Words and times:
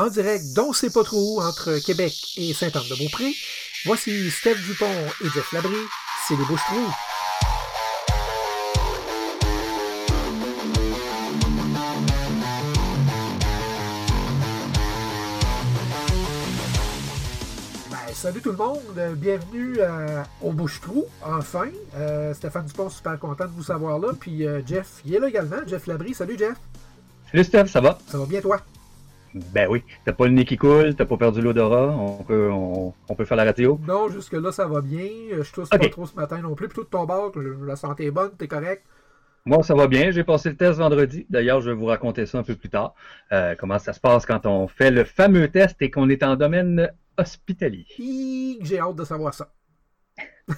en 0.00 0.08
direct 0.08 0.44
dont 0.54 0.72
c'est 0.72 0.90
pas 0.90 1.04
trop 1.04 1.36
où 1.36 1.42
entre 1.42 1.78
Québec 1.84 2.14
et 2.38 2.54
Saint-Anne-de-Beaupré. 2.54 3.34
Voici 3.84 4.30
Steph 4.30 4.56
Dupont 4.66 4.86
et 5.22 5.28
Jeff 5.28 5.52
Labry, 5.52 5.76
c'est 6.26 6.36
les 6.36 6.44
bouches 6.44 6.64
trous. 6.64 6.90
Ben, 17.90 17.98
Salut 18.14 18.40
tout 18.40 18.52
le 18.52 18.56
monde, 18.56 18.78
bienvenue 19.16 19.76
euh, 19.80 20.22
au 20.40 20.52
Bouche-Trou, 20.52 21.04
enfin. 21.22 21.68
Euh, 21.96 22.32
Stéphane 22.32 22.64
Dupont, 22.64 22.88
super 22.88 23.18
content 23.18 23.44
de 23.44 23.52
vous 23.52 23.64
savoir 23.64 23.98
là. 23.98 24.12
Puis 24.18 24.46
euh, 24.46 24.62
Jeff, 24.66 25.02
il 25.04 25.14
est 25.14 25.18
là 25.18 25.28
également, 25.28 25.58
Jeff 25.66 25.86
Labry. 25.86 26.14
Salut 26.14 26.38
Jeff. 26.38 26.56
Salut 27.30 27.44
Steph, 27.44 27.66
ça 27.66 27.82
va? 27.82 27.98
Ça 28.10 28.16
va 28.16 28.24
bien 28.24 28.40
toi? 28.40 28.62
Ben 29.34 29.68
oui, 29.70 29.84
t'as 30.04 30.12
pas 30.12 30.26
le 30.26 30.32
nez 30.32 30.44
qui 30.44 30.56
coule, 30.56 30.94
t'as 30.96 31.04
pas 31.04 31.16
perdu 31.16 31.40
l'odorat, 31.40 31.88
on 31.90 32.24
peut, 32.24 32.50
on, 32.50 32.92
on 33.08 33.14
peut 33.14 33.24
faire 33.24 33.36
la 33.36 33.44
radio. 33.44 33.78
Non, 33.86 34.08
jusque-là, 34.08 34.50
ça 34.50 34.66
va 34.66 34.80
bien. 34.80 35.06
Je 35.40 35.52
tousse 35.52 35.68
Ok. 35.72 35.80
pas 35.80 35.88
trop 35.88 36.06
ce 36.06 36.16
matin 36.16 36.38
non 36.40 36.54
plus. 36.56 36.66
Plutôt 36.66 36.82
de 36.84 36.88
ton 36.88 37.04
bord, 37.04 37.32
la 37.64 37.76
santé 37.76 38.06
est 38.06 38.10
bonne, 38.10 38.32
t'es 38.36 38.48
correct? 38.48 38.84
Moi, 39.46 39.62
ça 39.62 39.74
va 39.74 39.86
bien, 39.86 40.10
j'ai 40.10 40.24
passé 40.24 40.50
le 40.50 40.56
test 40.56 40.78
vendredi. 40.78 41.26
D'ailleurs, 41.30 41.60
je 41.60 41.70
vais 41.70 41.76
vous 41.76 41.86
raconter 41.86 42.26
ça 42.26 42.38
un 42.38 42.42
peu 42.42 42.54
plus 42.56 42.68
tard. 42.68 42.94
Euh, 43.32 43.54
comment 43.58 43.78
ça 43.78 43.92
se 43.92 44.00
passe 44.00 44.26
quand 44.26 44.44
on 44.46 44.66
fait 44.68 44.90
le 44.90 45.04
fameux 45.04 45.48
test 45.48 45.76
et 45.80 45.90
qu'on 45.90 46.08
est 46.10 46.22
en 46.22 46.36
domaine 46.36 46.90
hospitalier. 47.16 47.86
J'ai 48.60 48.78
hâte 48.80 48.96
de 48.96 49.04
savoir 49.04 49.32
ça. 49.32 49.52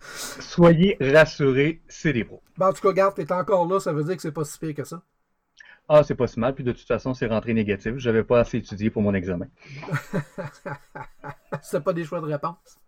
Soyez 0.00 0.96
rassurés, 1.00 1.80
c'est 1.88 2.24
pros. 2.24 2.42
Ben, 2.56 2.68
en 2.68 2.72
tout 2.72 2.82
cas, 2.82 2.92
garde, 2.92 3.14
t'es 3.14 3.30
encore 3.32 3.66
là, 3.66 3.78
ça 3.80 3.92
veut 3.92 4.04
dire 4.04 4.16
que 4.16 4.22
c'est 4.22 4.32
pas 4.32 4.44
si 4.44 4.58
pire 4.58 4.74
que 4.74 4.84
ça. 4.84 5.02
Ah, 5.88 6.02
c'est 6.02 6.14
pas 6.14 6.26
si 6.26 6.38
mal, 6.38 6.54
puis 6.54 6.64
de 6.64 6.72
toute 6.72 6.86
façon, 6.86 7.14
c'est 7.14 7.26
rentré 7.26 7.54
négatif. 7.54 7.94
J'avais 7.96 8.22
pas 8.22 8.40
assez 8.40 8.58
étudié 8.58 8.90
pour 8.90 9.02
mon 9.02 9.14
examen. 9.14 9.46
c'est 11.62 11.82
pas 11.82 11.92
des 11.92 12.04
choix 12.04 12.20
de 12.20 12.26
réponse? 12.26 12.78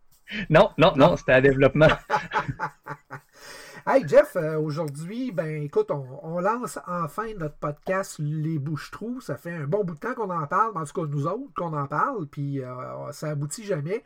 Non, 0.48 0.70
non, 0.78 0.92
non, 0.96 1.16
c'était 1.16 1.32
à 1.32 1.40
développement. 1.40 1.88
Hey 3.86 4.06
Jeff, 4.06 4.36
euh, 4.36 4.58
aujourd'hui, 4.58 5.32
ben 5.32 5.62
écoute, 5.62 5.90
on, 5.90 6.04
on 6.22 6.38
lance 6.38 6.78
enfin 6.86 7.32
notre 7.38 7.56
podcast 7.56 8.16
Les 8.18 8.58
Bouches-Trous. 8.58 9.22
Ça 9.22 9.36
fait 9.36 9.52
un 9.52 9.66
bon 9.66 9.84
bout 9.84 9.94
de 9.94 9.98
temps 9.98 10.14
qu'on 10.14 10.28
en 10.28 10.46
parle, 10.46 10.76
en 10.76 10.84
tout 10.84 10.92
cas 10.92 11.08
nous 11.08 11.26
autres 11.26 11.54
qu'on 11.56 11.72
en 11.72 11.86
parle, 11.86 12.26
puis 12.26 12.62
euh, 12.62 13.10
ça 13.12 13.30
aboutit 13.30 13.64
jamais. 13.64 14.04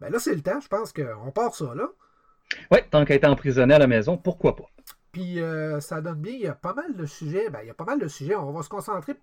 Ben 0.00 0.10
là, 0.10 0.18
c'est 0.18 0.34
le 0.34 0.42
temps, 0.42 0.60
je 0.60 0.68
pense 0.68 0.92
qu'on 0.92 1.30
part 1.30 1.54
ça 1.54 1.74
là. 1.74 1.88
Oui, 2.70 2.80
tant 2.90 3.04
qu'à 3.06 3.14
être 3.14 3.24
emprisonné 3.24 3.74
à 3.74 3.78
la 3.78 3.86
maison, 3.86 4.18
pourquoi 4.18 4.56
pas? 4.56 4.66
Puis 5.14 5.40
euh, 5.40 5.80
ça 5.80 6.02
donne 6.02 6.20
bien, 6.22 6.34
il 6.34 6.42
y 6.42 6.48
a 6.48 6.54
pas 6.56 6.74
mal 6.74 6.96
de 6.96 7.06
sujets. 7.06 7.50
Ben, 7.50 7.60
il 7.62 7.68
y 7.68 7.70
a 7.70 7.74
pas 7.74 7.86
mal 7.86 8.00
de 8.00 8.08
sujets. 8.08 8.36
On 8.36 8.52
va 8.52 8.62
se 8.64 8.70
concentrer 8.70 9.14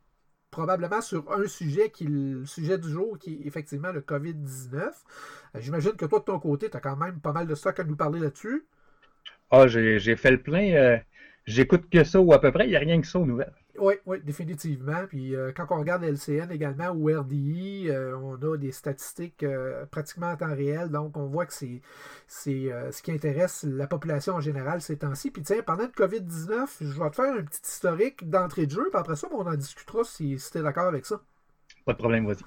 probablement 0.51 1.01
sur 1.01 1.31
un 1.33 1.47
sujet 1.47 1.91
qui 1.91 2.05
est 2.05 2.09
le 2.09 2.45
sujet 2.47 2.77
du 2.79 2.89
jour, 2.91 3.19
qui 3.19 3.35
est 3.35 3.47
effectivement 3.47 3.91
le 3.93 4.01
COVID-19. 4.01 5.05
Euh, 5.55 5.61
J'imagine 5.61 5.93
que 5.93 6.05
toi, 6.07 6.19
de 6.21 6.25
ton 6.25 6.39
côté, 6.39 6.69
tu 6.71 6.77
as 6.77 6.81
quand 6.81 6.97
même 6.97 7.21
pas 7.21 7.33
mal 7.33 7.47
de 7.47 7.55
stock 7.55 7.79
à 7.79 7.85
nous 7.85 7.97
parler 7.97 8.21
là-dessus. 8.21 8.65
Ah, 9.51 9.67
j'ai 9.67 9.99
j'ai 9.99 10.15
fait 10.15 10.31
le 10.31 10.41
plein. 10.41 10.73
euh, 10.73 10.97
J'écoute 11.45 11.89
que 11.91 12.03
ça 12.03 12.19
ou 12.19 12.33
à 12.33 12.41
peu 12.41 12.51
près, 12.51 12.65
il 12.65 12.69
n'y 12.71 12.75
a 12.75 12.79
rien 12.79 12.99
que 13.01 13.07
ça 13.07 13.19
aux 13.19 13.25
nouvelles. 13.27 13.53
Oui, 13.77 13.93
oui, 14.05 14.21
définitivement. 14.23 15.05
Puis 15.07 15.35
euh, 15.35 15.51
quand 15.55 15.65
on 15.69 15.79
regarde 15.79 16.03
LCN 16.03 16.51
également 16.51 16.89
ou 16.89 17.07
RDI, 17.07 17.89
euh, 17.89 18.17
on 18.17 18.35
a 18.35 18.57
des 18.57 18.71
statistiques 18.71 19.43
euh, 19.43 19.85
pratiquement 19.85 20.31
en 20.31 20.35
temps 20.35 20.53
réel. 20.53 20.89
Donc 20.89 21.15
on 21.17 21.25
voit 21.25 21.45
que 21.45 21.53
c'est 21.53 21.81
ce 22.27 23.01
qui 23.01 23.11
intéresse 23.11 23.63
la 23.63 23.87
population 23.87 24.35
en 24.35 24.41
général 24.41 24.81
ces 24.81 24.97
temps-ci. 24.97 25.31
Puis 25.31 25.43
tiens, 25.43 25.61
pendant 25.65 25.83
le 25.83 25.89
COVID-19, 25.89 26.67
je 26.81 27.01
vais 27.01 27.09
te 27.09 27.15
faire 27.15 27.33
un 27.33 27.43
petit 27.43 27.61
historique 27.63 28.29
d'entrée 28.29 28.65
de 28.65 28.71
jeu. 28.71 28.87
Puis 28.89 28.99
après 28.99 29.15
ça, 29.15 29.27
on 29.31 29.47
en 29.47 29.55
discutera 29.55 30.03
si, 30.03 30.37
si 30.37 30.51
tu 30.51 30.57
es 30.57 30.61
d'accord 30.61 30.87
avec 30.87 31.05
ça. 31.05 31.21
Pas 31.85 31.93
de 31.93 31.97
problème, 31.97 32.27
vas-y. 32.27 32.43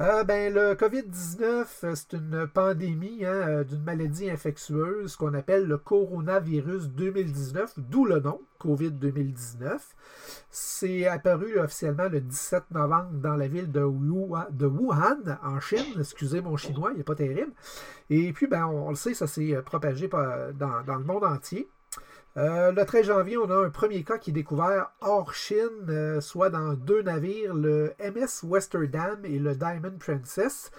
Euh, 0.00 0.22
ben, 0.22 0.54
le 0.54 0.74
COVID-19, 0.74 1.66
euh, 1.82 1.94
c'est 1.96 2.12
une 2.12 2.46
pandémie 2.46 3.24
hein, 3.24 3.48
euh, 3.48 3.64
d'une 3.64 3.82
maladie 3.82 4.30
infectieuse 4.30 5.16
qu'on 5.16 5.34
appelle 5.34 5.66
le 5.66 5.76
coronavirus 5.76 6.90
2019, 6.90 7.74
d'où 7.78 8.04
le 8.04 8.20
nom, 8.20 8.40
COVID-2019. 8.60 9.80
C'est 10.50 11.08
apparu 11.08 11.58
officiellement 11.58 12.08
le 12.08 12.20
17 12.20 12.70
novembre 12.70 13.10
dans 13.14 13.34
la 13.34 13.48
ville 13.48 13.72
de 13.72 13.82
Wuhan, 13.82 15.16
en 15.42 15.58
Chine. 15.58 15.96
Excusez 15.98 16.40
mon 16.42 16.56
chinois, 16.56 16.90
il 16.92 16.98
n'est 16.98 17.04
pas 17.04 17.16
terrible. 17.16 17.52
Et 18.08 18.32
puis, 18.32 18.46
ben, 18.46 18.66
on, 18.66 18.90
le 18.90 18.96
sait, 18.96 19.14
ça 19.14 19.26
s'est 19.26 19.60
propagé 19.64 20.08
dans 20.08 20.96
le 20.96 21.04
monde 21.04 21.24
entier. 21.24 21.68
Euh, 22.38 22.70
le 22.70 22.84
13 22.84 23.06
janvier, 23.06 23.36
on 23.36 23.50
a 23.50 23.66
un 23.66 23.68
premier 23.68 24.04
cas 24.04 24.16
qui 24.16 24.30
est 24.30 24.32
découvert 24.32 24.92
hors 25.00 25.34
Chine, 25.34 25.88
euh, 25.88 26.20
soit 26.20 26.50
dans 26.50 26.74
deux 26.74 27.02
navires, 27.02 27.52
le 27.52 27.92
MS 27.98 28.44
Westerdam 28.44 29.24
et 29.24 29.40
le 29.40 29.56
Diamond 29.56 29.98
Princess. 29.98 30.70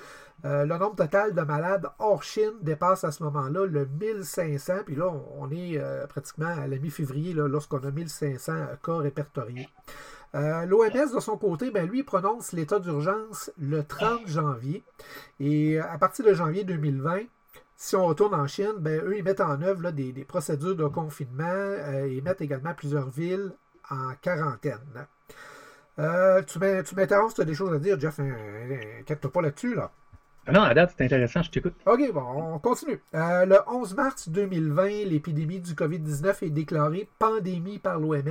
Euh, 0.46 0.64
le 0.64 0.78
nombre 0.78 0.96
total 0.96 1.34
de 1.34 1.42
malades 1.42 1.88
hors 2.00 2.24
Chine 2.24 2.54
dépasse 2.62 3.04
à 3.04 3.12
ce 3.12 3.24
moment-là 3.24 3.66
le 3.66 3.86
1500, 3.86 4.74
puis 4.86 4.96
là, 4.96 5.12
on, 5.38 5.52
est 5.52 5.82
pratiquement 6.08 6.48
à 6.48 6.66
la 6.66 6.78
mi-février 6.78 7.34
lorsqu'on 7.34 7.84
a 7.84 7.92
1500 7.92 8.54
cas 8.82 8.96
répertoriés. 8.96 9.68
L'OMS, 10.34 11.14
de 11.14 11.20
son 11.20 11.38
côté, 11.38 11.72
ben, 11.72 11.90
lui, 11.90 12.04
prononce 12.04 12.54
l'état 12.54 12.80
d'urgence 12.80 13.52
le 13.60 13.84
30 13.84 14.28
janvier. 14.28 14.84
Et 15.42 15.78
à 15.80 15.98
partir 15.98 16.24
de 16.24 16.34
janvier 16.34 16.64
2020, 16.64 17.24
si 17.82 17.96
on 17.96 18.06
retourne 18.06 18.36
en 18.36 18.46
Chine, 18.46 18.74
ben, 18.80 19.02
eux, 19.04 19.18
ils 19.18 19.24
mettent 19.24 19.40
en 19.42 19.62
œuvre 19.62 19.82
là, 19.84 19.92
des, 19.94 20.12
procédures 20.26 20.76
de 20.76 20.86
confinement. 20.88 21.46
euh, 21.46 22.08
ils 22.12 22.22
mettent 22.22 22.42
également 22.42 22.74
plusieurs 22.74 23.10
villes 23.10 23.54
en 23.90 24.14
quarantaine. 24.22 25.08
Euh, 26.00 26.42
tu 26.44 26.60
m'in- 26.60 26.84
tu 26.84 26.96
m'interromps 26.96 27.30
si 27.32 27.36
tu 27.36 27.42
as 27.42 27.46
des 27.46 27.54
choses 27.56 27.74
à 27.74 27.80
dire, 27.80 28.00
Jeff. 28.00 28.20
hein, 28.20 28.36
hein, 28.38 28.80
Inquiète-toi 29.02 29.32
pas 29.32 29.42
là-dessus. 29.42 29.76
Là. 29.76 29.92
Ah 30.48 30.52
Non, 30.52 30.62
à 30.62 30.74
date, 30.74 30.94
c'est 30.98 31.06
intéressant, 31.06 31.44
je 31.44 31.52
t'écoute. 31.52 31.74
OK, 31.86 32.12
bon, 32.14 32.22
on 32.22 32.60
continue. 32.60 33.02
Euh, 33.14 33.46
le 33.46 33.58
11 33.68 33.96
mars 33.96 34.30
2020, 34.30 35.06
l'épidémie 35.06 35.60
du 35.60 35.74
COVID-19 35.74 36.46
est 36.46 36.50
déclarée 36.50 37.10
pandémie 37.20 37.78
par 37.78 38.00
l'OMS. 38.00 38.24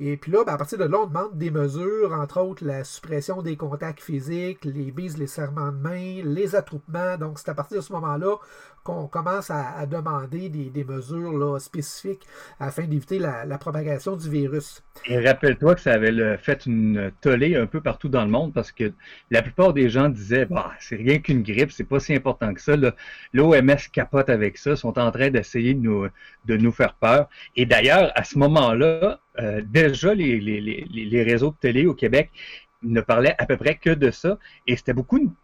Et 0.00 0.16
puis 0.16 0.32
là, 0.32 0.44
ben, 0.44 0.54
à 0.54 0.56
partir 0.58 0.78
de 0.78 0.84
là, 0.84 0.98
on 1.02 1.06
demande 1.06 1.38
des 1.38 1.50
mesures, 1.50 2.12
entre 2.12 2.40
autres 2.40 2.64
la 2.64 2.84
suppression 2.84 3.42
des 3.42 3.56
contacts 3.56 4.00
physiques, 4.00 4.64
les 4.64 4.90
bises, 4.90 5.18
les 5.18 5.26
serrements 5.26 5.72
de 5.72 5.78
main, 5.78 6.22
les 6.24 6.56
attroupements. 6.56 7.16
Donc, 7.16 7.38
c'est 7.38 7.50
à 7.50 7.54
partir 7.54 7.78
de 7.78 7.82
ce 7.82 7.92
moment-là 7.92 8.36
qu'on 8.86 9.08
commence 9.08 9.50
à, 9.50 9.84
demander 9.86 10.48
des, 10.48 10.84
mesures 10.84 11.36
là, 11.36 11.58
spécifiques 11.58 12.24
afin 12.60 12.84
d'éviter 12.84 13.18
la, 13.18 13.58
propagation 13.58 14.16
du 14.16 14.30
virus. 14.30 14.84
Et 15.06 15.18
rappelle-toi 15.18 15.74
que 15.74 15.80
ça 15.80 15.94
avait 15.94 16.36
fait 16.38 16.66
une 16.66 17.10
tollée 17.20 17.56
un 17.56 17.66
peu 17.66 17.80
partout 17.80 18.08
dans 18.08 18.24
le 18.24 18.30
monde 18.30 18.52
parce 18.54 18.70
que 18.70 18.92
la 19.32 19.42
plupart 19.42 19.72
des 19.72 19.88
gens 19.88 20.08
disaient 20.08 20.46
bah, 20.46 20.70
c'est 20.78 20.96
rien 20.96 21.18
qu'une 21.18 21.42
grippe, 21.42 21.72
c'est 21.72 21.84
pas 21.84 21.98
si 21.98 22.14
important 22.14 22.54
que 22.54 22.60
ça. 22.60 22.76
L'OMS 23.32 23.76
capote 23.92 24.30
avec 24.30 24.56
ça, 24.56 24.76
sont 24.76 24.96
en 24.98 25.10
train 25.10 25.30
d'essayer 25.30 25.74
de 25.74 26.56
nous, 26.56 26.72
faire 26.72 26.94
peur. 26.94 27.28
Et 27.56 27.66
d'ailleurs, 27.66 28.12
à 28.14 28.22
ce 28.22 28.38
moment-là, 28.38 29.18
euh, 29.40 29.62
déjà 29.64 30.14
les, 30.14 31.22
réseaux 31.24 31.50
de 31.50 31.56
télé 31.56 31.86
au 31.86 31.94
Québec 31.94 32.30
ne 32.82 33.00
parlaient 33.00 33.34
à 33.38 33.46
peu 33.46 33.56
près 33.56 33.74
que 33.74 33.90
de 33.90 34.12
ça. 34.12 34.38
Et 34.68 34.76
c'était 34.76 34.92
beaucoup 34.92 35.34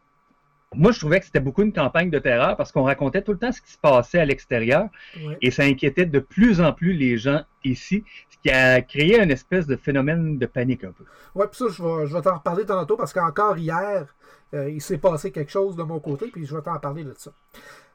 moi, 0.75 0.93
je 0.93 0.99
trouvais 1.01 1.21
que 1.21 1.27
c'était 1.27 1.41
beaucoup 1.41 1.63
une 1.63 1.73
campagne 1.73 2.11
de 2.11 2.19
terreur 2.19 2.57
parce 2.57 2.73
qu'on 2.73 2.83
racontait 2.85 3.23
tout 3.23 3.33
le 3.33 3.39
temps 3.39 3.53
ce 3.53 3.61
qui 3.61 3.71
se 3.73 3.79
passait 3.79 4.19
à 4.21 4.25
l'extérieur 4.25 4.89
Ouais. 5.17 5.37
et 5.41 5.51
ça 5.51 5.63
inquiétait 5.65 6.07
de 6.07 6.19
plus 6.19 6.61
en 6.61 6.73
plus 6.73 6.93
les 6.95 7.19
gens 7.19 7.43
ici, 7.65 8.05
ce 8.31 8.37
qui 8.43 8.51
a 8.51 8.81
créé 8.83 9.21
une 9.23 9.31
espèce 9.31 9.67
de 9.67 9.77
phénomène 9.77 10.39
de 10.39 10.47
panique 10.47 10.85
un 10.85 10.93
peu. 10.93 11.05
Ouais, 11.35 11.47
puis 11.49 11.59
ça, 11.59 11.67
je 11.71 11.83
vais, 11.83 12.07
je 12.07 12.15
vais 12.15 12.23
t'en 12.23 12.37
reparler 12.37 12.65
tantôt 12.65 12.97
parce 12.97 13.13
qu'encore 13.13 13.57
hier, 13.59 14.15
euh, 14.55 14.69
il 14.71 14.81
s'est 14.81 14.99
passé 14.99 15.31
quelque 15.33 15.51
chose 15.51 15.77
de 15.77 15.83
mon 15.83 16.01
côté, 16.01 16.27
puis 16.29 16.45
je 16.47 16.55
vais 16.55 16.63
t'en 16.63 16.79
parler 16.79 17.05
de 17.05 17.15
ça. 17.17 17.33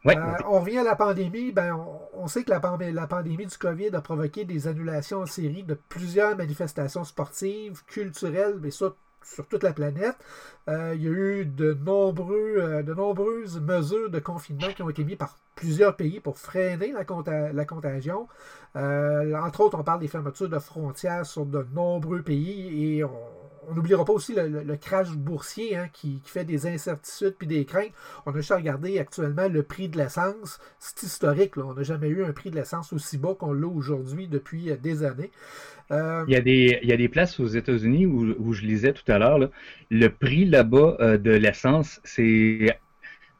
Ouais, 0.05 0.15
Euh, 0.17 0.21
on 0.47 0.59
revient 0.61 0.77
à 0.79 0.83
la 0.83 0.95
pandémie. 0.95 1.51
Ben, 1.51 1.73
on, 1.73 1.99
on 2.23 2.27
sait 2.27 2.43
que 2.43 2.51
la, 2.51 2.61
la 2.91 3.07
pandémie 3.07 3.45
du 3.45 3.57
COVID 3.57 3.89
a 3.95 4.01
provoqué 4.01 4.45
des 4.45 4.67
annulations 4.67 5.21
en 5.21 5.25
série 5.25 5.63
de 5.63 5.73
plusieurs 5.89 6.35
manifestations 6.37 7.03
sportives, 7.03 7.83
culturelles, 7.85 8.57
mais 8.61 8.71
ça 8.71 8.93
sur 9.23 9.47
toute 9.47 9.63
la 9.63 9.73
planète. 9.73 10.15
Euh, 10.67 10.93
il 10.95 11.03
y 11.03 11.07
a 11.07 11.11
eu 11.11 11.41
euh, 11.41 12.83
de 12.83 12.93
nombreuses 12.93 13.59
mesures 13.61 14.09
de 14.09 14.19
confinement 14.19 14.71
qui 14.73 14.81
ont 14.83 14.89
été 14.89 15.03
mises 15.03 15.17
par 15.17 15.37
plusieurs 15.55 15.95
pays 15.95 16.19
pour 16.19 16.37
freiner 16.37 16.93
la 16.93 17.65
contagion. 17.65 18.27
Euh, 18.75 19.35
entre 19.35 19.61
autres, 19.61 19.79
on 19.79 19.83
parle 19.83 19.99
des 19.99 20.07
fermetures 20.07 20.49
de 20.49 20.59
frontières 20.59 21.25
sur 21.25 21.45
de 21.45 21.65
nombreux 21.73 22.21
pays 22.21 22.97
et 22.97 23.03
on 23.03 23.09
on 23.69 23.75
n'oubliera 23.75 24.05
pas 24.05 24.13
aussi 24.13 24.33
le, 24.33 24.47
le- 24.47 24.63
le 24.63 24.77
crash 24.77 25.11
boursier 25.11 25.75
hein, 25.77 25.89
qui, 25.93 26.21
qui 26.21 26.31
fait 26.31 26.45
des 26.45 26.67
incertitudes 26.67 27.35
puis 27.37 27.47
des 27.47 27.65
craintes. 27.65 27.91
On 28.25 28.31
a 28.31 28.37
juste 28.37 28.51
à 28.51 28.55
regarder 28.55 28.97
actuellement 28.99 29.47
le 29.49 29.61
prix 29.63 29.89
de 29.89 29.97
l'essence. 29.97 30.59
C'est 30.79 31.03
historique. 31.03 31.57
Là. 31.57 31.65
On 31.67 31.73
n'a 31.73 31.83
jamais 31.83 32.07
eu 32.07 32.23
un 32.23 32.31
prix 32.33 32.49
de 32.49 32.55
l'essence 32.55 32.93
aussi 32.93 33.17
bas 33.17 33.35
qu'on 33.37 33.53
l'a 33.53 33.67
aujourd'hui 33.67 34.27
depuis 34.27 34.71
euh, 34.71 34.77
des 34.77 35.03
années. 35.03 35.31
Euh, 35.91 36.25
Il 36.27 36.33
y 36.33 36.35
a 36.35 36.41
des, 36.41 36.79
il 36.83 36.89
y 36.89 36.93
a 36.93 36.97
des 36.97 37.09
places 37.09 37.39
aux 37.39 37.47
États-Unis 37.47 38.05
où, 38.05 38.35
où 38.39 38.53
je 38.53 38.61
lisais 38.63 38.93
tout 38.93 39.09
à 39.11 39.17
l'heure, 39.19 39.39
le 39.89 40.07
prix 40.09 40.45
là-bas 40.45 40.97
euh, 40.99 41.17
de 41.17 41.31
l'essence, 41.31 41.99
c'est 42.03 42.79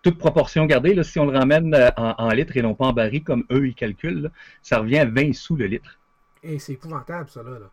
toute 0.03 0.17
proportion 0.17 0.65
gardée. 0.65 0.93
Là, 0.95 1.03
si 1.03 1.19
on 1.19 1.25
le 1.25 1.37
ramène 1.37 1.73
en, 1.97 2.15
en 2.17 2.29
litres 2.31 2.57
et 2.57 2.61
non 2.63 2.75
pas 2.75 2.85
en 2.87 2.93
baril 2.93 3.23
comme 3.23 3.45
eux 3.51 3.67
ils 3.67 3.75
calculent, 3.75 4.23
là, 4.23 4.29
ça 4.61 4.79
revient 4.79 4.99
à 4.99 5.05
20 5.05 5.33
sous 5.33 5.55
le 5.57 5.67
litre. 5.67 5.99
et 6.43 6.57
c'est 6.59 6.73
épouvantable, 6.73 7.29
ça. 7.29 7.43
Là, 7.43 7.59
là. 7.59 7.71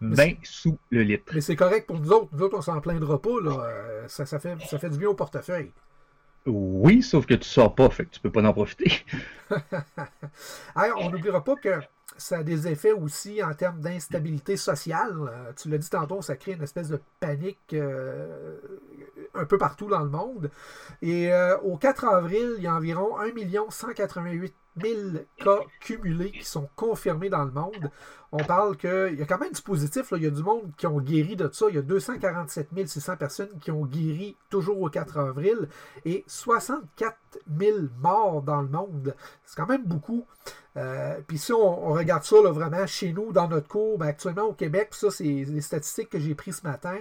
20 0.00 0.34
sous 0.44 0.78
le 0.90 1.02
litre. 1.02 1.32
Mais 1.34 1.40
c'est 1.40 1.56
correct 1.56 1.86
pour 1.86 1.98
nous 1.98 2.12
autres. 2.12 2.28
Nous 2.32 2.42
autres, 2.42 2.58
on 2.58 2.62
s'en 2.62 2.80
plaindra 2.80 3.20
pas. 3.20 3.40
Là. 3.42 4.06
Ça, 4.06 4.26
ça, 4.26 4.38
fait, 4.38 4.56
ça 4.66 4.78
fait 4.78 4.90
du 4.90 4.98
bien 4.98 5.08
au 5.08 5.14
portefeuille. 5.14 5.72
Oui, 6.46 7.02
sauf 7.02 7.26
que 7.26 7.34
tu 7.34 7.48
sors 7.48 7.74
pas, 7.74 7.90
fait 7.90 8.06
que 8.06 8.10
tu 8.10 8.20
peux 8.20 8.30
pas 8.30 8.42
en 8.42 8.52
profiter. 8.52 9.04
on 10.96 11.10
n'oubliera 11.10 11.44
pas 11.44 11.56
que 11.56 11.70
ça 12.16 12.38
a 12.38 12.42
des 12.42 12.66
effets 12.68 12.92
aussi 12.92 13.42
en 13.42 13.54
termes 13.54 13.80
d'instabilité 13.80 14.56
sociale. 14.56 15.14
Euh, 15.20 15.52
tu 15.56 15.68
l'as 15.68 15.78
dit 15.78 15.90
tantôt, 15.90 16.22
ça 16.22 16.36
crée 16.36 16.52
une 16.52 16.62
espèce 16.62 16.88
de 16.88 17.00
panique 17.20 17.74
euh, 17.74 18.56
un 19.34 19.44
peu 19.44 19.58
partout 19.58 19.88
dans 19.88 20.02
le 20.02 20.10
monde. 20.10 20.50
Et 21.02 21.32
euh, 21.32 21.56
au 21.58 21.76
4 21.76 22.04
avril, 22.06 22.54
il 22.56 22.64
y 22.64 22.66
a 22.66 22.74
environ 22.74 23.18
1 23.18 23.30
188 23.70 24.54
000 24.82 25.24
cas 25.38 25.60
cumulés 25.80 26.32
qui 26.32 26.44
sont 26.44 26.68
confirmés 26.76 27.28
dans 27.28 27.44
le 27.44 27.50
monde. 27.50 27.90
On 28.30 28.44
parle 28.44 28.76
qu'il 28.76 29.16
y 29.18 29.22
a 29.22 29.24
quand 29.24 29.38
même 29.38 29.52
du 29.52 29.62
positif. 29.62 30.12
Il 30.14 30.22
y 30.22 30.26
a 30.26 30.30
du 30.30 30.42
monde 30.42 30.70
qui 30.76 30.86
ont 30.86 31.00
guéri 31.00 31.34
de 31.34 31.48
ça. 31.50 31.66
Il 31.70 31.76
y 31.76 31.78
a 31.78 31.82
247 31.82 32.68
600 32.86 33.16
personnes 33.16 33.58
qui 33.60 33.70
ont 33.70 33.86
guéri 33.86 34.36
toujours 34.50 34.82
au 34.82 34.90
4 34.90 35.18
avril 35.18 35.68
et 36.04 36.24
64 36.26 37.16
000 37.58 37.78
morts 38.00 38.42
dans 38.42 38.60
le 38.60 38.68
monde. 38.68 39.14
C'est 39.46 39.56
quand 39.56 39.66
même 39.66 39.84
beaucoup. 39.84 40.26
Euh, 40.76 41.18
puis 41.26 41.38
si 41.38 41.52
on, 41.52 41.92
regarde 41.92 42.22
ça 42.22 42.36
vraiment 42.40 42.86
chez 42.86 43.12
nous, 43.12 43.32
dans 43.32 43.48
notre 43.48 43.66
cours, 43.66 43.98
ben, 43.98 44.06
actuellement 44.06 44.44
au 44.44 44.52
Québec, 44.52 44.90
ça 44.92 45.10
c'est 45.10 45.24
les 45.24 45.60
statistiques 45.60 46.10
que 46.10 46.20
j'ai 46.20 46.34
prises 46.34 46.58
ce 46.58 46.66
matin, 46.66 46.96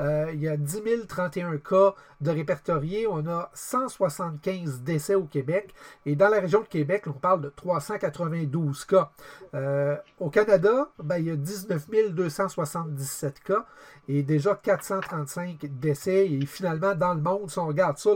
euh, 0.00 0.30
il 0.32 0.40
y 0.40 0.48
a 0.48 0.56
10 0.56 1.06
031 1.06 1.58
cas 1.58 1.94
de 2.20 2.30
répertoriés, 2.30 3.06
on 3.06 3.26
a 3.26 3.50
175 3.54 4.80
décès 4.82 5.14
au 5.14 5.24
Québec, 5.24 5.74
et 6.06 6.16
dans 6.16 6.28
la 6.28 6.40
région 6.40 6.60
de 6.60 6.66
Québec, 6.66 7.04
on 7.06 7.12
parle 7.12 7.42
de 7.42 7.48
392 7.48 8.84
cas. 8.84 9.10
Euh, 9.54 9.96
au 10.20 10.30
Canada, 10.30 10.88
ben, 11.02 11.18
il 11.18 11.26
y 11.26 11.30
a 11.30 11.36
19 11.36 11.88
277 12.10 13.40
cas, 13.40 13.66
et 14.08 14.22
déjà 14.22 14.54
435 14.54 15.66
décès, 15.80 16.28
et 16.30 16.46
finalement 16.46 16.94
dans 16.94 17.14
le 17.14 17.20
monde, 17.20 17.50
si 17.50 17.58
on 17.58 17.66
regarde 17.66 17.98
ça, 17.98 18.10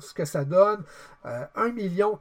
ce 0.00 0.14
que 0.14 0.24
ça 0.24 0.44
donne, 0.44 0.82
1 1.24 1.72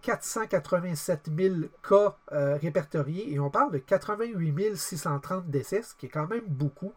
487 0.02 1.30
000 1.38 1.56
cas 1.88 2.16
euh, 2.32 2.58
répertoriés 2.62 3.34
et 3.34 3.40
on 3.40 3.50
parle 3.50 3.72
de 3.72 3.78
88 3.80 4.78
630 4.78 5.50
décès, 5.50 5.82
ce 5.82 5.94
qui 5.96 6.06
est 6.06 6.10
quand 6.10 6.28
même 6.28 6.46
beaucoup. 6.48 6.94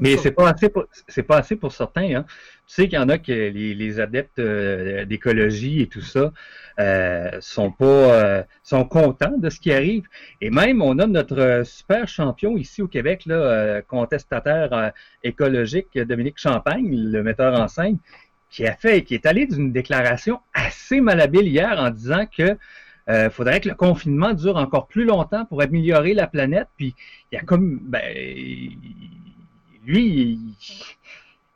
Mais 0.00 0.16
c'est 0.16 0.32
pas 0.32 0.50
assez 0.50 0.68
pour 0.68 0.86
c'est 1.08 1.22
pas 1.22 1.38
assez 1.38 1.56
pour 1.56 1.72
certains. 1.72 2.14
Hein. 2.16 2.24
Tu 2.66 2.74
sais 2.74 2.88
qu'il 2.88 2.98
y 2.98 3.02
en 3.02 3.08
a 3.08 3.18
que 3.18 3.32
les, 3.32 4.00
adeptes 4.00 4.38
euh, 4.38 5.04
d'écologie 5.04 5.82
et 5.82 5.86
tout 5.86 6.00
ça 6.00 6.32
sont 7.40 7.70
pas 7.72 8.44
sont 8.62 8.84
contents 8.84 9.36
de 9.36 9.50
ce 9.50 9.60
qui 9.60 9.72
arrive. 9.72 10.04
Et 10.40 10.50
même 10.50 10.80
on 10.80 10.98
a 10.98 11.06
notre 11.06 11.62
super 11.64 12.08
champion 12.08 12.56
ici 12.56 12.80
au 12.80 12.88
Québec, 12.88 13.24
là, 13.26 13.82
contestataire 13.82 14.92
écologique 15.22 15.98
Dominique 15.98 16.38
Champagne, 16.38 16.88
le 16.90 17.22
metteur 17.22 17.60
en 17.60 17.68
scène, 17.68 17.98
qui 18.50 18.66
a 18.66 18.74
fait, 18.74 19.02
qui 19.02 19.14
est 19.14 19.26
allé 19.26 19.46
d'une 19.46 19.72
déclaration 19.72 20.40
assez 20.54 21.00
malhabile 21.00 21.46
hier 21.46 21.78
en 21.78 21.90
disant 21.90 22.24
que 22.26 22.56
il 23.08 23.14
euh, 23.14 23.30
faudrait 23.30 23.60
que 23.60 23.68
le 23.68 23.74
confinement 23.74 24.34
dure 24.34 24.56
encore 24.56 24.86
plus 24.86 25.04
longtemps 25.04 25.44
pour 25.46 25.60
améliorer 25.62 26.14
la 26.14 26.28
planète. 26.28 26.68
Puis 26.76 26.94
il 27.32 27.36
y 27.36 27.38
a 27.38 27.42
comme 27.42 27.80
ben 27.82 28.02
lui, 29.84 30.38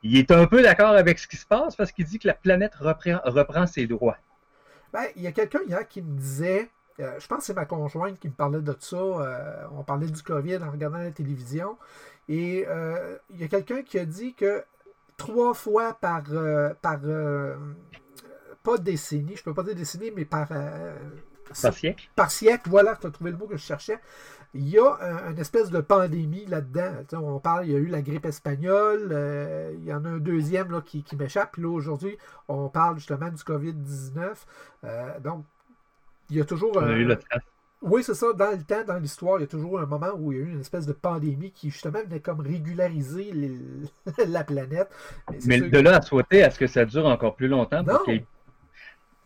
il, 0.03 0.17
est 0.17 0.31
un 0.31 0.47
peu 0.47 0.61
d'accord 0.61 0.95
avec 0.95 1.19
ce 1.19 1.27
qui 1.27 1.37
se 1.37 1.45
passe 1.45 1.75
parce 1.75 1.91
qu'il 1.91 2.05
dit 2.05 2.19
que 2.19 2.27
la 2.27 2.33
planète 2.33 2.75
reprend, 2.75 3.67
ses 3.67 3.87
droits. 3.87 4.17
Ben, 4.93 5.03
il 5.15 5.23
y 5.23 5.27
a 5.27 5.31
quelqu'un 5.31 5.59
hier 5.67 5.87
qui 5.87 6.01
me 6.01 6.17
disait, 6.17 6.69
euh, 6.99 7.19
je 7.19 7.27
pense 7.27 7.39
que 7.39 7.45
c'est 7.45 7.53
ma 7.53 7.65
conjointe 7.65 8.19
qui 8.19 8.27
me 8.27 8.33
parlait 8.33 8.61
de 8.61 8.75
ça, 8.79 8.95
euh, 8.95 9.65
on 9.71 9.83
parlait 9.83 10.07
du 10.07 10.21
COVID 10.21 10.57
en 10.57 10.71
regardant 10.71 10.99
la 10.99 11.11
télévision, 11.11 11.77
et 12.27 12.65
il 13.29 13.39
y 13.39 13.43
a 13.43 13.47
quelqu'un 13.47 13.83
qui 13.83 13.99
a 13.99 14.05
dit 14.05 14.33
que 14.33 14.63
trois 15.17 15.53
fois 15.53 15.93
par, 15.93 16.23
par 16.81 16.99
pas 18.63 18.77
décennie, 18.79 19.35
je 19.35 19.43
peux 19.43 19.53
pas 19.53 19.63
dire 19.63 19.75
décennie, 19.75 20.11
mais 20.15 20.25
par 20.25 20.47
par 21.47 21.73
siècle. 21.73 22.09
Par 22.15 22.31
siècle, 22.31 22.69
voilà, 22.69 22.95
tu 22.95 23.07
as 23.07 23.11
trouvé 23.11 23.31
le 23.31 23.37
mot 23.37 23.47
que 23.47 23.57
je 23.57 23.63
cherchais. 23.63 23.99
Il 24.55 24.69
y 24.69 24.79
a 24.79 24.97
une 25.29 25.37
espèce 25.37 25.69
de 25.69 25.81
pandémie 25.81 26.45
là-dedans. 26.45 27.03
On 27.13 27.39
parle, 27.39 27.65
il 27.65 27.73
y 27.73 27.75
a 27.75 27.79
eu 27.79 27.87
la 27.87 28.01
grippe 28.01 28.25
espagnole, 28.25 29.09
euh, 29.11 29.73
il 29.77 29.85
y 29.85 29.93
en 29.93 30.05
a 30.05 30.09
un 30.09 30.17
deuxième 30.17 30.71
là, 30.71 30.81
qui, 30.81 31.03
m'échappe. 31.19 31.51
Puis 31.53 31.61
là, 31.61 31.69
aujourd'hui, 31.69 32.17
on 32.47 32.69
parle 32.69 32.97
justement 32.97 33.29
du 33.29 33.43
COVID-19. 33.43 34.33
Euh, 34.85 35.19
donc, 35.19 35.43
il 36.29 36.37
y 36.37 36.41
a 36.41 36.45
toujours. 36.45 36.71
On 36.77 36.79
a 36.79 36.91
eu 36.93 37.03
le 37.03 37.17
oui, 37.81 38.01
c'est 38.03 38.15
ça. 38.15 38.33
Dans 38.33 38.49
le 38.49 38.63
temps, 38.63 38.83
dans 38.83 38.97
l'histoire, 38.97 39.37
il 39.37 39.41
y 39.41 39.43
a 39.43 39.47
toujours 39.47 39.79
un 39.79 39.85
moment 39.85 40.09
où 40.17 40.31
il 40.31 40.39
y 40.39 40.41
a 40.41 40.43
eu 40.43 40.49
une 40.49 40.61
espèce 40.61 40.87
de 40.87 40.93
pandémie 40.93 41.51
qui, 41.51 41.69
justement, 41.69 41.99
venait 42.01 42.19
comme 42.19 42.39
régulariser 42.39 43.31
la 44.27 44.43
planète. 44.43 44.89
Mais, 45.45 45.59
de 45.59 45.79
là 45.79 45.97
à 45.97 46.01
souhaiter 46.01 46.43
à 46.43 46.49
ce 46.49 46.57
que 46.57 46.65
ça 46.65 46.85
dure 46.85 47.05
encore 47.05 47.35
plus 47.35 47.47
longtemps, 47.47 47.83
pour 47.83 48.03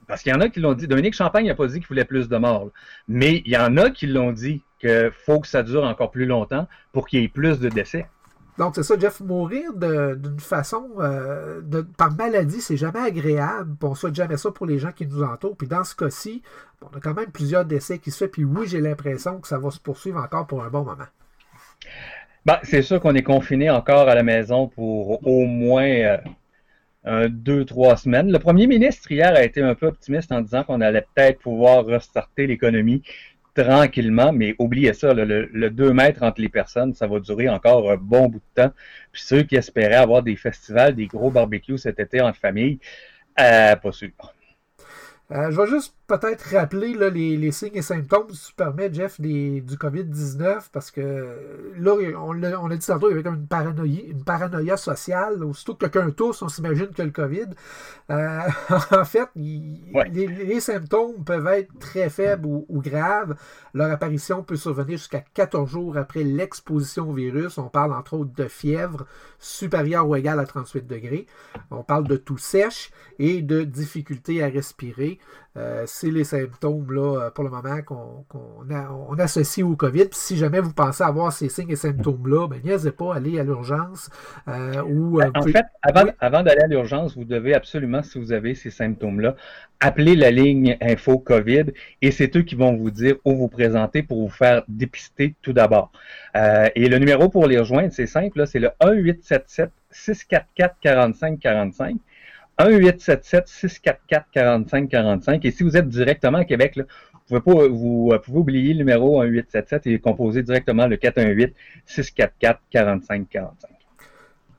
parce 0.07 0.23
qu'il 0.23 0.33
y 0.33 0.35
en 0.35 0.41
a 0.41 0.49
qui 0.49 0.59
l'ont 0.59 0.73
dit. 0.73 0.87
Dominique 0.87 1.13
Champagne 1.13 1.45
n'a 1.45 1.53
pas 1.53 1.67
dit 1.67 1.75
qu'il 1.75 1.87
voulait 1.87 2.03
plus 2.03 2.27
de 2.27 2.37
morts. 2.37 2.71
Mais 3.07 3.43
il 3.45 3.51
y 3.51 3.57
en 3.57 3.77
a 3.77 3.91
qui 3.91 4.07
l'ont 4.07 4.31
dit 4.31 4.63
qu'il 4.79 5.11
faut 5.11 5.39
que 5.39 5.47
ça 5.47 5.63
dure 5.63 5.83
encore 5.83 6.11
plus 6.11 6.25
longtemps 6.25 6.67
pour 6.91 7.07
qu'il 7.07 7.21
y 7.21 7.25
ait 7.25 7.29
plus 7.29 7.59
de 7.59 7.69
décès. 7.69 8.07
Donc, 8.59 8.75
c'est 8.75 8.83
ça, 8.83 8.99
Jeff, 8.99 9.21
mourir 9.21 9.73
d'une 9.73 10.39
façon, 10.39 10.89
euh, 10.99 11.61
de, 11.61 11.79
par 11.81 12.13
maladie, 12.13 12.59
c'est 12.59 12.75
jamais 12.75 12.99
agréable. 12.99 13.77
On 13.81 13.91
ne 13.91 13.95
souhaite 13.95 14.15
jamais 14.15 14.35
ça 14.35 14.51
pour 14.51 14.65
les 14.65 14.77
gens 14.77 14.91
qui 14.91 15.07
nous 15.07 15.23
entourent. 15.23 15.55
Puis 15.55 15.67
dans 15.67 15.85
ce 15.85 15.95
cas-ci, 15.95 16.43
on 16.81 16.97
a 16.97 16.99
quand 16.99 17.13
même 17.13 17.31
plusieurs 17.31 17.63
décès 17.63 17.99
qui 17.99 18.11
se 18.11 18.25
font. 18.25 18.29
Puis 18.29 18.43
oui, 18.43 18.67
j'ai 18.67 18.81
l'impression 18.81 19.39
que 19.39 19.47
ça 19.47 19.57
va 19.57 19.71
se 19.71 19.79
poursuivre 19.79 20.19
encore 20.19 20.45
pour 20.45 20.61
un 20.61 20.69
bon 20.69 20.83
moment. 20.83 21.05
Ben, 22.45 22.59
c'est 22.63 22.81
sûr 22.81 22.99
qu'on 22.99 23.15
est 23.15 23.23
confiné 23.23 23.69
encore 23.69 24.09
à 24.09 24.15
la 24.15 24.23
maison 24.23 24.67
pour 24.67 25.25
au 25.25 25.45
moins 25.45 26.17
euh, 27.07 27.29
deux, 27.29 27.63
trois 27.63 27.95
semaines. 27.95 28.29
Le 28.29 28.39
premier 28.39 28.67
ministre 28.67 29.09
hier 29.09 29.33
a 29.33 29.43
été 29.43 29.61
un 29.61 29.73
peu 29.73 29.87
optimiste 29.87 30.33
en 30.33 30.41
disant 30.41 30.65
qu'on 30.65 30.81
allait 30.81 31.05
peut-être 31.15 31.39
pouvoir 31.39 31.85
restarter 31.85 32.45
l'économie 32.45 33.03
tranquillement, 33.53 34.31
mais 34.31 34.55
oubliez 34.59 34.93
ça, 34.93 35.13
le, 35.13 35.69
2 35.69 35.93
mètres 35.93 36.23
entre 36.23 36.41
les 36.41 36.49
personnes, 36.49 36.93
ça 36.93 37.07
va 37.07 37.19
durer 37.19 37.49
encore 37.49 37.91
un 37.91 37.97
bon 37.97 38.27
bout 38.27 38.39
de 38.55 38.63
temps. 38.63 38.71
Puis 39.11 39.21
ceux 39.25 39.43
qui 39.43 39.55
espéraient 39.55 39.95
avoir 39.95 40.23
des 40.23 40.35
festivals, 40.35 40.95
des 40.95 41.07
gros 41.07 41.31
barbecues 41.31 41.77
cet 41.77 41.99
été 41.99 42.21
en 42.21 42.33
famille, 42.33 42.79
euh, 43.39 43.75
pas 43.75 43.91
sûr. 43.91 44.09
Euh, 45.31 45.51
je 45.51 45.61
vais 45.61 45.67
juste 45.67 45.95
peut-être 46.09 46.55
rappeler 46.55 46.95
les, 47.11 47.51
signes 47.51 47.75
et 47.75 47.81
symptômes, 47.83 48.31
si 48.31 48.47
tu 48.47 48.53
permets, 48.55 48.91
Jeff, 48.91 49.21
du 49.21 49.61
COVID-19, 49.61 50.69
parce 50.73 50.89
que 50.89 51.71
là, 51.77 51.93
on, 52.17 52.41
a, 52.41 52.75
dit 52.75 52.85
tantôt, 52.85 53.09
il 53.09 53.11
y 53.11 53.13
avait 53.13 53.23
comme 53.23 53.35
une 53.35 53.47
paranoïa, 53.47 54.01
une 54.07 54.23
paranoïa 54.23 54.75
sociale. 54.75 55.43
Aussitôt 55.43 55.75
que 55.75 55.85
quelqu'un 55.85 56.09
tousse, 56.09 56.41
on 56.41 56.49
s'imagine 56.49 56.87
que 56.87 57.03
le 57.03 57.11
COVID. 57.11 57.49
Euh, 58.09 58.39
en 58.91 59.05
fait, 59.05 59.29
les, 59.35 60.59
symptômes 60.59 61.23
peuvent 61.23 61.47
être 61.47 61.77
très 61.79 62.09
faibles 62.09 62.47
ou, 62.47 62.81
graves. 62.81 63.35
Leur 63.75 63.91
apparition 63.91 64.41
peut 64.43 64.55
survenir 64.55 64.97
jusqu'à 64.97 65.23
14 65.33 65.69
jours 65.69 65.97
après 65.97 66.23
l'exposition 66.23 67.09
au 67.09 67.13
virus. 67.13 67.59
On 67.59 67.69
parle 67.69 67.93
entre 67.93 68.15
autres 68.15 68.33
de 68.35 68.47
fièvre 68.47 69.05
supérieure 69.37 70.07
ou 70.07 70.15
égale 70.15 70.39
à 70.39 70.45
38 70.45 70.87
degrés. 70.87 71.27
On 71.69 71.83
parle 71.83 72.07
de 72.07 72.17
toux 72.17 72.39
sèche 72.39 72.91
et 73.19 73.41
de 73.43 73.63
difficulté 73.63 74.43
à 74.43 74.47
respirer. 74.47 75.19
Euh, 75.57 75.83
c'est 75.87 76.11
les 76.11 76.23
symptômes 76.23 76.93
là, 76.93 77.21
euh, 77.21 77.29
pour 77.31 77.43
le 77.43 77.49
moment 77.49 77.81
qu'on 77.81 79.17
associe 79.17 79.65
au 79.65 79.75
COVID. 79.75 80.09
si 80.11 80.37
jamais 80.37 80.59
vous 80.59 80.73
pensez 80.73 81.03
avoir 81.03 81.33
ces 81.33 81.49
signes 81.49 81.71
et 81.71 81.75
symptômes-là, 81.75 82.47
ben, 82.47 82.61
n'hésitez 82.63 82.91
pas 82.91 83.13
à 83.13 83.17
aller 83.17 83.39
à 83.39 83.43
l'urgence. 83.43 84.11
Euh, 84.47 84.83
ou, 84.83 85.19
en 85.21 85.41
fait, 85.41 85.65
avant, 85.81 86.43
d'aller 86.43 86.61
à 86.61 86.67
l'urgence, 86.67 87.17
vous 87.17 87.25
devez 87.25 87.55
absolument, 87.55 88.03
si 88.03 88.19
vous 88.19 88.31
avez 88.31 88.53
ces 88.53 88.69
symptômes-là, 88.69 89.35
appeler 89.79 90.15
la 90.15 90.29
ligne 90.29 90.77
Info 90.81 91.17
COVID 91.17 91.65
et 92.01 92.11
c'est 92.11 92.35
eux 92.35 92.43
qui 92.43 92.55
vont 92.55 92.75
vous 92.75 92.91
dire 92.91 93.15
où 93.25 93.33
vous 93.35 93.47
présenter 93.47 94.03
pour 94.03 94.21
vous 94.21 94.33
faire 94.33 94.63
dépister 94.67 95.35
tout 95.41 95.53
d'abord. 95.53 95.91
et 96.35 96.89
le 96.89 96.97
numéro 96.97 97.29
pour 97.29 97.47
les 97.47 97.57
rejoindre, 97.57 97.91
c'est 97.91 98.05
simple, 98.05 98.45
c'est 98.45 98.59
le 98.59 98.69
1877 98.81 99.71
644 99.91 100.75
45 100.81 101.39
45. 101.39 101.95
1-877-644-4545. 102.59 105.39
Et 105.43 105.51
si 105.51 105.63
vous 105.63 105.75
êtes 105.77 105.87
directement 105.87 106.39
à 106.39 106.45
Québec, 106.45 106.77
vous, 107.29 107.39
pouvez 107.39 107.69
vous 107.69 108.09
euh, 108.11 108.19
pouvez 108.19 108.39
oublier 108.39 108.73
le 108.73 108.79
numéro 108.79 109.23
1877 109.23 109.87
et 109.87 109.97
composer 109.99 110.43
directement 110.43 110.87
le 110.87 110.97
418-644-4545. 110.97 113.45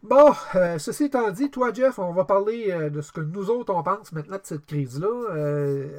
Bon, 0.02 0.32
euh, 0.54 0.78
ceci 0.78 1.04
étant 1.04 1.30
dit, 1.30 1.50
toi, 1.50 1.74
Jeff, 1.74 1.98
on 1.98 2.12
va 2.12 2.24
parler 2.24 2.70
euh, 2.70 2.88
de 2.88 3.02
ce 3.02 3.12
que 3.12 3.20
nous 3.20 3.50
autres, 3.50 3.74
on 3.74 3.82
pense 3.82 4.12
maintenant 4.12 4.38
de 4.38 4.44
cette 4.44 4.64
crise-là. 4.64 5.34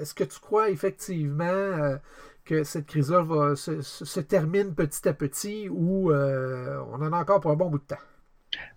Est-ce 0.01 0.15
que 0.15 0.23
tu 0.23 0.39
crois 0.39 0.71
effectivement 0.71 1.99
que 2.43 2.63
cette 2.63 2.87
crise-là 2.87 3.55
se, 3.55 3.81
se, 3.81 4.19
termine 4.19 4.73
petit 4.73 5.07
à 5.07 5.13
petit 5.13 5.69
ou 5.69 6.11
on 6.11 6.95
en 6.95 7.13
a 7.13 7.19
encore 7.19 7.41
pour 7.41 7.51
un 7.51 7.55
bon 7.55 7.69
bout 7.69 7.77
de 7.77 7.83
temps? 7.83 7.99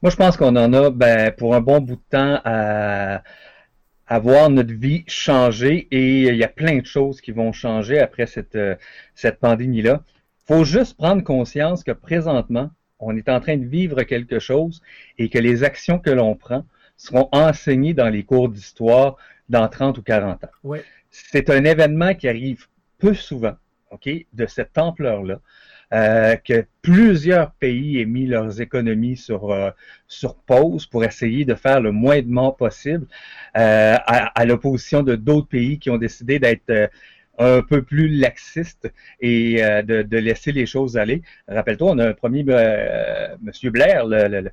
Moi, 0.02 0.10
je 0.10 0.16
pense 0.16 0.36
qu'on 0.36 0.56
en 0.56 0.72
a 0.72 0.90
ben, 0.90 1.32
pour 1.32 1.54
un 1.54 1.60
bon 1.60 1.80
bout 1.80 1.96
de 1.96 2.02
temps 2.10 2.40
à, 2.44 3.22
voir 4.20 4.48
notre 4.50 4.72
vie 4.72 5.04
changer 5.08 5.88
et 5.90 6.28
il 6.28 6.36
y 6.36 6.44
a 6.44 6.48
plein 6.48 6.78
de 6.78 6.86
choses 6.86 7.20
qui 7.20 7.32
vont 7.32 7.52
changer 7.52 7.98
après 7.98 8.26
cette, 8.26 8.54
euh, 8.54 8.76
cette 9.14 9.40
pandémie-là. 9.40 10.04
faut 10.46 10.64
juste 10.64 10.96
prendre 10.96 11.24
conscience 11.24 11.82
que 11.82 11.90
présentement, 11.90 12.70
on 13.00 13.16
est 13.16 13.28
en 13.28 13.40
train 13.40 13.56
de 13.56 13.64
vivre 13.64 14.02
quelque 14.04 14.38
chose 14.38 14.82
et 15.18 15.28
que 15.28 15.38
les 15.38 15.64
actions 15.64 15.98
que 15.98 16.10
l'on 16.10 16.36
prend 16.36 16.64
seront 16.96 17.28
enseignées 17.32 17.94
dans 17.94 18.08
les 18.08 18.22
cours 18.22 18.48
d'histoire 18.48 19.16
dans 19.48 19.68
30 19.68 19.98
ou 19.98 20.02
40 20.02 20.44
ans. 20.44 20.74
C'est 21.10 21.50
un 21.50 21.64
événement 21.64 22.14
qui 22.14 22.28
arrive 22.28 22.66
peu 22.98 23.14
souvent, 23.14 23.54
OK, 23.90 24.08
de 24.32 24.46
cette 24.46 24.78
ampleur-là. 24.78 25.40
Euh, 25.92 26.36
que 26.36 26.64
plusieurs 26.82 27.52
pays 27.52 28.00
aient 28.00 28.06
mis 28.06 28.26
leurs 28.26 28.60
économies 28.60 29.16
sur, 29.16 29.52
euh, 29.52 29.70
sur 30.08 30.34
pause 30.34 30.86
pour 30.86 31.04
essayer 31.04 31.44
de 31.44 31.54
faire 31.54 31.80
le 31.80 31.92
moins 31.92 32.20
de 32.22 32.28
morts 32.28 32.56
possible, 32.56 33.06
euh, 33.56 33.96
à, 34.06 34.44
l'opposition 34.44 35.02
de 35.02 35.14
d'autres 35.14 35.48
pays 35.48 35.78
qui 35.78 35.90
ont 35.90 35.98
décidé 35.98 36.38
d'être 36.38 36.90
un 37.38 37.62
peu 37.62 37.82
plus 37.82 38.08
laxistes 38.08 38.92
et 39.20 39.56
de, 39.56 40.16
laisser 40.18 40.52
les 40.52 40.66
choses 40.66 40.96
aller. 40.96 41.22
Rappelle-toi, 41.48 41.92
on 41.92 41.98
a 41.98 42.08
un 42.08 42.14
premier, 42.14 42.40
M. 42.40 43.36
Blair, 43.64 44.06
le, 44.06 44.28
le, 44.28 44.50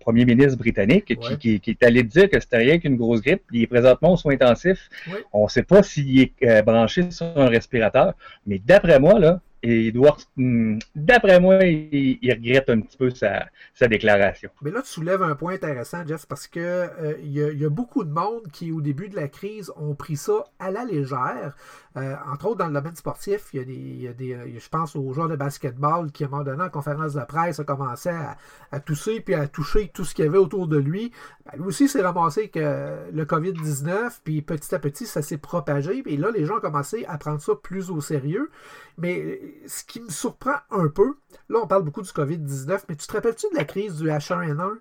premier 0.00 0.24
ministre 0.24 0.56
britannique 0.56 1.14
qui, 1.38 1.60
est 1.66 1.82
allé 1.82 2.02
dire 2.02 2.28
que 2.28 2.40
c'était 2.40 2.58
rien 2.58 2.78
qu'une 2.78 2.96
grosse 2.96 3.20
grippe. 3.20 3.42
Il 3.52 3.62
est 3.62 3.66
présentement 3.66 4.12
aux 4.12 4.16
soins 4.16 4.34
intensifs. 4.34 4.88
On 5.32 5.44
ne 5.44 5.48
sait 5.48 5.62
pas 5.62 5.82
s'il 5.82 6.20
est 6.20 6.32
euh, 6.42 6.62
branché 6.62 7.10
sur 7.10 7.26
un 7.36 7.48
respirateur, 7.48 8.14
mais 8.46 8.58
d'après 8.58 8.98
moi, 8.98 9.18
là, 9.18 9.40
et 9.62 9.92
hmm, 10.36 10.78
d'après 10.96 11.38
moi, 11.38 11.58
il, 11.62 12.18
regrette 12.32 12.68
un 12.68 12.80
petit 12.80 12.96
peu 12.96 13.10
sa, 13.10 13.48
déclaration. 13.88 14.50
Mais 14.62 14.70
là, 14.70 14.82
tu 14.82 14.88
soulèves 14.88 15.22
un 15.22 15.34
point 15.36 15.54
intéressant, 15.54 16.04
Jeff, 16.06 16.26
parce 16.26 16.48
que 16.48 16.60
euh, 16.60 17.14
y, 17.22 17.64
a 17.64 17.68
beaucoup 17.68 18.02
de 18.02 18.12
monde 18.12 18.48
qui, 18.52 18.72
au 18.72 18.80
début 18.80 19.08
de 19.08 19.16
la 19.16 19.28
crise, 19.28 19.72
ont 19.76 19.94
pris 19.94 20.16
ça 20.16 20.44
à 20.58 20.70
la 20.70 20.84
légère. 20.84 21.54
Euh, 21.96 22.14
entre 22.32 22.46
autres, 22.46 22.58
dans 22.58 22.68
le 22.68 22.72
domaine 22.72 22.96
sportif, 22.96 23.50
il 23.52 24.02
y 24.02 24.08
a 24.08 24.12
des, 24.12 24.34
euh, 24.34 24.58
je 24.58 24.68
pense 24.68 24.96
aux 24.96 25.12
joueurs 25.12 25.28
de 25.28 25.36
basketball 25.36 26.10
qui, 26.10 26.24
à 26.24 26.26
un 26.26 26.30
moment 26.30 26.42
donné, 26.42 26.62
en 26.62 26.70
conférence 26.70 27.14
de 27.14 27.24
presse, 27.24 27.60
a 27.60 27.64
commencé 27.64 28.08
à, 28.08 28.80
tousser 28.80 29.20
puis 29.20 29.34
à 29.34 29.46
toucher 29.46 29.90
tout 29.92 30.04
ce 30.04 30.14
qu'il 30.14 30.24
y 30.24 30.28
avait 30.28 30.38
autour 30.38 30.66
de 30.66 30.78
lui. 30.78 31.12
Ben, 31.44 31.58
lui 31.58 31.66
aussi 31.66 31.88
s'est 31.88 32.02
ramassé 32.02 32.48
que 32.48 33.10
le 33.12 33.24
COVID-19, 33.24 34.20
puis 34.24 34.42
petit 34.42 34.74
à 34.74 34.78
petit, 34.78 35.06
ça 35.06 35.22
s'est 35.22 35.38
propagé. 35.38 36.02
Et 36.06 36.16
là, 36.16 36.30
les 36.30 36.46
gens 36.46 36.56
ont 36.56 36.60
commencé 36.60 37.04
à 37.06 37.18
prendre 37.18 37.40
ça 37.40 37.52
plus 37.54 37.90
au 37.90 38.00
sérieux. 38.00 38.50
Mais 38.98 39.40
ce 39.66 39.84
qui 39.84 40.00
me 40.00 40.10
surprend 40.10 40.56
un 40.70 40.88
peu, 40.88 41.14
là, 41.48 41.60
on 41.62 41.66
parle 41.66 41.84
beaucoup 41.84 42.02
du 42.02 42.10
COVID-19, 42.10 42.84
mais 42.88 42.96
tu 42.96 43.06
te 43.06 43.12
rappelles-tu 43.12 43.46
de 43.52 43.56
la 43.56 43.64
crise 43.64 43.96
du 43.96 44.08
H1N1? 44.08 44.78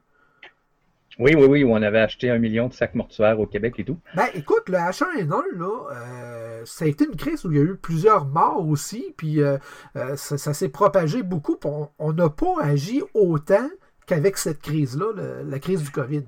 Oui, 1.20 1.36
oui, 1.36 1.46
oui, 1.46 1.64
où 1.64 1.72
on 1.72 1.82
avait 1.82 2.00
acheté 2.00 2.30
un 2.30 2.38
million 2.38 2.68
de 2.68 2.74
sacs 2.74 2.96
mortuaires 2.96 3.40
au 3.40 3.46
Québec 3.46 3.76
et 3.78 3.84
tout. 3.84 4.00
Ben, 4.16 4.28
écoute, 4.34 4.70
le 4.70 4.78
H1N1, 4.78 5.42
là, 5.58 5.94
euh, 5.94 6.62
ça 6.66 6.86
a 6.86 6.88
été 6.88 7.06
une 7.06 7.16
crise 7.16 7.46
où 7.46 7.52
il 7.52 7.58
y 7.58 7.62
a 7.62 7.64
eu 7.64 7.76
plusieurs 7.76 8.26
morts 8.26 8.68
aussi, 8.68 9.14
puis 9.18 9.42
euh, 9.42 9.58
euh, 9.98 10.16
ça, 10.16 10.54
s'est 10.54 10.70
propagé 10.70 11.22
beaucoup. 11.22 11.60
On 12.00 12.14
n'a 12.14 12.30
pas 12.30 12.56
agi 12.62 13.02
autant 13.14 13.70
qu'avec 14.08 14.38
cette 14.38 14.62
crise-là, 14.62 15.44
la 15.44 15.60
crise 15.60 15.84
du 15.84 15.92
COVID. 15.92 16.24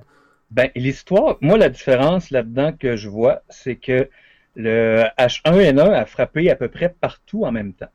Ben, 0.52 0.70
l'histoire, 0.76 1.38
moi, 1.42 1.58
la 1.58 1.70
différence 1.70 2.30
là-dedans 2.30 2.74
que 2.74 2.96
je 2.96 3.10
vois, 3.10 3.42
c'est 3.50 3.78
que 3.78 4.10
le 4.56 5.06
H1N1 5.18 5.92
a 5.92 6.06
frappé 6.06 6.52
à 6.52 6.56
peu 6.56 6.68
près 6.68 6.90
partout 6.90 7.46
en 7.46 7.52
même 7.52 7.74
temps. 7.74 7.90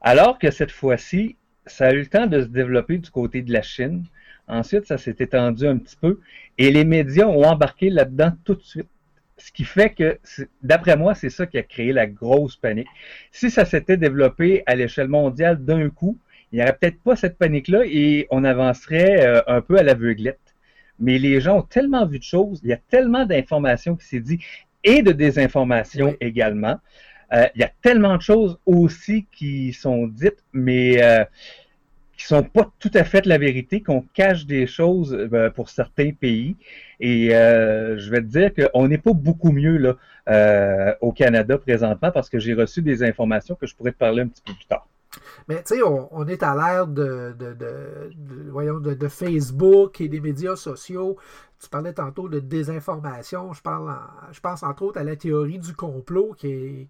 Alors 0.00 0.38
que 0.38 0.50
cette 0.50 0.70
fois-ci, 0.70 1.36
ça 1.66 1.88
a 1.88 1.92
eu 1.92 2.00
le 2.00 2.06
temps 2.06 2.26
de 2.26 2.42
se 2.42 2.46
développer 2.46 2.98
du 2.98 3.10
côté 3.10 3.42
de 3.42 3.52
la 3.52 3.62
Chine. 3.62 4.04
Ensuite, 4.48 4.86
ça 4.86 4.98
s'est 4.98 5.16
étendu 5.18 5.66
un 5.66 5.78
petit 5.78 5.96
peu 6.00 6.20
et 6.58 6.70
les 6.70 6.84
médias 6.84 7.26
ont 7.26 7.44
embarqué 7.44 7.90
là-dedans 7.90 8.32
tout 8.44 8.54
de 8.54 8.62
suite. 8.62 8.88
Ce 9.36 9.52
qui 9.52 9.64
fait 9.64 9.90
que, 9.90 10.18
d'après 10.62 10.96
moi, 10.96 11.14
c'est 11.14 11.30
ça 11.30 11.46
qui 11.46 11.56
a 11.56 11.62
créé 11.62 11.92
la 11.92 12.06
grosse 12.06 12.56
panique. 12.56 12.88
Si 13.30 13.50
ça 13.50 13.64
s'était 13.64 13.96
développé 13.96 14.62
à 14.66 14.74
l'échelle 14.74 15.08
mondiale 15.08 15.64
d'un 15.64 15.88
coup, 15.88 16.18
il 16.52 16.56
n'y 16.56 16.62
aurait 16.62 16.76
peut-être 16.76 17.00
pas 17.02 17.16
cette 17.16 17.38
panique-là 17.38 17.82
et 17.86 18.26
on 18.30 18.44
avancerait 18.44 19.26
euh, 19.26 19.40
un 19.46 19.60
peu 19.60 19.78
à 19.78 19.82
l'aveuglette. 19.82 20.40
Mais 20.98 21.18
les 21.18 21.40
gens 21.40 21.58
ont 21.58 21.62
tellement 21.62 22.04
vu 22.04 22.18
de 22.18 22.24
choses, 22.24 22.60
il 22.62 22.68
y 22.68 22.72
a 22.74 22.76
tellement 22.76 23.24
d'informations 23.24 23.96
qui 23.96 24.06
s'est 24.06 24.20
dit 24.20 24.40
et 24.84 25.02
de 25.02 25.12
désinformation 25.12 26.16
également. 26.20 26.78
Euh, 27.32 27.46
il 27.54 27.60
y 27.60 27.64
a 27.64 27.70
tellement 27.82 28.16
de 28.16 28.22
choses 28.22 28.58
aussi 28.66 29.26
qui 29.32 29.72
sont 29.72 30.06
dites, 30.06 30.42
mais 30.52 31.02
euh, 31.02 31.24
qui 32.16 32.24
sont 32.24 32.42
pas 32.42 32.70
tout 32.78 32.90
à 32.94 33.04
fait 33.04 33.24
la 33.26 33.38
vérité, 33.38 33.82
qu'on 33.82 34.02
cache 34.14 34.46
des 34.46 34.66
choses 34.66 35.14
euh, 35.14 35.50
pour 35.50 35.70
certains 35.70 36.12
pays. 36.12 36.56
Et 36.98 37.34
euh, 37.34 37.98
je 37.98 38.10
vais 38.10 38.20
te 38.20 38.26
dire 38.26 38.50
qu'on 38.54 38.88
n'est 38.88 38.98
pas 38.98 39.12
beaucoup 39.12 39.52
mieux 39.52 39.76
là 39.76 39.96
au 41.00 41.12
Canada 41.12 41.58
présentement 41.58 42.12
parce 42.12 42.28
que 42.30 42.38
j'ai 42.38 42.54
reçu 42.54 42.82
des 42.82 43.02
informations 43.02 43.56
que 43.56 43.66
je 43.66 43.74
pourrais 43.74 43.90
te 43.90 43.98
parler 43.98 44.22
un 44.22 44.28
petit 44.28 44.42
peu 44.44 44.52
plus 44.52 44.66
tard. 44.66 44.86
Mais 45.48 45.62
tu 45.62 45.76
sais, 45.76 45.82
on, 45.82 46.26
est 46.26 46.42
à 46.42 46.54
l'ère 46.54 46.86
de, 46.86 47.34
voyons, 48.50 48.78
de, 48.78 49.08
Facebook 49.08 50.00
et 50.00 50.08
des 50.08 50.20
médias 50.20 50.56
sociaux. 50.56 51.16
Tu 51.60 51.68
parlais 51.68 51.92
tantôt 51.92 52.28
de 52.28 52.38
désinformation. 52.38 53.52
Je, 53.52 53.60
pense 54.40 54.62
entre 54.62 54.82
autres 54.82 54.98
à 54.98 55.04
la 55.04 55.16
théorie 55.16 55.58
du 55.58 55.74
complot 55.74 56.34
qui, 56.38 56.88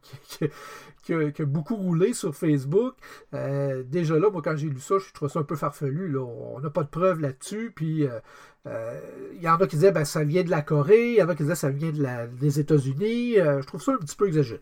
qui, 1.03 1.13
a, 1.13 1.45
beaucoup 1.45 1.75
roulé 1.75 2.13
sur 2.13 2.37
Facebook. 2.37 2.95
Euh, 3.35 3.83
déjà 3.83 4.19
là, 4.19 4.31
moi, 4.31 4.43
quand 4.43 4.57
j'ai 4.57 4.69
lu 4.69 4.79
ça, 4.79 4.97
je 4.99 5.13
trouve 5.13 5.29
ça 5.29 5.41
un 5.41 5.45
peu 5.45 5.57
farfelu. 5.57 6.17
On 6.19 6.61
n'a 6.61 6.71
pas 6.71 6.85
de 6.85 6.89
preuves 6.89 7.21
là-dessus. 7.21 7.73
Puis, 7.75 8.07
euh, 8.07 8.21
euh, 8.67 9.01
il 9.35 9.43
y 9.43 9.49
en 9.49 9.57
a 9.57 9.67
qui 9.67 9.77
disaient 9.77 9.93
ben, 9.93 10.05
ça 10.05 10.23
vient 10.23 10.45
de 10.45 10.51
la 10.51 10.63
Corée. 10.63 11.13
Il 11.13 11.19
y 11.19 11.23
en 11.23 11.29
a 11.29 11.35
qui 11.35 11.43
disaient 11.43 11.55
ça 11.57 11.71
vient 11.71 11.93
des 11.93 12.61
États-Unis. 12.61 13.35
je 13.37 13.67
trouve 13.67 13.83
ça 13.83 13.93
un 13.93 13.99
petit 13.99 14.17
peu 14.17 14.29
exagéré. 14.29 14.61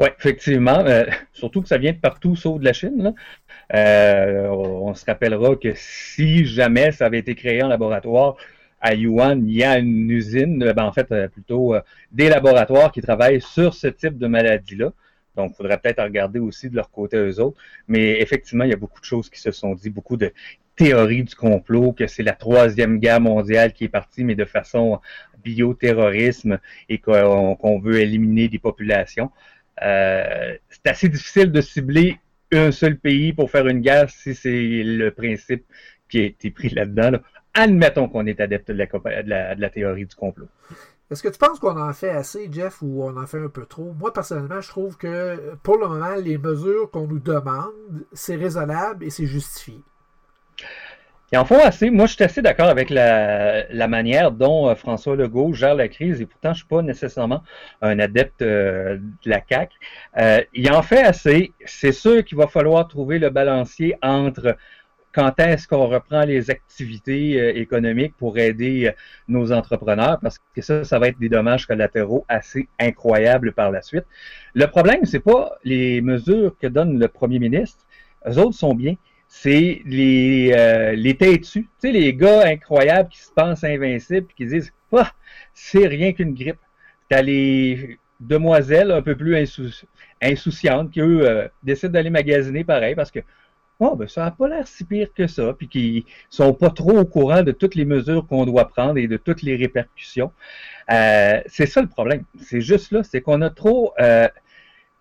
Oui, 0.00 0.08
effectivement. 0.18 0.80
Euh, 0.86 1.04
surtout 1.32 1.62
que 1.62 1.68
ça 1.68 1.78
vient 1.78 1.92
de 1.92 1.98
partout 1.98 2.36
sauf 2.36 2.60
de 2.60 2.64
la 2.64 2.72
Chine. 2.72 3.14
Euh, 3.74 4.48
on 4.48 4.94
se 4.94 5.04
rappellera 5.04 5.56
que 5.56 5.72
si 5.74 6.44
jamais 6.44 6.92
ça 6.92 7.06
avait 7.06 7.18
été 7.18 7.34
créé 7.34 7.62
en 7.62 7.68
laboratoire 7.68 8.36
à 8.80 8.94
Yuan, 8.94 9.48
il 9.48 9.54
y 9.54 9.64
a 9.64 9.78
une 9.78 10.10
usine, 10.10 10.62
euh, 10.62 10.72
ben, 10.72 10.84
en 10.84 10.92
fait, 10.92 11.08
plutôt 11.28 11.74
des 12.10 12.28
laboratoires 12.28 12.90
qui 12.92 13.00
travaillent 13.00 13.40
sur 13.40 13.74
ce 13.74 13.86
type 13.86 14.18
de 14.18 14.26
maladie-là. 14.26 14.92
Donc, 15.36 15.52
il 15.52 15.56
faudrait 15.56 15.78
peut-être 15.78 16.02
regarder 16.02 16.40
aussi 16.40 16.68
de 16.68 16.76
leur 16.76 16.90
côté 16.90 17.16
eux 17.16 17.40
autres. 17.40 17.58
Mais 17.88 18.20
effectivement, 18.20 18.64
il 18.64 18.70
y 18.70 18.74
a 18.74 18.76
beaucoup 18.76 19.00
de 19.00 19.06
choses 19.06 19.30
qui 19.30 19.40
se 19.40 19.50
sont 19.50 19.74
dit, 19.74 19.88
beaucoup 19.88 20.16
de 20.16 20.32
théories 20.76 21.24
du 21.24 21.34
complot, 21.34 21.92
que 21.92 22.06
c'est 22.06 22.22
la 22.22 22.32
troisième 22.32 22.98
guerre 22.98 23.20
mondiale 23.20 23.72
qui 23.72 23.84
est 23.84 23.88
partie, 23.88 24.24
mais 24.24 24.34
de 24.34 24.44
façon 24.44 25.00
bioterrorisme 25.42 26.58
et 26.88 26.98
qu'on 26.98 27.78
veut 27.80 28.00
éliminer 28.00 28.48
des 28.48 28.58
populations. 28.58 29.30
Euh, 29.80 30.56
c'est 30.68 30.86
assez 30.86 31.08
difficile 31.08 31.50
de 31.50 31.60
cibler 31.60 32.18
un 32.52 32.70
seul 32.70 32.98
pays 32.98 33.32
pour 33.32 33.50
faire 33.50 33.66
une 33.66 33.80
guerre 33.80 34.10
si 34.10 34.34
c'est 34.34 34.82
le 34.84 35.10
principe 35.10 35.64
qui 36.08 36.20
a 36.20 36.24
été 36.24 36.50
pris 36.50 36.68
là-dedans. 36.68 37.18
Admettons 37.54 38.08
qu'on 38.08 38.26
est 38.26 38.40
adepte 38.40 38.70
de 38.70 38.74
la, 38.74 39.22
de 39.22 39.60
la, 39.60 39.70
théorie 39.70 40.06
du 40.06 40.14
complot. 40.14 40.48
Est-ce 41.10 41.22
que 41.22 41.28
tu 41.28 41.38
penses 41.38 41.58
qu'on 41.58 41.78
en 41.78 41.92
fait 41.92 42.10
assez, 42.10 42.48
Jeff, 42.50 42.80
ou 42.80 43.02
on 43.02 43.16
en 43.16 43.26
fait 43.26 43.38
un 43.38 43.48
peu 43.48 43.66
trop? 43.66 43.92
Moi, 43.98 44.12
personnellement, 44.12 44.60
je 44.60 44.68
trouve 44.68 44.96
que 44.96 45.54
pour 45.62 45.76
le 45.76 45.86
moment, 45.86 46.14
les 46.14 46.38
mesures 46.38 46.90
qu'on 46.90 47.06
nous 47.06 47.18
demande, 47.18 47.72
c'est 48.12 48.36
raisonnable 48.36 49.04
et 49.04 49.10
c'est 49.10 49.26
justifié. 49.26 49.82
Et 51.32 51.38
en 51.38 51.46
font 51.46 51.58
assez. 51.58 51.88
Moi, 51.88 52.04
je 52.06 52.14
suis 52.14 52.24
assez 52.24 52.42
d'accord 52.42 52.68
avec 52.68 52.90
la, 52.90 53.88
manière 53.88 54.32
dont 54.32 54.68
euh, 54.68 54.74
François 54.74 55.16
Legault 55.16 55.54
gère 55.54 55.74
la 55.74 55.88
crise, 55.88 56.20
et 56.20 56.26
pourtant, 56.26 56.52
je 56.52 56.58
suis 56.58 56.66
pas 56.66 56.82
nécessairement 56.82 57.42
un 57.80 57.98
adepte 57.98 58.42
euh, 58.42 58.98
de 58.98 59.30
la 59.30 59.40
CAC. 59.40 59.70
Euh, 60.18 60.42
il 60.52 60.70
en 60.70 60.82
fait 60.82 61.02
assez. 61.02 61.52
C'est 61.64 61.92
sûr 61.92 62.22
qu'il 62.22 62.36
va 62.36 62.48
falloir 62.48 62.86
trouver 62.86 63.18
le 63.18 63.30
balancier 63.30 63.96
entre 64.02 64.56
quand 65.14 65.38
est-ce 65.40 65.66
qu'on 65.66 65.86
reprend 65.86 66.24
les 66.24 66.50
activités 66.50 67.58
économiques 67.58 68.14
pour 68.16 68.38
aider 68.38 68.90
nos 69.28 69.52
entrepreneurs, 69.52 70.18
parce 70.22 70.38
que 70.54 70.62
ça, 70.62 70.84
ça 70.84 70.98
va 70.98 71.08
être 71.08 71.18
des 71.18 71.28
dommages 71.28 71.66
collatéraux 71.66 72.24
assez 72.28 72.66
incroyables 72.80 73.52
par 73.52 73.70
la 73.70 73.82
suite. 73.82 74.04
Le 74.54 74.66
problème, 74.66 75.04
c'est 75.04 75.20
pas 75.20 75.52
les 75.64 76.00
mesures 76.00 76.56
que 76.58 76.66
donne 76.66 76.98
le 76.98 77.08
premier 77.08 77.38
ministre. 77.38 77.84
Eux 78.26 78.38
autres 78.38 78.56
sont 78.56 78.74
bien 78.74 78.94
c'est 79.34 79.80
les, 79.86 80.52
euh, 80.54 80.92
les 80.92 81.16
têtus, 81.16 81.62
tu 81.62 81.68
sais, 81.78 81.90
les 81.90 82.12
gars 82.12 82.46
incroyables 82.46 83.08
qui 83.08 83.18
se 83.18 83.32
pensent 83.32 83.64
invincibles 83.64 84.26
et 84.30 84.34
qui 84.36 84.44
disent 84.44 84.74
ah, 84.92 85.10
c'est 85.54 85.86
rien 85.86 86.12
qu'une 86.12 86.34
grippe. 86.34 86.60
T'as 87.08 87.22
les 87.22 87.98
demoiselles 88.20 88.92
un 88.92 89.00
peu 89.00 89.16
plus 89.16 89.34
insouciantes 90.20 90.90
qui, 90.90 91.00
eux, 91.00 91.26
euh, 91.26 91.48
décident 91.62 91.94
d'aller 91.94 92.10
magasiner 92.10 92.62
pareil 92.62 92.94
parce 92.94 93.10
que 93.10 93.20
oh, 93.80 93.96
ben, 93.96 94.06
ça 94.06 94.24
n'a 94.24 94.32
pas 94.32 94.48
l'air 94.48 94.68
si 94.68 94.84
pire 94.84 95.08
que 95.14 95.26
ça, 95.26 95.54
puis 95.54 95.66
qui 95.66 96.04
sont 96.28 96.52
pas 96.52 96.68
trop 96.68 96.98
au 96.98 97.06
courant 97.06 97.42
de 97.42 97.52
toutes 97.52 97.74
les 97.74 97.86
mesures 97.86 98.26
qu'on 98.26 98.44
doit 98.44 98.68
prendre 98.68 98.98
et 98.98 99.08
de 99.08 99.16
toutes 99.16 99.40
les 99.40 99.56
répercussions. 99.56 100.30
Euh, 100.90 101.40
c'est 101.46 101.66
ça 101.66 101.80
le 101.80 101.88
problème. 101.88 102.24
C'est 102.38 102.60
juste 102.60 102.92
là, 102.92 103.02
c'est 103.02 103.22
qu'on 103.22 103.40
a 103.40 103.48
trop 103.48 103.94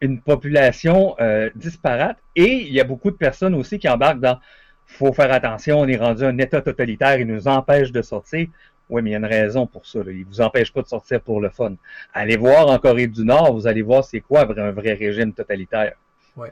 une 0.01 0.19
population 0.19 1.15
euh, 1.19 1.49
disparate 1.55 2.17
et 2.35 2.53
il 2.53 2.73
y 2.73 2.81
a 2.81 2.83
beaucoup 2.83 3.11
de 3.11 3.15
personnes 3.15 3.53
aussi 3.55 3.79
qui 3.79 3.87
embarquent 3.87 4.19
dans 4.19 4.39
faut 4.87 5.13
faire 5.13 5.31
attention, 5.31 5.79
on 5.79 5.87
est 5.87 5.97
rendu 5.97 6.25
un 6.25 6.37
État 6.37 6.61
totalitaire, 6.61 7.19
il 7.19 7.27
nous 7.27 7.47
empêche 7.47 7.91
de 7.91 8.01
sortir. 8.01 8.47
Oui, 8.89 9.01
mais 9.01 9.11
il 9.11 9.13
y 9.13 9.15
a 9.15 9.19
une 9.19 9.25
raison 9.25 9.65
pour 9.65 9.85
ça. 9.85 9.99
Là. 10.03 10.11
Il 10.11 10.19
ne 10.19 10.25
vous 10.25 10.41
empêche 10.41 10.73
pas 10.73 10.81
de 10.81 10.87
sortir 10.87 11.21
pour 11.21 11.39
le 11.39 11.49
fun. 11.49 11.75
Allez 12.13 12.35
voir 12.35 12.67
en 12.67 12.77
Corée 12.77 13.07
du 13.07 13.23
Nord, 13.23 13.53
vous 13.53 13.67
allez 13.67 13.83
voir 13.83 14.03
c'est 14.03 14.19
quoi 14.19 14.41
un 14.41 14.71
vrai 14.71 14.93
régime 14.93 15.31
totalitaire. 15.31 15.93
Oui. 16.35 16.49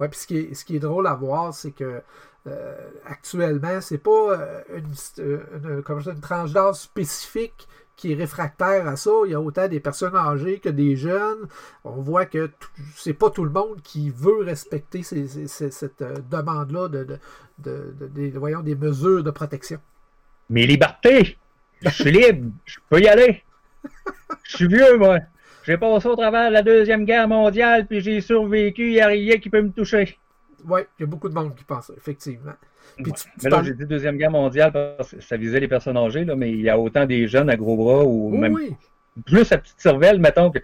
Ouais, 0.00 0.08
puis 0.08 0.18
ce 0.18 0.26
qui, 0.26 0.38
est, 0.38 0.54
ce 0.54 0.64
qui 0.64 0.76
est 0.76 0.80
drôle 0.80 1.06
à 1.06 1.14
voir, 1.14 1.52
c'est 1.52 1.72
que 1.72 2.00
euh, 2.46 2.90
actuellement, 3.04 3.82
c'est 3.82 3.98
pas 3.98 4.38
une, 4.74 4.86
une, 5.18 5.82
une 5.86 6.20
tranche 6.20 6.52
d'âge 6.52 6.76
spécifique 6.76 7.68
qui 7.98 8.12
est 8.12 8.14
réfractaire 8.14 8.86
à 8.86 8.96
ça. 8.96 9.10
Il 9.26 9.32
y 9.32 9.34
a 9.34 9.40
autant 9.40 9.68
des 9.68 9.80
personnes 9.80 10.14
âgées 10.14 10.60
que 10.60 10.68
des 10.68 10.96
jeunes. 10.96 11.48
On 11.84 12.00
voit 12.00 12.24
que 12.24 12.48
c'est 12.94 13.12
pas 13.12 13.28
tout 13.28 13.44
le 13.44 13.50
monde 13.50 13.82
qui 13.82 14.08
veut 14.08 14.44
respecter 14.44 15.02
cette 15.02 16.04
demande-là 16.30 16.88
de, 16.88 17.18
des, 17.58 18.30
voyons, 18.30 18.60
des 18.60 18.76
mesures 18.76 19.24
de 19.24 19.30
protection. 19.30 19.80
Mes 20.48 20.64
libertés! 20.64 21.36
Je 21.82 21.90
suis 21.90 22.12
libre! 22.12 22.52
Je 22.64 22.78
peux 22.88 23.00
y 23.00 23.08
aller! 23.08 23.42
Je 24.44 24.56
suis 24.56 24.68
vieux, 24.68 24.96
moi! 24.96 25.18
J'ai 25.64 25.76
passé 25.76 26.08
au 26.08 26.16
travers 26.16 26.48
de 26.48 26.54
la 26.54 26.62
Deuxième 26.62 27.04
Guerre 27.04 27.28
mondiale, 27.28 27.86
puis 27.86 28.00
j'ai 28.00 28.20
survécu, 28.22 28.86
il 28.86 28.92
n'y 28.92 29.00
a 29.00 29.08
rien 29.08 29.36
qui 29.36 29.50
peut 29.50 29.60
me 29.60 29.70
toucher. 29.70 30.18
Oui, 30.64 30.80
il 30.98 31.02
y 31.02 31.04
a 31.04 31.06
beaucoup 31.06 31.28
de 31.28 31.34
monde 31.34 31.54
qui 31.54 31.64
pense 31.64 31.88
ça, 31.88 31.94
effectivement. 31.96 32.54
Mais 32.98 33.50
là, 33.50 33.62
j'ai 33.62 33.74
dit 33.74 33.86
Deuxième 33.86 34.16
Guerre 34.16 34.30
mondiale 34.30 34.72
parce 34.72 35.12
que 35.12 35.20
ça 35.20 35.36
visait 35.36 35.60
les 35.60 35.68
personnes 35.68 35.96
âgées, 35.96 36.24
là, 36.24 36.34
mais 36.36 36.50
il 36.50 36.60
y 36.60 36.70
a 36.70 36.78
autant 36.78 37.06
des 37.06 37.28
jeunes 37.28 37.50
à 37.50 37.56
gros 37.56 37.76
bras 37.76 38.04
ou 38.04 38.36
même 38.36 38.56
plus 39.24 39.50
à 39.52 39.58
petite 39.58 39.80
cervelle, 39.80 40.18
mettons 40.18 40.50
que 40.50 40.58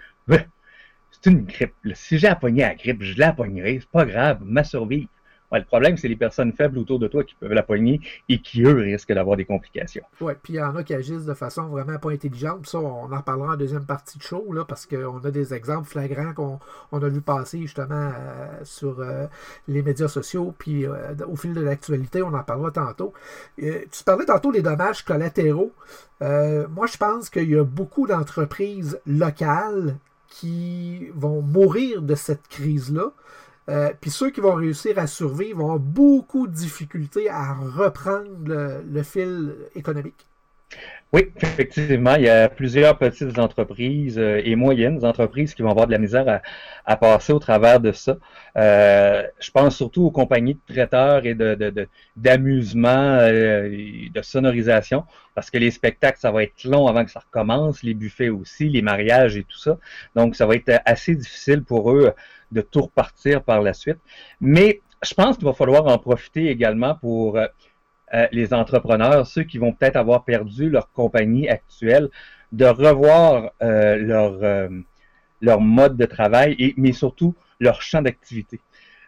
c'est 1.11 1.31
une 1.31 1.45
grippe. 1.45 1.75
Si 1.95 2.19
j'ai 2.19 2.28
appogné 2.28 2.64
à 2.64 2.69
la 2.69 2.75
grippe, 2.75 3.02
je 3.02 3.19
la 3.19 3.33
pognerai, 3.33 3.78
c'est 3.81 3.88
pas 3.90 4.04
grave, 4.04 4.38
ma 4.43 4.64
survie 4.64 5.09
le 5.58 5.64
problème, 5.64 5.96
c'est 5.96 6.08
les 6.08 6.16
personnes 6.16 6.52
faibles 6.52 6.78
autour 6.78 6.99
de 6.99 7.08
toi 7.08 7.25
qui 7.25 7.34
peuvent 7.34 7.52
la 7.52 7.62
pogner 7.62 8.00
et 8.28 8.40
qui, 8.40 8.62
eux, 8.62 8.75
risquent 8.75 9.12
d'avoir 9.12 9.37
des 9.37 9.44
complications. 9.44 10.04
Oui, 10.20 10.32
puis 10.42 10.54
il 10.54 10.56
y 10.56 10.62
en 10.62 10.75
a 10.76 10.82
qui 10.82 10.94
agissent 10.94 11.26
de 11.26 11.34
façon 11.34 11.68
vraiment 11.68 11.99
pas 11.99 12.11
intelligente. 12.11 12.66
Ça, 12.66 12.78
on 12.78 13.12
en 13.12 13.16
reparlera 13.16 13.54
en 13.54 13.56
deuxième 13.56 13.84
partie 13.84 14.18
de 14.18 14.23
show, 14.23 14.52
là, 14.52 14.64
parce 14.64 14.87
qu'on 14.87 15.18
a 15.18 15.30
des 15.30 15.54
exemples 15.54 15.88
flagrants 15.88 16.32
qu'on 16.34 17.02
a 17.02 17.08
vu 17.08 17.20
passer 17.20 17.61
justement 17.61 18.12
euh, 18.14 18.61
sur 18.64 19.00
euh, 19.00 19.26
les 19.68 19.82
médias 19.82 20.08
sociaux, 20.08 20.54
puis 20.56 20.87
euh, 20.87 21.14
au 21.26 21.37
fil 21.37 21.54
de 21.54 21.61
l'actualité, 21.61 22.23
on 22.23 22.34
en 22.34 22.42
parlera 22.42 22.70
tantôt. 22.70 23.12
tu 23.58 24.04
parlais 24.04 24.25
tantôt 24.25 24.52
des 24.52 24.62
dommages 24.62 25.04
collatéraux. 25.04 25.73
moi, 26.20 26.87
je 26.87 26.96
pense 26.96 27.30
qu'il 27.30 27.50
y 27.50 27.56
a 27.56 27.64
beaucoup 27.64 28.06
d'entreprises 28.06 29.00
locales 29.06 29.96
qui 30.28 31.11
vont 31.14 31.42
mourir 31.42 32.02
de 32.02 32.14
cette 32.14 32.49
crise-là. 32.49 33.12
Euh, 33.71 33.92
puis 33.99 34.11
ceux 34.11 34.30
qui 34.30 34.40
vont 34.40 34.54
réussir 34.54 34.99
à 34.99 35.06
survivre 35.06 35.59
vont 35.59 35.64
avoir 35.64 35.78
beaucoup 35.78 36.47
de 36.47 36.52
difficultés 36.52 37.30
à 37.30 37.54
reprendre 37.54 38.28
le, 38.47 39.02
fil 39.02 39.54
économique. 39.75 40.26
Oui, 41.12 41.30
effectivement, 41.37 42.16
il 42.16 42.25
y 42.25 42.28
a 42.28 42.49
plusieurs 42.49 42.99
petites 42.99 43.38
entreprises 43.38 44.18
euh, 44.18 44.42
et 44.44 44.56
moyennes 44.56 45.04
entreprises 45.04 45.54
qui 45.54 45.62
vont 45.62 45.71
avoir 45.71 45.87
de 45.87 45.92
la 45.92 45.99
misère 45.99 46.40
à, 46.85 46.97
passer 46.97 47.33
au 47.33 47.38
travers 47.38 47.78
de 47.78 47.92
ça. 47.92 48.16
Euh, 48.59 49.23
je 49.38 49.50
pense 49.52 49.76
surtout 49.76 50.06
aux 50.06 50.11
compagnies 50.11 50.54
de 50.54 50.75
traiteurs 50.75 51.25
et 51.25 51.37
d'amusement, 52.16 53.18
de, 53.18 54.12
de 54.12 54.23
sonorisation, 54.23 55.04
parce 55.37 55.50
que 55.50 55.59
les 55.59 55.71
spectacles, 55.71 56.18
ça 56.18 56.33
va 56.33 56.42
être 56.42 56.64
long 56.64 56.88
avant 56.88 57.04
que 57.04 57.12
ça 57.12 57.21
recommence, 57.21 57.85
les 57.85 57.94
buffets 57.94 58.30
aussi, 58.30 58.68
les 58.68 58.83
mariages 58.83 59.37
et 59.37 59.44
tout 59.44 59.59
ça. 59.59 59.78
Donc, 60.16 60.35
ça 60.35 60.47
va 60.47 60.56
être 60.56 60.83
assez 60.85 61.14
difficile 61.14 61.62
pour 61.62 61.92
eux 61.92 62.12
de 62.54 62.62
tout 62.62 62.82
repartir 62.82 63.42
par 63.42 63.61
la 63.61 63.75
suite. 63.75 63.99
Mais 64.40 64.80
je 65.02 65.12
pense 65.12 65.37
qu'il 65.37 65.44
va 65.44 65.52
falloir 65.52 65.87
en 65.87 65.99
profiter 65.99 66.49
également 66.49 66.94
pour 66.94 67.37
euh, 67.37 67.46
euh, 68.14 68.26
les 68.32 68.54
entrepreneurs, 68.54 69.26
ceux 69.26 69.42
qui 69.42 69.58
vont 69.58 69.73
peut-être 69.73 69.96
avoir 69.96 70.25
perdu 70.25 70.70
leur 70.70 70.90
compagnie 70.92 71.49
actuelle, 71.49 72.08
de 72.52 72.64
revoir 72.64 73.50
euh, 73.62 73.96
leur, 73.96 74.70
leur 75.40 75.61
mode 75.61 75.96
de 75.96 76.06
travail, 76.06 76.54
et, 76.58 76.75
mais 76.76 76.92
surtout 76.92 77.34
leur 77.61 77.82
champ 77.82 78.00
d'activité. 78.00 78.61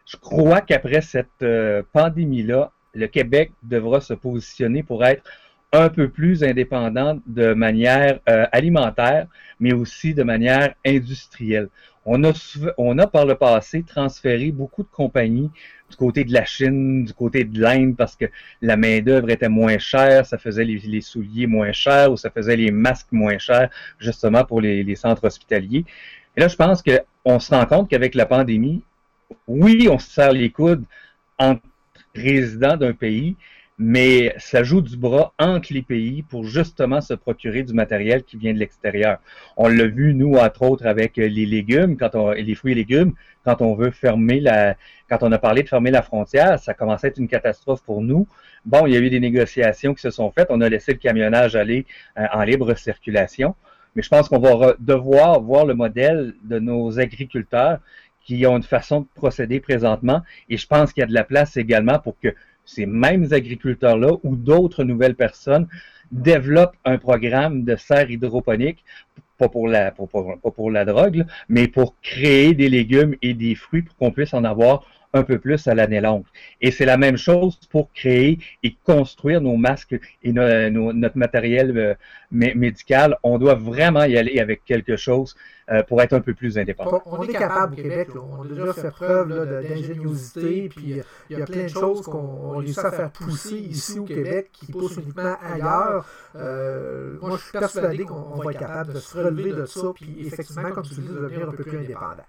Je 0.05 0.17
crois 0.17 0.61
qu'après 0.61 1.01
cette 1.01 1.45
pandémie-là, 1.93 2.73
le 2.95 3.07
Québec 3.07 3.53
devra 3.63 4.01
se 4.01 4.15
positionner 4.15 4.83
pour 4.83 5.05
être 5.05 5.23
un 5.83 5.89
peu 5.89 6.09
plus 6.09 6.43
indépendant 6.45 7.21
de 7.27 7.55
manière 7.55 8.21
alimentaire, 8.53 9.27
mais 9.61 9.73
aussi 9.73 10.15
de 10.15 10.23
manière 10.23 10.75
industrielle. 10.85 11.69
On 12.05 12.23
a, 12.23 12.33
on 12.79 12.99
a 12.99 13.07
par 13.09 13.27
le 13.27 13.35
passé 13.35 13.83
transféré 13.83 14.53
beaucoup 14.53 14.85
de 14.85 14.89
compagnies 14.89 15.51
du 15.91 15.97
côté 15.97 16.25
de 16.25 16.33
la 16.33 16.45
Chine, 16.45 17.05
du 17.05 17.13
côté 17.13 17.45
de 17.45 17.61
l'Inde, 17.61 17.97
parce 17.97 18.17
que 18.17 18.27
la 18.63 18.77
main-d'œuvre 18.77 19.31
était 19.31 19.49
moins 19.49 19.79
chère, 19.79 20.27
ça 20.27 20.39
faisait 20.39 20.65
les, 20.65 21.01
souliers 21.01 21.47
moins 21.47 21.73
chers 21.73 22.13
ou 22.13 22.17
ça 22.17 22.31
faisait 22.31 22.57
les 22.57 22.71
masques 22.71 23.13
moins 23.13 23.39
chers, 23.39 23.71
justement 23.99 24.45
pour 24.45 24.61
les, 24.61 24.97
centres 24.97 25.25
hospitaliers. 25.25 25.85
Et 26.37 26.41
là, 26.41 26.49
je 26.49 26.57
pense 26.57 26.83
qu'on 26.83 27.41
se 27.41 27.55
rend 27.55 27.67
compte 27.67 27.91
qu'avec 27.91 28.15
la 28.15 28.27
pandémie, 28.27 28.83
oui, 29.47 29.89
on 29.91 29.99
se 29.99 30.11
serre 30.11 30.33
les 30.33 30.51
coudes 30.51 30.85
entre 31.39 31.63
résidents 32.15 32.77
d'un 32.77 32.93
pays, 32.93 33.37
mais 33.79 34.35
ça 34.39 34.63
joue 34.63 34.81
du 34.81 34.97
bras 34.97 35.35
entre 35.39 35.73
les 35.73 35.83
pays 35.83 36.23
pour 36.23 36.45
justement 36.45 37.01
se 37.01 37.13
procurer 37.13 37.63
du 37.63 37.75
matériel 37.75 38.23
qui 38.25 38.39
vient 38.39 38.55
de 38.55 38.59
l'extérieur. 38.59 39.19
On 39.57 39.69
l'a 39.69 39.87
vu, 39.87 40.15
nous, 40.15 40.35
entre 40.35 40.63
autres, 40.63 40.87
avec 40.87 41.17
les 41.17 41.29
légumes, 41.47 41.97
quand 41.99 42.15
on, 42.15 42.31
les 42.31 42.55
fruits 42.55 42.73
et 42.73 42.77
légumes, 42.77 43.13
quand 43.45 43.61
on 43.61 43.75
veut 43.75 43.91
fermer 43.91 44.41
la, 44.41 44.77
quand 45.11 45.19
on 45.23 45.31
a 45.31 45.39
parlé 45.39 45.63
de 45.63 45.69
fermer 45.69 45.91
la 45.91 46.03
frontière, 46.03 46.59
ça 46.59 46.73
commençait 46.73 47.09
à 47.09 47.11
être 47.11 47.19
une 47.19 47.29
catastrophe 47.29 47.83
pour 47.83 48.01
nous. 48.01 48.27
Bon, 48.65 48.87
il 48.87 48.95
y 48.95 48.97
a 48.97 49.01
eu 49.01 49.11
des 49.11 49.21
négociations 49.21 49.95
qui 49.95 50.01
se 50.01 50.11
sont 50.11 50.31
faites. 50.31 50.49
On 50.51 50.61
a 50.63 50.69
laissé 50.69 50.93
le 50.93 50.99
camionnage 50.99 51.55
aller 51.55 51.87
euh, 52.19 52.25
en 52.33 52.43
libre 52.43 52.75
circulation. 52.75 53.55
Mais 53.95 54.03
je 54.03 54.09
pense 54.09 54.29
qu'on 54.29 54.39
va 54.39 54.75
devoir 54.79 55.41
voir 55.41 55.67
le 55.67 55.75
modèle 55.75 56.35
de 56.43 56.59
nos 56.59 56.99
agriculteurs 56.99 57.79
qui 58.21 58.45
ont 58.47 58.57
une 58.57 58.63
façon 58.63 59.03
de 59.03 59.07
procéder 59.15 59.61
présentement. 59.61 60.23
Et 60.49 60.57
je 60.57 60.67
pense 60.67 60.93
qu'il 60.93 61.03
y 61.03 61.05
a 61.05 61.07
de 61.07 61.15
la 61.15 61.25
place 61.25 61.57
également 61.57 61.99
pour 61.99 62.19
que 62.19 62.35
ces 62.67 62.85
mêmes 62.85 63.29
agriculteurs-là 63.33 64.13
ou 64.23 64.37
d'autres 64.37 64.85
nouvelles 64.85 65.15
personnes 65.15 65.67
développent 66.13 66.77
un 66.85 66.99
programme 66.99 67.65
de 67.65 67.77
serre 67.77 68.11
hydroponique, 68.11 68.85
pas 69.39 69.49
pour 69.49 69.69
la, 69.69 69.91
pas 69.91 70.07
pour 70.07 70.71
la 70.71 70.85
drogue, 70.85 71.25
mais 71.49 71.69
pour 71.69 71.95
créer 72.03 72.55
des 72.55 72.69
légumes 72.69 73.15
et 73.23 73.35
des 73.35 73.55
fruits 73.55 73.83
pour 73.83 73.97
qu'on 73.97 74.11
puisse 74.11 74.35
en 74.35 74.45
avoir 74.45 74.85
un 75.17 75.23
peu 75.23 75.39
plus 75.39 75.67
à 75.67 75.75
l'année 75.75 76.01
longue. 76.01 76.25
Et 76.61 76.71
c'est 76.71 76.85
la 76.85 76.97
même 76.97 77.17
chose 77.17 77.59
pour 77.71 77.93
créer 77.93 78.39
et 78.63 78.77
construire 78.85 79.41
nos 79.41 79.57
masques 79.57 79.99
et 80.23 80.33
notre 80.33 81.19
matériel 81.19 81.77
euh, 81.77 81.95
médical. 82.31 83.17
On 83.23 83.39
doit 83.39 83.55
vraiment 83.55 84.05
y 84.05 84.17
aller 84.17 84.39
avec 84.41 84.65
quelque 84.65 84.97
chose 84.97 85.35
euh, 85.69 85.83
pour 85.83 86.01
être 86.01 86.13
un 86.13 86.21
peu 86.21 86.33
plus 86.33 86.59
indépendant. 86.59 87.03
On, 87.07 87.23
est 87.25 87.33
capable 87.33 87.75
au 87.75 87.77
Québec. 87.77 88.09
On 88.15 88.43
a 88.43 88.47
déjà 88.47 88.73
fait 88.73 88.91
preuve 88.91 89.65
d'ingéniosité. 89.69 90.69
Puis 90.69 91.03
il 91.31 91.39
y 91.39 91.43
a 91.43 91.45
plein 91.45 91.65
de 91.65 91.69
choses 91.69 92.03
qu'on 92.03 92.59
réussit 92.59 92.85
à 92.85 92.93
faire 92.93 93.11
pousser 93.11 93.57
ici 93.57 93.99
au 93.99 94.05
Québec 94.05 94.51
qui 94.53 94.71
poussent 94.71 94.97
uniquement 94.97 95.37
ailleurs. 95.43 96.07
Euh, 96.37 97.17
moi, 97.21 97.37
je 97.37 97.43
suis 97.43 97.53
persuadé 97.53 98.05
qu'on 98.05 98.37
va 98.37 98.53
être 98.53 98.61
capable 98.61 98.95
de 98.95 99.01
se 99.01 99.17
relever 99.17 99.53
de 99.53 99.67
ça. 99.67 99.93
Puis 99.95 100.17
effectivement, 100.27 100.71
comme 100.71 100.85
tu 100.85 100.95
dis, 101.01 101.09
de 101.09 101.15
devenir 101.15 101.49
un 101.49 101.53
peu 101.53 101.65
plus 101.65 101.79
indépendant. 101.79 102.25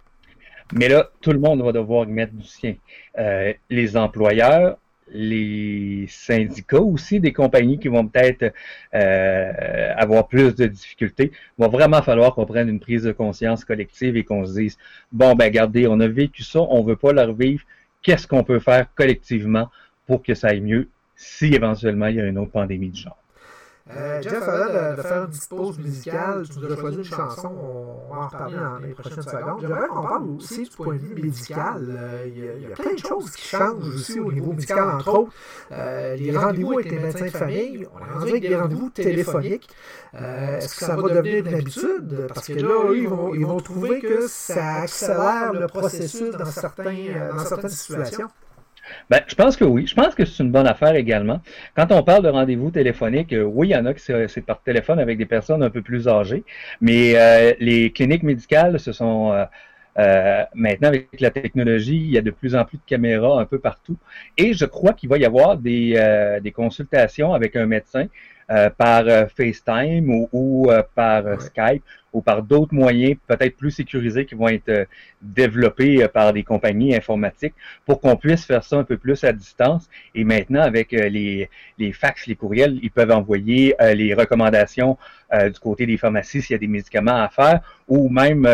Mais 0.74 0.90
là, 0.90 1.10
tout 1.22 1.32
le 1.32 1.40
monde 1.40 1.62
va 1.62 1.72
devoir 1.72 2.06
mettre 2.08 2.34
du 2.34 2.46
sien. 2.46 2.76
Euh, 3.18 3.54
les 3.70 3.96
employeurs, 3.96 4.78
les 5.10 6.06
syndicats 6.10 6.82
aussi, 6.82 7.20
des 7.20 7.32
compagnies 7.32 7.80
qui 7.80 7.88
vont 7.88 8.06
peut-être 8.08 8.54
euh, 8.94 9.94
avoir 9.96 10.28
plus 10.28 10.56
de 10.56 10.66
difficultés, 10.68 11.32
il 11.58 11.62
va 11.62 11.68
vraiment 11.70 12.02
falloir 12.02 12.36
qu'on 12.36 12.46
prenne 12.46 12.68
une 12.70 12.80
prise 12.80 13.04
de 13.04 13.14
conscience 13.14 13.64
collective 13.64 14.18
et 14.18 14.24
qu'on 14.24 14.46
se 14.46 14.54
dise, 14.54 14.78
bon, 15.12 15.36
ben 15.36 15.46
regardez, 15.46 15.88
on 15.88 16.00
a 16.00 16.08
vécu 16.08 16.44
ça, 16.44 16.60
on 16.60 16.84
veut 16.84 16.98
pas 16.98 17.14
le 17.14 17.22
revivre, 17.22 17.64
qu'est-ce 18.02 18.28
qu'on 18.28 18.44
peut 18.44 18.60
faire 18.60 18.88
collectivement 18.96 19.70
pour 20.06 20.24
que 20.24 20.34
ça 20.34 20.48
aille 20.50 20.62
mieux 20.62 20.90
si 21.16 21.54
éventuellement 21.54 22.08
il 22.08 22.16
y 22.18 22.22
a 22.22 22.26
une 22.26 22.38
autre 22.38 22.52
pandémie 22.52 22.90
du 22.90 23.02
genre? 23.02 23.18
Euh, 23.96 24.22
Jeff, 24.22 24.44
avant 24.44 24.96
de, 24.96 25.02
faire 25.02 25.24
une 25.24 25.30
petite 25.30 25.50
pause 25.50 25.80
musicale, 25.80 26.46
tu 26.52 26.60
nous 26.60 26.72
as 26.72 26.76
choisi 26.76 26.98
une 26.98 27.04
chanson, 27.06 27.56
on 28.10 28.14
va 28.14 28.22
en 28.22 28.28
reparler 28.28 28.58
dans 28.58 28.78
les 28.80 28.94
prochaines 28.94 29.22
secondes. 29.22 29.62
J'aimerais 29.62 29.88
qu'on 29.88 30.02
parle 30.02 30.30
aussi 30.32 30.64
du 30.64 30.70
point 30.70 30.96
de 30.96 31.00
vue 31.00 31.16
médical. 31.16 31.88
Euh, 31.90 32.28
il, 32.28 32.64
y 32.64 32.72
a, 32.72 32.76
plein 32.76 32.94
de 32.94 33.00
choses 33.00 33.32
qui 33.32 33.48
changent 33.48 33.96
aussi 33.96 34.20
au 34.20 34.32
niveau 34.32 34.52
médical, 34.52 34.90
entre 34.90 35.20
autres. 35.20 35.32
Euh, 35.72 36.16
les 36.16 36.38
rendez-vous 36.38 36.74
avec 36.74 36.92
les 36.92 37.00
médecins 37.00 37.26
de 37.26 37.30
famille, 37.30 37.88
on 37.94 38.00
est 38.00 38.14
rendu 38.14 38.30
avec 38.30 38.42
des 38.42 38.56
rendez-vous 38.56 38.90
téléphoniques. 38.90 39.70
Est-ce 40.14 40.80
que 40.80 40.86
ça 40.86 40.96
va 40.96 41.10
devenir 41.10 41.46
une 41.46 41.54
habitude? 41.54 42.28
Parce 42.34 42.48
que 42.48 42.54
là, 42.54 42.94
ils 42.94 43.08
vont, 43.08 43.34
ils 43.34 43.46
vont 43.46 43.60
trouver 43.60 44.00
que 44.02 44.28
ça 44.28 44.82
accélère 44.82 45.54
le 45.54 45.68
processus 45.68 46.32
dans, 46.32 46.46
certains, 46.46 47.32
dans 47.36 47.46
certaines 47.46 47.70
situations. 47.70 48.28
Ben, 49.10 49.22
je 49.28 49.36
pense 49.36 49.56
que 49.56 49.64
oui. 49.64 49.86
Je 49.88 49.96
pense 49.96 50.16
que 50.16 50.26
c'est 50.26 50.44
une 50.44 50.52
bonne 50.52 50.68
affaire 50.68 50.96
également. 50.96 51.42
Quand 51.76 51.92
on 51.92 52.04
parle 52.04 52.24
de 52.24 52.30
rendez-vous 52.30 52.72
téléphonique, 52.72 53.34
euh, 53.34 53.44
oui, 53.44 53.70
il 53.70 53.72
y 53.72 53.76
en 53.76 53.86
a 53.86 53.94
qui 53.94 54.02
c'est 54.02 54.46
par 54.46 54.62
téléphone 54.62 55.00
avec 55.00 55.18
des 55.18 55.26
personnes 55.26 55.64
un 55.64 55.70
peu 55.70 55.82
plus 55.82 56.08
âgées, 56.08 56.44
mais 56.82 57.14
euh, 57.16 57.54
les 57.60 57.92
cliniques 57.92 58.24
médicales 58.24 58.80
se 58.80 58.92
sont 58.92 59.34
euh, 59.98 60.44
maintenant 60.54 60.90
avec 60.90 61.20
la 61.20 61.32
technologie, 61.32 61.98
il 61.98 62.12
y 62.12 62.18
a 62.18 62.22
de 62.22 62.32
plus 62.32 62.56
en 62.56 62.66
plus 62.66 62.78
de 62.78 62.84
caméras 62.86 63.40
un 63.40 63.46
peu 63.46 63.60
partout. 63.60 63.98
Et 64.38 64.54
je 64.54 64.66
crois 64.66 64.94
qu'il 64.94 65.10
va 65.10 65.18
y 65.18 65.26
avoir 65.26 65.58
des, 65.58 66.40
des 66.44 66.52
consultations 66.52 67.34
avec 67.34 67.56
un 67.56 67.66
médecin 67.66 68.06
par 68.78 69.04
FaceTime 69.36 70.10
ou, 70.32 70.70
par 70.96 71.42
Skype 71.42 71.84
ou 72.14 72.22
par 72.22 72.42
d'autres 72.42 72.74
moyens 72.74 73.18
peut-être 73.28 73.58
plus 73.58 73.72
sécurisés 73.72 74.26
qui 74.26 74.36
vont 74.36 74.48
être 74.48 74.88
développés 75.22 76.08
par 76.08 76.32
des 76.32 76.44
compagnies 76.44 76.96
informatiques 76.96 77.54
pour 77.86 78.00
qu'on 78.00 78.16
puisse 78.16 78.46
faire 78.46 78.64
ça 78.64 78.78
un 78.78 78.84
peu 78.84 78.98
plus 78.98 79.24
à 79.24 79.34
distance. 79.34 79.90
Et 80.16 80.24
maintenant, 80.24 80.62
avec 80.62 80.92
les, 80.92 81.50
les 81.78 81.92
fax, 81.92 82.26
les 82.28 82.36
courriels, 82.36 82.80
ils 82.82 82.92
peuvent 82.92 83.12
envoyer 83.12 83.76
les 83.94 84.14
recommandations 84.14 84.98
du 85.32 85.60
côté 85.60 85.86
des 85.86 85.98
pharmacies 85.98 86.42
s'il 86.42 86.54
y 86.54 86.56
a 86.56 86.60
des 86.60 86.68
médicaments 86.68 87.22
à 87.22 87.30
faire 87.30 87.60
ou 87.88 88.10
même 88.10 88.48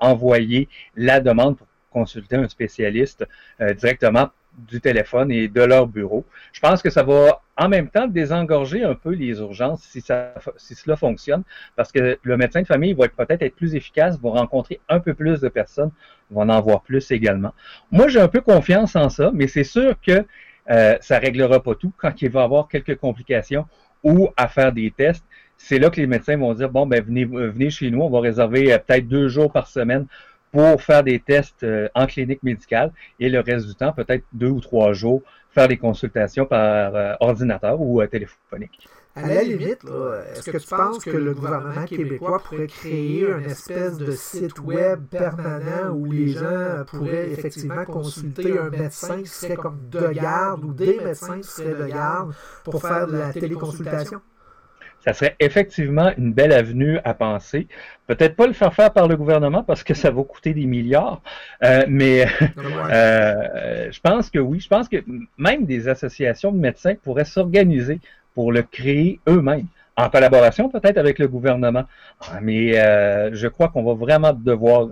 envoyer 0.00 0.68
la 0.94 1.20
demande 1.20 1.56
pour 1.56 1.66
consulter 1.90 2.36
un 2.36 2.48
spécialiste 2.48 3.26
directement 3.76 4.30
du 4.56 4.80
téléphone 4.80 5.30
et 5.30 5.48
de 5.48 5.62
leur 5.62 5.86
bureau. 5.86 6.24
Je 6.52 6.60
pense 6.60 6.82
que 6.82 6.90
ça 6.90 7.02
va 7.02 7.42
en 7.56 7.68
même 7.68 7.88
temps 7.88 8.06
désengorger 8.06 8.84
un 8.84 8.94
peu 8.94 9.10
les 9.10 9.38
urgences 9.38 9.82
si, 9.82 10.00
ça, 10.00 10.34
si 10.56 10.74
cela 10.74 10.96
fonctionne, 10.96 11.42
parce 11.74 11.92
que 11.92 12.18
le 12.22 12.36
médecin 12.36 12.62
de 12.62 12.66
famille 12.66 12.94
va 12.94 13.08
peut-être 13.08 13.42
être 13.42 13.54
plus 13.54 13.74
efficace, 13.74 14.18
va 14.20 14.30
rencontrer 14.30 14.80
un 14.88 15.00
peu 15.00 15.14
plus 15.14 15.40
de 15.40 15.48
personnes, 15.48 15.90
va 16.30 16.42
en 16.42 16.60
voir 16.60 16.82
plus 16.82 17.10
également. 17.10 17.52
Moi, 17.90 18.08
j'ai 18.08 18.20
un 18.20 18.28
peu 18.28 18.40
confiance 18.40 18.96
en 18.96 19.08
ça, 19.08 19.30
mais 19.34 19.46
c'est 19.46 19.64
sûr 19.64 19.94
que 20.00 20.24
euh, 20.70 20.96
ça 21.00 21.18
réglera 21.18 21.62
pas 21.62 21.74
tout 21.74 21.92
quand 21.96 22.20
il 22.22 22.30
va 22.30 22.40
y 22.40 22.44
avoir 22.44 22.68
quelques 22.68 22.96
complications 22.96 23.66
ou 24.02 24.28
à 24.36 24.48
faire 24.48 24.72
des 24.72 24.90
tests. 24.90 25.24
C'est 25.56 25.78
là 25.78 25.90
que 25.90 26.00
les 26.00 26.06
médecins 26.06 26.36
vont 26.36 26.52
dire, 26.54 26.70
bon, 26.70 26.86
ben 26.86 27.02
venez, 27.02 27.24
venez 27.24 27.70
chez 27.70 27.90
nous, 27.90 28.02
on 28.02 28.10
va 28.10 28.20
réserver 28.20 28.72
euh, 28.72 28.78
peut-être 28.78 29.08
deux 29.08 29.28
jours 29.28 29.52
par 29.52 29.68
semaine 29.68 30.06
pour 30.56 30.82
faire 30.82 31.02
des 31.02 31.20
tests 31.20 31.64
euh, 31.64 31.88
en 31.94 32.06
clinique 32.06 32.42
médicale 32.42 32.90
et 33.20 33.28
le 33.28 33.40
reste 33.40 33.66
du 33.66 33.74
temps, 33.74 33.92
peut-être 33.92 34.24
deux 34.32 34.48
ou 34.48 34.60
trois 34.60 34.94
jours, 34.94 35.22
faire 35.50 35.68
des 35.68 35.76
consultations 35.76 36.46
par 36.46 36.94
euh, 36.94 37.12
ordinateur 37.20 37.78
ou 37.78 38.00
euh, 38.00 38.06
téléphonique. 38.06 38.88
À 39.14 39.28
la 39.28 39.42
limite, 39.42 39.80
est-ce 40.32 40.50
que 40.50 40.58
tu 40.58 40.68
penses 40.68 41.04
que 41.04 41.10
le 41.10 41.34
gouvernement 41.34 41.84
québécois 41.86 42.38
pourrait 42.42 42.66
créer 42.66 43.30
un 43.30 43.42
espèce 43.44 43.96
de 43.96 44.12
site 44.12 44.58
web 44.60 45.06
permanent 45.10 45.90
où 45.94 46.10
les 46.10 46.28
gens 46.28 46.84
pourraient 46.86 47.30
effectivement 47.30 47.84
consulter 47.86 48.58
un 48.58 48.68
médecin 48.68 49.22
qui 49.22 49.28
serait 49.28 49.56
comme 49.56 49.88
de 49.88 50.08
garde 50.08 50.64
ou 50.64 50.74
des 50.74 51.00
médecins 51.00 51.40
qui 51.40 51.48
seraient 51.48 51.74
de 51.74 51.86
garde 51.86 52.34
pour 52.64 52.82
faire 52.82 53.06
de 53.06 53.16
la 53.16 53.32
téléconsultation? 53.32 54.20
Ça 55.06 55.12
serait 55.12 55.36
effectivement 55.38 56.10
une 56.18 56.32
belle 56.32 56.50
avenue 56.50 56.98
à 57.04 57.14
penser. 57.14 57.68
Peut-être 58.08 58.34
pas 58.34 58.48
le 58.48 58.52
faire 58.52 58.74
faire 58.74 58.92
par 58.92 59.06
le 59.06 59.16
gouvernement 59.16 59.62
parce 59.62 59.84
que 59.84 59.94
ça 59.94 60.10
va 60.10 60.20
coûter 60.24 60.52
des 60.52 60.66
milliards, 60.66 61.22
euh, 61.62 61.84
mais 61.88 62.26
euh, 62.90 63.88
je 63.92 64.00
pense 64.00 64.30
que 64.30 64.40
oui, 64.40 64.58
je 64.58 64.68
pense 64.68 64.88
que 64.88 64.96
même 65.38 65.64
des 65.64 65.86
associations 65.86 66.50
de 66.50 66.58
médecins 66.58 66.94
pourraient 66.96 67.24
s'organiser 67.24 68.00
pour 68.34 68.50
le 68.50 68.62
créer 68.62 69.20
eux-mêmes, 69.28 69.66
en 69.96 70.10
collaboration 70.10 70.68
peut-être 70.68 70.98
avec 70.98 71.20
le 71.20 71.28
gouvernement. 71.28 71.84
Ah, 72.22 72.40
mais 72.42 72.76
euh, 72.76 73.30
je 73.32 73.46
crois 73.46 73.68
qu'on 73.68 73.84
va 73.84 73.94
vraiment 73.94 74.32
devoir 74.32 74.88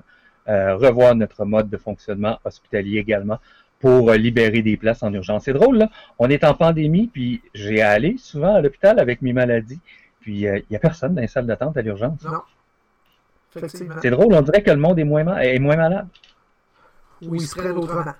revoir 0.46 1.14
notre 1.14 1.46
mode 1.46 1.70
de 1.70 1.78
fonctionnement 1.78 2.38
hospitalier 2.44 2.98
également 2.98 3.38
pour 3.80 4.12
libérer 4.12 4.60
des 4.60 4.76
places 4.76 5.02
en 5.02 5.10
urgence. 5.12 5.44
C'est 5.44 5.54
drôle, 5.54 5.78
là. 5.78 5.88
On 6.18 6.28
est 6.28 6.44
en 6.44 6.52
pandémie, 6.52 7.08
puis 7.10 7.40
j'ai 7.54 7.80
allé 7.80 8.16
souvent 8.18 8.54
à 8.54 8.60
l'hôpital 8.60 8.98
avec 8.98 9.22
mes 9.22 9.32
maladies. 9.32 9.80
Puis 10.24 10.38
il 10.38 10.48
euh, 10.48 10.58
n'y 10.70 10.76
a 10.76 10.78
personne 10.78 11.14
dans 11.14 11.20
les 11.20 11.28
salles 11.28 11.44
d'attente 11.44 11.76
à 11.76 11.82
l'urgence. 11.82 12.22
Non. 12.22 12.40
C'est 14.00 14.10
drôle, 14.10 14.34
on 14.34 14.40
dirait 14.40 14.62
que 14.62 14.70
le 14.70 14.78
monde 14.78 14.98
est 14.98 15.04
moins, 15.04 15.36
est 15.36 15.58
moins 15.58 15.76
malade. 15.76 16.08
Ou 17.28 17.34
ils 17.36 17.42
se 17.42 17.54
prennent 17.54 17.78
autrement. 17.78 18.14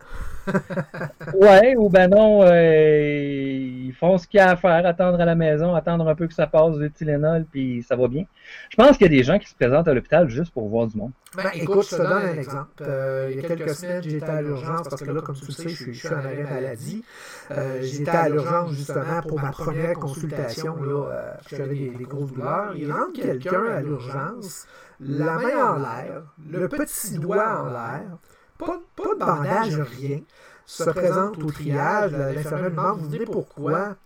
ouais, 1.35 1.75
ou 1.77 1.89
ben 1.89 2.09
non, 2.11 2.43
euh, 2.43 3.85
ils 3.87 3.93
font 3.95 4.19
ce 4.19 4.27
qu'il 4.27 4.39
y 4.39 4.41
a 4.41 4.51
à 4.51 4.57
faire, 4.57 4.85
attendre 4.87 5.21
à 5.21 5.25
la 5.25 5.35
maison, 5.35 5.75
attendre 5.75 6.07
un 6.09 6.15
peu 6.15 6.27
que 6.27 6.35
ça 6.35 6.47
passe 6.47 6.77
du 6.77 6.91
Tylenol, 6.91 7.47
puis 7.51 7.83
ça 7.83 7.97
va 7.97 8.09
bien. 8.09 8.25
Je 8.69 8.77
pense 8.77 8.97
qu'il 8.97 9.11
y 9.11 9.15
a 9.15 9.17
des 9.17 9.23
gens 9.23 9.39
qui 9.39 9.49
se 9.49 9.55
présentent 9.55 9.89
à 9.89 9.95
l'hôpital 9.95 10.29
juste 10.29 10.53
pour 10.53 10.69
voir 10.69 10.87
du 10.87 10.97
monde. 10.97 11.13
Ben, 11.37 11.51
écoute, 11.55 11.87
je 11.91 11.97
te 11.97 12.03
donne 12.03 12.13
un 12.13 12.35
exemple. 12.35 12.83
Euh, 12.83 13.29
il 13.31 13.41
y 13.41 13.45
a 13.45 13.49
quelques 13.49 13.75
semaines, 13.75 14.03
j'étais 14.03 14.25
à 14.25 14.43
l'urgence 14.43 14.89
parce 14.89 15.03
que 15.03 15.11
là, 15.11 15.21
comme 15.21 15.35
tu 15.35 15.47
le 15.47 15.53
sais, 15.53 15.69
je 15.69 15.93
suis, 15.93 16.09
en 16.09 16.19
arrêt 16.19 16.45
maladie. 16.45 17.05
Euh, 17.51 17.79
j'étais 17.83 18.11
à 18.11 18.29
l'urgence 18.29 18.73
justement 18.73 19.23
pour 19.27 19.41
ma 19.41 19.51
première 19.51 19.95
consultation. 19.95 20.77
Là, 20.83 21.39
j'avais 21.51 21.75
des, 21.75 21.91
des 21.91 22.05
grosses 22.05 22.33
douleurs. 22.33 22.75
Il 22.77 22.93
rentre 22.93 23.13
quelqu'un 23.15 23.65
à 23.65 23.81
l'urgence, 23.81 24.67
la 25.01 25.39
main 25.39 25.73
en 25.73 25.79
l'air, 25.79 26.23
le 26.51 26.69
petit 26.69 27.19
doigt 27.19 27.63
en 27.63 27.69
l'air 27.69 28.19
pas, 28.59 28.79
de 28.79 29.19
bandage, 29.19 29.81
rien, 29.81 30.21
se 30.67 30.85
présente 30.91 31.39
au 31.43 31.51
triage. 31.51 32.13
L'infirmière 32.13 32.71
demande 32.71 32.99
Vous 33.01 33.09
venez 33.09 33.25
pourquoi 33.25 33.97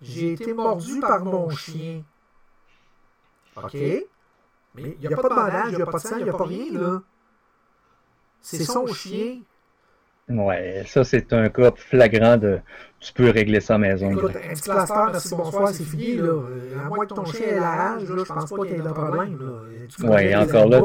J'ai 0.00 0.32
été 0.32 0.52
mordu 0.52 1.00
par 1.00 1.24
mon 1.24 1.50
chien. 1.50 2.02
OK. 3.56 3.74
Mais 3.74 4.96
il 5.00 5.00
n'y 5.00 5.06
a 5.06 5.16
pas 5.16 5.22
de 5.22 5.34
bandage, 5.34 5.72
il 5.72 5.76
n'y 5.76 5.82
a 5.82 5.86
pas 5.86 5.98
de 5.98 6.02
sang, 6.02 6.16
il 6.18 6.24
n'y 6.24 6.30
a 6.30 6.34
pas 6.34 6.44
rien, 6.44 6.72
là. 6.72 7.02
C'est 8.40 8.64
son 8.64 8.86
chien. 8.86 9.40
Ouais, 10.28 10.82
ça 10.86 11.04
c'est 11.04 11.32
un 11.32 11.48
cas 11.48 11.70
flagrant 11.76 12.36
de 12.36 12.58
tu 12.98 13.12
peux 13.12 13.30
régler 13.30 13.60
ça 13.60 13.76
à 13.76 13.78
maison. 13.78 14.10
Écoute, 14.10 14.32
un 14.34 14.54
petit 14.54 14.68
plaster, 14.68 14.94
merci, 15.12 15.34
bonsoir, 15.36 15.68
c'est 15.68 15.84
fini. 15.84 16.16
Là? 16.16 16.32
À 16.84 16.88
moins 16.88 17.06
que 17.06 17.14
ton 17.14 17.24
chien 17.26 17.46
ait 17.46 17.60
la 17.60 17.70
rage, 17.70 18.08
là, 18.08 18.22
je 18.26 18.32
pense 18.32 18.50
pas 18.50 18.62
qu'il 18.64 18.76
y 18.76 18.80
ait 18.80 18.82
de 18.82 18.88
problème. 18.88 19.38
Oui, 20.02 20.34
encore 20.34 20.68
là, 20.68 20.82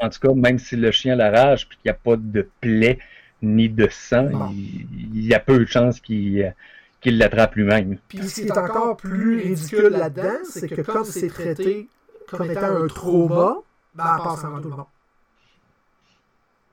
en 0.00 0.08
tout 0.08 0.20
cas, 0.20 0.34
même 0.34 0.58
si 0.60 0.76
le 0.76 0.92
chien 0.92 1.14
a 1.14 1.16
la 1.16 1.30
rage 1.30 1.64
et 1.64 1.74
qu'il 1.74 1.80
n'y 1.86 1.90
a 1.90 1.94
pas 1.94 2.16
de 2.16 2.48
plaie 2.60 2.98
ni 3.40 3.68
de 3.68 3.88
sang, 3.90 4.28
il, 4.52 5.26
y 5.26 5.34
a 5.34 5.40
peu 5.40 5.58
de 5.58 5.64
chances 5.64 5.98
qu'il 6.00 6.54
l'attrape 7.04 7.56
lui-même. 7.56 7.96
Puis 8.06 8.28
ce 8.28 8.42
qui 8.42 8.46
est 8.46 8.58
encore 8.58 8.96
plus 8.96 9.42
ridicule 9.42 9.88
là-dedans, 9.88 10.38
c'est 10.44 10.68
que 10.68 10.82
comme 10.82 11.04
c'est 11.04 11.26
traité 11.26 11.88
comme 12.28 12.48
étant 12.48 12.76
un 12.76 12.86
trauma, 12.86 13.56
ben, 13.94 14.04
elle 14.16 14.24
passe 14.24 14.44
avant 14.44 14.60
tout 14.60 14.70
le 14.70 14.76
monde 14.76 14.86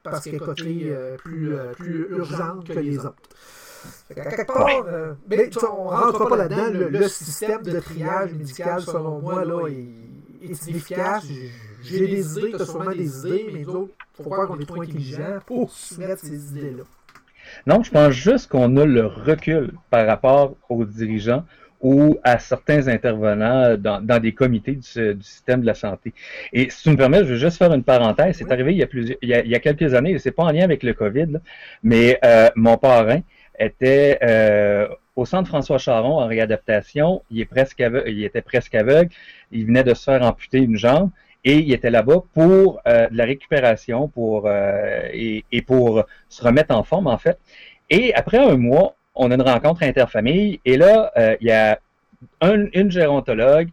parce 0.10 0.24
qu'elle 0.24 0.36
est 0.36 0.40
cotée 0.40 0.84
euh, 0.86 1.16
plus, 1.18 1.56
euh, 1.56 1.72
plus 1.74 2.08
urgente 2.10 2.68
que 2.68 2.80
les 2.80 2.98
autres. 3.00 3.16
À 4.12 4.26
quelque 4.26 4.52
part, 4.52 4.84
euh, 4.88 5.14
mais, 5.30 5.50
on 5.72 5.86
ne 5.86 5.90
rentre 5.90 6.28
pas 6.28 6.36
là-dedans. 6.36 6.90
Le, 6.90 7.08
système 7.08 7.62
de 7.64 7.80
triage 7.80 8.34
médical, 8.34 8.82
selon 8.82 9.20
moi, 9.20 9.46
là, 9.46 9.68
est, 9.68 10.50
est 10.52 10.68
inefficace. 10.68 11.26
J'ai 11.84 12.08
des 12.08 12.38
idées, 12.38 12.52
tu 12.56 12.62
as 12.62 12.66
sûrement 12.66 12.92
des 12.92 13.20
idées, 13.20 13.50
mais 13.54 13.64
d'autres, 13.64 13.94
il 14.20 14.24
faut 14.24 14.30
croire 14.30 14.48
qu'on 14.48 14.60
est 14.60 14.66
trop 14.66 14.82
intelligent 14.82 15.40
pour 15.46 15.72
soumettre 15.72 16.22
ces 16.22 16.52
idées-là. 16.52 16.84
Non, 17.66 17.82
je 17.84 17.92
pense 17.92 18.12
juste 18.12 18.50
qu'on 18.50 18.76
a 18.78 18.86
le 18.86 19.06
recul 19.06 19.72
par 19.90 20.06
rapport 20.06 20.56
aux 20.68 20.86
dirigeants 20.86 21.46
ou 21.82 22.18
à 22.24 22.40
certains 22.40 22.88
intervenants 22.88 23.78
dans, 23.78 24.02
dans 24.02 24.20
des 24.20 24.34
comités 24.34 24.74
du, 24.74 25.22
système 25.22 25.62
de 25.62 25.66
la 25.66 25.74
santé. 25.74 26.14
Et 26.52 26.70
si 26.70 26.84
tu 26.84 26.90
me 26.90 26.98
permets, 26.98 27.20
je 27.20 27.32
veux 27.32 27.38
juste 27.38 27.58
faire 27.58 27.74
une 27.74 27.84
parenthèse. 27.84 28.38
C'est 28.38 28.52
arrivé 28.52 28.74
il 28.74 28.80
y, 28.80 28.84
a 28.84 28.88
plusieurs, 28.88 29.18
il, 29.22 29.30
y 29.30 29.56
a, 29.56 29.60
quelques 29.60 29.94
années, 29.94 30.12
et 30.12 30.20
c'est 30.20 30.32
pas 30.32 30.44
en 30.44 30.52
lien 30.52 30.64
avec 30.64 30.84
le 30.84 30.94
COVID, 30.94 31.40
mais 31.84 32.20
euh, 32.26 32.50
mon 32.56 32.78
parrain 32.78 33.22
était 33.58 34.20
euh, 34.24 34.88
au 35.16 35.26
centre 35.26 35.48
François 35.48 35.78
Charon 35.78 36.20
en 36.20 36.28
réadaptation. 36.28 37.24
Il, 37.32 37.40
est 37.40 37.46
presque 37.46 37.80
aveugle, 37.82 38.10
il 38.10 38.24
était 38.24 38.42
presque 38.42 38.76
aveugle. 38.76 39.12
Il 39.52 39.66
venait 39.66 39.84
de 39.84 39.94
se 39.94 40.04
faire 40.04 40.22
amputer 40.24 40.60
une 40.60 40.78
jambe 40.78 41.10
et 41.46 41.58
il 41.58 41.72
était 41.72 41.90
là-bas 41.90 42.24
pour 42.34 42.82
euh, 42.88 43.08
de 43.10 43.18
la 43.18 43.24
récupération 43.26 44.10
pour 44.10 44.50
et, 44.50 45.46
et, 45.52 45.62
pour 45.62 46.04
se 46.28 46.44
remettre 46.44 46.76
en 46.76 46.84
forme 46.84 47.08
en 47.08 47.18
fait. 47.18 47.38
Et 47.90 48.14
après 48.14 48.38
un 48.38 48.56
mois, 48.56 48.96
on 49.20 49.30
a 49.32 49.36
une 49.36 49.42
rencontre 49.42 49.84
interfamille 49.84 50.60
et 50.66 50.78
là, 50.78 51.12
euh, 51.18 51.36
il 51.42 51.48
y 51.48 51.52
a 51.52 51.80
une 52.42 52.90
gérontologue, 52.90 53.70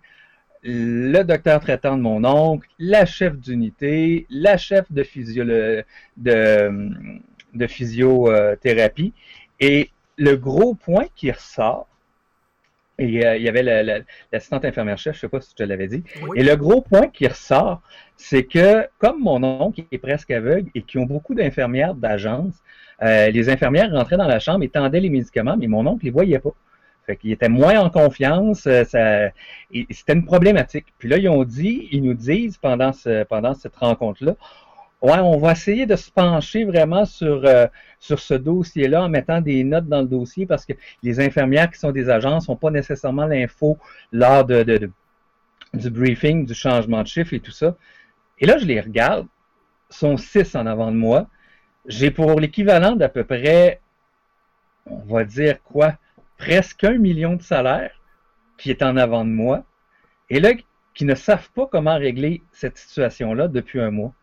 le 0.62 1.22
docteur 1.22 1.60
traitant 1.60 1.96
de 1.96 2.02
mon 2.02 2.24
oncle, 2.24 2.68
la 2.78 3.06
chef 3.06 3.38
d'unité, 3.38 4.26
la 4.28 4.56
chef 4.56 4.90
de, 4.90 5.04
physio, 5.04 5.44
de, 5.44 5.84
de 6.16 7.66
physiothérapie. 7.66 9.12
Et 9.60 9.90
le 10.16 10.34
gros 10.34 10.74
point 10.74 11.06
qui 11.14 11.30
ressort, 11.30 11.86
et 12.98 13.24
euh, 13.24 13.36
il 13.36 13.42
y 13.42 13.48
avait 13.48 13.62
l'assistante 14.32 14.64
infirmière 14.64 14.98
chef, 14.98 15.14
je 15.14 15.18
ne 15.18 15.20
sais 15.20 15.28
pas 15.28 15.40
si 15.40 15.50
je 15.50 15.56
te 15.56 15.62
l'avais 15.62 15.86
dit. 15.86 16.02
Et 16.34 16.42
le 16.42 16.56
gros 16.56 16.80
point 16.80 17.06
qui 17.08 17.28
ressort, 17.28 17.82
c'est 18.16 18.44
que 18.44 18.86
comme 18.98 19.20
mon 19.20 19.42
oncle 19.44 19.84
est 19.92 19.98
presque 19.98 20.32
aveugle 20.32 20.70
et 20.74 20.82
qui 20.82 20.98
ont 20.98 21.06
beaucoup 21.06 21.34
d'infirmières 21.34 21.94
d'agence, 21.94 22.54
euh, 23.02 23.30
les 23.30 23.48
infirmières 23.48 23.90
rentraient 23.92 24.16
dans 24.16 24.26
la 24.26 24.38
chambre 24.38 24.64
et 24.64 24.68
tendaient 24.68 25.00
les 25.00 25.10
médicaments, 25.10 25.56
mais 25.56 25.66
mon 25.66 25.86
oncle 25.86 26.04
ne 26.04 26.04
les 26.04 26.10
voyait 26.10 26.38
pas. 26.38 26.54
Fait 27.06 27.16
qu'il 27.16 27.30
était 27.30 27.48
moins 27.48 27.78
en 27.78 27.90
confiance. 27.90 28.66
Euh, 28.66 28.84
ça, 28.84 29.30
c'était 29.90 30.14
une 30.14 30.24
problématique. 30.24 30.86
Puis 30.98 31.08
là, 31.08 31.18
ils 31.18 31.28
ont 31.28 31.44
dit, 31.44 31.88
ils 31.92 32.02
nous 32.02 32.14
disent 32.14 32.56
pendant, 32.58 32.92
ce, 32.92 33.22
pendant 33.24 33.54
cette 33.54 33.76
rencontre-là, 33.76 34.34
ouais, 35.02 35.18
on 35.18 35.38
va 35.38 35.52
essayer 35.52 35.86
de 35.86 35.94
se 35.94 36.10
pencher 36.10 36.64
vraiment 36.64 37.04
sur, 37.04 37.42
euh, 37.44 37.66
sur 38.00 38.18
ce 38.18 38.34
dossier-là 38.34 39.04
en 39.04 39.08
mettant 39.08 39.40
des 39.40 39.62
notes 39.62 39.86
dans 39.86 40.00
le 40.00 40.08
dossier 40.08 40.46
parce 40.46 40.66
que 40.66 40.72
les 41.02 41.20
infirmières 41.20 41.70
qui 41.70 41.78
sont 41.78 41.92
des 41.92 42.08
agences 42.10 42.48
n'ont 42.48 42.56
pas 42.56 42.70
nécessairement 42.70 43.26
l'info 43.26 43.78
lors 44.10 44.44
de, 44.44 44.64
de, 44.64 44.90
du 45.74 45.90
briefing, 45.90 46.44
du 46.44 46.54
changement 46.54 47.02
de 47.02 47.08
chiffre 47.08 47.34
et 47.34 47.40
tout 47.40 47.52
ça. 47.52 47.76
Et 48.40 48.46
là, 48.46 48.58
je 48.58 48.64
les 48.64 48.80
regarde, 48.80 49.26
sont 49.90 50.16
six 50.16 50.56
en 50.56 50.66
avant 50.66 50.90
de 50.90 50.96
moi 50.96 51.28
j'ai 51.88 52.10
pour 52.10 52.38
l'équivalent 52.40 52.96
d'à 52.96 53.08
peu 53.08 53.24
près, 53.24 53.80
on 54.86 55.14
va 55.14 55.24
dire 55.24 55.62
quoi, 55.62 55.94
presque 56.38 56.84
un 56.84 56.98
million 56.98 57.34
de 57.34 57.42
salaires 57.42 58.00
qui 58.58 58.70
est 58.70 58.82
en 58.82 58.96
avant 58.96 59.24
de 59.24 59.30
moi, 59.30 59.64
et 60.30 60.40
là, 60.40 60.52
qui 60.94 61.04
ne 61.04 61.14
savent 61.14 61.50
pas 61.50 61.66
comment 61.70 61.96
régler 61.96 62.42
cette 62.52 62.78
situation-là 62.78 63.48
depuis 63.48 63.80
un 63.80 63.90
mois. 63.90 64.14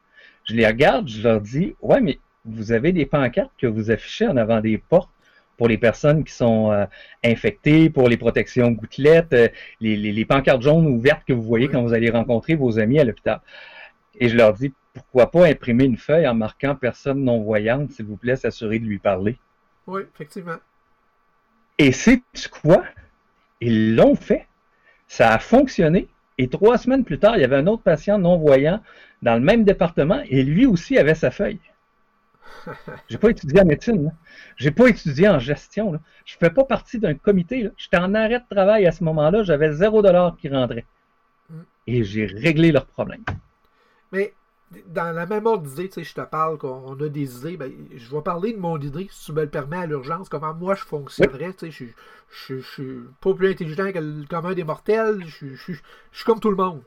Je 0.44 0.56
les 0.56 0.66
regarde, 0.66 1.08
je 1.08 1.22
leur 1.22 1.40
dis, 1.40 1.76
ouais, 1.82 2.02
mais 2.02 2.20
vous 2.46 2.72
avez 2.72 2.92
des 2.92 3.06
pancartes 3.06 3.52
que 3.58 3.68
vous 3.68 3.92
affichez 3.92 4.28
en 4.28 4.36
avant 4.36 4.60
des 4.60 4.78
portes 4.78 5.10
pour 5.56 5.68
les 5.68 5.78
personnes 5.78 6.24
qui 6.24 6.34
sont 6.34 6.72
euh, 6.72 6.86
infectées, 7.24 7.90
pour 7.90 8.10
les 8.10 8.18
protections 8.18 8.72
gouttelettes, 8.72 9.34
euh, 9.34 9.48
les, 9.80 10.26
pancartes 10.26 10.62
jaunes 10.62 10.88
ou 10.88 11.00
vertes 11.00 11.24
que 11.26 11.34
vous 11.34 11.44
voyez 11.44 11.68
quand 11.70 11.82
vous 11.82 11.94
allez 11.94 12.10
rencontrer 12.10 12.56
vos 12.56 12.80
amis 12.80 13.00
à 13.00 13.04
l'hôpital. 13.04 13.40
Et 14.20 14.30
je 14.30 14.36
leur 14.36 14.54
dis, 14.54 14.74
pourquoi 14.94 15.32
pas 15.32 15.48
imprimer 15.48 15.86
une 15.86 15.98
feuille 15.98 16.28
en 16.28 16.36
marquant 16.36 16.76
personne 16.76 17.24
non-voyante, 17.24 17.92
s'il 17.92 18.06
vous 18.06 18.18
plaît, 18.18 18.36
s'assurer 18.36 18.80
de 18.80 18.86
lui 18.86 19.00
parler? 19.00 19.38
Oui, 19.88 20.02
effectivement. 20.14 20.58
Et 21.78 21.92
c'est 21.92 22.22
quoi? 22.62 22.84
Ils 23.60 23.96
l'ont 23.96 24.16
fait. 24.16 24.48
Ça 25.08 25.34
a 25.34 25.40
fonctionné. 25.40 26.08
Et 26.38 26.48
trois 26.48 26.78
semaines 26.78 27.04
plus 27.04 27.20
tard, 27.20 27.36
il 27.38 27.42
y 27.42 27.44
avait 27.44 27.56
un 27.56 27.68
autre 27.68 27.84
patient 27.84 28.18
non-voyant 28.18 28.82
dans 29.22 29.36
le 29.36 29.42
même 29.42 29.64
département 29.64 30.22
et 30.30 30.44
lui 30.44 30.66
aussi 30.66 30.98
avait 30.98 31.16
sa 31.16 31.32
feuille. 31.32 31.60
J'ai 33.10 33.18
pas 33.18 33.30
étudié 33.30 33.62
en 33.62 33.66
médecine. 33.66 34.12
J'ai 34.58 34.72
pas 34.72 34.88
étudié 34.88 35.28
en 35.28 35.40
gestion. 35.40 36.00
Je 36.26 36.36
fais 36.38 36.50
pas 36.50 36.64
partie 36.64 37.00
d'un 37.00 37.14
comité. 37.14 37.70
J'étais 37.78 37.98
en 37.98 38.14
arrêt 38.14 38.40
de 38.40 38.46
travail 38.50 38.86
à 38.86 38.92
ce 38.92 39.04
moment-là. 39.04 39.44
J'avais 39.44 39.74
zéro 39.74 40.02
dollar 40.02 40.38
qui 40.38 40.50
rentrait. 40.50 40.86
Mm. 41.50 41.62
Et 41.88 42.04
j'ai 42.04 42.26
réglé 42.26 42.72
leurs 42.72 42.86
problèmes. 42.86 43.24
Mais 44.12 44.34
dans 44.88 45.16
la 45.16 45.26
même 45.26 45.46
ordre 45.46 45.64
d'idée, 45.64 45.88
tu 45.88 45.96
sais, 45.96 46.04
je 46.04 46.14
te 46.14 46.22
parle 46.22 46.58
qu'on 46.58 46.94
a 47.00 47.10
des 47.10 47.38
idées, 47.38 47.58
ben, 47.58 47.72
je 47.96 48.16
vais 48.16 48.22
parler 48.22 48.54
de 48.54 48.60
mon 48.60 48.78
idée, 48.80 49.08
si 49.12 49.26
tu 49.26 49.34
me 49.34 49.42
le 49.42 49.50
permets, 49.50 49.78
à 49.78 49.86
l'urgence, 49.86 50.30
comment 50.30 50.54
moi 50.54 50.76
je 50.76 50.84
fonctionnerais. 50.84 51.54
Tu 51.54 51.72
sais, 51.72 51.94
je, 52.30 52.56
je, 52.56 52.62
suis 52.62 53.00
pas 53.22 53.34
plus 53.34 53.52
intelligent 53.52 53.92
que 53.92 54.00
le 54.00 54.26
commun 54.28 54.54
des 54.54 54.64
mortels, 54.64 55.24
je, 55.26 55.48
je, 55.56 55.74
suis 56.12 56.26
comme 56.26 56.40
tout 56.40 56.50
le 56.50 56.56
monde. 56.56 56.82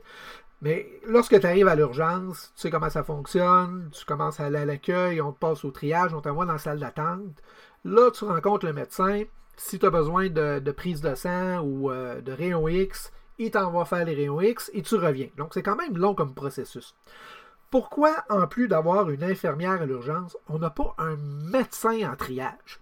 Mais 0.63 1.01
lorsque 1.07 1.39
tu 1.39 1.47
arrives 1.47 1.69
à 1.69 1.75
l'urgence, 1.75 2.53
tu 2.55 2.63
sais 2.63 2.71
comment 2.71 2.91
ça 2.91 3.05
fonctionne, 3.05 3.91
tu 3.93 4.05
commences 4.05 4.41
à 4.41 4.47
aller 4.47 4.59
à 4.59 4.65
l'accueil, 4.65 5.21
on 5.21 5.33
te 5.33 5.39
passe 5.39 5.65
au 5.65 5.71
triage, 5.71 6.15
on 6.15 6.21
t'envoie 6.21 6.47
dans 6.47 6.53
la 6.53 6.59
salle 6.59 6.81
d'attente. 6.81 7.43
Là, 7.85 8.11
tu 8.11 8.25
rencontres 8.25 8.67
le 8.67 8.73
médecin. 8.73 9.25
Si 9.57 9.79
tu 9.79 9.87
as 9.87 9.91
besoin 9.91 10.29
de, 10.29 10.71
prise 10.71 11.01
de 11.01 11.15
sang 11.15 11.61
ou 11.61 11.91
euh, 11.91 12.21
de 12.21 12.33
rayon 12.33 12.69
X, 12.69 13.13
il 13.39 13.51
t'envoie 13.51 13.85
faire 13.85 14.05
les 14.05 14.15
rayons 14.15 14.41
X 14.41 14.71
et 14.75 14.83
tu 14.83 14.97
reviens. 14.97 15.29
Donc, 15.37 15.53
c'est 15.53 15.63
quand 15.63 15.77
même 15.77 15.97
long 15.97 16.15
comme 16.15 16.35
processus. 16.35 16.95
Pourquoi, 17.71 18.25
en 18.29 18.47
plus 18.47 18.69
d'avoir 18.69 19.11
une 19.11 19.25
infirmière 19.25 19.83
à 19.83 19.87
l'urgence, 19.87 20.37
on 20.49 20.59
n'a 20.59 20.71
pas 20.71 20.95
un 20.99 21.17
médecin 21.17 22.11
en 22.11 22.15
triage? 22.15 22.81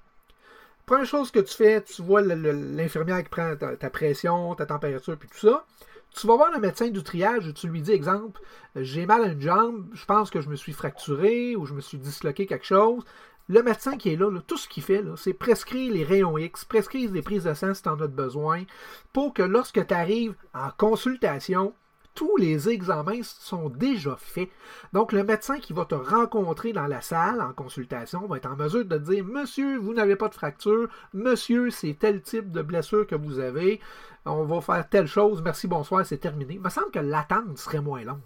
Première 0.84 1.06
chose 1.06 1.30
que 1.30 1.38
tu 1.38 1.54
fais, 1.54 1.82
tu 1.82 2.02
vois 2.02 2.20
l'infirmière 2.20 3.22
qui 3.22 3.30
prend 3.30 3.56
ta, 3.56 3.90
pression, 3.90 4.54
ta 4.54 4.66
température, 4.66 5.16
puis 5.16 5.28
tout 5.30 5.48
ça. 5.48 5.64
Tu 6.10 6.26
vas 6.26 6.36
voir 6.36 6.52
le 6.52 6.60
médecin 6.60 6.88
du 6.88 7.02
triage 7.02 7.48
et 7.48 7.54
tu 7.54 7.68
lui 7.68 7.80
dis, 7.80 7.92
exemple, 7.92 8.40
j'ai 8.76 9.06
mal 9.06 9.24
à 9.24 9.28
une 9.28 9.40
jambe, 9.40 9.88
je 9.94 10.04
pense 10.04 10.30
que 10.30 10.42
je 10.42 10.50
me 10.50 10.56
suis 10.56 10.74
fracturé 10.74 11.56
ou 11.56 11.64
je 11.64 11.72
me 11.72 11.80
suis 11.80 11.98
disloqué 11.98 12.46
quelque 12.46 12.66
chose. 12.66 13.02
Le 13.48 13.62
médecin 13.62 13.96
qui 13.96 14.10
est 14.10 14.16
là, 14.16 14.30
tout 14.46 14.58
ce 14.58 14.68
qu'il 14.68 14.82
fait, 14.82 15.02
c'est 15.16 15.32
prescrire 15.32 15.92
les 15.92 16.04
rayons 16.04 16.36
X, 16.36 16.66
prescrire 16.66 17.10
des 17.10 17.22
prises 17.22 17.44
de 17.44 17.54
sang 17.54 17.72
si 17.72 17.82
tu 17.82 17.88
en 17.88 18.00
as 18.00 18.06
besoin, 18.06 18.64
pour 19.12 19.32
que 19.32 19.42
lorsque 19.42 19.86
tu 19.86 19.94
arrives 19.94 20.34
en 20.52 20.70
consultation, 20.76 21.74
tous 22.14 22.36
les 22.36 22.68
examens 22.68 23.22
sont 23.22 23.68
déjà 23.68 24.16
faits. 24.18 24.48
Donc, 24.92 25.12
le 25.12 25.24
médecin 25.24 25.58
qui 25.58 25.72
va 25.72 25.84
te 25.84 25.94
rencontrer 25.94 26.72
dans 26.72 26.86
la 26.86 27.00
salle 27.00 27.40
en 27.40 27.52
consultation 27.52 28.26
va 28.26 28.36
être 28.36 28.50
en 28.50 28.56
mesure 28.56 28.84
de 28.84 28.96
te 28.96 29.10
dire 29.12 29.24
Monsieur, 29.24 29.78
vous 29.78 29.94
n'avez 29.94 30.16
pas 30.16 30.28
de 30.28 30.34
fracture. 30.34 30.88
Monsieur, 31.12 31.70
c'est 31.70 31.94
tel 31.98 32.22
type 32.22 32.50
de 32.50 32.62
blessure 32.62 33.06
que 33.06 33.14
vous 33.14 33.38
avez. 33.38 33.80
On 34.24 34.44
va 34.44 34.60
faire 34.60 34.88
telle 34.88 35.06
chose. 35.06 35.42
Merci, 35.42 35.66
bonsoir, 35.66 36.06
c'est 36.06 36.18
terminé. 36.18 36.54
Il 36.54 36.60
me 36.60 36.70
semble 36.70 36.90
que 36.90 37.00
l'attente 37.00 37.58
serait 37.58 37.80
moins 37.80 38.02
longue. 38.04 38.20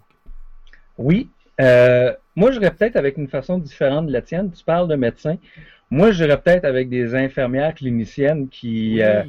Oui. 0.97 1.29
Euh, 1.59 2.13
moi, 2.35 2.51
je 2.51 2.59
peut-être 2.59 2.95
avec 2.95 3.17
une 3.17 3.27
façon 3.27 3.57
différente 3.57 4.07
de 4.07 4.13
la 4.13 4.21
tienne. 4.21 4.51
Tu 4.51 4.63
parles 4.63 4.87
de 4.87 4.95
médecin. 4.95 5.37
Moi, 5.91 6.11
je 6.11 6.23
peut-être 6.23 6.65
avec 6.65 6.89
des 6.89 7.15
infirmières 7.15 7.73
cliniciennes 7.73 8.47
qui. 8.49 9.01
Euh, 9.01 9.23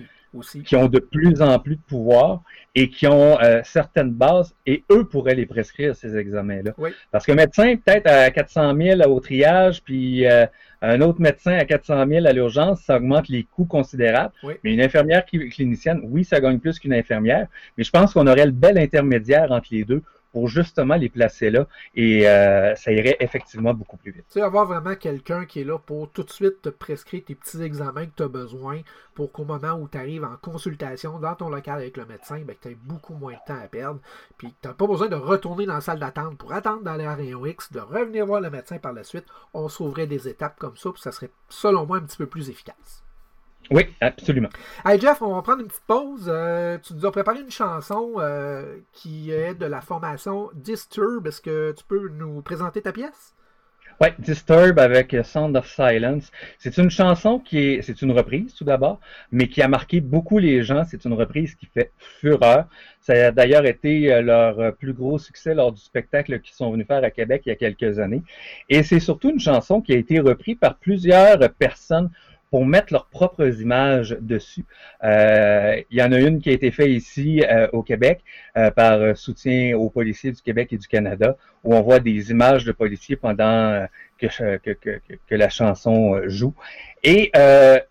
qui 0.64 0.77
ont 0.77 0.87
de 0.87 0.99
plus 0.99 1.43
en 1.43 1.59
plus 1.59 1.77
de 1.77 1.83
pouvoir 1.83 2.43
et 2.75 2.88
qui 2.88 3.07
ont 3.07 3.40
euh, 3.40 3.61
certaines 3.64 4.12
bases, 4.12 4.55
et 4.64 4.85
eux 4.93 5.05
pourraient 5.05 5.35
les 5.35 5.47
prescrire, 5.47 5.97
ces 5.97 6.16
examens-là. 6.16 6.73
Parce 7.11 7.27
que 7.27 7.33
médecin, 7.33 7.75
peut-être 7.77 8.07
à 8.07 8.31
400 8.31 8.77
000 8.77 9.03
au 9.11 9.19
triage, 9.19 9.83
puis 9.83 10.25
euh, 10.27 10.47
un 10.81 11.01
autre 11.01 11.21
médecin 11.21 11.53
à 11.53 11.64
400 11.64 12.07
000 12.07 12.27
à 12.27 12.33
l'urgence, 12.33 12.81
ça 12.83 12.97
augmente 12.97 13.29
les 13.29 13.43
coûts 13.43 13.64
considérables. 13.64 14.33
Mais 14.62 14.73
une 14.73 14.81
infirmière 14.81 15.25
clinicienne, 15.27 16.01
oui, 16.05 16.25
ça 16.25 16.40
gagne 16.40 16.61
plus 16.61 16.79
qu'une 16.79 16.95
infirmière, 16.95 17.49
mais 17.77 17.83
je 17.83 17.90
pense 17.90 18.12
qu'on 18.12 18.27
aurait 18.27 18.47
le 18.47 18.53
bel 18.53 18.79
intermédiaire 18.79 19.51
entre 19.51 19.69
les 19.73 19.85
deux 19.85 20.03
pour 20.33 20.49
justement 20.49 20.97
les 20.97 21.09
placer 21.09 21.51
là 21.51 21.66
et 21.95 22.29
euh, 22.29 22.75
ça 22.77 22.93
irait 22.93 23.16
effectivement 23.21 23.75
beaucoup 23.75 23.97
plus 23.97 24.12
vite. 24.12 24.25
Tu 24.29 24.35
sais, 24.35 24.43
avoir 24.43 24.66
vraiment 24.66 24.95
quelqu'un 24.95 25.45
qui 25.45 25.61
est 25.61 25.64
là 25.64 25.79
pour 25.79 26.11
tout 26.11 26.23
de 26.23 26.31
suite 26.31 26.62
te 26.62 26.69
prescrire 26.69 27.23
tes 27.25 27.35
petits 27.35 27.62
examens 27.62 28.07
que 28.07 28.12
tu 28.16 28.23
as 28.23 28.29
besoin 28.29 28.81
pour 29.14 29.33
qu'au 29.33 29.45
moment 29.45 29.73
où 29.73 29.88
tu 29.88 29.99
arrives 29.99 30.25
en 30.25 30.37
consultation 30.37 31.19
dans 31.19 31.35
ton 31.35 31.49
local 31.49 31.79
avec 31.79 31.97
le 31.97 32.07
médecin, 32.07 32.40
ben, 32.47 32.57
tu 32.61 32.69
aies 32.69 32.77
beaucoup 32.85 33.14
moins 33.14 33.33
de 33.33 33.38
temps 33.47 33.61
à 33.61 33.66
perdre. 33.66 34.01
Puis 34.38 34.55
tu 34.62 34.69
n'as 34.69 34.75
pas 34.75 34.87
besoin 34.87 35.09
de 35.09 35.16
retourner 35.16 35.66
dans 35.66 35.75
la 35.75 35.81
salle 35.81 36.01
d'attente 36.01 36.38
pour 36.38 36.53
attendre 36.53 36.83
dans 36.83 36.97
les 36.97 37.07
rayon 37.07 37.45
X, 37.45 37.73
de 37.73 37.81
revenir 37.81 38.27
voir 38.27 38.40
le 38.40 38.51
médecin 38.51 38.79
par 38.79 38.93
la 38.93 39.05
suite. 39.05 39.27
On 39.53 39.69
sauverait 39.69 40.07
des 40.07 40.29
étapes 40.29 40.59
comme 40.59 40.77
ça, 40.77 40.90
puis 40.90 41.03
ça 41.03 41.12
serait 41.12 41.31
selon 41.49 41.87
moi 41.87 41.99
un 41.99 42.03
petit 42.03 42.16
peu 42.16 42.27
plus 42.27 42.51
efficace. 42.51 43.05
Oui, 43.72 43.87
absolument. 44.00 44.48
Hey 44.85 45.00
Jeff, 45.00 45.22
on 45.22 45.33
va 45.33 45.42
prendre 45.42 45.61
une 45.61 45.68
petite 45.68 45.85
pause. 45.87 46.24
Euh, 46.26 46.76
tu 46.78 46.92
nous 46.92 47.06
as 47.06 47.12
préparé 47.12 47.40
une 47.40 47.52
chanson 47.52 48.14
euh, 48.16 48.78
qui 48.92 49.30
est 49.30 49.54
de 49.54 49.66
la 49.66 49.80
formation 49.80 50.50
Disturb. 50.54 51.28
Est-ce 51.28 51.40
que 51.40 51.72
tu 51.78 51.85
peux 51.85 52.09
nous 52.09 52.42
présenter 52.42 52.83
ta 52.83 52.90
pièce? 52.90 53.37
Oui, 54.00 54.09
Disturb 54.18 54.78
avec 54.80 55.14
Sound 55.22 55.56
of 55.56 55.68
Silence. 55.68 56.33
C'est 56.59 56.78
une 56.78 56.90
chanson 56.90 57.38
qui 57.38 57.59
est, 57.59 57.83
c'est 57.83 58.02
une 58.02 58.11
reprise 58.11 58.54
tout 58.54 58.64
d'abord, 58.64 58.98
mais 59.30 59.46
qui 59.46 59.62
a 59.62 59.68
marqué 59.68 60.00
beaucoup 60.00 60.38
les 60.38 60.64
gens. 60.64 60.83
C'est 60.85 61.04
une 61.04 61.12
reprise 61.12 61.54
qui 61.54 61.66
fait 61.66 61.92
fureur. 62.18 62.66
Ça 63.00 63.12
a 63.12 63.30
d'ailleurs 63.30 63.66
été 63.66 64.12
euh, 64.12 64.20
leur 64.20 64.74
plus 64.74 64.94
gros 64.94 65.18
succès 65.18 65.54
lors 65.54 65.70
du 65.70 65.80
spectacle 65.80 66.40
qu'ils 66.40 66.54
sont 66.54 66.72
venus 66.72 66.88
faire 66.88 67.04
à 67.04 67.11
Québec 67.11 67.42
il 67.46 67.50
y 67.50 67.52
a 67.52 67.56
quelques 67.56 68.00
années. 68.00 68.22
Et 68.68 68.83
c'est 68.83 69.00
surtout 69.00 69.30
une 69.30 69.38
chanson 69.38 69.80
qui 69.80 69.92
a 69.92 69.96
été 69.96 70.18
reprise 70.18 70.56
par 70.59 70.76
plusieurs 70.76 71.38
personnes 71.52 72.11
pour 72.50 72.66
mettre 72.66 72.92
leurs 72.92 73.06
propres 73.06 73.60
images 73.60 74.16
dessus. 74.20 74.64
Euh, 75.04 75.80
il 75.90 75.98
y 75.98 76.02
en 76.02 76.12
a 76.12 76.18
une 76.18 76.40
qui 76.40 76.50
a 76.50 76.52
été 76.52 76.70
faite 76.70 76.88
ici 76.88 77.42
euh, 77.42 77.68
au 77.72 77.82
Québec 77.82 78.22
euh, 78.56 78.70
par 78.70 79.16
soutien 79.16 79.76
aux 79.76 79.88
policiers 79.88 80.32
du 80.32 80.42
Québec 80.42 80.72
et 80.72 80.76
du 80.78 80.88
Canada, 80.88 81.36
où 81.62 81.74
on 81.74 81.80
voit 81.80 82.00
des 82.00 82.30
images 82.30 82.64
de 82.64 82.72
policiers 82.72 83.16
pendant 83.16 83.86
que, 84.18 84.26
la 85.30 85.48
chanson 85.48 86.20
joue. 86.26 86.54
Et 87.04 87.32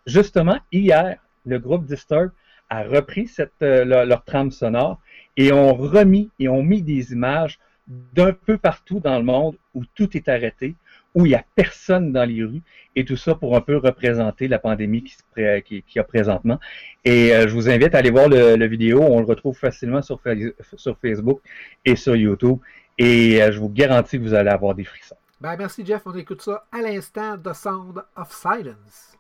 justement, 0.06 0.58
hier, 0.72 1.18
le 1.46 1.60
groupe 1.60 1.86
Disturb 1.86 2.32
a 2.70 2.84
repris 2.84 3.30
leur, 3.62 4.24
trame 4.26 4.52
sonore 4.52 5.00
et 5.38 5.52
ont 5.54 5.74
remis 5.74 6.30
et 6.38 6.50
ont 6.50 6.62
mis 6.62 6.82
des 6.82 7.14
images 7.14 7.60
d'un 7.88 8.34
peu 8.34 8.58
partout 8.58 9.00
dans 9.00 9.18
le 9.18 9.24
monde 9.24 9.56
où 9.74 9.84
tout 9.96 10.16
est 10.16 10.30
arrêté, 10.30 10.76
où 11.16 11.26
il 11.26 11.30
n'y 11.30 11.36
a 11.36 11.44
personne 11.56 12.12
dans 12.12 12.26
les 12.26 12.44
rues, 12.44 12.62
et 12.96 13.06
tout 13.06 13.18
ça 13.18 13.36
pour 13.36 13.56
un 13.56 13.62
peu 13.62 13.78
représenter 13.78 14.48
la 14.48 14.60
pandémie 14.60 15.04
qui, 15.04 15.84
qui, 15.84 16.00
a 16.00 16.04
présentement. 16.04 16.60
Et 17.06 17.34
euh, 17.34 17.48
je 17.48 17.54
vous 17.54 17.70
invite 17.70 17.96
à 17.96 18.00
aller 18.00 18.12
voir 18.12 18.30
le, 18.30 18.66
vidéo, 18.68 19.02
on 19.02 19.20
le 19.20 19.26
retrouve 19.26 19.58
facilement 19.58 20.02
sur, 20.02 20.22
sur 20.76 20.98
Facebook 21.00 21.42
et 21.86 21.96
sur 21.96 22.16
YouTube, 22.16 22.60
et 22.98 23.42
euh, 23.42 23.52
je 23.52 23.60
vous 23.60 23.70
garantis 23.70 24.18
que 24.18 24.24
vous 24.24 24.34
allez 24.34 24.50
avoir 24.50 24.76
des 24.76 24.84
frissons. 24.84 25.16
Ben, 25.42 25.56
merci 25.58 25.86
Jeff, 25.86 26.02
on 26.06 26.16
écoute 26.16 26.42
ça 26.42 26.66
à 26.72 26.82
l'instant, 26.82 27.38
The 27.38 27.54
Sound 27.54 28.04
of 28.16 28.32
Silence. 28.32 29.18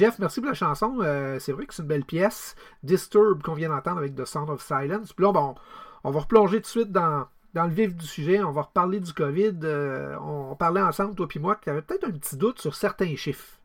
Jeff, 0.00 0.18
merci 0.18 0.40
pour 0.40 0.48
la 0.48 0.54
chanson. 0.54 0.96
Euh, 1.02 1.38
c'est 1.40 1.52
vrai 1.52 1.66
que 1.66 1.74
c'est 1.74 1.82
une 1.82 1.88
belle 1.88 2.06
pièce. 2.06 2.54
Disturb 2.82 3.42
qu'on 3.42 3.52
vient 3.52 3.68
d'entendre 3.68 3.98
avec 3.98 4.14
The 4.14 4.24
Sound 4.24 4.48
of 4.48 4.62
Silence. 4.62 5.12
Puis 5.12 5.26
là, 5.26 5.30
bon, 5.30 5.54
on 6.04 6.10
va 6.10 6.20
replonger 6.20 6.56
tout 6.56 6.62
de 6.62 6.66
suite 6.68 6.90
dans, 6.90 7.26
le 7.54 7.68
vif 7.68 7.94
du 7.94 8.06
sujet. 8.06 8.42
On 8.42 8.50
va 8.50 8.62
reparler 8.62 8.98
du 9.00 9.12
COVID. 9.12 9.58
Euh, 9.62 10.16
on, 10.22 10.56
parlait 10.56 10.80
ensemble, 10.80 11.14
toi 11.14 11.28
et 11.36 11.38
moi, 11.38 11.60
y 11.66 11.68
avait 11.68 11.82
peut-être 11.82 12.04
un 12.04 12.12
petit 12.12 12.38
doute 12.38 12.62
sur 12.62 12.74
certains 12.76 13.14
chiffres. 13.14 13.60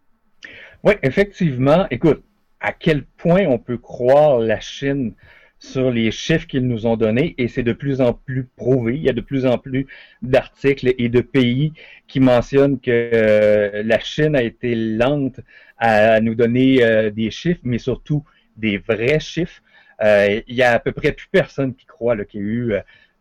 Oui, 0.84 0.96
effectivement. 1.04 1.88
Écoute, 1.90 2.22
à 2.60 2.74
quel 2.74 3.06
point 3.06 3.46
on 3.48 3.58
peut 3.58 3.78
croire 3.78 4.40
la 4.40 4.60
Chine 4.60 5.16
sur 5.60 5.90
les 5.90 6.12
chiffres 6.12 6.48
qu'ils 6.48 6.68
nous 6.68 6.86
ont 6.86 6.98
donnés 6.98 7.34
et 7.38 7.48
c'est 7.48 7.64
de 7.64 7.72
plus 7.72 8.02
en 8.02 8.12
plus 8.12 8.44
prouvé. 8.58 8.96
Il 8.96 9.04
y 9.04 9.10
a 9.10 9.14
de 9.14 9.22
plus 9.22 9.46
en 9.46 9.58
plus 9.58 9.88
d'articles 10.22 10.94
et 10.98 11.08
de 11.08 11.22
pays 11.22 11.72
qui 12.08 12.20
mentionnent 12.20 12.80
que 12.80 12.92
euh, 12.92 13.84
la 13.84 14.00
Chine 14.00 14.36
a 14.36 14.44
été 14.44 14.76
lente 14.76 15.40
à 15.78 16.20
nous 16.22 16.36
donner 16.36 16.84
euh, 16.84 17.10
des 17.10 17.32
chiffres, 17.32 17.62
mais 17.64 17.78
surtout 17.78 18.24
des 18.58 18.78
vrais 18.78 19.20
chiffres. 19.20 19.62
Euh, 20.02 20.42
il 20.48 20.56
y 20.56 20.64
a 20.64 20.74
à 20.74 20.80
peu 20.80 20.92
près 20.92 21.12
plus 21.12 21.28
personne 21.32 21.74
qui 21.74 21.86
croit 21.86 22.16
qu'il 22.26 22.42
y 22.42 22.44
a 22.44 22.48
eu 22.48 22.74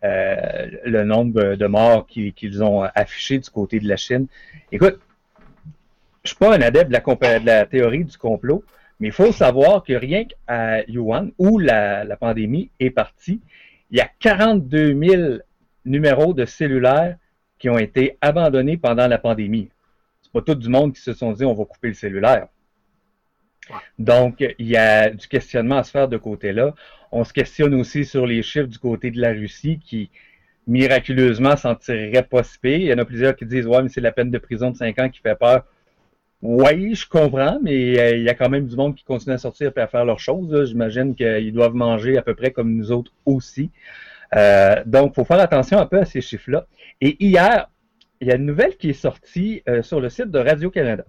euh, 0.05 0.67
le 0.85 1.05
nombre 1.05 1.55
de 1.55 1.67
morts 1.67 2.07
qu'ils 2.07 2.63
ont 2.63 2.83
affiché 2.95 3.39
du 3.39 3.51
côté 3.51 3.81
de 3.81 3.89
la 3.89 3.97
Chine. 3.97 4.27
Écoute, 4.71 4.99
je 6.25 6.31
suis 6.31 6.39
pas 6.39 6.57
un 6.57 6.61
adepte 6.61 6.91
de 6.91 6.93
la, 6.93 7.39
de 7.39 7.47
la 7.47 7.67
théorie 7.67 8.05
du 8.05 8.17
complot, 8.17 8.65
mais 9.01 9.09
il 9.09 9.13
faut 9.13 9.33
savoir 9.33 9.85
que 9.85 9.93
rien 9.93 10.25
qu'à 10.25 10.83
Yuan, 10.89 11.33
où 11.39 11.59
la, 11.59 12.05
la 12.05 12.17
pandémie 12.17 12.71
est 12.81 12.91
partie, 12.91 13.41
il 13.91 13.99
y 13.99 14.01
a 14.01 14.11
42 14.21 14.99
000 14.99 15.23
numéros 15.85 16.33
de 16.33 16.45
cellulaires 16.45 17.17
qui 17.59 17.69
ont 17.69 17.79
été 17.79 18.19
abandonnés 18.21 18.77
pendant 18.77 19.07
la 19.07 19.19
pandémie. 19.19 19.69
Pas 20.35 20.43
tout 20.43 20.57
du 20.57 20.69
monde 20.69 20.93
qui 20.93 21.01
se 21.01 21.15
sont 21.15 21.33
dit 21.33 21.45
on 21.45 21.55
va 21.55 21.65
couper 21.65 21.89
le 21.89 21.95
cellulaire. 21.95 22.49
Donc, 23.99 24.45
il 24.59 24.67
y 24.67 24.77
a 24.77 25.09
du 25.11 25.27
questionnement 25.29 25.79
à 25.79 25.85
se 25.85 25.93
faire 25.93 26.09
de 26.09 26.17
côté-là. 26.17 26.75
On 27.13 27.25
se 27.25 27.33
questionne 27.33 27.73
aussi 27.75 28.05
sur 28.05 28.27
les 28.27 28.43
chiffres 28.43 28.67
du 28.67 28.79
côté 28.79 29.11
de 29.13 29.21
la 29.21 29.31
Russie 29.31 29.79
qui, 29.79 30.11
miraculeusement, 30.67 31.57
s'en 31.57 31.77
tirerait 31.77 32.25
pas 32.25 32.43
si 32.43 32.59
pire. 32.59 32.79
Il 32.79 32.87
y 32.87 32.93
en 32.93 32.99
a 32.99 33.05
plusieurs 33.05 33.37
qui 33.37 33.47
disent 33.47 33.67
Ouais, 33.67 33.83
mais 33.83 33.89
c'est 33.89 34.01
la 34.01 34.13
peine 34.13 34.33
de 34.33 34.39
prison 34.39 34.71
de 34.71 34.77
5 34.77 34.99
ans 34.99 35.09
qui 35.09 35.21
fait 35.21 35.37
peur. 35.37 35.65
Oui, 36.43 36.95
je 36.95 37.09
comprends, 37.09 37.59
mais 37.63 37.99
euh, 37.99 38.17
il 38.17 38.23
y 38.23 38.29
a 38.29 38.35
quand 38.35 38.51
même 38.51 38.67
du 38.67 38.77
monde 38.77 38.97
qui 38.97 39.05
continue 39.05 39.35
à 39.35 39.39
sortir 39.39 39.73
et 39.75 39.81
à 39.81 39.87
faire 39.87 40.05
leurs 40.05 40.19
choses. 40.19 40.69
J'imagine 40.69 41.15
qu'ils 41.15 41.53
doivent 41.53 41.75
manger 41.75 42.19
à 42.19 42.23
peu 42.23 42.35
près 42.35 42.51
comme 42.51 42.75
nous 42.75 42.93
autres 42.93 43.13
aussi. 43.25 43.71
Euh, 44.37 44.83
donc, 44.85 45.13
il 45.13 45.15
faut 45.15 45.25
faire 45.25 45.41
attention 45.41 45.79
un 45.79 45.87
peu 45.87 46.01
à 46.01 46.05
ces 46.05 46.21
chiffres-là. 46.21 46.67
Et 47.01 47.25
hier, 47.25 47.71
il 48.25 48.29
y 48.29 48.33
a 48.33 48.37
une 48.37 48.47
nouvelle 48.47 48.77
qui 48.79 48.89
est 48.91 48.95
sortie 48.95 49.63
euh, 49.69 49.83
sur 49.83 50.01
le 50.01 50.09
site 50.09 50.31
de 50.31 50.39
Radio-Canada. 50.39 51.05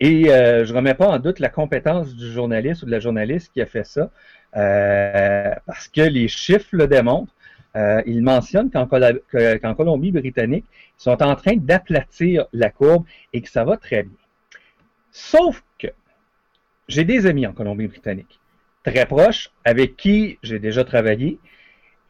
Et 0.00 0.32
euh, 0.32 0.64
je 0.64 0.72
ne 0.72 0.78
remets 0.78 0.94
pas 0.94 1.06
en 1.06 1.18
doute 1.20 1.38
la 1.38 1.48
compétence 1.48 2.16
du 2.16 2.32
journaliste 2.32 2.82
ou 2.82 2.86
de 2.86 2.90
la 2.90 2.98
journaliste 2.98 3.52
qui 3.52 3.60
a 3.62 3.66
fait 3.66 3.84
ça, 3.86 4.10
euh, 4.56 5.54
parce 5.64 5.86
que 5.86 6.00
les 6.00 6.26
chiffres 6.26 6.70
le 6.72 6.88
démontrent. 6.88 7.32
Euh, 7.76 8.02
il 8.04 8.20
mentionne 8.22 8.68
qu'en, 8.68 8.86
que- 8.88 9.74
Colombie-Britannique, 9.74 10.64
ils 10.72 11.02
sont 11.02 11.22
en 11.22 11.36
train 11.36 11.54
d'aplatir 11.54 12.46
la 12.52 12.68
courbe 12.70 13.04
et 13.32 13.42
que 13.42 13.48
ça 13.48 13.62
va 13.62 13.76
très 13.76 14.02
bien. 14.02 14.16
Sauf 15.12 15.62
j'ai 16.88 17.04
des 17.04 17.26
amis 17.26 17.46
en 17.46 17.52
Colombie-Britannique, 17.52 18.40
très 18.82 19.06
proches, 19.06 19.52
avec 19.64 19.96
qui 19.96 20.40
j'ai 20.42 20.58
déjà 20.58 20.82
travaillé 20.82 21.38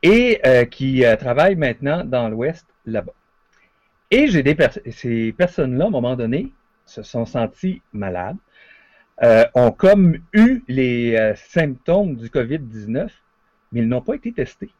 et 0.03 0.41
qui 0.71 1.05
travaillent 1.19 1.57
maintenant 1.57 2.05
dans 2.05 2.31
l'Ouest 2.31 2.65
là-bas. 2.87 3.13
Et 4.11 4.27
j'ai 4.29 4.43
des 4.43 4.55
pers- 4.55 4.79
ces 4.91 5.33
personnes-là, 5.33 5.85
à 5.85 5.89
un 5.89 5.91
moment 5.91 6.17
donné, 6.17 6.53
se 6.85 7.03
sont 7.03 7.27
senties 7.27 7.81
malades, 7.93 8.37
euh, 9.23 9.45
ont 9.55 9.71
comme 9.71 10.19
eu 10.33 10.63
les 10.67 11.15
euh, 11.17 11.35
symptômes 11.37 12.17
du 12.17 12.29
COVID-19, 12.29 13.09
mais 13.73 13.81
ils 13.81 13.89
n'ont 13.89 14.01
pas 14.01 14.15
été 14.15 14.33
testés. 14.33 14.71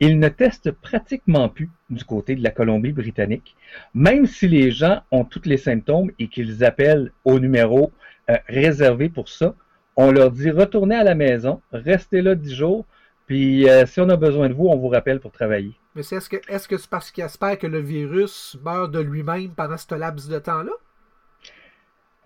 Ils 0.00 0.18
ne 0.18 0.28
testent 0.28 0.70
pratiquement 0.70 1.48
plus 1.48 1.70
du 1.90 2.04
côté 2.04 2.34
de 2.34 2.42
la 2.42 2.50
Colombie-Britannique, 2.50 3.56
même 3.94 4.26
si 4.26 4.46
les 4.48 4.70
gens 4.70 5.00
ont 5.10 5.24
tous 5.24 5.42
les 5.46 5.56
symptômes 5.56 6.10
et 6.18 6.28
qu'ils 6.28 6.64
appellent 6.64 7.10
au 7.24 7.40
numéro 7.40 7.90
euh, 8.30 8.36
réservé 8.48 9.08
pour 9.08 9.28
ça. 9.28 9.54
On 9.96 10.10
leur 10.10 10.30
dit 10.30 10.50
retournez 10.50 10.94
à 10.94 11.04
la 11.04 11.14
maison, 11.14 11.60
restez 11.72 12.22
là 12.22 12.34
10 12.34 12.54
jours, 12.54 12.86
puis 13.26 13.68
euh, 13.68 13.84
si 13.86 14.00
on 14.00 14.08
a 14.08 14.16
besoin 14.16 14.48
de 14.48 14.54
vous, 14.54 14.68
on 14.68 14.76
vous 14.76 14.88
rappelle 14.88 15.20
pour 15.20 15.32
travailler. 15.32 15.72
Mais 15.94 16.02
c'est- 16.02 16.16
est-ce 16.48 16.68
que 16.68 16.76
c'est 16.78 16.90
parce 16.90 17.10
qu'il 17.10 17.24
espère 17.24 17.58
que 17.58 17.66
le 17.66 17.80
virus 17.80 18.58
meurt 18.62 18.90
de 18.90 19.00
lui-même 19.00 19.54
pendant 19.54 19.78
ce 19.78 19.94
laps 19.94 20.28
de 20.28 20.38
temps-là? 20.38 20.72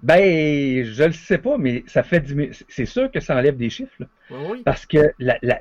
Ben, 0.02 0.84
je 0.84 1.04
le 1.04 1.12
sais 1.12 1.38
pas, 1.38 1.56
mais 1.58 1.82
ça 1.86 2.02
fait 2.02 2.22
c'est 2.68 2.84
sûr 2.86 3.10
que 3.10 3.20
ça 3.20 3.34
enlève 3.36 3.56
des 3.56 3.70
chiffres, 3.70 3.94
là. 3.98 4.06
Oui, 4.30 4.38
oui. 4.50 4.64
parce 4.64 4.86
que 4.86 4.98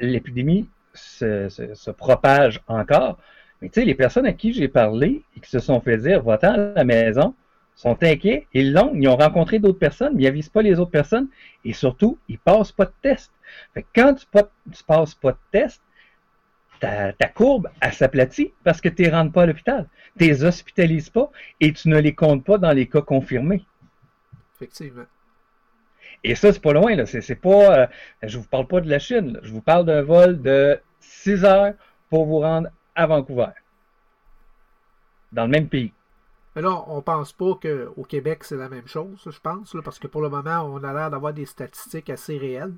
l'épidémie 0.01 0.69
se, 0.93 1.49
se- 1.49 1.73
se 1.75 1.91
propage 1.91 2.61
encore. 2.67 3.19
Mais 3.61 3.69
tu 3.69 3.81
sais, 3.81 3.85
les 3.85 3.95
personnes 3.95 4.25
à 4.27 4.33
qui 4.33 4.53
j'ai 4.53 4.67
parlé 4.69 5.23
et 5.37 5.41
qui 5.41 5.49
se 5.49 5.59
sont 5.59 5.81
fait 5.81 5.97
dire 5.99 6.23
va-t'en 6.23 6.53
à 6.53 6.57
la 6.57 6.83
maison 6.85 7.35
sont 7.75 7.97
inquiets. 8.03 8.47
Ils 8.53 8.73
l'ont, 8.73 8.93
ils 8.95 9.07
ont 9.09 9.17
rencontré 9.17 9.59
d'autres 9.59 9.79
personnes, 9.79 10.15
mais 10.15 10.23
ils 10.23 10.25
n'avisent 10.27 10.49
pas 10.49 10.63
les 10.63 10.79
autres 10.79 10.91
personnes 10.91 11.29
et 11.65 11.73
surtout, 11.73 12.19
ils 12.29 12.39
passent 12.39 12.71
pas 12.73 12.85
de 12.85 12.93
test. 13.01 13.31
Fait 13.73 13.83
que 13.83 13.87
quand 13.95 14.15
tu, 14.15 14.25
pas, 14.27 14.49
tu 14.71 14.83
passes 14.85 15.15
pas 15.15 15.33
de 15.33 15.37
test, 15.51 15.81
ta, 16.85 17.13
ta 17.13 17.27
courbe, 17.27 17.69
elle 17.81 17.93
s'aplatit 17.93 18.53
parce 18.63 18.79
que 18.81 18.89
tu 18.89 19.03
ne 19.03 19.11
rentres 19.11 19.31
pas 19.33 19.43
à 19.43 19.45
l'hôpital. 19.47 19.89
Tu 20.19 20.25
les 20.25 20.43
hospitalises 20.43 21.09
pas 21.09 21.31
et 21.59 21.73
tu 21.73 21.89
ne 21.89 21.99
les 21.99 22.13
comptes 22.13 22.45
pas 22.45 22.57
dans 22.57 22.71
les 22.71 22.87
cas 22.87 23.01
confirmés. 23.01 23.65
Effectivement. 24.55 25.05
Et 26.23 26.35
ça, 26.35 26.53
c'est 26.53 26.61
pas 26.61 26.73
loin, 26.73 26.95
là. 26.95 27.05
C'est, 27.05 27.21
c'est 27.21 27.35
pas. 27.35 27.79
euh, 27.79 27.87
je 28.23 28.37
vous 28.37 28.47
parle 28.47 28.67
pas 28.67 28.81
de 28.81 28.89
la 28.89 28.99
Chine, 28.99 29.33
là. 29.33 29.39
Je 29.43 29.51
vous 29.51 29.61
parle 29.61 29.85
d'un 29.85 30.01
vol 30.01 30.41
de 30.41 30.79
6 30.99 31.43
heures 31.43 31.73
pour 32.09 32.25
vous 32.25 32.39
rendre 32.39 32.69
à 32.95 33.07
Vancouver. 33.07 33.47
Dans 35.31 35.43
le 35.43 35.49
même 35.49 35.67
pays. 35.67 35.93
Mais 36.55 36.61
là, 36.61 36.83
on 36.87 37.01
pense 37.01 37.33
pas 37.33 37.59
qu'au 37.61 38.03
Québec, 38.03 38.43
c'est 38.43 38.55
la 38.55 38.69
même 38.69 38.87
chose, 38.87 39.21
je 39.29 39.39
pense, 39.41 39.75
là, 39.75 39.81
parce 39.83 39.99
que 39.99 40.07
pour 40.07 40.21
le 40.21 40.29
moment, 40.29 40.61
on 40.61 40.81
a 40.83 40.93
l'air 40.93 41.09
d'avoir 41.11 41.33
des 41.33 41.45
statistiques 41.45 42.09
assez 42.09 42.37
réelles. 42.37 42.73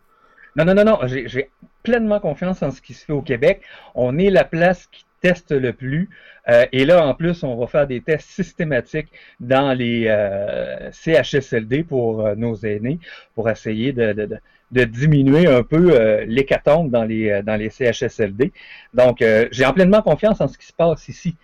Non, 0.56 0.66
non, 0.66 0.74
non, 0.74 0.84
non. 0.84 1.00
J'ai, 1.06 1.50
pleinement 1.84 2.20
confiance 2.20 2.62
en 2.64 2.72
ce 2.72 2.82
qui 2.82 2.94
se 2.94 3.06
fait 3.06 3.14
au 3.14 3.22
Québec. 3.22 3.62
On 3.96 4.18
est 4.18 4.30
la 4.30 4.44
place 4.44 4.88
qui 4.88 5.06
teste 5.22 5.52
le 5.52 5.72
plus. 5.72 6.10
Euh, 6.50 6.66
et 6.72 6.86
là, 6.86 7.06
en 7.06 7.14
plus, 7.14 7.44
on 7.44 7.56
va 7.56 7.68
faire 7.68 7.88
des 7.88 8.02
tests 8.02 8.30
systématiques 8.30 9.08
dans 9.40 9.74
les 9.74 10.06
euh, 10.08 10.92
CHSLD 10.92 11.84
pour 11.84 12.26
euh, 12.26 12.36
nos 12.36 12.56
aînés, 12.58 13.00
pour 13.36 13.50
essayer 13.50 13.94
de, 13.94 14.12
de, 14.14 14.30
de, 14.72 14.84
diminuer 14.84 15.48
un 15.48 15.64
peu 15.64 15.92
euh, 15.94 16.26
l'hécatombe 16.26 16.92
dans 16.92 17.04
les, 17.04 17.30
euh, 17.30 17.42
dans 17.42 17.56
les 17.56 17.70
CHSLD. 17.70 18.52
Donc, 18.94 19.24
j'ai 19.52 19.66
en 19.66 19.74
pleinement 19.74 20.02
confiance 20.02 20.42
en 20.42 20.48
ce 20.48 20.58
qui 20.58 20.66
se 20.66 20.74
passe 20.74 21.08
ici. 21.08 21.36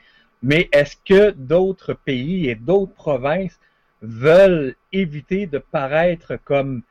Mais 0.42 0.68
est-ce 0.74 0.98
que 1.06 1.32
d'autres 1.32 1.94
pays 1.94 2.50
et 2.50 2.56
d'autres 2.56 2.94
provinces 2.94 3.58
veulent 4.02 4.76
éviter 4.92 5.48
de 5.48 5.58
paraître 5.58 6.38
comme 6.44 6.84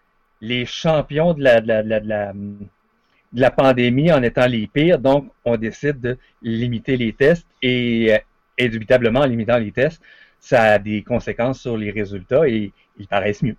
les 0.43 0.67
champions 0.67 1.33
de 1.33 1.43
la, 1.43 1.61
la, 1.61 1.83
de 1.83 1.89
la, 1.89 2.01
de 2.01 2.09
la, 2.09 2.33
de 2.33 3.41
la 3.41 3.51
pandémie 3.51 4.13
en 4.13 4.23
étant 4.23 4.47
les 4.47 4.67
pires. 4.67 4.99
Donc, 4.99 5.31
on 5.45 5.57
décide 5.57 6.01
de 6.01 6.19
limiter 6.43 6.97
les 6.97 7.13
tests 7.15 7.47
et, 7.63 8.13
euh, 8.13 8.19
indubitablement, 8.61 9.21
en 9.21 9.27
limitant 9.27 9.57
les 9.57 9.73
tests, 9.73 10.03
ça 10.41 10.63
a 10.65 10.79
des 10.79 11.03
conséquences 11.03 11.61
sur 11.61 11.77
les 11.79 11.91
résultats 11.91 12.47
et 12.47 12.73
ils 12.99 13.07
paraissent 13.07 13.43
mieux. 13.43 13.57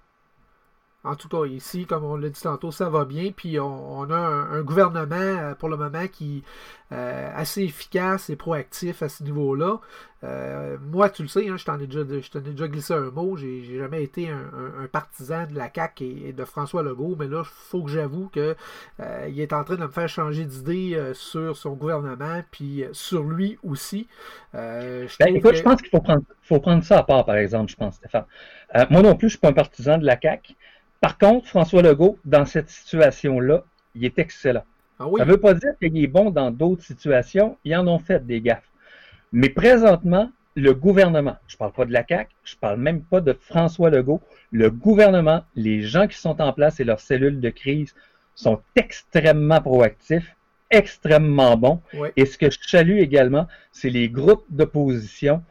En 1.05 1.15
tout 1.15 1.27
cas, 1.27 1.45
ici, 1.45 1.85
comme 1.85 2.05
on 2.05 2.15
l'a 2.15 2.29
dit 2.29 2.39
tantôt, 2.41 2.71
ça 2.71 2.89
va 2.89 3.03
bien. 3.03 3.31
Puis 3.35 3.59
on, 3.59 3.99
on 3.99 4.09
a 4.09 4.15
un, 4.15 4.51
un 4.53 4.61
gouvernement 4.61 5.15
euh, 5.15 5.53
pour 5.53 5.67
le 5.67 5.75
moment 5.75 6.07
qui 6.07 6.37
est 6.91 6.95
euh, 6.95 7.29
assez 7.35 7.63
efficace 7.63 8.29
et 8.29 8.37
proactif 8.37 9.03
à 9.03 9.09
ce 9.09 9.21
niveau-là. 9.23 9.81
Euh, 10.23 10.77
moi, 10.81 11.09
tu 11.09 11.23
le 11.23 11.27
sais, 11.27 11.49
hein, 11.49 11.57
je 11.57 11.65
t'en 11.65 11.77
ai 11.77 11.83
ai 11.83 11.87
déjà 11.87 12.67
glissé 12.69 12.93
un 12.93 13.11
mot. 13.11 13.35
J'ai 13.35 13.77
jamais 13.77 14.01
été 14.03 14.29
un, 14.29 14.37
un- 14.37 14.83
un 14.83 14.87
partisan 14.87 15.45
de 15.45 15.55
la 15.57 15.69
CAQ 15.69 16.05
et, 16.05 16.29
et 16.29 16.33
de 16.33 16.45
François 16.45 16.83
Legault, 16.83 17.17
mais 17.19 17.27
là, 17.27 17.41
il 17.43 17.49
faut 17.69 17.83
que 17.83 17.91
j'avoue 17.91 18.29
que 18.29 18.55
euh, 19.01 19.27
il 19.29 19.41
est 19.41 19.51
en 19.51 19.65
train 19.65 19.75
de 19.75 19.81
me 19.81 19.89
faire 19.89 20.07
changer 20.07 20.45
d'idée 20.45 21.11
sur 21.13 21.57
son 21.57 21.73
gouvernement, 21.73 22.43
puis 22.51 22.85
sur 22.93 23.23
lui 23.23 23.57
aussi. 23.63 24.07
Je 24.53 25.07
Ben, 25.19 25.35
écoute, 25.35 25.51
que- 25.51 25.57
je 25.57 25.61
pense 25.63 25.81
qu'il 25.81 25.89
faut 25.89 26.01
prendre, 26.01 26.23
faut 26.41 26.59
prendre 26.59 26.83
ça 26.83 26.99
à 26.99 27.03
part, 27.03 27.25
par 27.25 27.35
exemple, 27.35 27.71
je 27.71 27.75
pense, 27.75 27.95
Stéphane. 27.95 28.25
Moi 28.89 29.01
non 29.01 29.15
plus, 29.15 29.29
je 29.29 29.33
suis 29.33 29.39
pas 29.39 29.49
un 29.49 29.53
partisan 29.53 29.97
de 29.97 30.05
la 30.05 30.15
CAQ. 30.19 30.55
Par 31.03 31.17
contre, 31.17 31.49
François 31.49 31.81
Legault, 31.81 32.17
dans 32.23 32.45
cette 32.45 32.69
situation-là, 32.69 33.65
il 33.93 34.05
est 34.05 34.19
excellent. 34.19 34.63
Ah 34.97 35.05
oui, 35.09 35.19
Ça 35.19 35.25
ne 35.25 35.31
veut 35.31 35.37
pas 35.37 35.53
dire 35.53 35.71
qu'il 35.77 36.01
est 36.01 36.07
bon 36.07 36.31
dans 36.31 36.49
d'autres 36.49 36.83
situations. 36.83 37.57
Ils 37.65 37.75
en 37.75 37.85
ont 37.89 37.99
fait 37.99 38.25
des 38.25 38.39
gaffes. 38.39 38.69
Mais 39.33 39.49
présentement, 39.49 40.31
le 40.55 40.73
gouvernement, 40.73 41.35
je 41.49 41.55
ne 41.55 41.57
parle 41.57 41.73
pas 41.73 41.83
de 41.83 41.91
la 41.91 42.05
CAQ, 42.07 42.29
je 42.45 42.55
ne 42.55 42.59
parle 42.61 42.79
même 42.79 43.01
pas 43.01 43.19
de 43.19 43.33
François 43.33 43.89
Legault, 43.89 44.21
le 44.53 44.69
gouvernement, 44.69 45.43
les 45.55 45.81
gens 45.81 46.07
qui 46.07 46.17
sont 46.17 46.39
en 46.39 46.53
place 46.53 46.79
et 46.79 46.85
leurs 46.85 47.01
cellules 47.01 47.41
de 47.41 47.49
crise 47.49 47.93
sont 48.33 48.61
extrêmement 48.77 49.59
proactifs, 49.59 50.37
extrêmement 50.71 51.57
bons. 51.57 51.81
Et 52.15 52.25
ce 52.25 52.37
que 52.37 52.49
je 52.49 52.59
salue 52.65 52.99
également, 52.99 53.47
c'est 53.73 53.89
les 53.89 54.07
groupes 54.07 54.45
d'opposition 54.49 55.43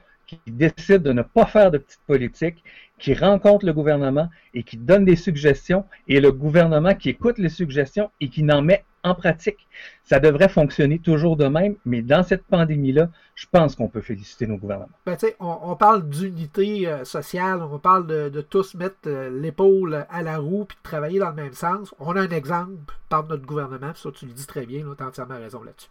qui 0.44 0.52
décident 0.52 0.98
de 0.98 1.12
ne 1.12 1.22
pas 1.22 1.46
faire 1.46 1.70
de 1.70 1.78
petite 1.78 2.00
politique, 2.06 2.62
qui 2.98 3.14
rencontrent 3.14 3.66
le 3.66 3.72
gouvernement 3.72 4.28
et 4.54 4.62
qui 4.62 4.76
donnent 4.76 5.04
des 5.04 5.16
suggestions, 5.16 5.84
et 6.08 6.20
le 6.20 6.32
gouvernement 6.32 6.94
qui 6.94 7.10
écoute 7.10 7.38
les 7.38 7.48
suggestions 7.48 8.10
et 8.20 8.28
qui 8.28 8.42
n'en 8.42 8.62
met 8.62 8.84
en 9.02 9.14
pratique. 9.14 9.66
Ça 10.04 10.20
devrait 10.20 10.48
fonctionner 10.48 10.98
toujours 10.98 11.36
de 11.36 11.46
même, 11.46 11.74
mais 11.84 12.02
dans 12.02 12.22
cette 12.22 12.44
pandémie-là, 12.44 13.08
je 13.34 13.46
pense 13.50 13.74
qu'on 13.74 13.88
peut 13.88 14.00
féliciter 14.00 14.46
nos 14.46 14.56
gouvernements. 14.56 14.88
Ben, 15.06 15.16
on, 15.40 15.58
on 15.62 15.76
parle 15.76 16.08
d'unité 16.08 16.86
euh, 16.86 17.04
sociale, 17.04 17.62
on 17.62 17.78
parle 17.78 18.06
de, 18.06 18.40
tous 18.42 18.74
mettre 18.74 18.96
euh, 19.06 19.30
l'épaule 19.30 20.06
à 20.08 20.22
la 20.22 20.38
roue 20.38 20.64
puis 20.66 20.76
de 20.76 20.82
travailler 20.82 21.18
dans 21.18 21.30
le 21.30 21.34
même 21.34 21.52
sens. 21.52 21.94
On 21.98 22.14
a 22.16 22.20
un 22.20 22.28
exemple 22.28 22.94
par 23.08 23.26
notre 23.26 23.44
gouvernement, 23.44 23.92
ça, 23.94 24.10
tu 24.12 24.26
le 24.26 24.32
dis 24.32 24.46
très 24.46 24.66
bien, 24.66 24.84
tu 24.96 25.02
as 25.02 25.06
entièrement 25.06 25.38
raison 25.38 25.62
là-dessus. 25.62 25.88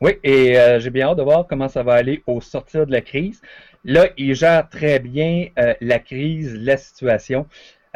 Oui, 0.00 0.12
et 0.22 0.56
euh, 0.56 0.78
j'ai 0.78 0.90
bien 0.90 1.08
hâte 1.08 1.18
de 1.18 1.22
voir 1.22 1.46
comment 1.48 1.68
ça 1.68 1.82
va 1.82 1.94
aller 1.94 2.22
au 2.26 2.40
sortir 2.40 2.86
de 2.86 2.92
la 2.92 3.00
crise. 3.00 3.42
Là, 3.84 4.08
il 4.16 4.34
gère 4.34 4.68
très 4.68 5.00
bien 5.00 5.48
euh, 5.58 5.74
la 5.80 5.98
crise, 5.98 6.54
la 6.54 6.76
situation, 6.76 7.46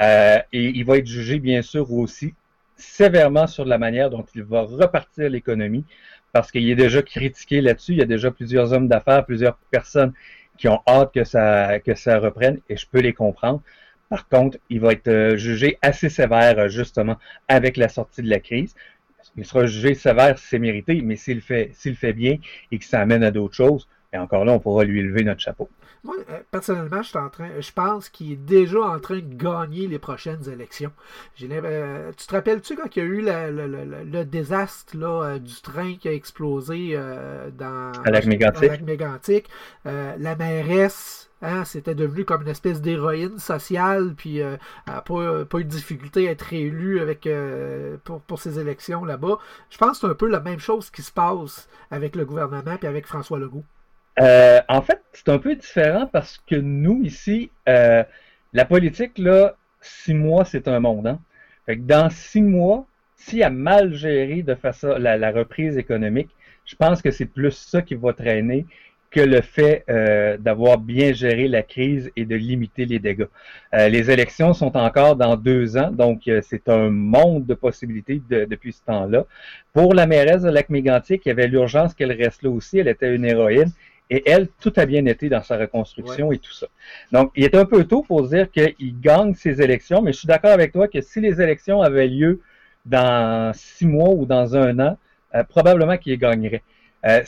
euh, 0.01 0.39
et 0.53 0.65
il 0.65 0.85
va 0.85 0.99
être 0.99 1.07
jugé, 1.07 1.39
bien 1.39 1.63
sûr, 1.63 1.93
aussi 1.93 2.35
sévèrement 2.77 3.47
sur 3.47 3.65
la 3.65 3.79
manière 3.79 4.11
dont 4.11 4.25
il 4.35 4.43
va 4.43 4.63
repartir 4.63 5.31
l'économie, 5.31 5.85
parce 6.33 6.51
qu'il 6.51 6.69
est 6.69 6.75
déjà 6.75 7.03
critiqué 7.03 7.61
là-dessus. 7.61 7.93
Il 7.93 7.99
y 7.99 8.03
a 8.03 8.07
déjà 8.07 8.33
plusieurs 8.33 8.73
hommes 8.73 8.89
d'affaires, 8.89 9.25
plusieurs 9.25 9.57
personnes 9.71 10.13
qui 10.59 10.67
ont 10.69 10.81
hâte 10.89 11.13
que 11.15 11.23
ça, 11.23 11.79
que 11.81 11.95
ça 11.95 12.19
reprenne, 12.19 12.59
et 12.69 12.77
je 12.77 12.87
peux 12.91 13.01
les 13.01 13.13
comprendre. 13.13 13.63
Par 14.09 14.29
contre, 14.29 14.59
il 14.71 14.81
va 14.81 14.93
être 14.93 15.37
jugé 15.37 15.79
assez 15.83 16.09
sévère, 16.09 16.69
justement, 16.69 17.17
avec 17.49 17.77
la 17.77 17.89
sortie 17.89 18.23
de 18.23 18.29
la 18.29 18.41
crise. 18.41 18.75
Il 19.37 19.45
sera 19.45 19.67
jugé 19.67 19.95
sévère 19.95 20.39
si 20.39 20.47
c'est 20.47 20.59
mérité, 20.59 21.01
mais 21.03 21.17
s'il 21.17 21.41
fait, 21.41 21.71
s'il 21.75 21.97
fait 21.97 22.13
bien 22.13 22.39
et 22.71 22.79
que 22.79 22.85
ça 22.85 23.01
amène 23.01 23.23
à 23.23 23.31
d'autres 23.31 23.55
choses, 23.55 23.89
et 24.13 24.19
encore 24.19 24.45
là, 24.45 24.53
on 24.53 24.61
pourra 24.61 24.85
lui 24.85 25.03
lever 25.03 25.25
notre 25.25 25.41
chapeau. 25.41 25.69
Moi, 26.05 26.17
euh, 26.31 26.41
personnellement, 26.51 27.01
je, 27.03 27.09
suis 27.11 27.19
en 27.19 27.29
train, 27.29 27.49
je 27.61 27.73
pense 27.73 28.09
qu'il 28.09 28.33
est 28.33 28.37
déjà 28.37 28.81
en 28.81 28.99
train 28.99 29.19
de 29.21 29.35
gagner 29.37 29.87
les 29.87 30.01
prochaines 30.01 30.49
élections. 30.49 30.91
Euh, 31.41 32.11
tu 32.17 32.27
te 32.27 32.33
rappelles-tu 32.35 32.75
quand 32.77 32.97
il 32.97 32.99
y 32.99 33.03
a 33.03 33.05
eu 33.05 33.21
la- 33.21 33.51
le, 33.53 34.25
désastre 34.25 34.97
là, 34.97 35.23
euh, 35.35 35.39
du 35.39 35.61
train 35.63 35.95
qui 35.95 36.09
a 36.09 36.13
explosé 36.13 36.91
euh, 36.95 37.51
dans 37.53 37.93
À? 38.55 38.61
Euh, 39.87 40.17
la 40.19 40.35
mairesse, 40.35 41.31
hein, 41.41 41.65
c'était 41.65 41.95
devenu 41.95 42.25
comme 42.25 42.43
une 42.43 42.49
espèce 42.49 42.81
d'héroïne 42.81 43.39
sociale, 43.39 44.15
puis 44.17 44.41
euh, 44.43 44.57
elle 44.89 44.95
n'a 44.95 45.03
pas, 45.03 45.45
pas 45.45 45.59
eu 45.59 45.65
de 45.65 45.69
difficulté 45.71 46.29
à 46.29 46.33
être 46.33 46.43
réélue 46.43 46.99
avec, 47.01 47.27
euh, 47.29 47.97
pour, 48.05 48.21
pour 48.23 48.41
ces 48.41 48.59
élections 48.59 49.05
là-bas. 49.05 49.39
Je 49.71 49.79
pense 49.79 50.01
que 50.01 50.07
c'est 50.07 50.13
un 50.13 50.15
peu 50.17 50.29
la 50.29 50.41
même 50.41 50.59
chose 50.59 50.91
qui 50.91 51.03
se 51.03 51.13
passe 51.13 51.69
avec 51.93 52.17
le 52.17 52.25
gouvernement 52.25 52.77
et 52.83 52.87
avec 52.87 53.07
François 53.07 53.39
Legault. 53.39 53.65
Euh, 54.21 54.61
en 54.69 54.83
fait, 54.83 55.01
c'est 55.13 55.29
un 55.29 55.39
peu 55.39 55.55
différent 55.55 56.07
parce 56.07 56.43
que 56.47 56.57
nous, 56.57 57.03
ici, 57.03 57.51
euh, 57.69 58.05
la 58.53 58.65
politique, 58.65 59.19
là, 59.19 59.57
six 59.81 60.15
mois, 60.15 60.45
c'est 60.45 60.69
un 60.69 60.81
monde. 60.81 61.07
Hein? 61.07 61.19
Fait 61.67 61.77
que 61.77 61.83
dans 61.83 62.11
six 62.11 62.43
mois, 62.43 62.87
s'il 63.17 63.43
a 63.43 63.51
mal 63.51 63.95
géré 63.95 64.43
de 64.43 64.57
ça, 64.73 64.99
la, 64.99 65.17
la 65.17 65.31
reprise 65.31 65.79
économique, 65.79 66.29
je 66.67 66.77
pense 66.77 67.01
que 67.03 67.11
c'est 67.11 67.27
plus 67.27 67.53
ça 67.53 67.83
qui 67.83 67.95
va 67.95 68.13
traîner 68.13 68.67
que 69.11 69.21
le 69.21 69.43
fait 69.43 69.85
euh, 69.91 70.39
d'avoir 70.39 70.79
bien 70.79 71.13
géré 71.13 71.47
la 71.47 71.63
crise 71.63 72.11
et 72.17 72.25
de 72.25 72.35
limiter 72.35 72.87
les 72.87 72.99
dégâts. 72.99 73.27
Euh, 73.75 73.89
les 73.89 74.11
élections 74.11 74.55
sont 74.55 74.75
encore 74.77 75.17
dans 75.17 75.37
deux 75.37 75.77
ans, 75.77 75.91
donc 75.91 76.27
euh, 76.29 76.41
c'est 76.43 76.67
un 76.71 76.89
monde 76.89 77.45
de 77.45 77.53
possibilités 77.55 78.23
de- 78.31 78.47
depuis 78.47 78.73
ce 78.73 78.83
temps-là. 78.85 79.27
Pour 79.75 79.93
la 79.95 80.07
mairesse 80.07 80.43
de 80.43 80.51
Lac-Mégantic, 80.51 81.27
il 81.27 81.29
y 81.29 81.33
avait 81.33 81.47
l'urgence 81.47 81.93
qu'elle 81.93 82.13
reste 82.13 82.43
là 82.43 82.51
aussi. 82.51 82.79
Elle 82.79 82.89
était 82.89 83.15
une 83.15 83.27
héroïne. 83.27 83.71
Et 84.15 84.23
elle, 84.31 84.47
tout 84.61 84.75
a 84.77 84.85
bien 84.85 85.05
été 85.07 85.31
dans 85.31 85.43
sa 85.43 85.57
reconstruction 85.57 86.33
et 86.33 86.39
tout 86.39 86.53
ça. 86.53 86.67
Donc, 87.13 87.33
il 87.35 87.45
est 87.45 87.55
un 87.55 87.65
peu 87.65 87.83
tôt 87.85 88.03
pour 88.03 88.29
dire 88.29 88.47
qu'il 88.51 89.01
gagne 89.01 89.33
ses 89.33 89.63
élections, 89.63 90.03
mais 90.03 90.13
je 90.13 90.19
suis 90.19 90.27
d'accord 90.29 90.51
avec 90.51 90.71
toi 90.73 90.87
que 90.87 91.01
si 91.01 91.19
les 91.27 91.41
élections 91.41 91.81
avaient 91.81 92.09
lieu 92.09 92.41
dans 92.85 93.53
six 93.55 93.87
mois 93.87 94.11
ou 94.11 94.27
dans 94.27 94.55
un 94.55 94.79
an, 94.81 94.99
euh, 95.35 95.45
probablement 95.45 95.97
qu'il 95.97 96.19
gagnerait. 96.19 96.63
Euh, 97.07 97.23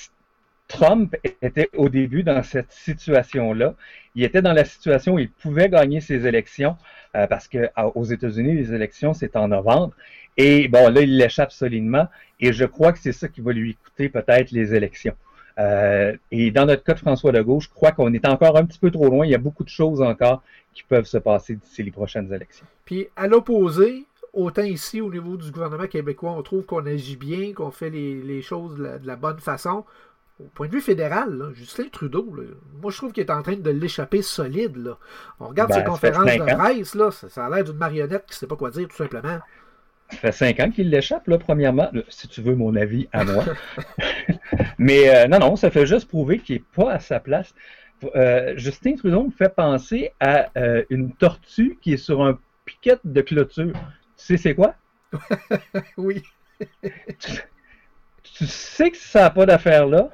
Trump 0.68 1.16
était 1.41 1.70
au 1.74 1.89
début 1.89 2.22
dans 2.22 2.43
cette 2.43 2.70
situation-là. 2.70 3.74
Il 4.14 4.22
était 4.24 4.43
dans 4.43 4.53
la 4.53 4.66
situation 4.66 5.14
où 5.14 5.18
il 5.18 5.30
pouvait 5.30 5.70
gagner 5.70 6.01
ses 6.01 6.26
élections 6.26 6.76
euh, 7.16 7.26
parce 7.26 7.49
que 7.49 7.70
à- 7.76 7.89
aux 7.97 8.05
États-Unis, 8.05 8.55
les 8.55 8.74
élections, 8.74 9.14
c'est 9.14 9.37
en 9.37 9.49
novembre. 9.49 9.95
Et 10.37 10.68
bon, 10.68 10.91
là, 10.93 11.01
il 11.01 11.16
l'échappe 11.16 11.53
solidement. 11.53 12.09
Et 12.41 12.53
je 12.53 12.66
crois 12.66 12.93
que 12.93 12.99
c'est 12.99 13.12
ça 13.12 13.28
qui 13.28 13.41
va 13.41 13.53
lui 13.53 13.74
coûter 13.76 14.11
peut-être 14.11 14.51
les 14.51 14.74
élections. 14.74 15.14
Euh, 15.59 16.16
et 16.30 16.50
dans 16.50 16.66
notre 16.66 16.82
cas 16.82 16.94
de 16.94 16.98
François 16.98 17.30
Legault, 17.32 17.61
je 17.61 17.68
crois 17.68 17.92
qu'on 17.92 18.12
est 18.12 18.26
encore 18.26 18.57
un 18.57 18.64
petit 18.64 18.78
peu 18.78 18.90
trop 18.90 19.09
loin. 19.09 19.24
Il 19.24 19.30
y 19.30 19.34
a 19.34 19.38
beaucoup 19.38 19.64
de 19.64 19.68
choses 19.68 20.02
encore 20.02 20.42
qui 20.72 20.82
peuvent 20.82 21.05
se 21.05 21.18
passer 21.18 21.55
d'ici 21.55 21.82
les 21.82 21.92
prochaines 21.92 22.32
élections. 22.32 22.66
Puis 22.84 23.09
à 23.14 23.28
l'opposé, 23.28 24.05
autant 24.32 24.64
ici 24.64 25.00
au 25.00 25.11
niveau 25.11 25.36
du 25.36 25.50
gouvernement 25.52 25.86
québécois, 25.86 26.32
on 26.32 26.42
trouve 26.42 26.64
qu'on 26.64 26.84
agit 26.86 27.16
bien, 27.16 27.52
qu'on 27.52 27.70
fait 27.70 27.90
les, 27.90 28.20
les 28.20 28.42
choses 28.42 28.76
de 28.76 28.82
la, 28.82 28.98
de 28.98 29.07
la 29.07 29.16
bonne 29.16 29.38
façon. 29.38 29.84
Au 30.40 30.48
point 30.52 30.66
de 30.66 30.72
vue 30.72 30.80
fédéral, 30.80 31.32
là, 31.38 31.52
Justin 31.55 31.84
Trudeau, 31.92 32.34
là, 32.36 32.42
moi 32.82 32.90
je 32.90 32.96
trouve 32.96 33.12
qu'il 33.12 33.22
est 33.22 33.30
en 33.30 33.42
train 33.42 33.55
de 33.55 33.70
l'échapper 33.70 34.20
solide. 34.20 34.76
Là. 34.76 34.98
On 35.38 35.46
regarde 35.46 35.70
Ben, 35.70 35.78
ses 35.78 35.84
conférences 35.84 36.24
de 36.24 36.55
presse, 36.57 36.94
là, 36.96 37.12
ça, 37.12 37.28
ça 37.28 37.46
a 37.46 37.50
l'air 37.50 37.62
d'une 37.62 37.76
marionnette 37.76 38.24
qui 38.26 38.32
ne 38.32 38.34
sait 38.34 38.46
pas 38.48 38.57
quoi 38.57 38.70
dire, 38.70 38.88
tout 38.88 38.96
simplement. 38.96 39.38
Ça 40.11 40.16
fait 40.18 40.32
cinq 40.32 40.61
ans 40.61 40.70
qu'il 40.70 40.90
l'échappe, 40.90 41.26
là, 41.28 41.38
premièrement, 41.38 41.88
Là, 41.92 42.02
si 42.09 42.28
tu 42.28 42.42
veux 42.42 42.55
mon 42.55 42.76
avis 42.76 43.09
à 43.12 43.24
moi. 43.24 43.44
Mais 44.78 45.09
euh, 45.09 45.28
non, 45.28 45.38
non, 45.38 45.57
ça 45.57 45.70
fait 45.70 45.86
juste 45.86 46.09
prouver 46.09 46.38
qu'il 46.38 46.57
n'est 46.57 46.64
pas 46.74 46.92
à 46.92 46.98
sa 47.00 47.20
place. 47.20 47.55
Euh, 48.14 48.55
Justin 48.57 48.96
Trudeau 48.96 49.24
me 49.24 49.30
fait 49.30 49.55
penser 49.55 50.12
à 50.20 50.50
euh, 50.59 50.84
une 50.90 51.12
tortue 51.14 51.78
qui 51.80 51.94
est 51.94 51.98
sur 51.98 52.22
un 52.22 52.38
piquet 52.64 52.96
de 53.05 53.20
clôture. 53.22 53.72
Tu 53.72 53.80
sais 54.16 54.36
c'est 54.36 54.55
quoi? 54.55 54.74
Oui. 55.96 56.22
Tu 58.36 58.46
sais 58.46 58.90
que 58.90 58.96
ça 58.96 59.20
n'a 59.20 59.30
pas 59.30 59.46
d'affaire 59.46 59.86
là. 59.86 60.11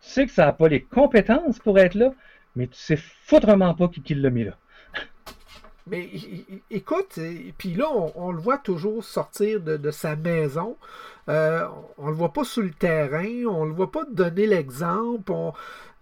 Tu 0.00 0.10
sais 0.10 0.26
que 0.26 0.30
ça 0.30 0.46
n'a 0.46 0.52
pas 0.52 0.68
les 0.68 0.82
compétences 0.82 1.58
pour 1.58 1.78
être 1.80 1.94
là, 1.94 2.12
mais 2.54 2.68
tu 2.68 2.78
sais 2.78 2.96
foutrement 2.96 3.74
pas 3.74 3.88
qui, 3.88 4.02
qui 4.02 4.14
l'a 4.14 4.30
mis 4.30 4.44
là. 4.44 4.56
Mais 5.88 6.08
écoute, 6.70 7.18
et- 7.18 7.54
puis 7.56 7.74
là, 7.74 7.86
on, 7.92 8.12
on 8.16 8.32
le 8.32 8.40
voit 8.40 8.58
toujours 8.58 9.04
sortir 9.04 9.60
de, 9.60 9.76
de 9.76 9.90
sa 9.90 10.16
maison. 10.16 10.76
Euh, 11.28 11.66
on 11.98 12.08
le 12.08 12.14
voit 12.14 12.32
pas 12.32 12.44
sur 12.44 12.62
le 12.62 12.70
terrain, 12.70 13.44
on 13.48 13.64
le 13.64 13.72
voit 13.72 13.90
pas 13.92 14.04
donner 14.10 14.46
l'exemple. 14.46 15.32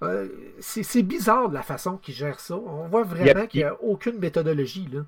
euh, 0.02 0.28
c'est 0.60 1.02
bizarre 1.02 1.48
de 1.50 1.54
la 1.54 1.62
façon 1.62 1.96
qu'il 1.98 2.14
gère 2.14 2.40
ça. 2.40 2.56
On 2.56 2.88
voit 2.88 3.04
vraiment 3.04 3.46
qu'il 3.46 3.60
n'y 3.60 3.64
a 3.66 3.74
aucune 3.82 4.18
méthodologie. 4.18 4.88
Là. 4.92 5.00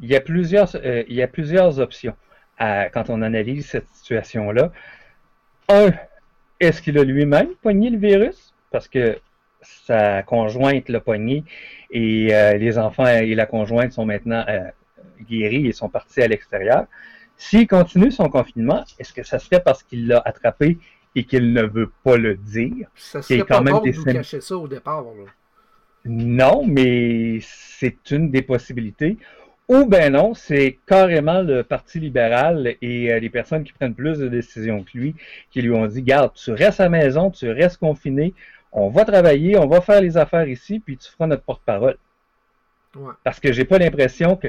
Il 0.00 0.08
y 0.10 0.16
a 0.16 0.20
plusieurs, 0.20 0.68
euh, 0.76 1.02
il 1.08 1.14
y 1.14 1.22
a 1.22 1.28
plusieurs 1.28 1.78
options 1.78 2.14
à- 2.58 2.88
quand 2.90 3.08
on 3.10 3.22
analyse 3.22 3.66
cette 3.66 3.88
situation-là. 3.88 4.72
Un, 5.68 5.90
est-ce 6.60 6.82
qu'il 6.82 6.98
a 6.98 7.04
lui-même 7.04 7.48
pogné 7.62 7.90
le 7.90 7.98
virus? 7.98 8.52
Parce 8.70 8.88
que 8.88 9.18
sa 9.62 10.22
conjointe 10.22 10.88
l'a 10.88 11.00
pogné 11.00 11.44
et 11.90 12.34
euh, 12.34 12.54
les 12.58 12.78
enfants 12.78 13.06
et 13.06 13.34
la 13.34 13.46
conjointe 13.46 13.92
sont 13.92 14.04
maintenant 14.04 14.44
euh, 14.48 14.60
guéris 15.28 15.66
et 15.66 15.72
sont 15.72 15.88
partis 15.88 16.20
à 16.22 16.28
l'extérieur. 16.28 16.86
S'il 17.36 17.66
continue 17.66 18.10
son 18.10 18.28
confinement, 18.28 18.84
est-ce 18.98 19.12
que 19.12 19.22
ça 19.22 19.38
se 19.38 19.48
fait 19.48 19.60
parce 19.60 19.82
qu'il 19.82 20.06
l'a 20.06 20.22
attrapé 20.24 20.78
et 21.14 21.24
qu'il 21.24 21.52
ne 21.52 21.62
veut 21.62 21.90
pas 22.04 22.16
le 22.16 22.36
dire? 22.36 22.88
Ça 22.94 23.22
serait 23.22 23.40
quand 23.40 23.46
pas 23.46 23.60
même 23.60 23.74
bon 23.74 23.80
de 23.80 23.90
des 23.90 23.96
nous 23.96 24.04
sym- 24.04 24.12
cacher 24.12 24.40
ça 24.40 24.56
au 24.56 24.68
départ. 24.68 25.02
là. 25.02 25.24
Non, 26.04 26.64
mais 26.66 27.38
c'est 27.42 28.10
une 28.10 28.30
des 28.30 28.42
possibilités. 28.42 29.16
Ou 29.68 29.86
ben 29.86 30.12
non, 30.12 30.34
c'est 30.34 30.78
carrément 30.86 31.40
le 31.40 31.62
Parti 31.62 32.00
libéral 32.00 32.74
et 32.82 33.12
euh, 33.12 33.20
les 33.20 33.30
personnes 33.30 33.62
qui 33.62 33.72
prennent 33.72 33.94
plus 33.94 34.18
de 34.18 34.28
décisions 34.28 34.82
que 34.82 34.98
lui 34.98 35.14
qui 35.50 35.62
lui 35.62 35.70
ont 35.70 35.86
dit 35.86 36.02
Garde, 36.02 36.32
tu 36.34 36.50
restes 36.52 36.80
à 36.80 36.84
la 36.84 36.88
maison, 36.90 37.30
tu 37.30 37.48
restes 37.48 37.78
confiné, 37.78 38.34
on 38.72 38.88
va 38.88 39.04
travailler, 39.04 39.58
on 39.58 39.66
va 39.66 39.80
faire 39.80 40.00
les 40.00 40.16
affaires 40.16 40.48
ici, 40.48 40.80
puis 40.80 40.96
tu 40.96 41.10
feras 41.10 41.26
notre 41.26 41.42
porte-parole. 41.42 41.96
Ouais. 42.96 43.12
Parce 43.24 43.40
que 43.40 43.52
j'ai 43.52 43.64
pas 43.64 43.78
l'impression 43.78 44.36
que 44.36 44.48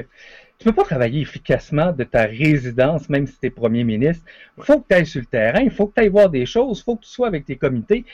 tu 0.58 0.64
peux 0.64 0.72
pas 0.72 0.84
travailler 0.84 1.20
efficacement 1.20 1.92
de 1.92 2.04
ta 2.04 2.24
résidence, 2.24 3.08
même 3.08 3.26
si 3.26 3.38
tu 3.38 3.46
es 3.46 3.50
premier 3.50 3.84
ministre. 3.84 4.24
Il 4.58 4.64
faut 4.64 4.80
que 4.80 4.86
tu 4.88 4.94
ailles 4.94 5.06
sur 5.06 5.20
le 5.20 5.26
terrain, 5.26 5.60
il 5.60 5.70
faut 5.70 5.86
que 5.86 5.94
tu 5.94 6.00
ailles 6.02 6.08
voir 6.08 6.28
des 6.30 6.46
choses, 6.46 6.80
il 6.80 6.82
faut 6.84 6.96
que 6.96 7.04
tu 7.04 7.10
sois 7.10 7.26
avec 7.26 7.44
tes 7.44 7.56
comités. 7.56 8.04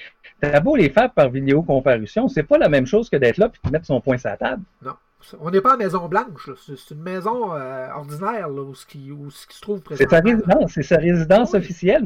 T'as 0.41 0.61
beau 0.61 0.77
les 0.77 0.89
faire 0.89 1.13
par 1.13 1.31
vidéocomparution, 1.31 2.29
c'est 2.29 2.45
pas 2.45 2.59
la 2.59 2.69
même 2.69 2.87
chose 2.87 3.11
que 3.11 3.17
d'être 3.17 3.39
là 3.39 3.47
et 3.47 3.67
de 3.67 3.73
mettre 3.73 3.87
son 3.87 4.01
point 4.01 4.19
sur 4.19 4.31
la 4.31 4.37
table. 4.37 4.63
Non. 4.83 4.95
On 5.41 5.51
n'est 5.51 5.61
pas 5.61 5.75
à 5.75 5.77
Maison 5.77 6.09
Blanche. 6.09 6.51
C'est 6.57 6.95
une 6.95 7.03
maison 7.03 7.55
euh, 7.55 7.89
ordinaire 7.95 8.49
là, 8.49 8.63
où, 8.63 8.75
ce 8.75 8.87
qui, 8.87 9.11
où 9.11 9.31
ce 9.31 9.47
qui 9.47 9.57
se 9.57 9.61
trouve 9.61 9.81
C'est 9.93 10.09
sa 10.09 10.21
résidence, 10.21 10.73
c'est 10.73 10.83
sa 10.83 10.97
résidence 10.97 11.53
Oui. 11.53 11.59
officielle. 11.59 12.05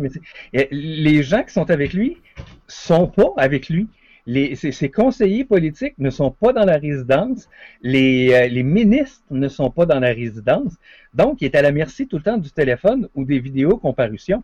Mais 0.53 0.69
les 0.71 1.23
gens 1.23 1.43
qui 1.45 1.53
sont 1.53 1.71
avec 1.71 1.93
lui 1.93 2.21
sont 2.67 3.07
pas 3.07 3.33
avec 3.37 3.69
lui. 3.69 3.89
Les, 4.27 4.57
ses, 4.57 4.73
ses 4.73 4.91
conseillers 4.91 5.45
politiques 5.45 5.95
ne 5.99 6.09
sont 6.11 6.31
pas 6.31 6.53
dans 6.55 6.65
la 6.65 6.79
résidence. 6.79 7.49
Les, 7.83 8.33
euh, 8.33 8.49
les 8.49 8.63
ministres 8.63 9.23
ne 9.31 9.49
sont 9.49 9.71
pas 9.71 9.85
dans 9.87 10.01
la 10.01 10.09
résidence. 10.09 10.73
Donc, 11.13 11.43
il 11.43 11.45
est 11.45 11.55
à 11.55 11.63
la 11.63 11.73
merci 11.73 12.09
tout 12.09 12.17
le 12.17 12.23
temps 12.23 12.39
du 12.39 12.51
téléphone 12.51 13.09
ou 13.15 13.25
des 13.25 13.39
vidéos 13.39 13.77
comparutions. 13.77 14.43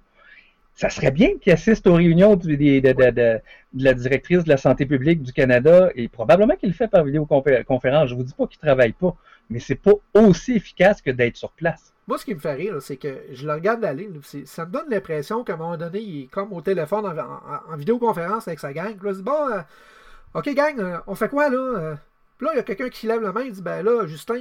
Ça 0.80 0.88
serait 0.88 1.10
bien 1.10 1.36
qu'il 1.38 1.52
assiste 1.52 1.86
aux 1.86 1.92
réunions 1.94 2.36
de, 2.36 3.40
la 3.74 3.92
directrice 3.94 4.44
de 4.44 4.48
la 4.48 4.56
santé 4.56 4.86
publique 4.86 5.22
du 5.22 5.30
Canada 5.30 5.90
et 5.94 6.08
probablement 6.08 6.56
qu'il 6.56 6.70
le 6.70 6.74
fait 6.74 6.88
par 6.88 7.04
vidéoconférence. 7.04 8.08
Je 8.08 8.14
vous 8.14 8.22
dis 8.22 8.32
pas 8.32 8.46
qu'il 8.46 8.58
travaille 8.58 8.92
pas, 8.92 9.14
mais 9.50 9.58
c'est 9.60 9.74
pas 9.74 9.92
aussi 10.14 10.54
efficace 10.54 11.02
que 11.02 11.10
d'être 11.10 11.36
sur 11.36 11.50
place. 11.50 11.92
Moi, 12.08 12.16
ce 12.16 12.24
qui 12.24 12.34
me 12.34 12.40
fait 12.40 12.54
rire, 12.54 12.80
c'est 12.80 12.96
que 12.96 13.14
je 13.30 13.46
le 13.46 13.52
regarde 13.52 13.84
aller. 13.84 14.08
ça 14.46 14.64
me 14.64 14.70
donne 14.72 14.88
l'impression 14.88 15.44
qu'à 15.44 15.52
un 15.52 15.56
moment 15.58 15.76
donné, 15.76 16.00
il 16.00 16.22
est 16.22 16.26
comme 16.28 16.50
au 16.54 16.62
téléphone 16.62 17.04
en, 17.04 17.10
en- 17.10 17.74
en 17.74 17.76
vidéoconférence 17.76 18.48
avec 18.48 18.58
sa 18.58 18.72
gang. 18.72 18.96
Là, 19.02 19.12
Bon, 19.22 19.50
euh, 19.52 19.60
OK, 20.32 20.48
gang, 20.54 20.80
euh, 20.80 20.96
on 21.06 21.14
fait 21.14 21.28
quoi 21.28 21.50
là? 21.50 21.58
Euh, 21.58 21.94
Puis 22.38 22.46
là, 22.46 22.52
il 22.54 22.56
y 22.56 22.60
a 22.60 22.62
quelqu'un 22.62 22.88
qui 22.88 23.06
lève 23.06 23.20
la 23.20 23.32
main 23.32 23.42
et 23.42 23.50
dit 23.50 23.60
Ben 23.62 23.84
là, 23.84 24.06
Justin, 24.06 24.40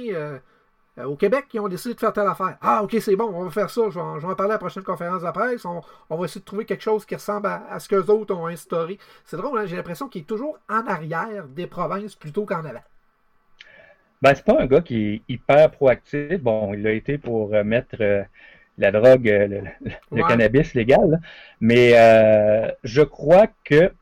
euh, 0.98 1.04
au 1.04 1.16
Québec, 1.16 1.46
ils 1.54 1.60
ont 1.60 1.68
décidé 1.68 1.94
de 1.94 2.00
faire 2.00 2.12
telle 2.12 2.26
affaire. 2.26 2.56
Ah, 2.60 2.82
OK, 2.82 2.96
c'est 3.00 3.16
bon, 3.16 3.30
on 3.34 3.44
va 3.44 3.50
faire 3.50 3.70
ça. 3.70 3.82
Je 3.90 3.94
vais, 3.94 4.00
en- 4.00 4.18
je 4.20 4.26
vais 4.26 4.32
en 4.32 4.36
parler 4.36 4.52
à 4.52 4.54
la 4.54 4.58
prochaine 4.58 4.82
conférence 4.82 5.22
de 5.22 5.30
presse. 5.30 5.64
On, 5.64 5.80
on 6.10 6.16
va 6.16 6.24
essayer 6.24 6.40
de 6.40 6.44
trouver 6.44 6.64
quelque 6.66 6.82
chose 6.82 7.04
qui 7.06 7.14
ressemble 7.14 7.46
à, 7.46 7.64
à 7.70 7.78
ce 7.80 7.88
qu'eux 7.88 8.06
autres 8.10 8.34
ont 8.34 8.46
instauré. 8.46 8.98
C'est 9.24 9.36
drôle, 9.36 9.58
hein, 9.58 9.66
j'ai 9.66 9.76
l'impression 9.76 10.08
qu'il 10.08 10.22
est 10.22 10.24
toujours 10.24 10.58
en 10.68 10.86
arrière 10.86 11.46
des 11.48 11.66
provinces 11.66 12.16
plutôt 12.16 12.44
qu'en 12.46 12.64
avant. 12.64 12.82
Ben, 14.22 14.34
c'est 14.34 14.44
pas 14.44 14.60
un 14.60 14.66
gars 14.66 14.80
qui 14.82 14.96
est 15.14 15.22
hyper 15.28 15.70
proactif. 15.70 16.40
Bon, 16.40 16.74
il 16.74 16.86
a 16.86 16.92
été 16.92 17.16
pour 17.18 17.54
euh, 17.54 17.64
mettre 17.64 17.96
euh, 18.00 18.22
la 18.78 18.92
drogue, 18.92 19.26
le, 19.26 19.46
le- 19.48 19.90
le 20.12 20.22
Ouais. 20.22 20.24
cannabis 20.24 20.74
légal, 20.74 21.10
là. 21.10 21.18
mais 21.60 21.92
euh, 21.96 22.70
je 22.84 23.02
crois 23.02 23.46
que 23.64 23.92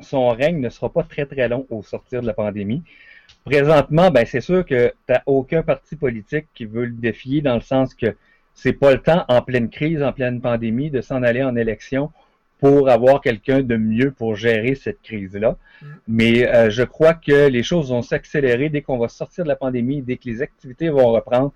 son 0.00 0.30
règne 0.30 0.60
ne 0.60 0.68
sera 0.70 0.92
pas 0.92 1.04
très 1.04 1.26
très 1.26 1.48
long 1.48 1.66
au 1.70 1.82
sortir 1.82 2.22
de 2.22 2.26
la 2.28 2.34
pandémie. 2.34 2.84
Présentement, 3.44 4.10
ben, 4.10 4.26
c'est 4.26 4.40
sûr 4.40 4.64
que 4.64 4.92
tu 5.08 5.14
aucun 5.26 5.62
parti 5.62 5.96
politique 5.96 6.46
qui 6.54 6.66
veut 6.66 6.84
le 6.84 6.92
défier 6.92 7.40
dans 7.40 7.54
le 7.54 7.60
sens 7.60 7.94
que 7.94 8.14
c'est 8.54 8.72
pas 8.72 8.92
le 8.92 8.98
temps 8.98 9.24
en 9.28 9.40
pleine 9.40 9.70
crise, 9.70 10.02
en 10.02 10.12
pleine 10.12 10.40
pandémie, 10.40 10.90
de 10.90 11.00
s'en 11.00 11.22
aller 11.22 11.42
en 11.42 11.56
élection 11.56 12.10
pour 12.58 12.88
avoir 12.88 13.20
quelqu'un 13.20 13.62
de 13.62 13.76
mieux 13.76 14.10
pour 14.10 14.34
gérer 14.34 14.74
cette 14.74 15.00
crise-là. 15.02 15.56
Mais 16.08 16.48
euh, 16.48 16.70
je 16.70 16.82
crois 16.82 17.14
que 17.14 17.48
les 17.48 17.62
choses 17.62 17.90
vont 17.90 18.02
s'accélérer 18.02 18.68
dès 18.68 18.82
qu'on 18.82 18.98
va 18.98 19.08
sortir 19.08 19.44
de 19.44 19.48
la 19.48 19.56
pandémie, 19.56 20.02
dès 20.02 20.16
que 20.16 20.28
les 20.28 20.42
activités 20.42 20.88
vont 20.88 21.12
reprendre. 21.12 21.52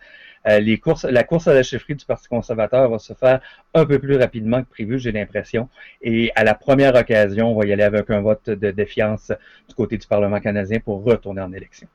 Euh, 0.48 0.58
les 0.58 0.78
courses, 0.78 1.04
la 1.04 1.24
course 1.24 1.46
à 1.48 1.54
la 1.54 1.62
chefferie 1.62 1.94
du 1.94 2.04
Parti 2.04 2.28
conservateur 2.28 2.90
va 2.90 2.98
se 2.98 3.12
faire 3.12 3.40
un 3.74 3.86
peu 3.86 3.98
plus 3.98 4.16
rapidement 4.16 4.62
que 4.62 4.68
prévu, 4.68 4.98
j'ai 4.98 5.12
l'impression. 5.12 5.68
Et 6.00 6.32
à 6.34 6.44
la 6.44 6.54
première 6.54 6.94
occasion, 6.94 7.52
on 7.52 7.58
va 7.58 7.66
y 7.66 7.72
aller 7.72 7.82
avec 7.82 8.10
un 8.10 8.20
vote 8.20 8.50
de 8.50 8.70
défiance 8.70 9.32
du 9.68 9.74
côté 9.74 9.98
du 9.98 10.06
Parlement 10.06 10.40
canadien 10.40 10.80
pour 10.80 11.04
retourner 11.04 11.42
en 11.42 11.52
élection. 11.52 11.86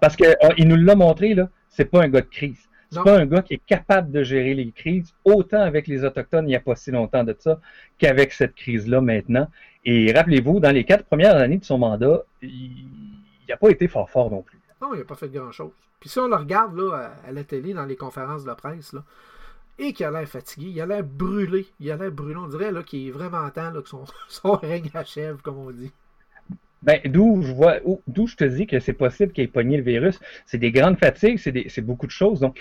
Parce 0.00 0.16
qu'il 0.16 0.68
nous 0.68 0.76
l'a 0.76 0.94
montré, 0.94 1.34
là, 1.34 1.48
c'est 1.68 1.86
pas 1.86 2.02
un 2.02 2.08
gars 2.08 2.20
de 2.20 2.26
crise. 2.26 2.68
C'est 2.90 3.02
pas 3.02 3.18
un 3.18 3.26
gars 3.26 3.42
qui 3.42 3.54
est 3.54 3.62
capable 3.66 4.10
de 4.10 4.22
gérer 4.22 4.54
les 4.54 4.70
crises, 4.70 5.12
autant 5.22 5.60
avec 5.60 5.86
les 5.88 6.04
Autochtones 6.04 6.46
il 6.46 6.48
n'y 6.48 6.56
a 6.56 6.60
pas 6.60 6.74
si 6.74 6.90
longtemps 6.90 7.22
de 7.22 7.36
ça, 7.38 7.60
qu'avec 7.98 8.32
cette 8.32 8.54
crise-là 8.54 9.02
maintenant. 9.02 9.46
Et 9.84 10.10
rappelez-vous, 10.10 10.58
dans 10.58 10.70
les 10.70 10.84
quatre 10.84 11.04
premières 11.04 11.36
années 11.36 11.58
de 11.58 11.64
son 11.64 11.76
mandat, 11.76 12.22
il 12.40 12.86
n'a 13.46 13.58
pas 13.58 13.68
été 13.68 13.88
fort 13.88 14.08
fort 14.08 14.30
non 14.30 14.40
plus. 14.40 14.57
Non, 14.80 14.94
il 14.94 14.98
n'a 14.98 15.04
pas 15.04 15.14
fait 15.16 15.28
grand-chose. 15.28 15.72
Puis 16.00 16.08
si 16.08 16.18
on 16.18 16.28
le 16.28 16.36
regarde 16.36 16.76
là, 16.76 17.12
à, 17.24 17.28
à 17.28 17.32
la 17.32 17.44
télé, 17.44 17.74
dans 17.74 17.84
les 17.86 17.96
conférences 17.96 18.44
de 18.44 18.52
presse, 18.54 18.92
là, 18.92 19.02
et 19.80 19.92
qu'il 19.92 20.06
a 20.06 20.10
l'air 20.10 20.28
fatigué, 20.28 20.68
il 20.68 20.80
a 20.80 20.86
l'air 20.86 21.04
brûlé. 21.04 21.66
Il 21.80 21.90
a 21.90 21.96
l'air 21.96 22.10
brûlé. 22.10 22.36
On 22.36 22.48
dirait 22.48 22.72
là, 22.72 22.82
qu'il 22.82 23.08
est 23.08 23.10
vraiment 23.10 23.48
temps 23.50 23.70
là, 23.70 23.80
que 23.82 23.88
son, 23.88 24.04
son 24.28 24.52
règne 24.52 24.90
achève, 24.94 25.38
comme 25.42 25.58
on 25.58 25.70
dit. 25.70 25.92
Ben, 26.82 27.00
d'où 27.06 27.42
je 27.42 27.52
vois, 27.52 27.78
où- 27.84 28.00
d'où 28.06 28.26
je 28.28 28.36
te 28.36 28.44
dis 28.44 28.66
que 28.66 28.78
c'est 28.78 28.92
possible 28.92 29.32
qu'il 29.32 29.44
ait 29.44 29.48
pogné 29.48 29.76
le 29.76 29.82
virus. 29.82 30.20
C'est 30.46 30.58
des 30.58 30.70
grandes 30.70 30.98
fatigues, 30.98 31.38
c'est 31.38 31.50
des- 31.52 31.68
c'est 31.68 31.82
beaucoup 31.82 32.06
de 32.06 32.12
choses. 32.12 32.38
Donc, 32.40 32.60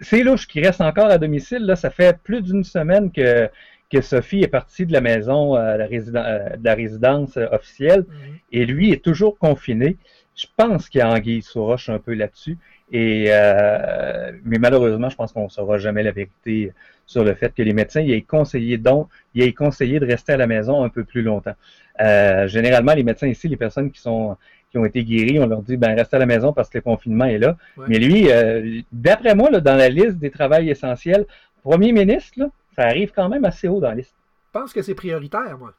c'est 0.00 0.22
louche 0.22 0.46
qui 0.46 0.60
reste 0.60 0.80
encore 0.80 1.06
à 1.10 1.18
domicile. 1.18 1.64
Là, 1.66 1.74
ça 1.74 1.90
fait 1.90 2.16
plus 2.22 2.40
d'une 2.40 2.62
semaine 2.62 3.10
que, 3.10 3.48
que 3.90 4.00
Sophie 4.00 4.42
est 4.42 4.48
partie 4.48 4.86
de 4.86 4.92
la 4.92 5.00
maison, 5.00 5.56
euh, 5.56 5.76
la 5.76 5.86
euh, 5.86 6.56
de 6.56 6.64
la 6.64 6.74
résidence 6.74 7.36
euh, 7.36 7.46
officielle, 7.50 8.04
Mhm. 8.08 8.38
et 8.52 8.64
lui 8.64 8.92
est 8.92 9.02
toujours 9.04 9.38
confiné. 9.38 9.96
Je 10.38 10.46
pense 10.56 10.88
qu'il 10.88 11.00
y 11.00 11.02
a 11.02 11.10
anguille 11.10 11.42
roche 11.54 11.88
un 11.88 11.98
peu 11.98 12.14
là-dessus. 12.14 12.56
Et 12.92 13.26
euh, 13.28 14.30
mais 14.44 14.58
malheureusement, 14.58 15.08
je 15.10 15.16
pense 15.16 15.32
qu'on 15.32 15.44
ne 15.44 15.48
saura 15.48 15.78
jamais 15.78 16.04
la 16.04 16.12
vérité 16.12 16.72
sur 17.06 17.24
le 17.24 17.34
fait 17.34 17.52
que 17.52 17.62
les 17.62 17.72
médecins 17.72 18.02
y 18.02 18.12
aient 18.12 18.22
conseillé 18.22 18.78
donc, 18.78 19.08
y 19.34 19.42
aient 19.42 19.52
conseillé 19.52 19.98
de 19.98 20.06
rester 20.06 20.34
à 20.34 20.36
la 20.36 20.46
maison 20.46 20.84
un 20.84 20.90
peu 20.90 21.02
plus 21.02 21.22
longtemps. 21.22 21.56
Euh, 22.00 22.46
généralement, 22.46 22.94
les 22.94 23.02
médecins 23.02 23.26
ici, 23.26 23.48
les 23.48 23.56
personnes 23.56 23.90
qui 23.90 24.00
sont 24.00 24.36
qui 24.70 24.78
ont 24.78 24.84
été 24.84 25.02
guéries, 25.02 25.40
on 25.40 25.46
leur 25.46 25.62
dit 25.62 25.76
ben 25.76 25.94
restez 25.96 26.16
à 26.16 26.20
la 26.20 26.26
maison 26.26 26.52
parce 26.52 26.68
que 26.68 26.78
le 26.78 26.82
confinement 26.82 27.24
est 27.24 27.38
là. 27.38 27.56
Ouais. 27.76 27.86
Mais 27.88 27.98
lui, 27.98 28.30
euh, 28.30 28.80
d'après 28.92 29.34
moi, 29.34 29.50
là, 29.50 29.60
dans 29.60 29.76
la 29.76 29.88
liste 29.88 30.18
des 30.18 30.30
travails 30.30 30.70
essentiels, 30.70 31.26
premier 31.64 31.90
ministre, 31.90 32.38
là, 32.38 32.46
ça 32.76 32.82
arrive 32.82 33.10
quand 33.10 33.28
même 33.28 33.44
assez 33.44 33.66
haut 33.66 33.80
dans 33.80 33.88
la 33.88 33.96
liste. 33.96 34.14
Je 34.54 34.60
pense 34.60 34.72
que 34.72 34.82
c'est 34.82 34.94
prioritaire, 34.94 35.58
moi. 35.58 35.74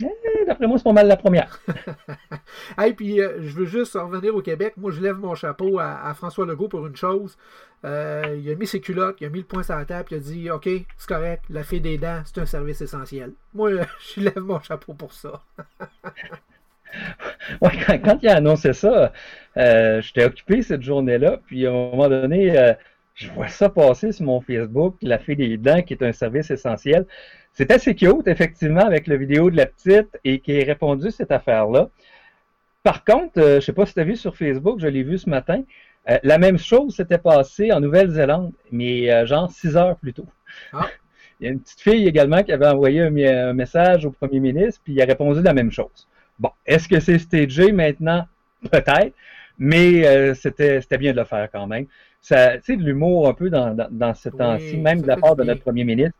Eh, 0.00 0.44
D'après 0.46 0.66
moi, 0.66 0.78
c'est 0.78 0.84
pas 0.84 0.92
mal 0.92 1.08
la 1.08 1.16
première. 1.16 1.60
Hey, 2.78 2.92
puis 2.92 3.20
euh, 3.20 3.42
je 3.42 3.54
veux 3.54 3.64
juste 3.64 3.94
revenir 3.94 4.34
au 4.34 4.42
Québec. 4.42 4.74
Moi, 4.76 4.90
je 4.92 5.00
lève 5.00 5.16
mon 5.16 5.34
chapeau 5.34 5.78
à, 5.78 6.06
à 6.06 6.14
François 6.14 6.46
Legault 6.46 6.68
pour 6.68 6.86
une 6.86 6.96
chose. 6.96 7.36
Euh, 7.84 8.38
il 8.40 8.50
a 8.50 8.54
mis 8.54 8.66
ses 8.66 8.80
culottes, 8.80 9.16
il 9.20 9.26
a 9.26 9.30
mis 9.30 9.40
le 9.40 9.44
poing 9.44 9.62
sur 9.62 9.76
la 9.76 9.84
table, 9.84 10.08
il 10.12 10.16
a 10.16 10.20
dit 10.20 10.50
OK, 10.50 10.68
c'est 10.96 11.08
correct, 11.08 11.44
la 11.50 11.64
fée 11.64 11.80
des 11.80 11.98
dents, 11.98 12.22
c'est 12.24 12.40
un 12.40 12.46
service 12.46 12.80
essentiel. 12.80 13.32
Moi, 13.54 13.70
euh, 13.70 13.84
je 14.14 14.20
lève 14.20 14.38
mon 14.38 14.60
chapeau 14.60 14.94
pour 14.94 15.12
ça. 15.12 15.42
Ouais, 17.60 17.70
quand, 17.86 17.98
quand 18.02 18.18
il 18.22 18.28
a 18.28 18.36
annoncé 18.36 18.72
ça, 18.72 19.12
j'étais 19.54 20.24
occupé 20.24 20.62
cette 20.62 20.80
journée-là, 20.80 21.38
puis 21.46 21.66
à 21.66 21.70
un 21.70 21.72
moment 21.90 22.08
donné, 22.08 22.74
je 23.14 23.30
vois 23.30 23.48
ça 23.48 23.68
passer 23.68 24.10
sur 24.10 24.24
mon 24.24 24.40
Facebook, 24.40 24.96
la 25.02 25.18
fée 25.18 25.36
des 25.36 25.58
dents, 25.58 25.82
qui 25.82 25.92
est 25.92 26.02
un 26.02 26.12
service 26.12 26.50
essentiel. 26.50 27.06
C'est 27.58 27.72
assez 27.72 27.96
cute, 27.96 28.28
effectivement, 28.28 28.82
avec 28.82 29.08
la 29.08 29.16
vidéo 29.16 29.50
de 29.50 29.56
la 29.56 29.66
petite 29.66 30.16
et 30.22 30.38
qui 30.38 30.62
a 30.62 30.64
répondu 30.64 31.10
cette 31.10 31.32
affaire-là. 31.32 31.90
Par 32.84 33.04
contre, 33.04 33.40
euh, 33.40 33.56
je 33.56 33.66
sais 33.66 33.72
pas 33.72 33.84
si 33.84 33.94
tu 33.94 33.98
as 33.98 34.04
vu 34.04 34.14
sur 34.14 34.36
Facebook, 34.36 34.78
je 34.78 34.86
l'ai 34.86 35.02
vu 35.02 35.18
ce 35.18 35.28
matin, 35.28 35.64
euh, 36.08 36.18
la 36.22 36.38
même 36.38 36.56
chose 36.56 36.94
s'était 36.94 37.18
passée 37.18 37.72
en 37.72 37.80
Nouvelle-Zélande, 37.80 38.52
mais 38.70 39.10
euh, 39.10 39.26
genre 39.26 39.50
six 39.50 39.76
heures 39.76 39.96
plus 39.96 40.12
tôt. 40.12 40.26
Ah. 40.72 40.86
Il 41.40 41.46
y 41.46 41.48
a 41.48 41.52
une 41.52 41.58
petite 41.58 41.80
fille 41.80 42.06
également 42.06 42.44
qui 42.44 42.52
avait 42.52 42.68
envoyé 42.68 43.00
un, 43.02 43.52
message 43.54 44.06
au 44.06 44.12
premier 44.12 44.38
ministre, 44.38 44.80
puis 44.84 44.92
il 44.92 45.02
a 45.02 45.04
répondu 45.04 45.42
la 45.42 45.52
même 45.52 45.70
chose. 45.70 46.08
Bon, 46.38 46.50
est-ce 46.66 46.88
que 46.88 46.98
c'est 46.98 47.18
stagé 47.18 47.70
maintenant? 47.70 48.26
Peut-être, 48.72 49.14
mais 49.56 50.34
c'était 50.34 50.80
bien 50.98 51.12
de 51.12 51.18
le 51.18 51.24
faire 51.24 51.48
quand 51.52 51.68
même. 51.68 51.86
Sais, 52.20 52.60
de 52.68 52.82
l'humour 52.82 53.28
un 53.28 53.34
peu 53.34 53.50
dans, 53.50 53.72
dans, 53.72 53.86
dans 53.88 54.14
ce 54.14 54.30
Oui, 54.30 54.36
temps-ci, 54.36 54.76
même 54.78 55.00
de 55.00 55.06
la 55.06 55.16
part 55.16 55.36
de 55.36 55.44
notre 55.44 55.60
premier 55.60 55.84
ministre. 55.84 56.18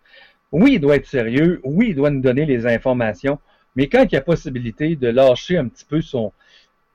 Oui, 0.52 0.74
il 0.74 0.80
doit 0.80 0.96
être 0.96 1.06
sérieux. 1.06 1.60
Oui, 1.64 1.88
il 1.90 1.94
doit 1.94 2.10
nous 2.10 2.20
donner 2.20 2.46
les 2.46 2.66
informations. 2.66 3.38
Mais 3.76 3.88
quand 3.88 4.04
il 4.04 4.12
y 4.12 4.16
a 4.16 4.20
possibilité 4.22 4.96
de 4.96 5.08
lâcher 5.08 5.58
un 5.58 5.68
petit 5.68 5.84
peu 5.84 6.00
son, 6.00 6.32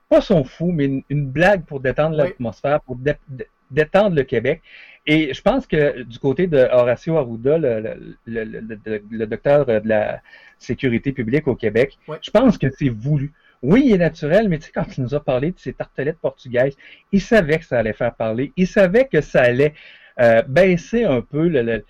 pas 0.08 0.20
son 0.20 0.44
fou, 0.44 0.70
mais 0.72 0.84
une, 0.86 1.02
une 1.08 1.26
blague 1.26 1.64
pour 1.64 1.80
détendre 1.80 2.16
Oui. 2.18 2.24
l'atmosphère, 2.28 2.80
pour 2.80 2.96
dé- 2.96 3.14
dé- 3.28 3.46
détendre 3.70 4.16
le 4.16 4.22
Québec. 4.22 4.60
Et 5.06 5.32
je 5.34 5.40
pense 5.42 5.66
que 5.66 6.02
du 6.02 6.18
côté 6.18 6.46
de 6.46 6.58
Horacio 6.58 7.16
Arruda, 7.16 7.58
le, 7.58 7.80
le, 7.80 8.16
le, 8.26 8.44
le- 8.44 8.78
le- 8.84 9.02
le 9.10 9.26
docteur 9.26 9.66
de 9.66 9.80
la 9.84 10.20
sécurité 10.58 11.12
publique 11.12 11.46
au 11.46 11.54
Québec, 11.54 11.98
Oui. 12.08 12.16
je 12.22 12.30
pense 12.30 12.58
que 12.58 12.68
c'est 12.70 12.88
voulu. 12.88 13.32
Oui, 13.62 13.82
il 13.86 13.94
est 13.94 13.98
naturel, 13.98 14.48
mais 14.48 14.58
tu 14.58 14.66
sais, 14.66 14.72
quand 14.74 14.96
il 14.98 15.02
nous 15.04 15.14
a 15.14 15.20
parlé 15.24 15.50
de 15.52 15.58
ces 15.58 15.72
tartelettes 15.72 16.18
portugaises, 16.18 16.76
il 17.12 17.20
savait 17.20 17.58
que 17.58 17.64
ça 17.64 17.78
allait 17.78 17.92
faire 17.94 18.14
parler. 18.14 18.52
Il 18.56 18.66
savait 18.66 19.06
que 19.06 19.20
ça 19.22 19.40
allait 19.42 19.74
euh, 20.20 20.42
baisser 20.42 21.04
un 21.04 21.22
peu 21.22 21.48
le, 21.48 21.84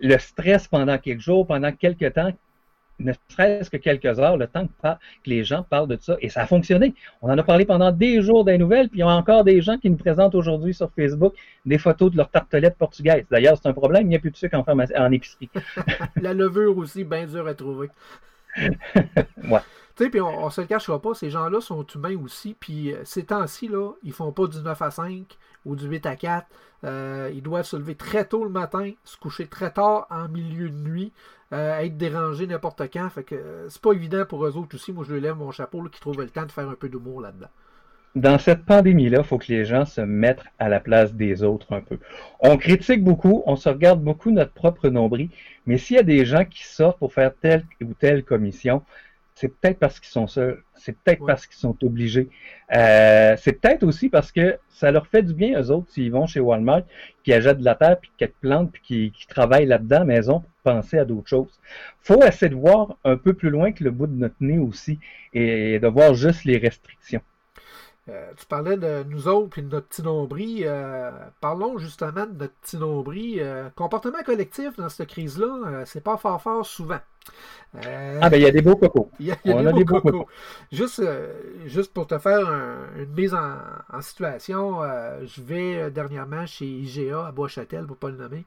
le, 0.00 0.18
stress 0.18 0.68
pendant 0.68 0.98
quelques 0.98 1.20
jours, 1.20 1.46
pendant 1.46 1.72
quelques 1.72 2.12
temps, 2.14 2.32
ne 3.00 3.12
serait-ce 3.28 3.70
que 3.70 3.76
quelques 3.76 4.18
heures, 4.18 4.36
le 4.36 4.48
temps 4.48 4.66
que 4.82 4.88
les 5.26 5.44
gens 5.44 5.62
parlent 5.62 5.86
de 5.86 5.96
ça. 6.00 6.16
Et 6.20 6.28
ça 6.28 6.42
a 6.42 6.46
fonctionné. 6.46 6.94
On 7.22 7.30
en 7.30 7.38
a 7.38 7.42
parlé 7.42 7.64
pendant 7.64 7.92
des 7.92 8.22
jours 8.22 8.44
des 8.44 8.58
nouvelles, 8.58 8.88
puis 8.88 8.98
il 8.98 9.00
y 9.00 9.04
a 9.04 9.08
encore 9.08 9.44
des 9.44 9.60
gens 9.62 9.78
qui 9.78 9.88
nous 9.88 9.96
présentent 9.96 10.34
aujourd'hui 10.34 10.74
sur 10.74 10.90
Facebook 10.92 11.34
des 11.64 11.78
photos 11.78 12.10
de 12.10 12.16
leurs 12.16 12.30
tartelettes 12.30 12.76
portugaises. 12.76 13.24
D'ailleurs, 13.30 13.56
c'est 13.60 13.68
un 13.68 13.72
problème, 13.72 14.02
il 14.02 14.08
n'y 14.08 14.16
a 14.16 14.18
plus 14.18 14.32
de 14.32 14.36
sucre 14.36 14.58
en, 14.58 14.64
pharmacie, 14.64 14.96
en 14.96 15.12
épicerie. 15.12 15.48
La 16.20 16.34
levure 16.34 16.76
aussi, 16.76 17.04
bien 17.04 17.26
dure 17.26 17.46
à 17.46 17.54
trouver. 17.54 17.88
Ouais. 18.56 19.60
Puis 20.06 20.20
on, 20.20 20.44
on 20.44 20.50
se 20.50 20.60
le 20.60 20.66
cachera 20.66 21.00
pas, 21.02 21.14
ces 21.14 21.30
gens-là 21.30 21.60
sont 21.60 21.84
humains 21.86 22.16
aussi, 22.22 22.54
puis 22.58 22.92
euh, 22.92 23.00
ces 23.04 23.24
temps-ci, 23.24 23.66
là, 23.68 23.92
ils 24.04 24.12
font 24.12 24.30
pas 24.30 24.46
du 24.46 24.58
9 24.58 24.80
à 24.80 24.90
5 24.90 25.36
ou 25.64 25.74
du 25.74 25.88
8 25.88 26.06
à 26.06 26.16
4. 26.16 26.46
Euh, 26.84 27.30
ils 27.34 27.42
doivent 27.42 27.66
se 27.66 27.76
lever 27.76 27.96
très 27.96 28.24
tôt 28.24 28.44
le 28.44 28.50
matin, 28.50 28.92
se 29.04 29.16
coucher 29.16 29.46
très 29.46 29.72
tard 29.72 30.06
en 30.10 30.28
milieu 30.28 30.70
de 30.70 30.76
nuit, 30.76 31.12
euh, 31.52 31.78
être 31.78 31.96
dérangés 31.96 32.46
n'importe 32.46 32.82
quand. 32.92 33.08
Fait 33.10 33.24
que 33.24 33.66
c'est 33.68 33.82
pas 33.82 33.92
évident 33.92 34.24
pour 34.24 34.46
eux 34.46 34.56
autres 34.56 34.76
aussi. 34.76 34.92
Moi, 34.92 35.04
je 35.06 35.14
leur 35.14 35.22
lève 35.22 35.36
mon 35.36 35.50
chapeau 35.50 35.82
qui 35.84 36.00
trouvent 36.00 36.20
le 36.20 36.28
temps 36.28 36.46
de 36.46 36.52
faire 36.52 36.68
un 36.68 36.74
peu 36.74 36.88
d'humour 36.88 37.20
là-dedans. 37.20 37.48
Dans 38.14 38.38
cette 38.38 38.64
pandémie-là, 38.64 39.18
il 39.18 39.24
faut 39.24 39.38
que 39.38 39.52
les 39.52 39.64
gens 39.64 39.84
se 39.84 40.00
mettent 40.00 40.42
à 40.58 40.68
la 40.68 40.80
place 40.80 41.14
des 41.14 41.42
autres 41.42 41.72
un 41.72 41.80
peu. 41.80 41.98
On 42.40 42.56
critique 42.56 43.04
beaucoup, 43.04 43.42
on 43.46 43.54
se 43.54 43.68
regarde 43.68 44.02
beaucoup 44.02 44.30
notre 44.30 44.52
propre 44.52 44.88
nombril, 44.88 45.28
mais 45.66 45.78
s'il 45.78 45.96
y 45.96 46.00
a 46.00 46.04
des 46.04 46.24
gens 46.24 46.44
qui 46.44 46.64
sortent 46.64 46.98
pour 46.98 47.12
faire 47.12 47.32
telle 47.40 47.64
ou 47.82 47.92
telle 47.94 48.24
commission, 48.24 48.82
c'est 49.38 49.48
peut-être 49.48 49.78
parce 49.78 50.00
qu'ils 50.00 50.10
sont 50.10 50.26
seuls, 50.26 50.62
c'est 50.74 50.96
peut-être 50.98 51.20
Ouais. 51.20 51.26
parce 51.28 51.46
qu'ils 51.46 51.56
sont 51.58 51.76
obligés. 51.84 52.28
Euh, 52.74 53.36
c'est 53.38 53.52
peut-être 53.52 53.84
aussi 53.84 54.08
parce 54.08 54.32
que 54.32 54.58
ça 54.68 54.90
leur 54.90 55.06
fait 55.06 55.22
du 55.22 55.32
bien, 55.32 55.60
eux 55.60 55.70
autres, 55.70 55.88
s'ils 55.90 56.10
vont 56.10 56.26
chez 56.26 56.40
Walmart, 56.40 56.82
qui 57.22 57.32
achètent 57.32 57.58
de 57.60 57.64
la 57.64 57.76
terre, 57.76 57.98
puis 58.00 58.10
quelques 58.16 58.34
plantes, 58.40 58.72
puis 58.72 58.82
qui, 58.82 59.12
qui 59.12 59.26
travaillent 59.28 59.66
là-dedans 59.66 59.96
à 59.96 59.98
la 60.00 60.04
maison 60.06 60.40
pour 60.40 60.74
penser 60.74 60.98
à 60.98 61.04
d'autres 61.04 61.28
choses. 61.28 61.60
faut 62.00 62.20
essayer 62.24 62.48
de 62.50 62.56
voir 62.56 62.96
un 63.04 63.16
peu 63.16 63.32
plus 63.32 63.50
loin 63.50 63.70
que 63.72 63.84
le 63.84 63.92
bout 63.92 64.08
de 64.08 64.16
notre 64.18 64.34
nez 64.40 64.58
aussi, 64.58 64.98
et 65.34 65.78
de 65.78 65.86
voir 65.86 66.14
juste 66.14 66.44
les 66.44 66.58
restrictions. 66.58 67.22
Euh, 68.08 68.32
tu 68.38 68.46
parlais 68.46 68.76
de 68.78 69.04
nous 69.04 69.28
autres 69.28 69.58
et 69.58 69.62
de 69.62 69.68
notre 69.68 69.86
petit 69.88 70.02
nombril. 70.02 70.64
Euh, 70.66 71.10
parlons 71.40 71.76
justement 71.78 72.26
de 72.26 72.32
notre 72.38 72.54
petit 72.62 72.78
nombril. 72.78 73.38
Euh, 73.40 73.68
comportement 73.76 74.22
collectif 74.24 74.76
dans 74.76 74.88
cette 74.88 75.08
crise-là, 75.08 75.84
c'est 75.84 76.02
pas 76.02 76.16
fort 76.16 76.40
fort 76.40 76.64
souvent. 76.64 77.00
Euh, 77.74 78.18
Ah 78.20 78.30
ben 78.30 78.36
il 78.38 78.42
y 78.42 78.46
a 78.46 78.50
des 78.50 78.62
beaux 78.62 78.76
cocos. 78.76 79.10
Il 79.18 79.26
y 79.26 79.32
a, 79.32 79.36
il 79.44 79.50
y 79.50 79.52
a 79.52 79.56
On 79.56 79.58
des 79.58 79.66
a 79.66 79.72
beaux 79.72 79.82
des 79.82 79.84
beaux 79.84 79.98
cocos. 80.00 80.28
Juste, 80.72 81.00
euh, 81.00 81.32
juste 81.66 81.92
pour 81.92 82.06
te 82.06 82.18
faire 82.18 82.48
un- 82.48 82.88
une 82.96 83.12
mise 83.14 83.34
en, 83.34 83.56
en 83.92 84.00
situation, 84.00 84.82
euh, 84.82 85.20
je 85.26 85.42
vais 85.42 85.90
dernièrement 85.90 86.46
chez 86.46 86.66
IGA 86.66 87.26
à 87.28 87.32
Bois-Châtel, 87.32 87.86
pour 87.86 87.96
ne 87.96 88.00
pas 88.00 88.10
le 88.10 88.16
nommer. 88.16 88.46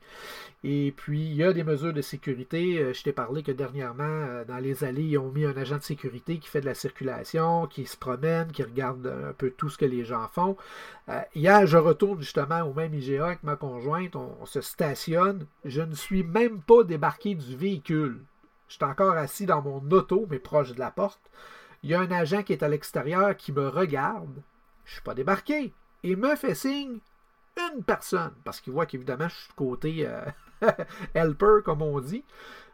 Et 0.63 0.93
puis, 0.95 1.21
il 1.21 1.35
y 1.35 1.43
a 1.43 1.53
des 1.53 1.63
mesures 1.63 1.93
de 1.93 2.01
sécurité. 2.01 2.93
Je 2.93 3.03
t'ai 3.03 3.13
parlé 3.13 3.43
que 3.43 3.51
dernièrement, 3.51 4.43
dans 4.47 4.57
les 4.59 4.83
allées, 4.83 5.03
ils 5.03 5.17
ont 5.19 5.31
mis 5.31 5.45
un 5.45 5.57
agent 5.57 5.77
de 5.77 5.83
sécurité 5.83 6.39
qui 6.39 6.49
fait 6.49 6.61
de 6.61 6.65
la 6.67 6.75
circulation, 6.75 7.67
qui 7.67 7.85
se 7.85 7.97
promène, 7.97 8.51
qui 8.51 8.63
regarde 8.63 9.07
un 9.07 9.33
peu 9.33 9.51
tout 9.51 9.69
ce 9.69 9.77
que 9.77 9.85
les 9.85 10.05
gens 10.05 10.27
font. 10.33 10.57
Hier, 11.35 11.65
je 11.67 11.77
retourne 11.77 12.19
justement 12.21 12.61
au 12.63 12.73
même 12.73 12.93
IGA 12.93 13.25
avec 13.27 13.43
ma 13.43 13.55
conjointe. 13.55 14.15
On, 14.15 14.35
on 14.41 14.45
se 14.45 14.61
stationne. 14.61 15.45
Je 15.65 15.81
ne 15.81 15.95
suis 15.95 16.23
même 16.23 16.61
pas 16.61 16.83
débarqué 16.83 17.35
du 17.35 17.55
véhicule. 17.55 18.19
Je 18.71 18.77
suis 18.77 18.85
encore 18.85 19.17
assis 19.17 19.45
dans 19.45 19.61
mon 19.61 19.81
auto, 19.91 20.27
mais 20.29 20.39
proche 20.39 20.71
de 20.71 20.79
la 20.79 20.91
porte. 20.91 21.29
Il 21.83 21.89
y 21.89 21.93
a 21.93 21.99
un 21.99 22.09
agent 22.09 22.43
qui 22.43 22.53
est 22.53 22.63
à 22.63 22.69
l'extérieur 22.69 23.35
qui 23.35 23.51
me 23.51 23.67
regarde. 23.67 24.41
Je 24.85 24.93
suis 24.93 25.01
pas 25.01 25.13
débarqué. 25.13 25.73
Et 26.03 26.15
me 26.15 26.37
fait 26.37 26.55
signe 26.55 26.99
une 27.57 27.83
personne. 27.83 28.31
Parce 28.45 28.61
qu'il 28.61 28.71
voit 28.71 28.85
qu'évidemment, 28.85 29.27
je 29.27 29.35
suis 29.35 29.49
du 29.49 29.53
côté 29.55 30.07
euh, 30.07 30.23
helper, 31.13 31.63
comme 31.65 31.81
on 31.81 31.99
dit. 31.99 32.23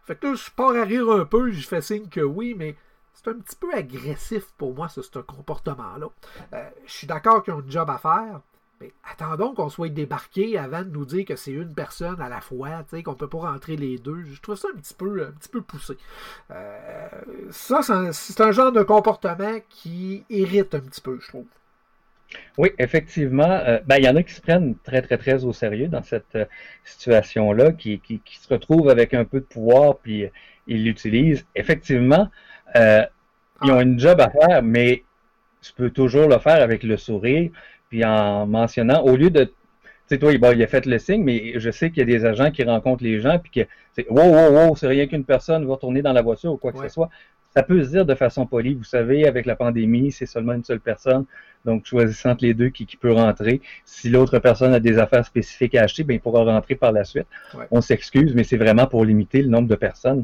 Fait 0.04 0.16
que 0.16 0.28
là, 0.28 0.34
je 0.36 0.52
pars 0.52 0.76
à 0.76 0.84
rire 0.84 1.10
un 1.10 1.26
peu. 1.26 1.50
Je 1.50 1.68
fais 1.68 1.82
signe 1.82 2.10
que 2.10 2.22
oui, 2.22 2.54
mais 2.56 2.76
c'est 3.16 3.30
un 3.30 3.39
petit 3.39 3.56
peu 3.56 3.74
agressif 3.74 4.54
pour 4.56 4.76
moi, 4.76 4.89
ce, 4.89 5.02
comportement-là. 5.02 6.10
Euh, 6.54 6.70
je 6.86 6.91
suis 6.91 7.08
d'accord 7.08 7.41
qu'ils 7.41 7.56
ont 7.56 7.64
un 7.66 7.70
job 7.70 7.89
à 7.89 7.98
faire. 7.98 8.41
Mais 8.80 8.91
attendons 9.11 9.55
qu'on 9.55 9.69
soit 9.69 9.89
débarqué 9.89 10.57
avant 10.57 10.84
de 10.84 10.89
nous 10.89 11.05
dire 11.05 11.25
que 11.25 11.36
c'est 11.36 11.51
une 11.51 11.73
personne 11.73 12.21
à 12.21 12.30
la 12.30 12.41
fois, 12.41 12.84
tu 12.88 12.97
sais, 12.97 13.03
qu'on 13.03 13.15
peut 13.15 13.28
pas 13.28 13.39
rentrer 13.39 13.75
les 13.75 13.97
deux. 13.97 14.23
Je 14.23 14.39
trouve 14.39 14.55
ça 14.55 14.67
un 14.73 14.78
petit 14.78 14.93
peu, 14.93 15.23
un 15.23 15.32
petit 15.32 15.49
peu 15.49 15.61
poussé. 15.61 15.97
Euh, 16.51 17.07
ça, 17.49 17.82
c'est 18.11 18.41
un, 18.41 18.51
genre 18.51 18.71
de 18.71 18.84
comportement 18.84 19.57
qui 19.69 20.23
irrite 20.30 20.75
un 20.75 20.82
petit 20.82 21.01
peu, 21.01 21.17
je 21.19 21.28
trouve. 21.28 21.45
Oui, 22.57 22.69
effectivement. 22.78 23.49
euh, 23.49 23.80
ben, 23.88 23.97
il 23.97 24.05
y 24.05 24.09
en 24.09 24.15
a 24.15 24.21
qui 24.21 24.34
se 24.34 24.41
prennent 24.41 24.75
très, 24.84 25.01
très, 25.01 25.17
très 25.17 25.43
au 25.43 25.53
sérieux 25.53 25.88
dans 25.88 26.03
cette 26.03 26.36
euh, 26.36 26.45
situation-là, 26.84 27.71
qui, 27.71 27.99
qui, 27.99 28.19
qui 28.19 28.38
se 28.38 28.47
retrouvent 28.47 28.89
avec 28.89 29.15
un 29.15 29.25
peu 29.25 29.39
de 29.39 29.45
pouvoir, 29.45 29.97
puis 29.97 30.25
ils 30.67 30.84
l'utilisent. 30.84 31.45
Effectivement, 31.55 32.30
ils 32.75 33.71
ont 33.71 33.82
une 33.82 33.97
job 33.99 34.19
à 34.21 34.30
faire, 34.30 34.61
mais 34.61 35.03
tu 35.61 35.73
peux 35.73 35.89
toujours 35.89 36.28
le 36.28 36.38
faire 36.38 36.61
avec 36.61 36.84
le 36.84 36.97
sourire, 36.97 37.49
puis 37.89 38.03
en 38.05 38.45
mentionnant, 38.47 39.01
au 39.03 39.15
lieu 39.15 39.29
de, 39.29 39.45
tu 39.45 39.51
sais, 40.07 40.17
toi, 40.17 40.35
bon, 40.38 40.51
il 40.53 40.63
a 40.63 40.67
fait 40.67 40.85
le 40.85 40.99
signe, 40.99 41.23
mais 41.23 41.59
je 41.59 41.69
sais 41.71 41.89
qu'il 41.89 41.99
y 41.99 42.01
a 42.01 42.05
des 42.19 42.25
agents 42.25 42.51
qui 42.51 42.63
rencontrent 42.63 43.03
les 43.03 43.19
gens, 43.19 43.39
puis 43.39 43.51
que 43.63 43.69
c'est, 43.93 44.07
wow, 44.09 44.23
wow, 44.23 44.51
wow, 44.67 44.75
c'est 44.75 44.88
rien 44.88 45.07
qu'une 45.07 45.23
personne 45.25 45.65
va 45.67 45.75
tourner 45.77 46.01
dans 46.01 46.13
la 46.13 46.21
voiture 46.21 46.53
ou 46.53 46.57
quoi 46.57 46.71
que 46.71 46.77
Ouais. 46.79 46.88
ce 46.88 46.93
soit. 46.93 47.09
ça 47.55 47.63
peut 47.63 47.83
se 47.83 47.89
dire 47.89 48.05
de 48.05 48.13
façon 48.13 48.45
polie. 48.45 48.75
Vous 48.75 48.83
savez, 48.83 49.25
avec 49.27 49.47
la 49.47 49.55
pandémie, 49.55 50.11
c'est 50.11 50.27
seulement 50.27 50.53
une 50.53 50.63
seule 50.63 50.79
personne. 50.79 51.25
Donc, 51.65 51.85
choisissant 51.88 52.31
entre 52.31 52.43
les 52.45 52.53
deux 52.53 52.69
qui, 52.69 52.85
qui 52.85 52.97
peut 52.97 53.11
rentrer. 53.11 53.61
Si 53.83 54.09
l'autre 54.09 54.38
personne 54.38 54.75
a 54.75 54.79
des 54.79 54.99
affaires 54.99 55.25
spécifiques 55.25 55.73
à 55.73 55.83
acheter, 55.83 56.03
ben, 56.03 56.13
il 56.13 56.19
pourra 56.19 56.43
rentrer 56.43 56.75
par 56.75 56.91
la 56.91 57.03
suite. 57.03 57.25
Ouais. 57.55 57.65
On 57.71 57.81
s'excuse, 57.81 58.35
mais 58.35 58.43
c'est 58.43 58.57
vraiment 58.57 58.85
pour 58.85 59.03
limiter 59.05 59.41
le 59.41 59.47
nombre 59.49 59.67
de 59.67 59.75
personnes. 59.75 60.23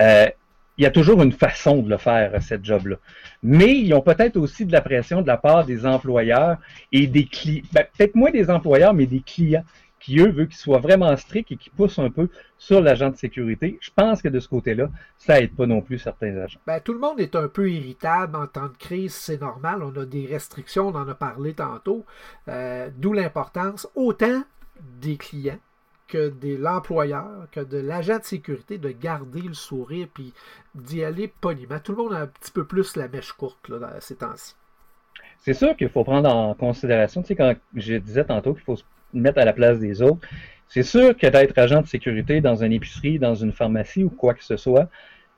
Euh, 0.00 0.26
il 0.78 0.84
y 0.84 0.86
a 0.86 0.90
toujours 0.90 1.22
une 1.22 1.32
façon 1.32 1.82
de 1.82 1.90
le 1.90 1.98
faire, 1.98 2.40
cette 2.42 2.64
job-là. 2.64 2.96
Mais 3.42 3.78
ils 3.78 3.92
ont 3.94 4.00
peut-être 4.00 4.36
aussi 4.36 4.64
de 4.64 4.72
la 4.72 4.80
pression 4.80 5.22
de 5.22 5.26
la 5.26 5.36
part 5.36 5.64
des 5.64 5.84
employeurs 5.86 6.56
et 6.92 7.06
des 7.06 7.26
clients. 7.26 7.62
Peut-être 7.72 8.14
moins 8.14 8.30
des 8.30 8.50
employeurs, 8.50 8.94
mais 8.94 9.06
des 9.06 9.20
clients 9.20 9.64
qui, 10.00 10.18
eux, 10.18 10.30
veulent 10.30 10.48
qu'ils 10.48 10.56
soient 10.56 10.80
vraiment 10.80 11.16
stricts 11.16 11.52
et 11.52 11.56
qui 11.56 11.70
poussent 11.70 11.98
un 11.98 12.10
peu 12.10 12.28
sur 12.58 12.80
l'agent 12.80 13.10
de 13.10 13.16
sécurité. 13.16 13.78
Je 13.80 13.90
pense 13.94 14.20
que 14.20 14.28
de 14.28 14.40
ce 14.40 14.48
côté-là, 14.48 14.90
ça 15.16 15.40
aide 15.40 15.54
pas 15.54 15.66
non 15.66 15.80
plus 15.80 15.98
certains 15.98 16.36
agents. 16.38 16.58
Ben, 16.66 16.80
tout 16.80 16.92
le 16.92 16.98
monde 16.98 17.20
est 17.20 17.36
un 17.36 17.46
peu 17.46 17.70
irritable 17.70 18.34
en 18.36 18.46
temps 18.48 18.66
de 18.66 18.76
crise, 18.76 19.14
c'est 19.14 19.40
normal. 19.40 19.82
On 19.82 19.96
a 20.00 20.04
des 20.04 20.26
restrictions, 20.26 20.88
on 20.88 20.94
en 20.96 21.08
a 21.08 21.14
parlé 21.14 21.54
tantôt. 21.54 22.04
Euh, 22.48 22.90
D'où 22.96 23.12
l'importance 23.12 23.86
autant 23.94 24.42
des 25.00 25.16
clients 25.16 25.58
que 26.12 26.28
de 26.28 26.56
l'employeur, 26.56 27.48
que 27.52 27.60
de 27.60 27.78
l'agent 27.78 28.18
de 28.18 28.24
sécurité, 28.24 28.76
de 28.76 28.90
garder 28.90 29.40
le 29.40 29.54
sourire 29.54 30.06
puis 30.12 30.34
d'y 30.74 31.02
aller 31.02 31.32
poliment. 31.40 31.78
Tout 31.82 31.92
le 31.92 32.02
monde 32.02 32.12
a 32.12 32.20
un 32.20 32.26
petit 32.26 32.52
peu 32.52 32.66
plus 32.66 32.96
la 32.96 33.08
mèche 33.08 33.32
courte 33.32 33.70
dans 33.70 33.88
ces 34.00 34.16
temps-ci. 34.16 34.54
C'est 35.38 35.54
sûr 35.54 35.74
qu'il 35.74 35.88
faut 35.88 36.04
prendre 36.04 36.28
en 36.28 36.52
considération, 36.54 37.22
tu 37.22 37.28
sais, 37.28 37.36
quand 37.36 37.54
je 37.74 37.94
disais 37.94 38.24
tantôt 38.24 38.52
qu'il 38.52 38.62
faut 38.62 38.76
se 38.76 38.84
mettre 39.14 39.38
à 39.38 39.46
la 39.46 39.54
place 39.54 39.78
des 39.78 40.02
autres, 40.02 40.28
c'est 40.68 40.82
sûr 40.82 41.16
que 41.16 41.26
d'être 41.26 41.56
agent 41.56 41.80
de 41.80 41.86
sécurité 41.86 42.42
dans 42.42 42.62
une 42.62 42.72
épicerie, 42.72 43.18
dans 43.18 43.34
une 43.34 43.52
pharmacie 43.52 44.04
ou 44.04 44.10
quoi 44.10 44.34
que 44.34 44.44
ce 44.44 44.58
soit, 44.58 44.88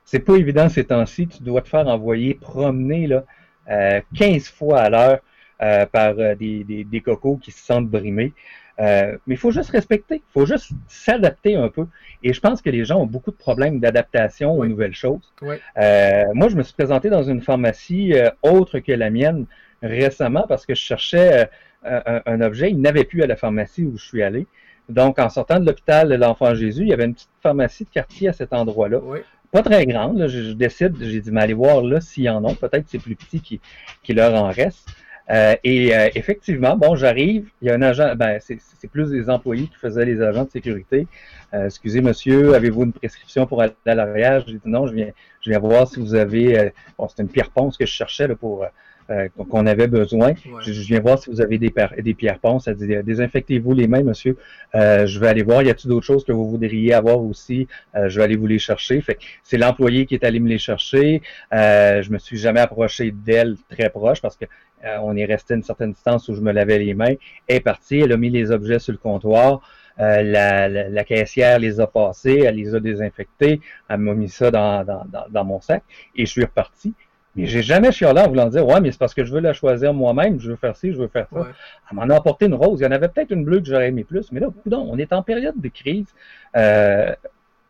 c'est 0.03 0.19
pas 0.19 0.35
évident 0.35 0.67
ces 0.67 0.83
temps-ci. 0.83 1.27
Tu 1.27 1.41
dois 1.41 1.61
te 1.61 1.69
faire 1.69 1.87
envoyer 1.87 2.33
promener 2.33 3.07
là, 3.07 3.23
euh, 3.69 4.01
15 4.17 4.49
fois 4.49 4.81
à 4.81 4.89
l'heure 4.89 5.19
euh, 5.61 5.85
par 5.85 6.19
euh, 6.19 6.35
des 6.35 7.01
cocos 7.03 7.37
qui 7.37 7.51
se 7.51 7.65
sentent 7.65 7.89
brimés. 7.89 8.33
Euh, 8.79 9.17
mais 9.25 9.35
il 9.35 9.37
faut 9.37 9.51
juste 9.51 9.69
respecter, 9.69 10.15
il 10.17 10.31
faut 10.33 10.45
juste 10.45 10.71
s'adapter 10.87 11.55
un 11.55 11.69
peu. 11.69 11.85
Et 12.23 12.33
je 12.33 12.41
pense 12.41 12.61
que 12.61 12.69
les 12.69 12.83
gens 12.83 12.99
ont 12.99 13.05
beaucoup 13.05 13.31
de 13.31 13.37
problèmes 13.37 13.79
d'adaptation 13.79 14.51
aux 14.53 14.61
Oui. 14.61 14.69
nouvelles 14.69 14.95
choses. 14.95 15.31
Oui. 15.41 15.55
Euh, 15.77 16.23
moi, 16.33 16.49
je 16.49 16.55
me 16.55 16.63
suis 16.63 16.73
présenté 16.73 17.09
dans 17.09 17.23
une 17.23 17.41
pharmacie 17.41 18.13
euh, 18.13 18.29
autre 18.43 18.79
que 18.79 18.91
la 18.91 19.09
mienne 19.09 19.45
récemment 19.81 20.45
parce 20.47 20.65
que 20.65 20.75
je 20.75 20.81
cherchais 20.81 21.47
un, 21.85 22.21
un 22.25 22.41
objet. 22.41 22.69
Il 22.71 22.81
n'avait 22.81 23.03
plus 23.05 23.21
à 23.23 23.27
la 23.27 23.35
pharmacie 23.35 23.83
où 23.83 23.97
je 23.97 24.03
suis 24.05 24.23
allé. 24.23 24.47
Donc, 24.89 25.19
en 25.19 25.29
sortant 25.29 25.59
de 25.59 25.65
l'hôpital 25.65 26.09
de 26.09 26.15
l'Enfant 26.15 26.53
Jésus, 26.55 26.81
il 26.83 26.89
y 26.89 26.93
avait 26.93 27.05
une 27.05 27.13
petite 27.13 27.29
pharmacie 27.41 27.85
de 27.85 27.89
quartier 27.89 28.29
à 28.29 28.33
cet 28.33 28.53
endroit-là. 28.53 28.99
Oui. 29.03 29.19
Pas 29.51 29.61
très 29.63 29.85
grande. 29.85 30.17
là. 30.17 30.27
Je, 30.27 30.41
je 30.41 30.51
décide, 30.51 30.95
j'ai 30.99 31.21
dit, 31.21 31.31
mais 31.31 31.41
allez 31.41 31.53
voir 31.53 31.81
là 31.81 32.01
s'il 32.01 32.23
y 32.23 32.29
en 32.29 32.43
a. 32.43 32.53
Peut-être 32.55 32.83
que 32.83 32.89
c'est 32.89 32.99
plus 32.99 33.15
petit 33.15 33.39
qui, 33.39 33.61
qui 34.03 34.13
leur 34.13 34.33
en 34.35 34.49
reste. 34.49 34.89
Euh, 35.31 35.55
et 35.63 35.95
euh, 35.95 36.09
effectivement, 36.13 36.77
bon, 36.77 36.95
j'arrive, 36.95 37.49
il 37.61 37.67
y 37.67 37.71
a 37.71 37.75
un 37.75 37.81
agent, 37.81 38.15
ben, 38.15 38.39
c'est 38.39 38.59
c'est 38.79 38.87
plus 38.87 39.09
des 39.09 39.29
employés 39.29 39.67
qui 39.67 39.75
faisaient 39.75 40.05
les 40.05 40.21
agents 40.21 40.43
de 40.43 40.51
sécurité. 40.51 41.07
Euh, 41.53 41.65
excusez, 41.65 42.01
monsieur, 42.01 42.53
avez-vous 42.53 42.83
une 42.83 42.93
prescription 42.93 43.47
pour 43.47 43.61
aller 43.61 43.73
à 43.87 43.95
l'arrière? 43.95 44.43
J'ai 44.45 44.53
dit 44.53 44.61
non, 44.65 44.85
je 44.85 44.93
viens, 44.93 45.11
je 45.41 45.49
viens 45.49 45.59
voir 45.59 45.87
si 45.87 45.99
vous 45.99 46.13
avez, 46.13 46.71
bon, 46.97 47.07
c'était 47.07 47.23
une 47.23 47.29
pierre 47.29 47.49
ponce 47.49 47.77
que 47.77 47.85
je 47.85 47.91
cherchais 47.91 48.27
là, 48.27 48.35
pour, 48.35 48.65
euh, 49.09 49.27
qu'on 49.49 49.65
avait 49.65 49.87
besoin. 49.87 50.29
Ouais. 50.29 50.35
Je, 50.61 50.73
je 50.73 50.81
viens 50.81 50.99
voir 50.99 51.19
si 51.19 51.29
vous 51.29 51.41
avez 51.41 51.57
des, 51.57 51.73
des 51.99 52.13
pierres 52.13 52.39
ponces. 52.39 52.67
Elle 52.67 52.75
dit, 52.75 52.87
désinfectez-vous 53.03 53.73
les 53.73 53.87
mains, 53.87 54.03
monsieur. 54.03 54.37
Euh, 54.73 55.05
je 55.05 55.19
vais 55.19 55.27
aller 55.27 55.43
voir, 55.43 55.63
y 55.63 55.69
a-t-il 55.69 55.89
d'autres 55.89 56.05
choses 56.05 56.23
que 56.23 56.31
vous 56.31 56.49
voudriez 56.49 56.93
avoir 56.93 57.21
aussi? 57.21 57.67
Euh, 57.95 58.09
je 58.09 58.19
vais 58.19 58.25
aller 58.25 58.35
vous 58.35 58.47
les 58.47 58.59
chercher. 58.59 59.01
Fait 59.01 59.17
c'est 59.43 59.57
l'employé 59.57 60.05
qui 60.05 60.15
est 60.15 60.23
allé 60.23 60.39
me 60.39 60.49
les 60.49 60.57
chercher. 60.57 61.21
Euh, 61.53 62.01
je 62.01 62.11
me 62.11 62.17
suis 62.19 62.37
jamais 62.37 62.61
approché 62.61 63.11
d'elle 63.11 63.55
très 63.69 63.89
proche 63.89 64.21
parce 64.21 64.35
que 64.35 64.45
euh, 64.85 64.97
on 65.03 65.15
est 65.15 65.25
resté 65.25 65.53
à 65.53 65.57
une 65.57 65.63
certaine 65.63 65.93
distance 65.93 66.27
où 66.29 66.35
je 66.35 66.41
me 66.41 66.51
lavais 66.51 66.79
les 66.79 66.93
mains. 66.93 67.15
Elle 67.47 67.57
est 67.57 67.59
partie, 67.61 67.99
elle 67.99 68.11
a 68.11 68.17
mis 68.17 68.29
les 68.29 68.51
objets 68.51 68.79
sur 68.79 68.91
le 68.91 68.97
comptoir. 68.99 69.61
Euh, 69.97 70.23
la, 70.23 70.67
la, 70.67 70.89
la 70.89 71.03
caissière 71.05 71.57
les 71.57 71.79
a 71.79 71.87
passés, 71.87 72.43
elle 72.45 72.55
les 72.55 72.75
a 72.75 72.81
désinfectés, 72.81 73.61
elle 73.87 73.99
m'a 73.99 74.13
mis 74.13 74.27
ça 74.27 74.51
dans, 74.51 74.83
dans, 74.83 75.05
dans, 75.05 75.23
dans 75.29 75.45
mon 75.45 75.61
sac 75.61 75.83
et 76.17 76.25
je 76.25 76.31
suis 76.31 76.43
reparti. 76.43 76.93
Mais 77.35 77.47
j'ai 77.47 77.61
jamais 77.61 77.91
chialé 77.91 78.21
en 78.21 78.29
voulant 78.29 78.47
dire 78.47 78.65
Ouais, 78.65 78.79
mais 78.79 78.91
c'est 78.91 78.97
parce 78.97 79.13
que 79.13 79.25
je 79.25 79.33
veux 79.33 79.41
la 79.41 79.53
choisir 79.53 79.93
moi-même, 79.93 80.39
je 80.39 80.51
veux 80.51 80.55
faire 80.55 80.75
ci, 80.75 80.91
je 80.91 80.97
veux 80.97 81.07
faire 81.07 81.27
ça. 81.31 81.39
Ouais. 81.39 81.47
Elle 81.91 81.97
m'en 81.97 82.03
a 82.03 82.15
apporté 82.15 82.45
une 82.45 82.53
rose. 82.53 82.79
Il 82.79 82.83
y 82.83 82.87
en 82.87 82.91
avait 82.91 83.09
peut-être 83.09 83.31
une 83.31 83.43
bleue 83.43 83.59
que 83.59 83.67
j'aurais 83.67 83.89
aimé 83.89 84.03
plus, 84.03 84.31
mais 84.31 84.39
là, 84.39 84.47
coudonc, 84.63 84.87
on 84.89 84.97
est 84.97 85.11
en 85.11 85.21
période 85.21 85.59
de 85.59 85.67
crise. 85.67 86.07
Euh, 86.55 87.13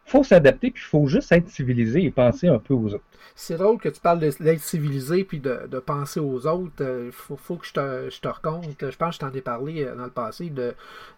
faut 0.06 0.24
s'adapter, 0.24 0.72
puis 0.72 0.84
il 0.86 0.90
faut 0.90 1.08
juste 1.08 1.32
être 1.32 1.50
civilisé 1.50 2.04
et 2.04 2.12
penser 2.12 2.48
un 2.48 2.60
peu 2.60 2.74
aux 2.74 2.94
autres. 2.94 3.04
C'est 3.38 3.58
drôle 3.58 3.80
que 3.80 3.90
tu 3.90 4.00
parles 4.00 4.20
d'être 4.20 4.62
civilisé 4.62 5.26
puis 5.26 5.40
de, 5.40 5.68
de 5.70 5.80
penser 5.80 6.22
aux 6.22 6.48
autres. 6.48 7.04
Il 7.08 7.12
faut, 7.12 7.36
faut 7.36 7.56
que 7.58 7.66
je 7.66 7.74
te, 7.74 8.10
je 8.10 8.22
te 8.22 8.28
raconte. 8.30 8.64
Je 8.80 8.96
pense 8.96 9.18
que 9.18 9.26
je 9.26 9.30
t'en 9.30 9.38
ai 9.38 9.42
parlé 9.42 9.84
euh, 9.84 9.94
dans 9.96 10.06
le 10.06 10.10
passé 10.10 10.50
de, 10.50 10.74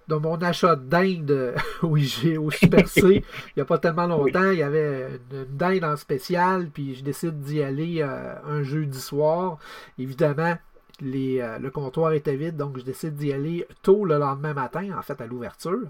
de 0.07 0.15
mon 0.15 0.41
achat 0.41 0.75
de 0.75 0.83
dinde 0.83 1.29
euh, 1.29 1.55
oui, 1.83 2.05
j'ai 2.05 2.37
au 2.39 2.49
Super 2.49 2.87
C. 2.87 3.01
il 3.05 3.23
n'y 3.55 3.61
a 3.61 3.65
pas 3.65 3.77
tellement 3.77 4.07
longtemps. 4.07 4.49
Il 4.49 4.57
y 4.57 4.63
avait 4.63 5.19
une, 5.31 5.41
une 5.41 5.57
dinde 5.57 5.83
en 5.83 5.95
spécial, 5.95 6.69
puis 6.73 6.95
je 6.95 7.03
décide 7.03 7.39
d'y 7.41 7.61
aller 7.61 8.01
euh, 8.01 8.33
un 8.47 8.63
jeudi 8.63 8.99
soir. 8.99 9.59
Évidemment, 9.99 10.55
euh, 11.03 11.59
le 11.59 11.69
comptoir 11.69 12.13
était 12.13 12.35
vide, 12.35 12.57
donc 12.57 12.77
je 12.77 12.83
décide 12.83 13.15
d'y 13.15 13.31
aller 13.31 13.67
tôt 13.83 14.05
le 14.05 14.17
lendemain 14.17 14.53
matin, 14.53 14.89
en 14.97 15.01
fait, 15.01 15.19
à 15.21 15.27
l'ouverture. 15.27 15.87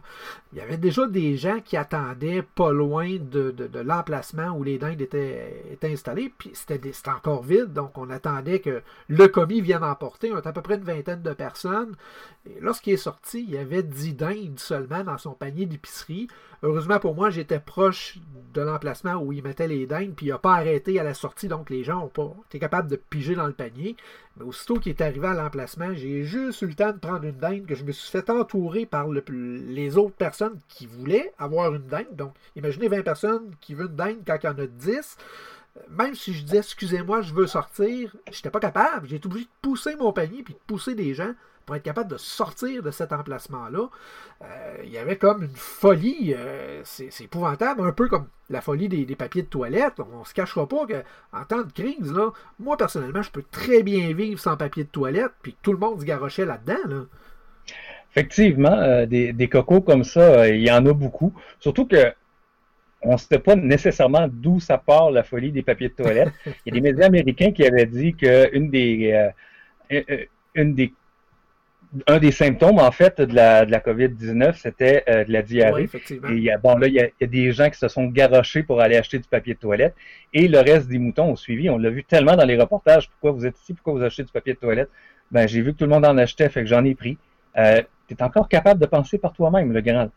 Il 0.52 0.60
y 0.60 0.62
avait 0.62 0.78
déjà 0.78 1.08
des 1.08 1.38
gens 1.38 1.60
qui 1.62 1.78
attendaient 1.78 2.42
pas 2.42 2.72
loin 2.72 3.18
de, 3.20 3.54
l'emplacement 3.82 4.50
où 4.50 4.64
les 4.64 4.78
dindes 4.78 5.02
étaient, 5.02 5.78
installées, 5.84 6.32
puis 6.38 6.52
c'était 6.54 6.92
encore 7.08 7.44
vide, 7.44 7.74
donc 7.74 7.98
on 7.98 8.10
attendait 8.10 8.60
que 8.60 8.82
le 9.08 9.28
commis 9.28 9.62
vienne 9.62 9.84
emporter. 9.84 10.32
On 10.32 10.40
était 10.40 10.50
à 10.50 10.54
peu 10.54 10.62
près 10.62 10.76
une 10.76 10.84
vingtaine 10.84 11.22
de 11.22 11.34
personnes. 11.34 11.96
Lorsqu'il 12.62 12.94
est 12.94 12.98
sorti, 12.98 13.44
il 13.44 13.52
y 13.52 13.58
avait 13.58 13.84
10 13.84 14.14
dindes 14.16 14.60
seulement 14.60 15.04
dans 15.04 15.18
son 15.18 15.34
panier 15.34 15.66
d'épicerie. 15.66 16.28
Heureusement 16.64 17.00
pour 17.00 17.14
moi, 17.14 17.30
j'étais 17.30 17.60
proche 17.60 18.18
de 18.54 18.62
l'emplacement 18.62 19.16
où 19.16 19.32
il 19.32 19.44
mettait 19.44 19.68
les 19.68 19.86
dindes, 19.86 20.16
puis 20.16 20.28
il 20.28 20.30
n'a 20.30 20.40
pas 20.40 20.56
arrêté 20.56 21.00
à 21.00 21.04
la 21.04 21.14
sortie, 21.14 21.48
donc 21.48 21.70
les 21.70 21.84
gens 21.84 22.04
ont 22.04 22.08
pas 22.08 22.36
été 22.48 22.58
capables 22.58 22.90
de 22.90 22.96
piger 22.96 23.36
dans 23.36 23.46
le 23.46 23.54
panier. 23.54 23.96
Mais 24.38 24.46
aussitôt 24.46 24.76
qu'il 24.80 24.92
est 24.92 25.02
arrivé 25.02 25.28
à 25.28 25.34
l'emplacement, 25.34 25.94
j'ai 25.94 26.24
juste 26.24 26.62
eu 26.62 26.68
le 26.68 26.76
temps 26.76 26.92
de 26.92 26.98
prendre 27.00 27.24
une 27.24 27.38
dinde 27.38 27.66
que 27.66 27.76
je 27.76 27.84
me 27.84 27.92
suis 27.92 28.10
fait 28.12 28.30
entourer 28.30 28.86
par 28.86 29.08
le- 29.08 29.24
les 29.30 29.98
autres 29.98 30.16
personnes 30.16 30.60
qui 30.68 30.86
voulaient 30.86 31.34
avoir 31.40 31.74
une 31.74 31.88
dinde. 31.88 32.16
Donc, 32.16 32.34
imaginez 32.56 32.88
20 32.88 33.02
personnes 33.02 33.52
qui 33.62 33.74
veulent 33.74 33.90
une 33.90 33.96
dinde 33.96 34.18
quand 34.26 34.38
il 34.44 34.46
y 34.46 34.50
en 34.50 34.60
a 34.60 34.68
10. 34.68 35.18
Même 35.90 36.16
si 36.16 36.34
je 36.34 36.44
disais 36.44 36.58
excusez-moi, 36.58 37.22
je 37.22 37.34
veux 37.34 37.46
sortir, 37.48 38.16
j'étais 38.32 38.50
pas 38.50 38.60
capable. 38.60 39.08
J'ai 39.08 39.18
été 39.18 39.28
obligé 39.28 39.46
de 39.46 39.50
pousser 39.62 39.96
mon 39.96 40.12
panier 40.12 40.42
puis 40.44 40.54
de 40.56 40.60
pousser 40.66 40.96
des 40.96 41.14
gens 41.14 41.34
pour 41.68 41.76
être 41.76 41.84
capable 41.84 42.10
de 42.10 42.18
sortir 42.18 42.82
de 42.82 42.92
cet 42.92 43.12
emplacement-là. 43.12 43.90
Euh, 44.42 44.78
il 44.86 44.90
y 44.90 44.98
avait 44.98 45.18
comme 45.18 45.44
une 45.44 45.56
folie, 45.56 46.34
euh, 46.36 46.82
c'est 46.86 47.22
épouvantable, 47.22 47.82
un 47.82 47.92
peu 47.92 48.08
comme 48.08 48.28
la 48.50 48.62
folie 48.62 48.88
des, 48.88 49.04
des 49.06 49.16
papiers 49.18 49.44
de 49.44 49.48
toilette. 49.48 50.00
On 50.00 50.24
se 50.24 50.34
cachera 50.34 50.68
pas 50.68 50.88
qu'en 50.88 51.44
temps 51.44 51.64
de 51.64 51.72
crise, 51.72 52.14
là, 52.14 52.32
moi 52.58 52.78
personnellement, 52.78 53.22
je 53.22 53.32
peux 53.32 53.44
très 53.52 53.84
bien 53.84 54.14
vivre 54.14 54.40
sans 54.40 54.56
papier 54.56 54.86
de 54.86 54.90
toilette, 54.90 55.34
puis 55.42 55.58
tout 55.62 55.74
le 55.74 55.78
monde 55.78 56.00
se 56.00 56.06
garochait 56.06 56.46
là-dedans. 56.46 56.88
Là. 56.88 57.02
Effectivement, 58.12 58.72
euh, 58.72 59.06
des, 59.06 59.34
des 59.34 59.50
cocos 59.50 59.82
comme 59.82 60.06
ça, 60.06 60.48
il 60.48 60.62
y 60.62 60.72
en 60.72 60.86
a 60.86 60.94
beaucoup. 60.94 61.34
Surtout 61.60 61.86
que 61.86 62.14
on 63.02 63.14
ne 63.14 63.18
sait 63.18 63.40
pas 63.40 63.56
nécessairement 63.56 64.28
d'où 64.32 64.62
ça 64.62 64.78
part 64.78 65.12
la 65.12 65.24
folie 65.24 65.52
des 65.52 65.64
papiers 65.64 65.90
de 65.90 65.94
toilette. 65.94 66.32
Il 66.46 66.52
y 66.68 66.72
a 66.72 66.74
des 66.76 66.82
médias 66.82 67.06
américains 67.08 67.52
qui 67.52 67.66
avaient 67.66 67.86
dit 67.86 68.16
qu'une 68.16 68.70
des, 68.72 69.32
euh, 69.92 70.26
une 70.56 70.74
des, 70.74 70.94
un 72.08 72.20
des 72.20 72.32
symptômes 72.32 72.80
en 72.80 72.92
fait 72.92 73.20
de 73.22 73.34
la, 73.34 73.66
de 73.66 73.72
la 73.72 73.80
COVID-19, 73.80 74.54
c'était 74.56 75.04
euh, 75.10 75.24
de 75.24 75.32
la 75.32 75.40
Oui, 75.40 75.46
diarrhée. 75.46 75.84
effectivement. 75.84 76.30
Et 76.30 76.34
il 76.34 76.44
y 76.44 76.52
a, 76.52 76.58
bon, 76.58 76.78
là, 76.78 76.88
il 76.88 76.94
y, 76.94 77.00
a, 77.00 77.06
il 77.06 77.12
y 77.22 77.24
a 77.24 77.28
des 77.28 77.52
gens 77.52 77.70
qui 77.70 77.78
se 77.80 77.88
sont 77.88 78.06
garochés 78.08 78.64
pour 78.64 78.82
aller 78.82 78.98
acheter 78.98 79.20
du 79.20 79.28
papier 79.28 79.54
de 79.54 79.60
toilette. 79.60 79.96
Et 80.34 80.48
le 80.48 80.60
reste 80.60 80.88
des 80.88 81.00
moutons 81.00 81.30
ont 81.32 81.36
suivi. 81.36 81.70
On 81.70 81.78
l'a 81.78 81.90
vu 81.90 82.04
tellement 82.04 82.36
dans 82.36 82.46
les 82.46 82.58
reportages. 82.58 83.10
Pourquoi 83.10 83.32
vous 83.32 83.46
êtes 83.46 83.60
ici? 83.60 83.74
Pourquoi 83.74 83.94
vous 83.94 84.04
achetez 84.04 84.24
du 84.24 84.32
papier 84.32 84.54
de 84.54 84.60
toilette? 84.60 84.90
Ben, 85.32 85.48
j'ai 85.48 85.62
vu 85.62 85.74
que 85.74 85.78
tout 85.80 85.86
le 85.86 85.90
monde 85.92 86.06
en 86.06 86.18
achetait, 86.18 86.50
fait 86.50 86.62
que 86.62 86.68
j'en 86.68 86.84
ai 86.86 86.96
pris. 86.96 87.18
Euh, 87.58 87.82
tu 88.08 88.14
es 88.14 88.24
encore 88.24 88.48
capable 88.50 88.80
de 88.80 88.86
penser 88.86 89.18
par 89.18 89.34
toi-même, 89.34 89.74
le 89.74 89.82
grand. 89.82 90.10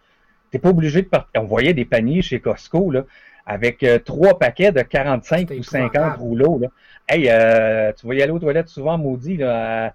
T'es 0.51 0.59
pas 0.59 0.69
obligé 0.71 1.03
de 1.03 1.07
partir. 1.09 1.43
On 1.43 1.47
voyait 1.47 1.75
des 1.75 1.85
paniers 1.85 2.23
chez 2.23 2.41
Costco, 2.41 2.91
là, 2.91 3.05
avec 3.47 3.83
euh, 3.83 3.99
trois 3.99 4.39
paquets 4.39 4.73
de 4.73 4.83
45 4.83 5.39
C'était 5.41 5.59
ou 5.59 5.63
50 5.63 5.95
épouvantable. 5.95 6.21
rouleaux, 6.23 6.59
là. 6.61 6.69
Hey, 7.09 7.29
euh, 7.29 7.93
tu 7.99 8.07
vas 8.07 8.15
y 8.15 8.23
aller 8.23 8.31
aux 8.31 8.39
toilettes 8.39 8.69
souvent, 8.69 8.99
maudit, 8.99 9.37
là. 9.37 9.93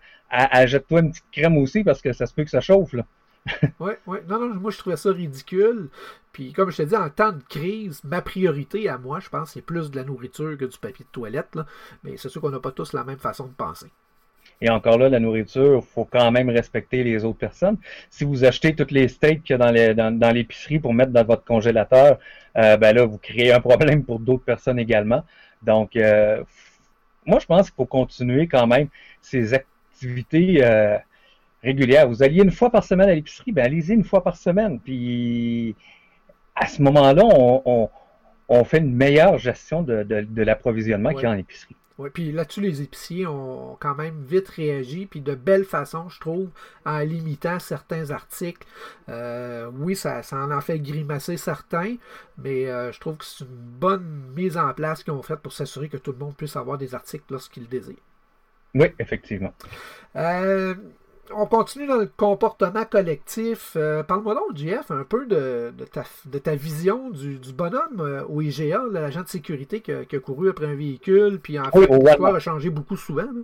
Jette-toi 0.66 1.02
une 1.02 1.12
petite 1.12 1.26
crème 1.32 1.58
aussi 1.58 1.84
parce 1.84 2.02
que 2.02 2.14
ça 2.14 2.26
se 2.26 2.34
peut 2.34 2.44
que 2.44 2.50
ça 2.50 2.62
chauffe, 2.62 2.94
là. 2.94 3.06
Oui, 3.80 3.94
oui. 4.08 4.18
Non, 4.28 4.40
non, 4.40 4.56
moi 4.56 4.72
je 4.72 4.78
trouvais 4.80 4.98
ça 4.98 5.12
ridicule. 5.12 5.90
Puis 6.32 6.52
comme 6.52 6.72
je 6.72 6.78
te 6.78 6.82
dis, 6.84 6.96
en 6.96 7.10
temps 7.10 7.32
de 7.32 7.44
crise, 7.48 8.02
ma 8.04 8.22
priorité 8.22 8.90
à 8.90 8.98
moi, 8.98 9.20
je 9.20 9.30
pense, 9.30 9.52
c'est 9.52 9.62
plus 9.62 9.92
de 9.92 9.96
la 9.96 10.04
nourriture 10.04 10.58
que 10.58 10.66
du 10.66 10.78
papier 10.78 11.06
de 11.06 11.12
toilette. 11.12 11.56
Là. 11.56 11.66
Mais 12.04 12.18
c'est 12.18 12.30
sûr 12.30 12.42
qu'on 12.42 12.50
n'a 12.50 12.60
pas 12.60 12.72
tous 12.72 12.94
la 12.94 13.04
même 13.04 13.20
façon 13.20 13.46
de 13.46 13.54
penser. 13.54 13.88
Et 14.62 14.70
encore 14.70 14.98
là, 14.98 15.10
la 15.10 15.20
nourriture, 15.20 15.84
faut 15.84 16.06
quand 16.06 16.32
même 16.32 16.50
respecter 16.50 17.04
les 17.04 17.26
autres 17.26 17.38
personnes. 17.38 17.78
Si 18.10 18.24
vous 18.24 18.46
achetez 18.46 18.76
toutes 18.76 18.92
les 18.92 19.08
steaks 19.08 19.44
qu'il 19.44 19.54
y 19.54 19.56
a 19.56 19.58
dans, 19.58 19.72
les, 19.72 19.94
dans, 19.94 20.18
dans 20.18 20.32
l'épicerie 20.32 20.80
pour 20.80 20.94
mettre 20.94 21.12
dans 21.12 21.26
votre 21.26 21.44
congélateur, 21.44 22.20
euh, 22.58 22.78
ben 22.78 22.96
là, 22.96 23.06
vous 23.06 23.18
créez 23.18 23.52
un 23.52 23.60
problème 23.60 24.04
pour 24.04 24.20
d'autres 24.20 24.44
personnes 24.44 24.80
également. 24.80 25.24
Donc, 25.62 25.96
euh, 25.96 26.44
moi, 27.26 27.40
je 27.40 27.46
pense 27.46 27.70
qu'il 27.70 27.76
faut 27.76 27.86
continuer 27.86 28.48
quand 28.48 28.68
même 28.68 28.88
ces 29.22 29.54
activités 29.54 29.75
euh, 30.04 30.98
régulières. 31.64 32.08
Vous 32.08 32.24
alliez 32.24 32.42
une 32.44 32.52
fois 32.52 32.70
par 32.70 32.84
semaine 32.84 33.10
à 33.10 33.16
l'épicerie, 33.16 33.52
ben 33.52 33.66
allez-y 33.66 33.94
une 33.94 34.04
fois 34.04 34.24
par 34.24 34.36
semaine. 34.38 34.80
Puis, 34.80 35.76
à 36.56 36.68
ce 36.68 36.82
moment-là, 36.82 37.24
on, 37.26 37.62
on- 37.66 37.90
on 38.48 38.64
fait 38.64 38.78
une 38.78 38.94
meilleure 38.94 39.40
gestion 39.40 39.82
de, 39.82 40.04
de- 40.04 40.22
de 40.22 40.44
l'approvisionnement 40.44 41.10
Ouais. 41.10 41.16
qu'il 41.16 41.24
y 41.24 41.28
a 41.28 41.32
en 41.32 41.38
épicerie. 41.38 41.76
Ouais, 41.98 42.10
puis 42.10 42.32
là-dessus, 42.34 42.60
les 42.60 42.82
épiciers 42.82 43.26
ont 43.26 43.78
quand 43.80 43.96
même 43.96 44.22
vite 44.28 44.50
réagi, 44.50 45.06
puis 45.06 45.22
de 45.22 45.34
belle 45.34 45.64
façon, 45.64 46.10
je 46.10 46.20
trouve, 46.20 46.50
en 46.86 47.00
limitant 47.00 47.58
certains 47.58 48.12
articles. 48.12 48.68
Euh, 49.08 49.72
oui, 49.74 49.96
ça, 49.96 50.22
ça 50.22 50.36
en 50.36 50.52
a 50.52 50.60
fait 50.60 50.78
grimacer 50.80 51.38
certains, 51.38 51.96
mais 52.38 52.66
euh, 52.68 52.92
je 52.92 53.00
trouve 53.00 53.16
que 53.18 53.24
c'est 53.26 53.46
une 53.46 53.48
bonne 53.80 54.06
mise 54.36 54.58
en 54.58 54.74
place 54.74 55.04
qu'ils 55.04 55.14
ont 55.14 55.22
faite 55.24 55.40
pour 55.40 55.54
s'assurer 55.54 55.88
que 55.88 55.96
tout 55.98 56.12
le 56.12 56.18
monde 56.18 56.36
puisse 56.36 56.58
avoir 56.58 56.78
des 56.78 56.94
articles 56.96 57.24
lorsqu'il 57.30 57.64
le 57.64 57.70
désire. 57.70 57.96
Oui, 58.76 58.88
effectivement. 59.00 59.54
Euh, 60.16 60.76
on 61.34 61.46
continue 61.48 61.88
dans 61.88 61.98
le 61.98 62.06
comportement 62.06 62.86
collectif. 62.86 63.74
Euh, 63.76 64.04
Parle-moi 64.04 64.36
donc, 64.36 64.56
JF, 64.56 64.92
un 64.92 65.04
peu 65.04 65.26
de, 65.26 65.74
de 65.76 65.86
ta, 65.86 66.04
de 66.26 66.38
ta 66.40 66.56
vision 66.56 67.10
du, 67.10 67.40
du 67.40 67.54
bonhomme 67.54 68.00
euh, 68.00 68.24
au 68.26 68.42
IGA, 68.42 68.84
l'agent 68.92 69.24
de 69.24 69.28
sécurité 69.28 69.82
qui 69.82 69.92
a, 69.92 70.06
qui 70.06 70.16
a 70.16 70.20
couru 70.20 70.50
après 70.50 70.68
un 70.68 70.76
véhicule, 70.76 71.40
puis 71.42 71.58
en 71.60 71.66
fait, 71.66 71.72
Oui, 71.74 71.88
l'histoire 71.90 72.36
a 72.36 72.40
changé 72.40 72.70
beaucoup 72.70 72.96
souvent. 72.98 73.24
là. 73.24 73.42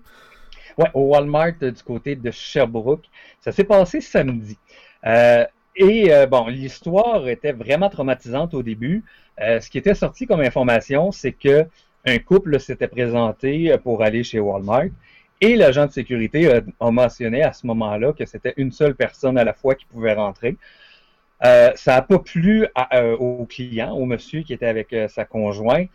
Ouais, 0.77 0.89
au 0.93 1.01
Walmart 1.09 1.53
du 1.59 1.83
côté 1.83 2.15
de 2.15 2.31
Sherbrooke. 2.31 3.05
Ça 3.41 3.51
s'est 3.51 3.63
passé 3.63 3.99
samedi. 4.01 4.57
Euh, 5.05 5.45
et 5.75 6.13
euh, 6.13 6.27
bon, 6.27 6.47
l'histoire 6.47 7.27
était 7.27 7.51
vraiment 7.51 7.89
traumatisante 7.89 8.53
au 8.53 8.63
début. 8.63 9.03
Euh, 9.41 9.59
ce 9.59 9.69
qui 9.69 9.77
était 9.77 9.95
sorti 9.95 10.27
comme 10.27 10.41
information, 10.41 11.11
c'est 11.11 11.31
que 11.33 11.65
un 12.05 12.17
couple 12.19 12.59
s'était 12.59 12.87
présenté 12.87 13.75
pour 13.83 14.01
aller 14.03 14.23
chez 14.23 14.39
Walmart 14.39 14.85
et 15.41 15.55
l'agent 15.55 15.87
de 15.87 15.91
sécurité 15.91 16.61
a, 16.79 16.91
mentionné 16.91 17.43
à 17.43 17.51
ce 17.51 17.65
moment-là 17.67 18.13
que 18.13 18.25
c'était 18.25 18.53
une 18.57 18.71
seule 18.71 18.95
personne 18.95 19.37
à 19.37 19.43
la 19.43 19.53
fois 19.53 19.73
qui 19.73 19.85
pouvait 19.85 20.13
rentrer. 20.13 20.55
Euh, 21.43 21.71
ça 21.75 21.95
n'a 21.95 22.01
pas 22.03 22.19
plu 22.19 22.67
euh, 22.93 23.17
au 23.17 23.45
client, 23.45 23.93
au 23.95 24.05
monsieur 24.05 24.43
qui 24.43 24.53
était 24.53 24.67
avec 24.67 24.93
euh, 24.93 25.07
sa 25.07 25.25
conjointe. 25.25 25.89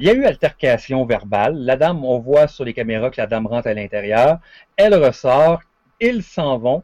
Il 0.00 0.06
y 0.06 0.10
a 0.10 0.14
eu 0.14 0.24
altercation 0.24 1.04
verbale. 1.04 1.56
La 1.58 1.76
dame, 1.76 2.04
on 2.04 2.18
voit 2.18 2.48
sur 2.48 2.64
les 2.64 2.74
caméras 2.74 3.10
que 3.10 3.20
la 3.20 3.28
dame 3.28 3.46
rentre 3.46 3.68
à 3.68 3.74
l'intérieur. 3.74 4.38
Elle 4.76 4.94
ressort. 4.94 5.62
Ils 6.00 6.22
s'en 6.22 6.58
vont. 6.58 6.82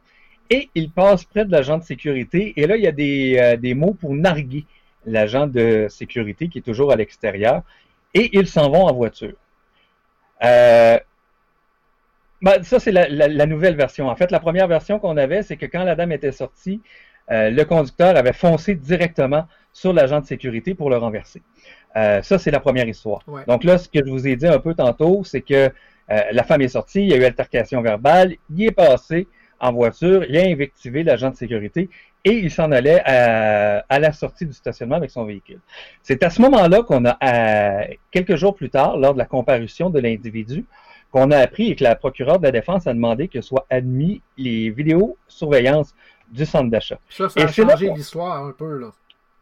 Et 0.49 0.69
ils 0.75 0.91
passent 0.91 1.25
près 1.25 1.45
de 1.45 1.51
l'agent 1.51 1.77
de 1.77 1.83
sécurité. 1.83 2.53
Et 2.57 2.67
là, 2.67 2.77
il 2.77 2.83
y 2.83 2.87
a 2.87 2.91
des, 2.91 3.57
des 3.59 3.73
mots 3.73 3.93
pour 3.93 4.13
narguer 4.13 4.65
l'agent 5.05 5.47
de 5.47 5.87
sécurité 5.89 6.49
qui 6.49 6.59
est 6.59 6.61
toujours 6.61 6.91
à 6.91 6.97
l'extérieur. 6.97 7.63
Et 8.13 8.37
ils 8.37 8.47
s'en 8.47 8.69
vont 8.69 8.85
en 8.85 8.93
voiture. 8.93 9.35
Ben, 12.41 12.61
ça, 12.63 12.79
c'est 12.79 12.91
la, 12.91 13.07
la- 13.07 13.27
la 13.27 13.45
nouvelle 13.45 13.75
version. 13.75 14.07
En 14.07 14.15
fait, 14.15 14.31
la 14.31 14.39
première 14.39 14.67
version 14.67 14.99
qu'on 14.99 15.17
avait, 15.17 15.41
c'est 15.43 15.57
que 15.57 15.65
quand 15.65 15.83
la 15.83 15.95
dame 15.95 16.11
était 16.11 16.31
sortie, 16.31 16.81
euh, 17.31 17.49
le 17.49 17.63
conducteur 17.65 18.15
avait 18.15 18.33
foncé 18.33 18.75
directement 18.75 19.47
sur 19.73 19.93
l'agent 19.93 20.19
de 20.19 20.25
sécurité 20.25 20.75
pour 20.75 20.89
le 20.89 20.97
renverser. 20.97 21.41
Euh, 21.95 22.21
ça, 22.21 22.37
c'est 22.37 22.51
la 22.51 22.59
première 22.59 22.87
histoire. 22.87 23.21
Ouais. 23.27 23.41
Donc 23.47 23.63
là, 23.63 23.77
ce 23.77 23.87
que 23.89 23.99
je 24.05 24.11
vous 24.11 24.27
ai 24.27 24.35
dit 24.35 24.47
un 24.47 24.59
peu 24.59 24.73
tantôt, 24.75 25.23
c'est 25.23 25.41
que 25.41 25.69
euh, 26.11 26.21
la 26.31 26.43
femme 26.43 26.61
est 26.61 26.67
sortie, 26.67 27.01
il 27.01 27.07
y 27.09 27.13
a 27.13 27.17
eu 27.17 27.23
altercation 27.23 27.81
verbale, 27.81 28.35
il 28.53 28.63
est 28.65 28.71
passé 28.71 29.27
en 29.59 29.71
voiture, 29.71 30.23
il 30.29 30.37
a 30.37 30.41
invectivé 30.43 31.03
l'agent 31.03 31.31
de 31.31 31.35
sécurité 31.35 31.89
et 32.25 32.33
il 32.33 32.51
s'en 32.51 32.71
allait 32.71 33.01
à, 33.05 33.85
à 33.87 33.99
la 33.99 34.11
sortie 34.11 34.45
du 34.45 34.53
stationnement 34.53 34.97
avec 34.97 35.09
son 35.09 35.23
véhicule. 35.25 35.59
C'est 36.03 36.21
à 36.21 36.29
ce 36.29 36.41
moment-là 36.41 36.83
qu'on 36.83 37.05
a, 37.05 37.17
euh, 37.23 37.85
quelques 38.11 38.35
jours 38.35 38.55
plus 38.55 38.69
tard, 38.69 38.97
lors 38.97 39.13
de 39.13 39.19
la 39.19 39.25
comparution 39.25 39.89
de 39.89 39.99
l'individu, 39.99 40.65
qu'on 41.15 41.31
a 41.31 41.37
appris 41.37 41.71
et 41.71 41.75
que 41.77 41.83
la 41.85 41.95
procureure 41.95 42.39
de 42.39 42.43
la 42.43 42.51
défense 42.51 42.87
a 42.87 42.93
demandé 42.93 43.29
que 43.29 43.39
soient 43.39 43.65
admis 43.69 44.21
les 44.37 44.69
vidéos 44.69 45.17
surveillance 45.29 45.95
du 46.29 46.45
centre 46.45 46.69
d'achat. 46.69 46.99
Ça, 47.09 47.29
ça 47.29 47.39
Et 47.39 47.43
a 47.43 47.47
changé 47.47 47.89
l'histoire 47.95 48.43
un 48.43 48.51
peu. 48.51 48.79
Là. 48.79 48.91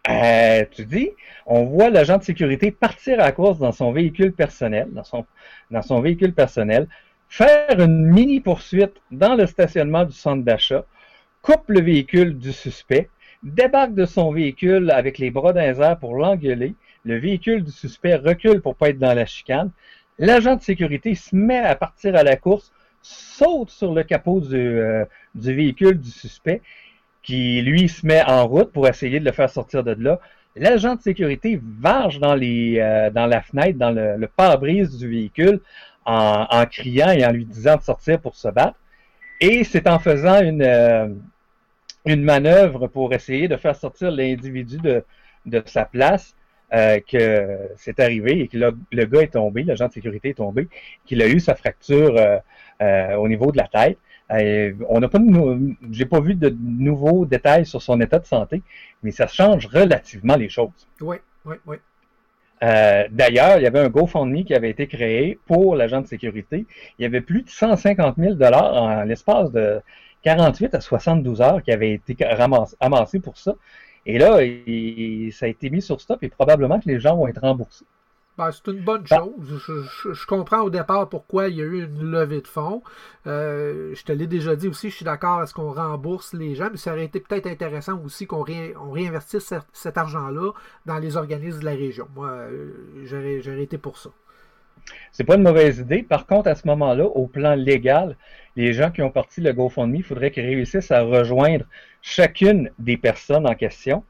Euh, 0.07 0.65
tu 0.69 0.85
dis, 0.85 1.09
on 1.47 1.63
voit 1.63 1.89
l'agent 1.89 2.19
de 2.19 2.23
sécurité 2.23 2.69
partir 2.69 3.19
à 3.19 3.23
la 3.23 3.31
course 3.31 3.57
dans 3.57 3.71
son 3.71 3.91
véhicule 3.91 4.33
personnel, 4.33 4.89
dans 4.91 5.03
son, 5.03 5.25
dans 5.71 5.81
son 5.81 5.99
véhicule 5.99 6.33
personnel, 6.33 6.87
faire 7.27 7.79
une 7.79 8.05
mini 8.05 8.39
poursuite 8.39 8.93
dans 9.09 9.33
le 9.33 9.47
stationnement 9.47 10.05
du 10.05 10.13
centre 10.13 10.43
d'achat, 10.43 10.85
coupe 11.41 11.69
le 11.69 11.81
véhicule 11.81 12.37
du 12.37 12.51
suspect, 12.51 13.09
débarque 13.41 13.95
de 13.95 14.05
son 14.05 14.31
véhicule 14.31 14.91
avec 14.91 15.17
les 15.17 15.31
bras 15.31 15.53
les 15.53 15.81
airs 15.81 15.97
pour 15.97 16.13
l'engueuler, 16.13 16.75
le 17.03 17.17
véhicule 17.17 17.63
du 17.63 17.71
suspect 17.71 18.15
recule 18.17 18.61
pour 18.61 18.75
pas 18.75 18.89
être 18.89 18.99
dans 18.99 19.15
la 19.15 19.25
chicane, 19.25 19.71
l'agent 20.19 20.55
de 20.55 20.61
sécurité 20.61 21.15
se 21.15 21.35
met 21.35 21.59
à 21.59 21.75
partir 21.75 22.15
à 22.15 22.23
la 22.23 22.35
course, 22.35 22.71
saute 23.01 23.69
sur 23.69 23.93
le 23.93 24.03
capot 24.03 24.39
du, 24.39 24.55
euh, 24.55 25.05
du 25.35 25.53
véhicule 25.53 25.99
du 25.99 26.09
suspect, 26.09 26.61
qui 27.21 27.61
lui 27.61 27.89
se 27.89 28.05
met 28.05 28.23
en 28.23 28.47
route 28.47 28.71
pour 28.71 28.87
essayer 28.87 29.19
de 29.19 29.25
le 29.25 29.31
faire 29.31 29.49
sortir 29.49 29.83
de 29.83 29.95
là. 29.97 30.19
L'agent 30.55 30.95
de 30.95 31.01
sécurité 31.01 31.59
varge 31.79 32.19
dans, 32.19 32.35
les, 32.35 32.79
euh, 32.79 33.09
dans 33.09 33.25
la 33.25 33.41
fenêtre, 33.41 33.77
dans 33.77 33.91
le, 33.91 34.27
pare-brise 34.27 34.97
du 34.97 35.09
véhicule, 35.09 35.59
en, 36.05 36.45
en 36.49 36.65
criant 36.65 37.09
et 37.09 37.25
en 37.25 37.31
lui 37.31 37.45
disant 37.45 37.77
de 37.77 37.81
sortir 37.81 38.19
pour 38.19 38.35
se 38.35 38.49
battre. 38.49 38.77
Et 39.39 39.63
c'est 39.63 39.87
en 39.87 39.99
faisant 39.99 40.41
une, 40.41 40.61
euh, 40.61 41.07
une 42.05 42.23
manœuvre 42.23 42.87
pour 42.87 43.13
essayer 43.13 43.47
de 43.47 43.57
faire 43.57 43.75
sortir 43.75 44.11
l'individu 44.11 44.77
de, 44.77 45.03
de 45.45 45.63
sa 45.65 45.85
place 45.85 46.35
euh, 46.73 46.99
que 46.99 47.69
c'est 47.77 47.99
arrivé 47.99 48.39
et 48.41 48.47
que 48.47 48.57
le, 48.57 48.75
le 48.91 49.05
gars 49.05 49.21
est 49.21 49.33
tombé, 49.33 49.63
l'agent 49.63 49.87
de 49.87 49.93
sécurité 49.93 50.29
est 50.29 50.35
tombé, 50.35 50.67
qu'il 51.05 51.21
a 51.21 51.27
eu 51.27 51.39
sa 51.39 51.55
fracture 51.55 52.15
euh, 52.17 52.37
euh, 52.81 53.15
au 53.15 53.27
niveau 53.27 53.51
de 53.51 53.57
la 53.57 53.67
tête. 53.67 53.97
On 54.89 54.99
n'a 54.99 55.07
pas 55.09 55.19
j'ai 55.91 56.05
pas 56.05 56.19
vu 56.19 56.33
de 56.33 56.55
nouveaux 56.59 57.25
détails 57.25 57.65
sur 57.67 57.81
son 57.81 58.01
état 58.01 58.17
de 58.17 58.25
santé, 58.25 58.63
mais 59.03 59.11
ça 59.11 59.27
change 59.27 59.67
relativement 59.67 60.35
les 60.35 60.49
choses. 60.49 60.87
Oui, 61.01 61.17
oui, 61.45 61.55
oui. 61.67 61.77
Euh, 62.63 63.03
D'ailleurs, 63.11 63.57
il 63.57 63.63
y 63.63 63.67
avait 63.67 63.79
un 63.79 63.89
GoFundMe 63.89 64.43
qui 64.45 64.53
avait 64.55 64.69
été 64.69 64.87
créé 64.87 65.37
pour 65.45 65.75
l'agent 65.75 66.01
de 66.01 66.07
sécurité. 66.07 66.65
Il 66.97 67.03
y 67.03 67.05
avait 67.05 67.21
plus 67.21 67.43
de 67.43 67.49
150 67.49 68.15
000 68.17 68.33
dollars 68.35 68.73
en 68.81 69.03
l'espace 69.03 69.51
de 69.51 69.81
48 70.23 70.73
à 70.73 70.81
72 70.81 71.41
heures 71.41 71.61
qui 71.61 71.71
avaient 71.71 71.91
été 71.91 72.15
amassés 72.79 73.19
pour 73.19 73.37
ça. 73.37 73.55
Et 74.05 74.17
là, 74.17 74.43
il- 74.43 75.31
ça 75.31 75.45
a 75.45 75.49
été 75.49 75.69
mis 75.69 75.81
sur 75.81 75.99
stop 76.01 76.21
et 76.23 76.29
probablement 76.29 76.79
que 76.79 76.87
les 76.89 76.99
gens 76.99 77.15
vont 77.15 77.27
être 77.27 77.41
remboursés. 77.41 77.85
Ben, 78.35 78.49
c'est 78.51 78.65
une 78.71 78.83
bonne 78.83 79.03
Ah. 79.11 79.17
chose. 79.19 79.61
Je, 79.67 79.73
je- 79.83 80.13
je 80.13 80.25
comprends 80.25 80.61
au 80.61 80.71
départ 80.71 81.07
pourquoi 81.07 81.49
il 81.49 81.57
y 81.57 81.61
a 81.61 81.65
eu 81.65 81.83
une 81.83 82.09
levée 82.09 82.41
de 82.41 82.47
fonds. 82.47 82.81
Euh, 83.27 83.93
je 83.93 84.03
te 84.03 84.11
l'ai 84.11 84.25
déjà 84.25 84.55
dit 84.55 84.67
aussi, 84.67 84.89
je 84.89 84.95
suis 84.95 85.05
d'accord 85.05 85.39
à 85.39 85.45
ce 85.45 85.53
qu'on 85.53 85.71
rembourse 85.71 86.33
les 86.33 86.55
gens, 86.55 86.69
mais 86.71 86.77
ça 86.77 86.93
aurait 86.93 87.05
été 87.05 87.19
peut-être 87.19 87.45
intéressant 87.45 88.01
aussi 88.03 88.25
qu'on 88.25 88.41
ré- 88.41 88.73
on 88.75 88.89
réinvestisse 88.91 89.43
cet, 89.45 89.61
cet 89.71 89.99
argent-là 89.99 90.51
dans 90.87 90.97
les 90.97 91.15
organismes 91.15 91.59
de 91.59 91.65
la 91.65 91.71
région. 91.75 92.07
Moi, 92.15 92.27
euh, 92.29 92.71
j'aurais 93.05 93.61
été 93.63 93.77
pour 93.77 93.99
ça. 93.99 94.09
C'est 95.11 95.23
pas 95.23 95.35
une 95.35 95.43
mauvaise 95.43 95.79
idée. 95.79 96.03
Par 96.03 96.25
contre, 96.25 96.49
à 96.49 96.55
ce 96.55 96.67
moment-là, 96.67 97.05
au 97.05 97.27
plan 97.27 97.55
légal, 97.55 98.17
les 98.55 98.73
gens 98.73 98.91
qui 98.91 99.01
ont 99.01 99.11
parti 99.11 99.41
le 99.41 99.53
GoFundMe, 99.53 99.95
il 99.95 100.03
faudrait 100.03 100.31
qu'ils 100.31 100.45
réussissent 100.45 100.91
à 100.91 101.01
rejoindre 101.01 101.65
chacune 102.01 102.71
des 102.79 102.97
personnes 102.97 103.47
en 103.47 103.55
question 103.55 104.03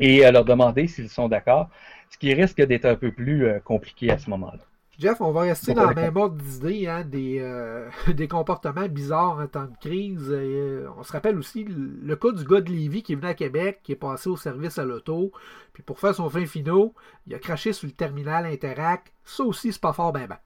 et 0.00 0.24
à 0.24 0.32
leur 0.32 0.44
demander 0.44 0.86
s'ils 0.86 1.08
sont 1.08 1.28
d'accord, 1.28 1.68
ce 2.10 2.18
qui 2.18 2.32
risque 2.34 2.62
d'être 2.62 2.84
un 2.84 2.96
peu 2.96 3.12
plus 3.12 3.46
euh, 3.46 3.60
compliqué 3.60 4.10
à 4.10 4.18
ce 4.18 4.30
moment-là. 4.30 4.62
Jeff, 4.98 5.20
on 5.20 5.32
va 5.32 5.42
rester 5.42 5.74
dans 5.74 5.88
le 5.88 5.94
même 5.94 6.16
ordre 6.16 6.36
d'idée, 6.36 6.86
hein, 6.86 7.02
des, 7.04 7.38
euh, 7.40 7.88
des 8.14 8.28
comportements 8.28 8.86
bizarres 8.88 9.38
en 9.40 9.46
temps 9.48 9.64
de 9.66 9.76
crise. 9.80 10.28
Euh, 10.30 10.86
on 10.96 11.02
se 11.02 11.12
rappelle 11.12 11.36
aussi 11.36 11.64
le, 11.64 12.14
cas 12.16 12.30
du 12.32 12.44
gars 12.44 12.60
de 12.60 12.70
Lévis 12.70 13.02
qui 13.02 13.12
est 13.12 13.16
venu 13.16 13.26
à 13.26 13.34
Québec, 13.34 13.80
qui 13.82 13.92
est 13.92 13.96
passé 13.96 14.28
au 14.28 14.36
service 14.36 14.78
à 14.78 14.84
l'auto, 14.84 15.32
puis 15.72 15.82
pour 15.82 15.98
faire 15.98 16.14
son 16.14 16.30
fin 16.30 16.46
finaux, 16.46 16.94
il 17.26 17.34
a 17.34 17.38
craché 17.38 17.72
sur 17.72 17.86
le 17.86 17.92
terminal 17.92 18.46
Interac. 18.46 19.12
Ça 19.24 19.42
aussi, 19.44 19.72
c'est 19.72 19.80
pas 19.80 19.92
fort 19.92 20.12
ben 20.12 20.26
ben. 20.28 20.38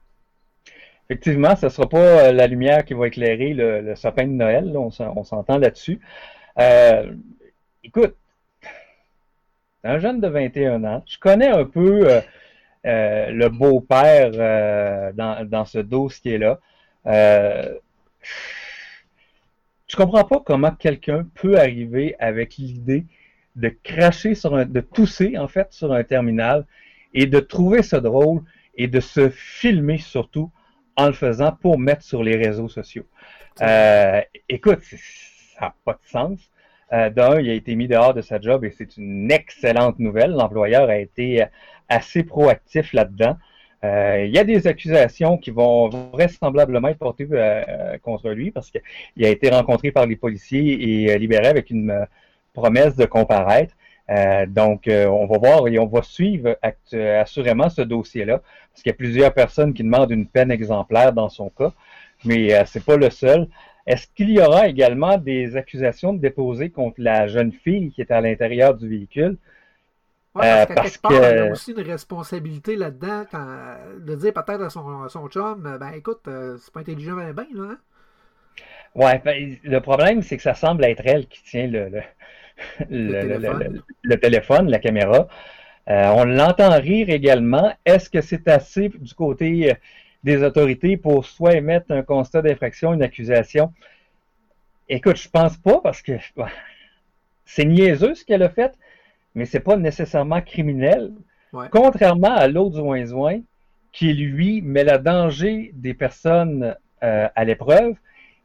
Effectivement, 1.09 1.55
ce 1.55 1.67
ne 1.67 1.69
sera 1.71 1.89
pas 1.89 1.97
euh, 2.27 2.31
la 2.31 2.47
lumière 2.47 2.85
qui 2.85 2.93
va 2.93 3.07
éclairer 3.07 3.53
le, 3.53 3.81
le 3.81 3.95
sapin 3.95 4.25
de 4.25 4.31
Noël, 4.33 4.71
là, 4.71 4.79
on 4.79 4.91
s'en- 4.91 5.13
on 5.15 5.23
s'entend 5.23 5.57
là-dessus. 5.57 5.99
Euh, 6.59 7.11
écoute, 7.83 8.15
c'est 9.81 9.89
un 9.89 9.99
jeune 9.99 10.19
de 10.21 10.27
21 10.27 10.83
ans. 10.83 11.03
Je 11.07 11.17
connais 11.19 11.47
un 11.49 11.65
peu 11.65 12.07
euh, 12.09 12.21
euh, 12.85 13.31
le 13.31 13.49
beau-père 13.49 14.31
euh, 14.33 15.11
dans, 15.13 15.47
dans 15.47 15.65
ce 15.65 15.79
dossier-là. 15.79 16.59
Euh, 17.05 17.73
je 19.87 19.95
comprends 19.95 20.23
pas 20.23 20.41
comment 20.45 20.71
quelqu'un 20.71 21.27
peut 21.35 21.57
arriver 21.57 22.15
avec 22.19 22.57
l'idée 22.57 23.05
de 23.55 23.69
cracher 23.83 24.35
sur 24.35 24.55
un, 24.55 24.65
de 24.65 24.81
tousser 24.81 25.37
en 25.37 25.47
fait 25.47 25.73
sur 25.73 25.91
un 25.91 26.03
terminal 26.03 26.65
et 27.13 27.25
de 27.25 27.39
trouver 27.39 27.81
ça 27.81 27.99
drôle 27.99 28.41
et 28.75 28.87
de 28.87 28.99
se 28.99 29.29
filmer 29.29 29.97
surtout 29.97 30.51
en 30.95 31.07
le 31.07 31.13
faisant 31.13 31.51
pour 31.51 31.79
mettre 31.79 32.03
sur 32.03 32.23
les 32.23 32.35
réseaux 32.35 32.69
sociaux. 32.69 33.05
Euh, 33.61 34.21
écoute, 34.47 34.81
ça 34.83 35.65
n'a 35.65 35.75
pas 35.83 35.93
de 35.93 36.07
sens. 36.09 36.39
Euh, 36.91 37.09
D'un, 37.09 37.39
il 37.39 37.49
a 37.49 37.53
été 37.53 37.75
mis 37.75 37.87
dehors 37.87 38.13
de 38.13 38.21
sa 38.21 38.41
job 38.41 38.65
et 38.65 38.71
c'est 38.71 38.97
une 38.97 39.31
excellente 39.31 39.99
nouvelle. 39.99 40.31
L'employeur 40.31 40.89
a 40.89 40.97
été 40.97 41.43
assez 41.87 42.23
proactif 42.23 42.93
là-dedans. 42.93 43.37
Euh, 43.83 44.25
il 44.25 44.33
y 44.33 44.37
a 44.37 44.43
des 44.43 44.67
accusations 44.67 45.37
qui 45.37 45.51
vont 45.51 45.87
vraisemblablement 45.87 46.89
être 46.89 46.97
portées 46.97 47.27
euh, 47.31 47.97
contre 48.01 48.29
lui 48.31 48.51
parce 48.51 48.71
qu'il 48.71 49.25
a 49.25 49.29
été 49.29 49.49
rencontré 49.49 49.91
par 49.91 50.05
les 50.05 50.17
policiers 50.17 51.05
et 51.05 51.13
euh, 51.13 51.17
libéré 51.17 51.47
avec 51.47 51.69
une 51.69 51.91
euh, 51.91 52.05
promesse 52.53 52.95
de 52.95 53.05
comparaître. 53.05 53.73
Euh, 54.09 54.45
donc, 54.47 54.87
euh, 54.87 55.05
on 55.05 55.27
va 55.27 55.37
voir 55.37 55.67
et 55.67 55.77
on 55.79 55.85
va 55.85 56.01
suivre 56.01 56.57
euh, 56.93 57.21
assurément 57.21 57.69
ce 57.69 57.83
dossier-là 57.83 58.41
parce 58.71 58.81
qu'il 58.81 58.89
y 58.89 58.93
a 58.93 58.97
plusieurs 58.97 59.33
personnes 59.33 59.73
qui 59.73 59.83
demandent 59.83 60.11
une 60.11 60.25
peine 60.27 60.51
exemplaire 60.51 61.13
dans 61.13 61.29
son 61.29 61.49
cas, 61.49 61.71
mais 62.25 62.53
euh, 62.53 62.63
c'est 62.65 62.83
pas 62.83 62.97
le 62.97 63.09
seul. 63.11 63.47
Est-ce 63.89 64.07
qu'il 64.15 64.31
y 64.31 64.39
aura 64.39 64.69
également 64.69 65.17
des 65.17 65.57
accusations 65.57 66.13
déposées 66.13 66.69
contre 66.71 67.01
la 67.01 67.27
jeune 67.27 67.51
fille 67.51 67.91
qui 67.91 68.01
était 68.01 68.13
à 68.15 68.21
l'intérieur 68.21 68.75
du 68.75 68.87
véhicule? 68.89 69.37
Ouais, 70.35 70.43
Euh, 70.43 70.47
parce 70.47 70.65
qu'à 70.65 70.75
parce 70.75 70.77
quelque 70.77 71.01
part, 71.01 71.27
il 71.29 71.35
y 71.35 71.39
a 71.39 71.45
aussi 71.45 71.71
une 71.71 71.81
responsabilité 71.81 72.75
là-dedans 72.75 73.25
quand- 73.31 73.77
de 73.99 74.15
dire 74.15 74.33
peut-être 74.33 74.61
à 74.61 74.69
son, 74.69 75.07
son 75.09 75.27
chum, 75.27 75.65
euh, 75.65 75.77
ben 75.77 75.91
écoute, 75.93 76.27
euh, 76.27 76.57
c'est 76.57 76.71
pas 76.73 76.79
intelligent 76.81 77.15
ben, 77.15 77.33
ben, 77.33 77.47
là. 77.53 77.63
Hein? 77.73 77.77
Ouais, 78.95 79.19
ben, 79.23 79.57
le 79.63 79.79
problème, 79.81 80.21
c'est 80.21 80.37
que 80.37 80.43
ça 80.43 80.55
semble 80.55 80.83
être 80.85 81.01
elle 81.05 81.27
qui 81.27 81.43
tient 81.43 81.67
le, 81.67 81.89
le, 81.89 82.01
le- 82.89 83.37
le- 84.03 84.17
téléphone. 84.19 84.69
la 84.69 84.79
caméra. 84.79 85.27
Euh, 85.89 86.07
on 86.15 86.25
l'entend 86.25 86.71
rire 86.79 87.09
également. 87.09 87.73
Est-ce 87.85 88.09
que 88.09 88.21
c'est 88.21 88.47
assez 88.49 88.89
du 88.89 89.13
côté 89.15 89.71
euh, 89.71 89.75
des 90.23 90.43
autorités 90.43 90.97
pour 90.97 91.25
soit 91.25 91.55
émettre 91.55 91.91
un 91.91 92.01
constat 92.03 92.41
d'infraction, 92.41 92.93
une 92.93 93.03
accusation? 93.03 93.73
Écoute, 94.87 95.17
je 95.17 95.29
pense 95.29 95.57
pas 95.57 95.79
parce 95.81 96.01
que 96.01 96.13
c'est 97.45 97.65
niaiseux 97.65 98.15
ce 98.15 98.25
qu'elle 98.25 98.43
a 98.43 98.49
fait, 98.49 98.73
mais 99.35 99.45
c'est 99.45 99.59
pas 99.59 99.77
nécessairement 99.77 100.41
criminel. 100.41 101.11
Ouais. 101.53 101.67
Contrairement 101.71 102.33
à 102.35 102.47
l'autre 102.47 102.75
Zouin-Zouin, 102.77 103.41
qui 103.91 104.13
lui 104.13 104.61
met 104.61 104.83
le 104.83 104.97
danger 104.99 105.71
des 105.73 105.93
personnes 105.93 106.75
euh, 107.03 107.27
à 107.35 107.45
l'épreuve 107.45 107.93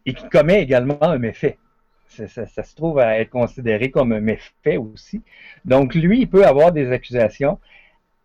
et 0.07 0.14
qui 0.14 0.27
commet 0.29 0.62
également 0.62 1.03
un 1.03 1.18
méfait. 1.18 1.59
Ça, 2.07 2.29
ça- 2.29 2.47
ça 2.47 2.62
se 2.62 2.75
trouve 2.75 2.99
à 2.99 3.18
être 3.18 3.31
considéré 3.31 3.91
comme 3.91 4.12
un 4.12 4.20
méfait 4.20 4.77
aussi. 4.77 5.22
Donc, 5.64 5.95
lui, 5.95 6.20
il 6.20 6.29
peut 6.29 6.47
avoir 6.47 6.72
des 6.72 6.93
accusations. 6.93 7.59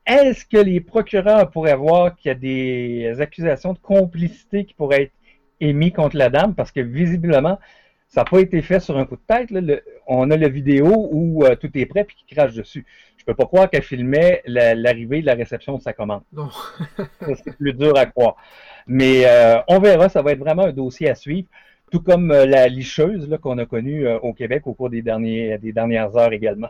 Est-ce 0.10 0.44
que 0.46 0.58
les 0.58 0.82
procureurs 0.82 1.50
pourraient 1.52 1.76
voir 1.76 2.16
qu'il 2.16 2.30
y 2.30 2.32
a 2.32 2.36
des 2.36 3.22
accusations 3.22 3.74
de 3.74 3.80
complicité 3.80 4.66
qui 4.66 4.74
pourraient 4.74 5.04
être 5.04 5.14
émises 5.62 5.94
contre 5.94 6.18
la 6.18 6.30
dame? 6.30 6.56
Parce 6.56 6.72
que 6.72 6.80
visiblement, 6.82 7.60
ça 8.08 8.22
n'a 8.22 8.26
pas 8.26 8.40
été 8.40 8.62
fait 8.64 8.80
sur 8.80 8.98
un 8.98 9.06
coup 9.06 9.16
de 9.18 9.22
tête. 9.28 9.52
là. 9.52 9.62
Le- 9.62 9.84
on 10.08 10.32
a 10.32 10.38
la 10.38 10.50
vidéo 10.50 11.10
où 11.12 11.46
euh, 11.46 11.56
tout 11.56 11.70
est 11.78 11.86
prêt 11.86 12.04
puis 12.06 12.16
qu'il 12.18 12.36
crache 12.36 12.56
dessus. 12.56 12.86
Je 13.18 13.24
peux 13.24 13.36
pas 13.36 13.46
croire 13.46 13.70
qu'elle 13.70 13.84
filmait 13.84 14.42
la- 14.48 14.74
l'arrivée 14.74 15.22
de 15.22 15.28
la 15.28 15.36
réception 15.36 15.78
de 15.78 15.82
sa 15.84 15.94
commande. 15.94 16.24
Non. 16.34 16.50
C'est 17.46 17.56
plus 17.58 17.74
dur 17.74 17.96
à 17.96 18.08
croire. 18.08 18.36
Mais 18.88 19.24
euh, 19.26 19.60
on 19.68 19.80
verra, 19.80 20.10
ça 20.10 20.24
va 20.24 20.32
être 20.32 20.40
vraiment 20.40 20.64
un 20.64 20.72
dossier 20.74 21.08
à 21.10 21.16
suivre. 21.16 21.48
Tout 21.92 22.02
comme 22.02 22.32
euh, 22.32 22.48
la 22.48 22.68
licheuse 22.68 23.30
qu'on 23.44 23.60
a 23.60 23.66
connue 23.68 24.08
au 24.08 24.34
Québec 24.34 24.64
au 24.66 24.74
cours 24.74 24.90
des, 24.90 25.04
derniers, 25.04 25.60
des 25.60 25.72
dernières 25.74 26.16
heures 26.18 26.34
également. 26.34 26.70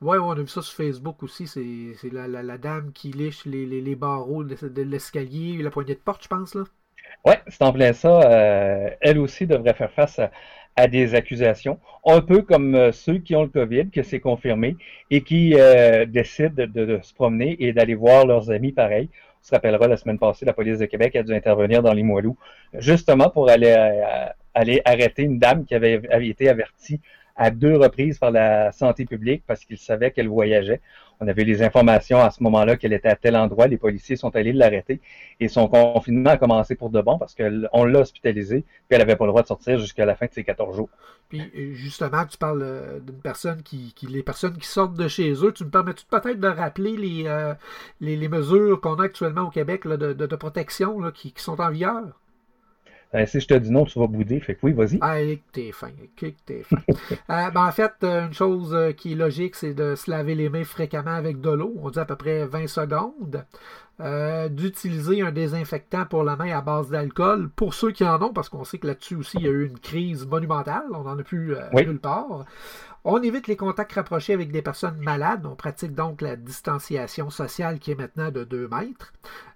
Ouais, 0.00 0.18
on 0.18 0.30
a 0.30 0.40
vu 0.40 0.48
ça 0.48 0.62
sur 0.62 0.74
Facebook 0.74 1.22
aussi. 1.22 1.46
C'est 1.46 2.12
la, 2.12 2.58
dame 2.58 2.92
qui 2.92 3.12
liche 3.12 3.44
les, 3.46 3.96
barreaux 3.96 4.44
de, 4.44 4.68
de 4.68 4.82
l'escalier, 4.82 5.62
la 5.62 5.70
poignée 5.70 5.94
de 5.94 6.00
porte, 6.00 6.24
je 6.24 6.28
pense. 6.28 6.54
là. 6.54 6.64
Ouais, 7.24 7.40
c'est 7.48 7.62
en 7.62 7.72
plein 7.72 7.92
ça. 7.92 8.20
Euh, 8.22 8.90
elle 9.00 9.18
aussi 9.18 9.46
devrait 9.46 9.74
faire 9.74 9.90
face 9.90 10.20
à, 10.76 10.86
des 10.86 11.16
accusations, 11.16 11.80
un 12.06 12.20
peu 12.20 12.42
comme 12.42 12.76
euh, 12.76 12.92
ceux 12.92 13.18
qui 13.18 13.34
ont 13.34 13.42
le 13.42 13.48
COVID, 13.48 13.90
que 13.90 14.04
c'est 14.04 14.20
confirmé, 14.20 14.76
et 15.10 15.22
qui 15.22 15.54
euh, 15.58 16.06
décident 16.06 16.66
de, 16.68 17.00
se 17.02 17.12
promener 17.14 17.56
et 17.58 17.72
d'aller 17.72 17.96
voir 17.96 18.26
leurs 18.26 18.50
amis 18.52 18.70
pareil. 18.72 19.08
On 19.42 19.44
se 19.44 19.50
rappellera, 19.50 19.88
la 19.88 19.96
semaine 19.96 20.18
passée, 20.20 20.46
la 20.46 20.52
police 20.52 20.78
de 20.78 20.86
Québec 20.86 21.16
a 21.16 21.24
dû 21.24 21.34
intervenir 21.34 21.82
dans 21.82 21.92
les 21.92 22.04
Moilous, 22.04 22.36
justement 22.74 23.28
pour 23.28 23.50
aller, 23.50 23.72
arrêter 24.84 25.22
une 25.22 25.38
dame 25.40 25.64
qui 25.64 25.74
avait 25.74 26.00
été 26.22 26.48
avertie 26.48 27.00
à 27.38 27.50
deux 27.50 27.76
reprises 27.76 28.18
par 28.18 28.32
la 28.32 28.72
santé 28.72 29.06
publique 29.06 29.44
parce 29.46 29.64
qu'ils 29.64 29.78
savaient 29.78 30.10
qu'elle 30.10 30.28
voyageait. 30.28 30.80
On 31.20 31.28
avait 31.28 31.44
les 31.44 31.62
informations 31.62 32.18
à 32.18 32.30
ce 32.30 32.42
moment-là 32.42 32.76
qu'elle 32.76 32.92
était 32.92 33.08
à 33.08 33.16
tel 33.16 33.36
endroit. 33.36 33.68
Les 33.68 33.78
policiers 33.78 34.16
sont 34.16 34.34
allés 34.36 34.52
l'arrêter 34.52 35.00
et 35.40 35.48
son 35.48 35.68
confinement 35.68 36.30
a 36.30 36.36
commencé 36.36 36.74
pour 36.74 36.90
de 36.90 37.00
bon 37.00 37.16
parce 37.16 37.34
qu'on 37.34 37.84
l'a 37.84 38.00
hospitalisée 38.00 38.62
puis 38.62 38.86
elle 38.90 38.98
n'avait 38.98 39.16
pas 39.16 39.24
le 39.24 39.30
droit 39.30 39.42
de 39.42 39.46
sortir 39.46 39.78
jusqu'à 39.78 40.04
la 40.04 40.16
fin 40.16 40.26
de 40.26 40.32
ses 40.32 40.44
14 40.44 40.76
jours. 40.76 40.88
Puis 41.28 41.40
euh, 41.40 41.74
justement, 41.74 42.24
tu 42.26 42.38
parles 42.38 42.62
euh, 42.62 42.98
d'une 43.00 43.20
personne 43.20 43.62
qui, 43.62 43.92
qui. 43.94 44.06
Les 44.06 44.22
personnes 44.22 44.56
qui 44.56 44.66
sortent 44.66 44.94
de 44.94 45.08
chez 45.08 45.32
eux, 45.32 45.52
tu 45.52 45.64
me 45.64 45.70
permets-tu 45.70 46.06
peut-être 46.06 46.40
de 46.40 46.48
rappeler 46.48 46.96
les, 46.96 47.24
euh, 47.26 47.54
mesures 48.00 48.80
qu'on 48.80 48.96
a 48.96 49.04
actuellement 49.04 49.42
au 49.42 49.50
Québec 49.50 49.86
de, 49.86 50.36
protection 50.36 51.10
qui 51.12 51.32
sont 51.36 51.60
en 51.60 51.70
vigueur? 51.70 52.04
Ben, 53.12 53.26
si 53.26 53.40
je 53.40 53.46
te 53.46 53.54
dis 53.54 53.70
non, 53.70 53.84
tu 53.84 53.98
vas 53.98 54.06
bouder. 54.06 54.38
Fait 54.40 54.54
que 54.54 54.60
oui, 54.64 54.72
vas-y. 54.72 54.98
Ah, 55.00 55.16
t'es 55.52 55.72
fin, 55.72 55.90
que 56.16 56.26
t'es 56.44 56.62
fin. 56.62 56.76
Euh, 57.30 57.50
ben, 57.50 57.66
en 57.66 57.72
fait, 57.72 57.92
euh, 58.04 58.26
une 58.26 58.34
chose 58.34 58.74
euh, 58.74 58.92
qui 58.92 59.12
est 59.12 59.16
logique, 59.16 59.54
c'est 59.54 59.74
de 59.74 59.94
se 59.94 60.10
laver 60.10 60.34
les 60.34 60.48
mains 60.48 60.64
fréquemment 60.64 61.14
avec 61.14 61.40
de 61.40 61.50
l'eau. 61.50 61.74
On 61.82 61.90
dit 61.90 61.98
à 61.98 62.04
peu 62.04 62.16
près 62.16 62.46
20 62.46 62.66
secondes. 62.66 63.44
Euh, 64.00 64.48
D'utiliser 64.48 65.22
un 65.22 65.32
désinfectant 65.32 66.06
pour 66.06 66.22
la 66.22 66.36
main 66.36 66.56
à 66.56 66.60
base 66.60 66.88
d'alcool 66.90 67.48
pour 67.56 67.74
ceux 67.74 67.90
qui 67.90 68.04
en 68.04 68.22
ont, 68.22 68.32
parce 68.32 68.48
qu'on 68.48 68.62
sait 68.64 68.78
que 68.78 68.86
là-dessus 68.86 69.16
aussi, 69.16 69.38
il 69.38 69.44
y 69.44 69.48
a 69.48 69.50
eu 69.50 69.66
une 69.66 69.78
crise 69.78 70.26
monumentale. 70.26 70.84
On 70.94 71.02
n'en 71.02 71.18
a 71.18 71.22
plus 71.24 71.56
euh, 71.56 71.62
Oui. 71.72 71.84
nulle 71.84 71.98
part. 71.98 72.44
On 73.04 73.20
évite 73.22 73.46
les 73.48 73.56
contacts 73.56 73.92
rapprochés 73.92 74.34
avec 74.34 74.52
des 74.52 74.60
personnes 74.62 74.98
malades. 74.98 75.46
On 75.46 75.54
pratique 75.56 75.94
donc 75.94 76.20
la 76.20 76.36
distanciation 76.36 77.30
sociale 77.30 77.78
qui 77.78 77.90
est 77.92 77.94
maintenant 77.94 78.30
de 78.30 78.44
2 78.44 78.68
mètres. 78.68 79.12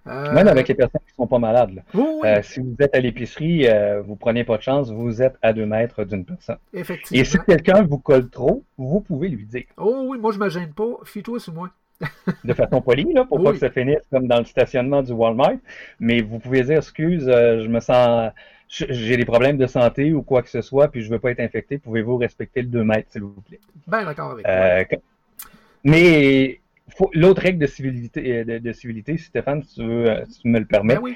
Euh, 0.07 0.33
Même 0.33 0.47
avec 0.47 0.67
les 0.67 0.75
personnes 0.75 1.01
qui 1.07 1.13
sont 1.15 1.27
pas 1.27 1.39
malades. 1.39 1.71
là. 1.75 1.81
oui, 1.93 2.03
oui, 2.23 2.29
si 2.43 2.59
vous 2.61 2.75
êtes 2.79 2.95
à 2.95 2.99
l'épicerie, 2.99 3.67
vous 4.05 4.15
prenez 4.15 4.43
pas 4.43 4.57
de 4.57 4.61
chance, 4.63 4.89
vous 4.91 5.21
êtes 5.21 5.35
à 5.41 5.53
deux 5.53 5.65
mètres 5.65 6.03
d'une 6.03 6.25
personne. 6.25 6.57
effectivement. 6.73 7.21
Et 7.21 7.25
si 7.25 7.37
quelqu'un 7.47 7.83
vous 7.83 7.99
colle 7.99 8.29
trop, 8.29 8.63
vous 8.77 9.01
pouvez 9.01 9.29
lui 9.29 9.45
dire. 9.45 9.65
Oh 9.77 10.05
oui, 10.07 10.17
moi 10.19 10.31
je 10.33 10.39
me 10.39 10.49
gêne 10.49 10.73
pas. 10.73 10.97
Fie-toi 11.05 11.39
sur 11.39 11.53
moi. 11.53 11.69
de 12.43 12.53
façon 12.53 12.81
polie, 12.81 13.11
là, 13.13 13.25
pour 13.25 13.43
pas 13.43 13.51
que 13.51 13.59
ça 13.59 13.69
finisse 13.69 14.01
comme 14.11 14.27
dans 14.27 14.39
le 14.39 14.45
stationnement 14.45 15.01
du 15.01 15.11
Walmart. 15.11 15.55
Mais 15.99 16.21
vous 16.21 16.39
pouvez 16.39 16.63
dire, 16.63 16.77
excuse, 16.77 17.27
euh, 17.27 17.63
je 17.63 17.67
me 17.67 17.79
sens, 17.79 18.31
j'ai 18.67 19.17
des 19.17 19.25
problèmes 19.25 19.57
de 19.57 19.67
santé 19.67 20.13
ou 20.13 20.21
quoi 20.23 20.41
que 20.41 20.49
ce 20.49 20.61
soit, 20.61 20.87
puis 20.87 21.01
je 21.01 21.09
veux 21.09 21.19
pas 21.19 21.31
être 21.31 21.39
infecté. 21.39 21.77
Pouvez-vous 21.77 22.17
respecter 22.17 22.61
le 22.61 22.67
2 22.67 22.83
mètres, 22.83 23.07
s'il 23.11 23.21
vous 23.21 23.41
plaît? 23.47 23.59
Ben 23.87 24.05
d'accord 24.05 24.31
avec 24.31 24.45
toi. 24.45 24.53
Euh, 24.53 24.83
mais 25.83 26.59
l'autre 27.13 27.41
règle 27.41 27.59
de 27.59 27.67
civilité, 27.67 28.37
euh, 28.37 28.43
de, 28.43 28.57
de 28.59 28.71
civilité, 28.73 29.17
Stéphane, 29.17 29.63
si 29.63 29.75
tu, 29.75 29.85
veux, 29.85 30.09
euh, 30.09 30.25
si 30.29 30.41
tu 30.41 30.47
me 30.47 30.59
le 30.59 30.65
permets, 30.65 30.95
Ben 30.95 31.01
oui. 31.03 31.15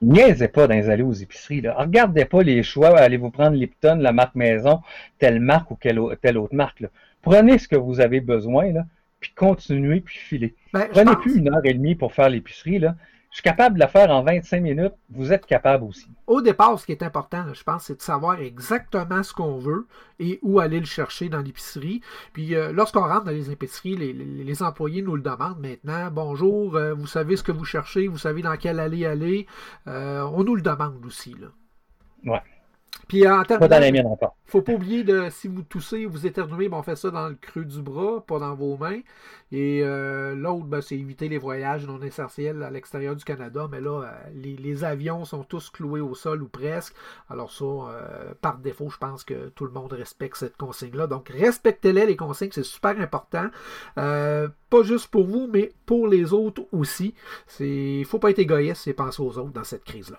niaisez 0.00 0.48
pas 0.48 0.66
dans 0.66 0.74
les 0.74 0.90
allées 0.90 1.02
aux 1.02 1.12
épiceries. 1.12 1.60
Là. 1.62 1.74
Regardez 1.78 2.24
pas 2.24 2.42
les 2.42 2.62
choix. 2.62 2.96
Allez-vous 2.98 3.30
prendre 3.30 3.56
Lipton, 3.56 3.96
la 4.00 4.12
marque 4.12 4.34
maison, 4.34 4.80
telle 5.18 5.40
marque 5.40 5.70
ou 5.70 5.76
quelle, 5.76 6.00
telle 6.20 6.38
autre 6.38 6.54
marque. 6.54 6.80
là. 6.80 6.88
Prenez 7.22 7.58
ce 7.58 7.68
que 7.68 7.76
vous 7.76 8.00
avez 8.00 8.20
besoin, 8.20 8.72
là, 8.72 8.84
puis 9.22 9.32
continuez, 9.34 10.00
puis 10.02 10.18
filez. 10.18 10.54
Ben, 10.74 10.82
je 10.88 11.00
Prenez 11.00 11.16
plus 11.16 11.36
une 11.36 11.48
heure 11.48 11.60
et 11.64 11.72
demie 11.72 11.94
pour 11.94 12.12
faire 12.12 12.28
l'épicerie. 12.28 12.78
Là. 12.78 12.94
Je 13.30 13.36
suis 13.36 13.42
capable 13.44 13.76
de 13.76 13.80
la 13.80 13.88
faire 13.88 14.10
en 14.10 14.22
25 14.22 14.60
minutes. 14.60 14.92
Vous 15.08 15.32
êtes 15.32 15.46
capable 15.46 15.84
aussi. 15.84 16.06
Au 16.26 16.42
départ, 16.42 16.78
ce 16.78 16.84
qui 16.84 16.92
est 16.92 17.02
important, 17.02 17.38
là, 17.44 17.54
je 17.54 17.62
pense, 17.62 17.84
c'est 17.84 17.96
de 17.96 18.02
savoir 18.02 18.38
exactement 18.40 19.22
ce 19.22 19.32
qu'on 19.32 19.56
veut 19.56 19.86
et 20.20 20.38
où 20.42 20.60
aller 20.60 20.78
le 20.80 20.84
chercher 20.84 21.30
dans 21.30 21.40
l'épicerie. 21.40 22.02
Puis 22.34 22.54
euh, 22.54 22.72
lorsqu'on 22.72 23.00
rentre 23.08 23.24
dans 23.24 23.30
les 23.30 23.50
épiceries, 23.50 23.96
les, 23.96 24.12
les- 24.12 24.44
les 24.44 24.62
employés 24.62 25.00
nous 25.00 25.16
le 25.16 25.22
demandent 25.22 25.60
maintenant. 25.60 26.10
Bonjour, 26.12 26.76
euh, 26.76 26.92
vous 26.92 27.06
savez 27.06 27.36
ce 27.36 27.42
que 27.42 27.52
vous 27.52 27.64
cherchez, 27.64 28.06
vous 28.06 28.18
savez 28.18 28.42
dans 28.42 28.56
quelle 28.58 28.78
allée 28.80 29.06
aller. 29.06 29.46
Euh, 29.86 30.22
on 30.34 30.44
nous 30.44 30.54
le 30.54 30.60
demande 30.62 31.02
aussi. 31.06 31.34
Là. 31.40 31.46
Ouais. 32.32 32.40
Puis 33.08 33.28
en 33.28 33.42
Pas 33.58 33.68
la 33.68 33.68
terminant, 33.68 33.92
mienne 33.92 34.06
encore. 34.06 34.36
faut 34.46 34.62
pas 34.62 34.72
oublier 34.72 35.04
de 35.04 35.28
si 35.30 35.46
vous 35.48 35.62
toussez 35.62 36.06
ou 36.06 36.10
vous 36.10 36.26
éternuez, 36.26 36.68
ben, 36.68 36.78
on 36.78 36.82
fait 36.82 36.96
ça 36.96 37.10
dans 37.10 37.28
le 37.28 37.34
creux 37.34 37.64
du 37.64 37.82
bras, 37.82 38.24
pas 38.24 38.38
dans 38.38 38.54
vos 38.54 38.76
mains. 38.76 39.00
Et 39.50 39.82
euh, 39.82 40.34
l'autre, 40.34 40.64
ben, 40.64 40.80
c'est 40.80 40.96
éviter 40.96 41.28
les 41.28 41.36
voyages 41.36 41.86
non 41.86 42.00
essentiels 42.00 42.62
à 42.62 42.70
l'extérieur 42.70 43.14
du 43.14 43.22
Canada. 43.24 43.68
Mais 43.70 43.82
là, 43.82 44.02
euh, 44.02 44.10
les, 44.34 44.56
les 44.56 44.84
avions 44.84 45.26
sont 45.26 45.44
tous 45.44 45.68
cloués 45.68 46.00
au 46.00 46.14
sol 46.14 46.42
ou 46.42 46.48
presque. 46.48 46.94
Alors 47.28 47.52
ça, 47.52 47.64
euh, 47.64 48.32
par 48.40 48.58
défaut, 48.58 48.88
je 48.88 48.96
pense 48.96 49.24
que 49.24 49.48
tout 49.50 49.66
le 49.66 49.72
monde 49.72 49.92
respecte 49.92 50.36
cette 50.36 50.56
consigne-là. 50.56 51.06
Donc 51.06 51.28
respectez-les, 51.28 52.06
les 52.06 52.16
consignes, 52.16 52.52
c'est 52.52 52.62
super 52.62 52.98
important. 52.98 53.48
Euh, 53.98 54.48
pas 54.70 54.82
juste 54.82 55.08
pour 55.08 55.26
vous, 55.26 55.48
mais 55.52 55.72
pour 55.84 56.08
les 56.08 56.32
autres 56.32 56.62
aussi. 56.72 57.14
Il 57.60 58.06
faut 58.06 58.18
pas 58.18 58.30
être 58.30 58.38
égoïste 58.38 58.86
et 58.88 58.94
penser 58.94 59.20
aux 59.22 59.36
autres 59.36 59.52
dans 59.52 59.64
cette 59.64 59.84
crise-là. 59.84 60.18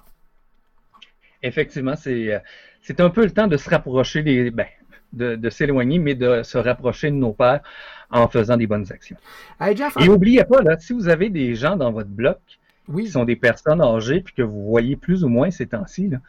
Effectivement, 1.43 1.95
c'est 1.95 2.33
euh, 2.33 2.39
c'est 2.81 2.99
un 2.99 3.09
peu 3.09 3.23
le 3.23 3.31
temps 3.31 3.47
de 3.47 3.57
se 3.57 3.69
rapprocher 3.69 4.23
des, 4.23 4.51
ben, 4.51 4.65
de, 5.13 5.35
de 5.35 5.49
s'éloigner, 5.49 5.99
mais 5.99 6.15
de 6.15 6.43
se 6.43 6.57
rapprocher 6.57 7.11
de 7.11 7.15
nos 7.15 7.33
pères 7.33 7.61
en 8.09 8.27
faisant 8.27 8.57
des 8.57 8.67
bonnes 8.67 8.91
actions. 8.91 9.17
Hey 9.59 9.75
Jeff, 9.75 9.95
Et 9.99 10.07
n'oubliez 10.07 10.43
pas, 10.43 10.61
là, 10.61 10.77
si 10.77 10.93
vous 10.93 11.07
avez 11.07 11.29
des 11.29 11.55
gens 11.55 11.75
dans 11.75 11.91
votre 11.91 12.09
bloc 12.09 12.39
oui, 12.87 13.05
qui 13.05 13.11
sont 13.11 13.23
des 13.23 13.35
personnes 13.35 13.81
âgées 13.81 14.21
puis 14.21 14.33
que 14.33 14.41
vous 14.41 14.65
voyez 14.65 14.95
plus 14.95 15.23
ou 15.23 15.29
moins 15.29 15.49
ces 15.51 15.67
temps-ci, 15.67 16.03
il 16.03 16.19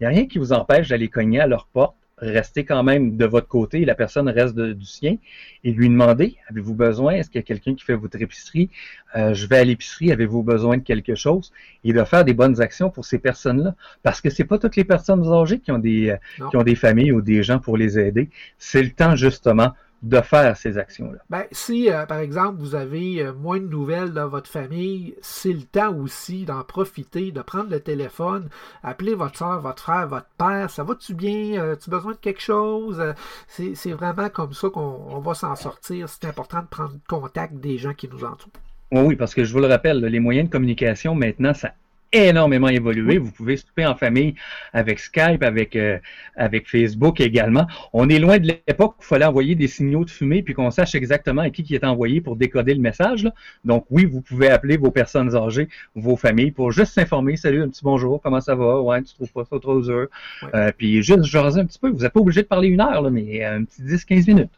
n'y 0.00 0.06
a 0.06 0.10
rien 0.10 0.26
qui 0.26 0.38
vous 0.38 0.52
empêche 0.52 0.88
d'aller 0.88 1.08
cogner 1.08 1.40
à 1.40 1.46
leur 1.46 1.66
porte 1.66 1.96
rester 2.20 2.64
quand 2.64 2.82
même 2.82 3.16
de 3.16 3.24
votre 3.24 3.48
côté, 3.48 3.84
la 3.84 3.94
personne 3.94 4.28
reste 4.28 4.54
de- 4.54 4.72
du 4.72 4.84
sien, 4.84 5.16
et 5.64 5.72
lui 5.72 5.88
demander, 5.88 6.36
avez-vous 6.48 6.74
besoin, 6.74 7.14
est-ce 7.14 7.28
qu'il 7.30 7.38
y 7.38 7.44
a 7.44 7.46
quelqu'un 7.46 7.74
qui 7.74 7.84
fait 7.84 7.94
votre 7.94 8.20
épicerie, 8.20 8.70
Euh, 9.16 9.34
je 9.34 9.48
vais 9.48 9.58
à 9.58 9.64
l'épicerie, 9.64 10.12
avez-vous 10.12 10.44
besoin 10.44 10.76
de 10.76 10.84
quelque 10.84 11.16
chose, 11.16 11.50
et 11.82 11.92
de 11.92 12.04
faire 12.04 12.24
des 12.24 12.32
bonnes 12.32 12.60
actions 12.60 12.90
pour 12.90 13.04
ces 13.04 13.18
personnes-là, 13.18 13.74
parce 14.04 14.20
que 14.20 14.30
c'est 14.30 14.44
pas 14.44 14.56
toutes 14.56 14.76
les 14.76 14.84
personnes 14.84 15.26
âgées 15.32 15.58
qui 15.58 15.72
ont 15.72 15.78
des, 15.78 16.10
euh, 16.10 16.16
qui 16.48 16.56
ont 16.56 16.62
des 16.62 16.76
familles 16.76 17.10
ou 17.10 17.20
des 17.20 17.42
gens 17.42 17.58
pour 17.58 17.76
les 17.76 17.98
aider, 17.98 18.28
c'est 18.56 18.82
le 18.82 18.90
temps 18.90 19.16
justement 19.16 19.72
de 20.02 20.20
faire 20.20 20.56
ces 20.56 20.78
actions-là. 20.78 21.18
Ben, 21.28 21.44
si, 21.52 21.90
euh, 21.90 22.06
par 22.06 22.18
exemple, 22.18 22.56
vous 22.58 22.74
avez 22.74 23.22
euh, 23.22 23.32
moins 23.34 23.58
de 23.58 23.66
nouvelles 23.66 24.12
dans 24.12 24.28
votre 24.28 24.48
famille, 24.48 25.14
c'est 25.20 25.52
le 25.52 25.62
temps 25.62 25.94
aussi 25.94 26.44
d'en 26.44 26.62
profiter, 26.62 27.32
de 27.32 27.42
prendre 27.42 27.70
le 27.70 27.80
téléphone, 27.80 28.48
appeler 28.82 29.14
votre 29.14 29.36
soeur, 29.36 29.60
votre 29.60 29.82
frère, 29.82 30.08
votre 30.08 30.30
père. 30.38 30.70
Ça 30.70 30.84
va-tu 30.84 31.14
bien? 31.14 31.60
Euh, 31.60 31.76
tu 31.76 31.90
as 31.90 31.96
besoin 31.96 32.12
de 32.12 32.18
quelque 32.18 32.40
chose? 32.40 33.02
C'est 33.48 33.92
vraiment 33.92 34.30
comme 34.30 34.54
ça 34.54 34.70
qu'on 34.70 34.80
on 34.80 35.18
va 35.20 35.34
s'en 35.34 35.54
sortir. 35.54 36.08
C'est 36.08 36.24
important 36.26 36.62
de 36.62 36.68
prendre 36.68 36.94
contact 37.08 37.54
des 37.54 37.76
gens 37.76 37.92
qui 37.92 38.08
nous 38.08 38.24
entourent. 38.24 38.52
Oui, 38.92 39.00
oui, 39.00 39.16
parce 39.16 39.34
que 39.34 39.44
je 39.44 39.52
vous 39.52 39.60
le 39.60 39.66
rappelle, 39.66 40.00
les 40.00 40.20
moyens 40.20 40.48
de 40.48 40.52
communication 40.52 41.14
maintenant, 41.14 41.54
ça 41.54 41.72
énormément 42.12 42.68
évolué. 42.68 43.18
Vous 43.18 43.30
pouvez 43.30 43.56
souper 43.56 43.86
en 43.86 43.94
famille 43.94 44.34
avec 44.72 44.98
Skype, 44.98 45.42
avec, 45.42 45.76
euh, 45.76 45.98
avec 46.36 46.68
Facebook 46.68 47.20
également. 47.20 47.66
On 47.92 48.08
est 48.08 48.18
loin 48.18 48.38
de 48.38 48.48
l'époque 48.66 48.96
où 48.98 49.02
il 49.02 49.06
fallait 49.06 49.24
envoyer 49.24 49.54
des 49.54 49.68
signaux 49.68 50.04
de 50.04 50.10
fumée 50.10 50.42
puis 50.42 50.54
qu'on 50.54 50.70
sache 50.70 50.94
exactement 50.94 51.42
à 51.42 51.50
qui 51.50 51.62
qui 51.62 51.74
est 51.74 51.84
envoyé 51.84 52.20
pour 52.20 52.36
décoder 52.36 52.74
le 52.74 52.80
message. 52.80 53.24
là. 53.24 53.34
Donc 53.64 53.86
oui, 53.90 54.04
vous 54.04 54.20
pouvez 54.20 54.48
appeler 54.48 54.76
vos 54.76 54.90
personnes 54.90 55.34
âgées, 55.36 55.68
vos 55.94 56.16
familles 56.16 56.50
pour 56.50 56.72
juste 56.72 56.92
s'informer. 56.92 57.36
Salut, 57.36 57.62
un 57.62 57.68
petit 57.68 57.84
bonjour, 57.84 58.20
comment 58.20 58.40
ça 58.40 58.54
va? 58.54 58.80
Ouais, 58.80 59.02
tu 59.02 59.14
trouves 59.14 59.32
pas 59.32 59.44
ça 59.44 59.58
trop 59.60 59.80
dur? 59.80 60.08
Ouais. 60.42 60.48
Euh, 60.54 60.72
puis 60.76 61.02
juste 61.02 61.24
jaser 61.24 61.60
un 61.60 61.66
petit 61.66 61.78
peu. 61.78 61.90
Vous 61.90 62.02
n'êtes 62.02 62.12
pas 62.12 62.20
obligé 62.20 62.42
de 62.42 62.46
parler 62.46 62.68
une 62.68 62.80
heure, 62.80 63.02
là, 63.02 63.10
mais 63.10 63.44
euh, 63.44 63.58
un 63.58 63.64
petit 63.64 63.82
10-15 63.82 64.26
minutes. 64.26 64.50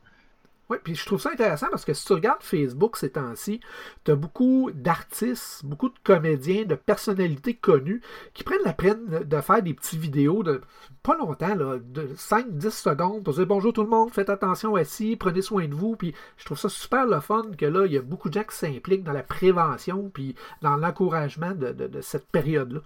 Oui, 0.70 0.78
puis 0.82 0.94
je 0.94 1.04
trouve 1.04 1.20
ça 1.20 1.30
intéressant 1.30 1.66
parce 1.70 1.84
que 1.84 1.92
si 1.92 2.06
tu 2.06 2.14
regardes 2.14 2.42
Facebook 2.42 2.96
ces 2.96 3.10
temps-ci, 3.10 3.60
tu 4.04 4.10
as 4.12 4.14
beaucoup 4.14 4.70
d'artistes, 4.72 5.64
beaucoup 5.66 5.90
de 5.90 5.98
comédiens, 6.02 6.64
de 6.64 6.74
personnalités 6.76 7.54
connues 7.54 8.00
qui 8.32 8.42
prennent 8.42 8.64
la 8.64 8.72
peine 8.72 9.04
de 9.24 9.40
faire 9.40 9.62
des 9.62 9.74
petites 9.74 9.98
vidéos 10.00 10.42
de 10.42 10.62
pas 11.02 11.16
longtemps, 11.18 11.54
là, 11.56 11.78
de 11.78 12.08
5-10 12.14 12.70
secondes 12.70 13.22
pour 13.24 13.34
dire 13.34 13.46
bonjour 13.46 13.72
tout 13.74 13.82
le 13.82 13.88
monde, 13.90 14.12
faites 14.12 14.30
attention 14.30 14.74
assis, 14.76 15.16
prenez 15.16 15.42
soin 15.42 15.66
de 15.68 15.74
vous. 15.74 15.94
Puis 15.96 16.14
je 16.38 16.44
trouve 16.46 16.58
ça 16.58 16.68
super 16.70 17.06
le 17.06 17.20
fun 17.20 17.42
que 17.58 17.66
là, 17.66 17.84
il 17.84 17.92
y 17.92 17.98
a 17.98 18.02
beaucoup 18.02 18.28
de 18.28 18.34
gens 18.34 18.44
qui 18.44 18.56
s'impliquent 18.56 19.04
dans 19.04 19.12
la 19.12 19.24
prévention 19.24 20.10
puis 20.14 20.36
dans 20.62 20.76
l'encouragement 20.76 21.50
de, 21.52 21.72
de- 21.72 21.86
de 21.88 22.00
cette 22.00 22.28
période-là. 22.28 22.80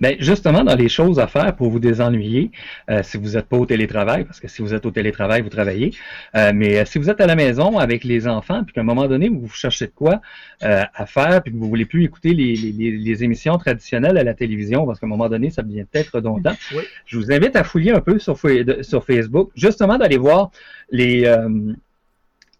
Ben, 0.00 0.16
justement, 0.20 0.62
dans 0.64 0.76
les 0.76 0.88
choses 0.88 1.18
à 1.18 1.26
faire 1.26 1.54
pour 1.56 1.68
vous 1.68 1.80
désennuyer, 1.80 2.50
euh, 2.90 3.02
si 3.02 3.16
vous 3.18 3.30
n'êtes 3.30 3.46
pas 3.46 3.56
au 3.56 3.66
télétravail, 3.66 4.24
parce 4.24 4.38
que 4.40 4.46
si 4.48 4.62
vous 4.62 4.72
êtes 4.72 4.86
au 4.86 4.90
télétravail, 4.90 5.42
vous 5.42 5.48
travaillez, 5.48 5.92
euh, 6.36 6.52
mais 6.54 6.78
euh, 6.78 6.84
si 6.84 6.98
vous 6.98 7.10
êtes 7.10 7.20
à 7.20 7.26
la 7.26 7.34
maison 7.34 7.76
avec 7.78 8.04
les 8.04 8.26
enfants, 8.28 8.62
puis 8.64 8.72
qu'à 8.72 8.80
un 8.82 8.84
moment 8.84 9.06
donné, 9.08 9.28
vous 9.28 9.48
cherchez 9.48 9.86
de 9.86 9.92
quoi 9.94 10.20
euh, 10.62 10.84
à 10.94 11.06
faire, 11.06 11.42
puis 11.42 11.52
que 11.52 11.58
vous 11.58 11.68
voulez 11.68 11.84
plus 11.86 12.04
écouter 12.04 12.34
les, 12.34 12.54
les- 12.54 12.92
les- 12.92 13.24
émissions 13.24 13.58
traditionnelles 13.58 14.16
à 14.16 14.24
la 14.24 14.34
télévision, 14.34 14.86
parce 14.86 15.00
qu'à 15.00 15.06
un 15.06 15.10
moment 15.10 15.28
donné, 15.28 15.50
ça 15.50 15.62
devient 15.62 15.84
peut-être 15.90 16.10
redondant, 16.14 16.54
Oui. 16.74 16.82
je 17.06 17.18
vous 17.18 17.32
invite 17.32 17.56
à 17.56 17.64
fouiller 17.64 17.92
un 17.92 18.00
peu 18.00 18.18
sur, 18.18 18.38
sur 18.82 19.04
Facebook, 19.04 19.50
justement 19.56 19.98
d'aller 19.98 20.18
voir 20.18 20.50
les... 20.90 21.26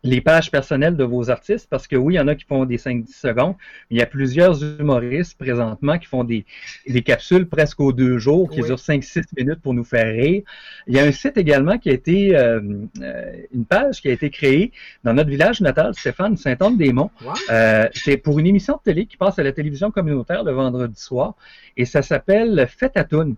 les 0.04 0.20
pages 0.20 0.50
personnelles 0.50 0.96
de 0.96 1.04
vos 1.04 1.30
artistes, 1.30 1.66
parce 1.70 1.86
que 1.88 1.96
oui, 1.96 2.14
il 2.14 2.16
y 2.18 2.20
en 2.20 2.28
a 2.28 2.34
qui 2.34 2.44
font 2.44 2.66
des 2.66 2.76
5-10 2.76 3.06
secondes, 3.08 3.54
mais 3.90 3.96
il 3.96 3.98
y 3.98 4.02
a 4.02 4.06
plusieurs 4.06 4.62
humoristes 4.62 5.36
présentement 5.38 5.98
qui 5.98 6.06
font 6.06 6.24
des, 6.24 6.44
des 6.86 7.02
capsules 7.02 7.48
presque 7.48 7.80
aux 7.80 7.92
deux 7.92 8.18
jours, 8.18 8.50
qui 8.50 8.60
Oui. 8.60 8.66
durent 8.66 8.78
5-6 8.78 9.24
minutes 9.36 9.60
pour 9.62 9.72
nous 9.72 9.82
faire 9.82 10.12
rire. 10.12 10.42
Il 10.86 10.94
y 10.94 11.00
a 11.00 11.04
un 11.04 11.10
site 11.12 11.38
également 11.38 11.78
qui 11.78 11.88
a 11.88 11.94
été, 11.94 12.36
euh, 12.36 12.60
euh, 13.00 13.32
une 13.54 13.64
page 13.64 14.02
qui 14.02 14.08
a 14.08 14.12
été 14.12 14.28
créée 14.28 14.72
dans 15.04 15.14
notre 15.14 15.30
village 15.30 15.62
natal, 15.62 15.94
Stéphane, 15.94 16.36
Saint-Anne-des-Monts. 16.36 17.10
Wow. 17.24 17.32
Euh, 17.50 17.88
c'est 17.94 18.18
pour 18.18 18.38
une 18.38 18.46
émission 18.46 18.74
de 18.74 18.80
télé 18.82 19.06
qui 19.06 19.16
passe 19.16 19.38
à 19.38 19.42
la 19.42 19.52
télévision 19.52 19.90
communautaire 19.90 20.44
le 20.44 20.52
vendredi 20.52 21.00
soir, 21.00 21.34
et 21.78 21.86
ça 21.86 22.02
s'appelle 22.02 22.66
Fête 22.68 22.96
à 22.96 23.04
Toune. 23.04 23.36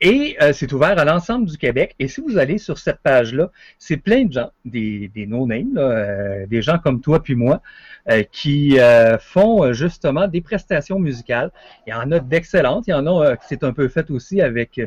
Et 0.00 0.36
euh, 0.40 0.52
c'est 0.52 0.72
ouvert 0.72 0.96
à 0.96 1.04
l'ensemble 1.04 1.46
du 1.46 1.58
Québec. 1.58 1.96
Et 1.98 2.06
si 2.06 2.20
vous 2.20 2.38
allez 2.38 2.58
sur 2.58 2.78
cette 2.78 3.00
page-là, 3.00 3.50
c'est 3.78 3.96
plein 3.96 4.26
de 4.26 4.32
gens, 4.32 4.50
des, 4.64 5.08
des 5.08 5.26
no-names, 5.26 5.76
euh, 5.76 6.46
des 6.46 6.62
gens 6.62 6.78
comme 6.78 7.00
toi 7.00 7.20
puis 7.20 7.34
moi, 7.34 7.62
euh, 8.08 8.22
qui 8.30 8.78
euh, 8.78 9.18
font 9.18 9.64
euh, 9.64 9.72
justement 9.72 10.28
des 10.28 10.40
prestations 10.40 11.00
musicales. 11.00 11.50
Il 11.86 11.90
y 11.90 11.94
en 11.94 12.12
a 12.12 12.20
d'excellentes. 12.20 12.86
Il 12.86 12.90
y 12.90 12.94
en 12.94 13.06
a 13.06 13.26
euh, 13.26 13.36
qui 13.36 13.46
c'est 13.48 13.64
un 13.64 13.72
peu 13.72 13.88
fait 13.88 14.10
aussi 14.10 14.40
avec 14.40 14.80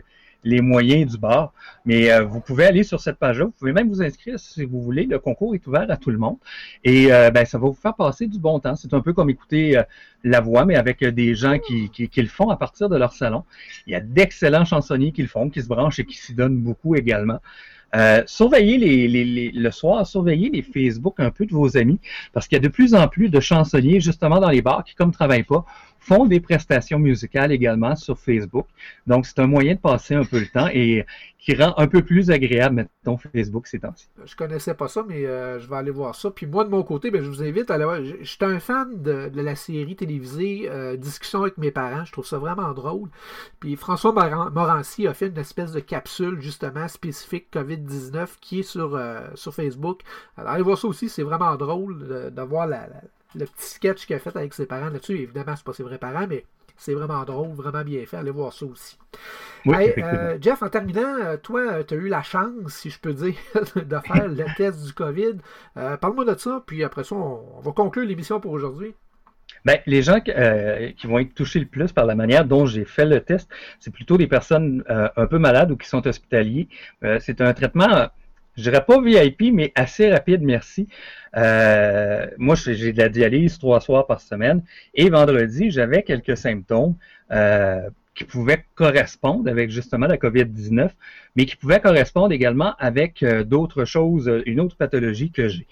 les 0.44 0.62
moyens 0.62 1.12
du 1.12 1.18
bar. 1.18 1.54
Mais 1.86 2.12
euh, 2.12 2.24
vous 2.24 2.40
pouvez 2.40 2.66
aller 2.66 2.84
sur 2.84 3.00
cette 3.00 3.18
page-là. 3.18 3.46
Vous 3.46 3.52
pouvez 3.52 3.74
même 3.74 3.90
vous 3.90 4.02
inscrire 4.02 4.40
si 4.40 4.66
vous 4.66 4.82
voulez. 4.82 5.06
Le 5.06 5.20
concours 5.20 5.56
est 5.56 5.66
ouvert 5.68 5.86
à 5.90 5.98
tout 5.98 6.12
le 6.12 6.18
monde. 6.18 6.38
Et 6.84 7.12
euh, 7.12 7.32
ben, 7.32 7.46
ça 7.46 7.58
va 7.58 7.68
vous 7.68 7.74
faire 7.74 7.96
passer 7.96 8.28
du 8.28 8.40
bon 8.40 8.60
temps. 8.60 8.76
C'est 8.76 8.94
un 8.94 9.02
peu 9.02 9.14
comme 9.14 9.30
écouter 9.30 9.78
euh, 9.78 9.84
la 10.24 10.42
voix, 10.42 10.66
mais 10.66 10.76
avec 10.76 11.02
euh, 11.04 11.12
des 11.12 11.36
gens 11.36 11.58
qui, 11.60 11.90
qui, 11.90 12.10
qui 12.10 12.22
le 12.22 12.28
font 12.28 12.50
à 12.50 12.58
partir 12.58 12.90
de 12.90 12.98
leur 12.98 13.14
salon. 13.14 13.44
Il 13.88 13.94
y 13.94 13.96
a 13.96 14.00
d'excellents 14.00 14.66
chansonniers 14.66 15.12
qui 15.12 15.22
le 15.22 15.28
font, 15.28 15.50
qui 15.50 15.62
se 15.62 15.68
branchent 15.68 16.00
et 16.00 16.06
qui 16.06 16.18
s'y 16.18 16.34
donnent 16.34 16.58
beaucoup 16.58 16.96
également. 16.96 17.40
Euh, 17.96 18.24
surveillez 18.26 18.78
les, 18.78 19.52
le 19.52 19.72
soir, 19.72 20.08
surveillez 20.08 20.50
les 20.50 20.62
Facebook 20.62 21.20
un 21.20 21.30
peu 21.30 21.46
de 21.46 21.52
vos 21.52 21.78
amis, 21.78 22.00
parce 22.34 22.48
qu'il 22.48 22.56
y 22.56 22.60
a 22.60 22.64
de 22.64 22.70
plus 22.70 22.96
en 22.96 23.08
plus 23.08 23.30
de 23.30 23.40
chansonniers, 23.40 24.00
justement 24.00 24.40
dans 24.40 24.50
les 24.50 24.62
bars, 24.62 24.84
qui, 24.84 24.96
comme 24.96 25.10
ne 25.10 25.14
travaillent 25.14 25.44
pas, 25.44 25.66
font 26.00 26.26
des 26.26 26.40
prestations 26.40 27.00
musicales 27.00 27.52
également 27.52 27.96
sur 27.96 28.18
Facebook. 28.18 28.66
Donc, 29.08 29.26
c'est 29.26 29.40
un 29.40 29.48
moyen 29.48 29.76
de 29.76 29.80
passer 29.80 30.16
un 30.16 30.26
peu 30.26 30.40
le 30.40 30.48
temps 30.48 30.68
et 30.74 31.06
qui 31.42 31.56
rend 31.56 31.74
un 31.78 31.88
peu 31.88 32.04
plus 32.04 32.30
agréable, 32.30 32.76
mettons, 32.76 33.18
Facebook 33.18 33.66
ces 33.66 33.80
temps-ci. 33.80 34.08
Je 34.24 34.36
connaissais 34.36 34.76
pas 34.76 34.88
ça, 34.88 35.04
mais 35.08 35.26
euh, 35.26 35.60
je 35.60 35.68
vais 35.68 35.76
aller 35.76 35.90
voir 35.90 36.14
ça. 36.14 36.30
Puis 36.30 36.46
moi, 36.46 36.64
de 36.64 36.70
mon 36.70 36.84
côté, 36.84 37.10
ben, 37.10 37.24
je 37.24 37.30
vous 37.30 37.42
invite 37.42 37.72
à 37.72 37.76
aller 37.76 37.84
voir. 37.84 37.98
Je 38.06 38.24
suis 38.24 38.38
un 38.42 38.60
fan 38.60 39.02
de, 39.02 39.32
la 39.34 39.56
série 39.56 39.96
télévisée 39.96 40.68
euh, 40.70 40.96
Discussion 40.98 41.42
avec 41.42 41.58
mes 41.58 41.72
parents. 41.72 42.06
Je 42.06 42.12
trouve 42.12 42.28
ça 42.28 42.38
vraiment 42.38 42.72
drôle. 42.74 43.10
Puis 43.60 43.76
François 43.76 44.12
Moran- 44.12 44.52
Morancy 44.52 45.08
a 45.08 45.16
fait 45.16 45.28
une 45.30 45.38
espèce 45.40 45.72
de 45.72 45.80
capsule, 45.80 46.40
justement, 46.40 46.88
spécifique 46.88 47.48
COVID-19 47.52 48.28
qui 48.40 48.60
est 48.60 48.64
sur, 48.64 48.96
euh, 48.96 49.22
sur 49.34 49.56
Facebook. 49.56 50.02
Alors, 50.38 50.52
allez 50.52 50.64
voir 50.64 50.78
ça 50.78 50.88
aussi. 50.88 51.10
C'est 51.10 51.24
vraiment 51.24 51.56
drôle 51.56 52.08
de, 52.32 52.42
voir 52.44 52.68
le 52.68 53.46
petit 53.46 53.66
sketch 53.66 54.06
qu'il 54.06 54.16
a 54.16 54.20
fait 54.20 54.36
avec 54.36 54.54
ses 54.54 54.68
parents 54.68 54.90
là-dessus. 54.90 55.18
Évidemment, 55.18 55.56
c'est 55.56 55.66
pas 55.66 55.74
ses 55.74 55.84
vrais 55.84 55.98
parents, 55.98 56.28
mais 56.30 56.46
c'est 56.82 56.94
vraiment 56.94 57.24
drôle, 57.24 57.54
vraiment 57.54 57.84
bien 57.84 58.06
fait. 58.06 58.18
Allez 58.18 58.32
voir 58.32 58.54
ça 58.54 58.66
aussi. 58.66 58.98
Oui, 59.66 59.78
Hey, 59.78 59.90
effectivement. 59.90 60.20
euh, 60.20 60.38
Jeff, 60.42 60.64
en 60.64 60.70
terminant, 60.70 61.16
euh, 61.22 61.38
toi, 61.38 61.84
tu 61.84 61.94
as 61.94 61.98
eu 61.98 62.08
la 62.08 62.24
chance, 62.24 62.74
si 62.74 62.90
je 62.90 63.00
peux 63.00 63.14
dire, 63.14 63.36
de 63.76 64.00
faire 64.00 64.28
le 64.28 64.46
test 64.58 64.84
du 64.86 64.94
COVID. 64.94 65.38
Euh, 65.78 65.98
Parle-moi 65.98 66.26
de 66.26 66.36
ça, 66.38 66.64
puis 66.66 66.84
après 66.84 67.04
ça, 67.04 67.16
on, 67.16 67.58
on 67.58 67.62
va 67.62 67.72
conclure 67.72 68.06
l'émission 68.06 68.40
pour 68.40 68.52
aujourd'hui. 68.52 68.96
Ben, 69.66 69.80
les 69.86 70.02
gens 70.02 70.20
euh, 70.30 70.92
qui 70.94 71.08
vont 71.08 71.20
être 71.20 71.36
touchés 71.36 71.60
le 71.60 71.66
plus 71.68 71.92
par 71.92 72.06
la 72.06 72.16
manière 72.16 72.46
dont 72.46 72.66
j'ai 72.66 72.86
fait 72.86 73.06
le 73.06 73.20
test, 73.22 73.50
c'est 73.80 73.92
plutôt 73.94 74.18
des 74.18 74.28
personnes 74.28 74.84
euh, 74.90 75.10
un 75.18 75.28
peu 75.28 75.38
malades 75.38 75.72
ou 75.72 75.78
qui 75.78 75.88
sont 75.88 76.06
hospitaliers. 76.08 76.68
Euh, 77.04 77.20
c'est 77.20 77.42
un 77.42 77.54
traitement, 77.54 77.94
euh, 77.94 78.08
je 78.56 78.64
dirais 78.64 78.84
pas 78.86 79.02
VIP, 79.02 79.54
mais 79.54 79.72
assez 79.76 80.12
rapide, 80.12 80.42
merci. 80.42 80.88
Euh, 81.38 82.28
moi, 82.38 82.56
j'ai 82.56 82.92
de 82.92 82.98
la 82.98 83.10
dialyse 83.10 83.58
trois 83.58 83.80
soirs 83.80 84.08
par 84.08 84.22
semaine 84.22 84.64
et 84.94 85.10
vendredi, 85.10 85.72
j'avais 85.72 86.04
quelques 86.04 86.38
symptômes 86.38 86.96
euh, 87.32 87.90
qui 88.16 88.26
pouvaient 88.26 88.66
correspondre 88.76 89.50
avec 89.50 89.70
justement 89.70 90.08
la 90.08 90.18
COVID-19, 90.18 90.90
mais 91.36 91.46
qui 91.46 91.56
pouvaient 91.56 91.80
correspondre 91.80 92.34
également 92.34 92.76
avec 92.78 93.24
euh, 93.24 93.44
d'autres 93.44 93.86
choses, 93.86 94.28
euh, 94.28 94.44
une 94.46 94.60
autre 94.60 94.76
pathologie 94.76 95.32
que 95.32 95.48
j'ai. 95.48 95.68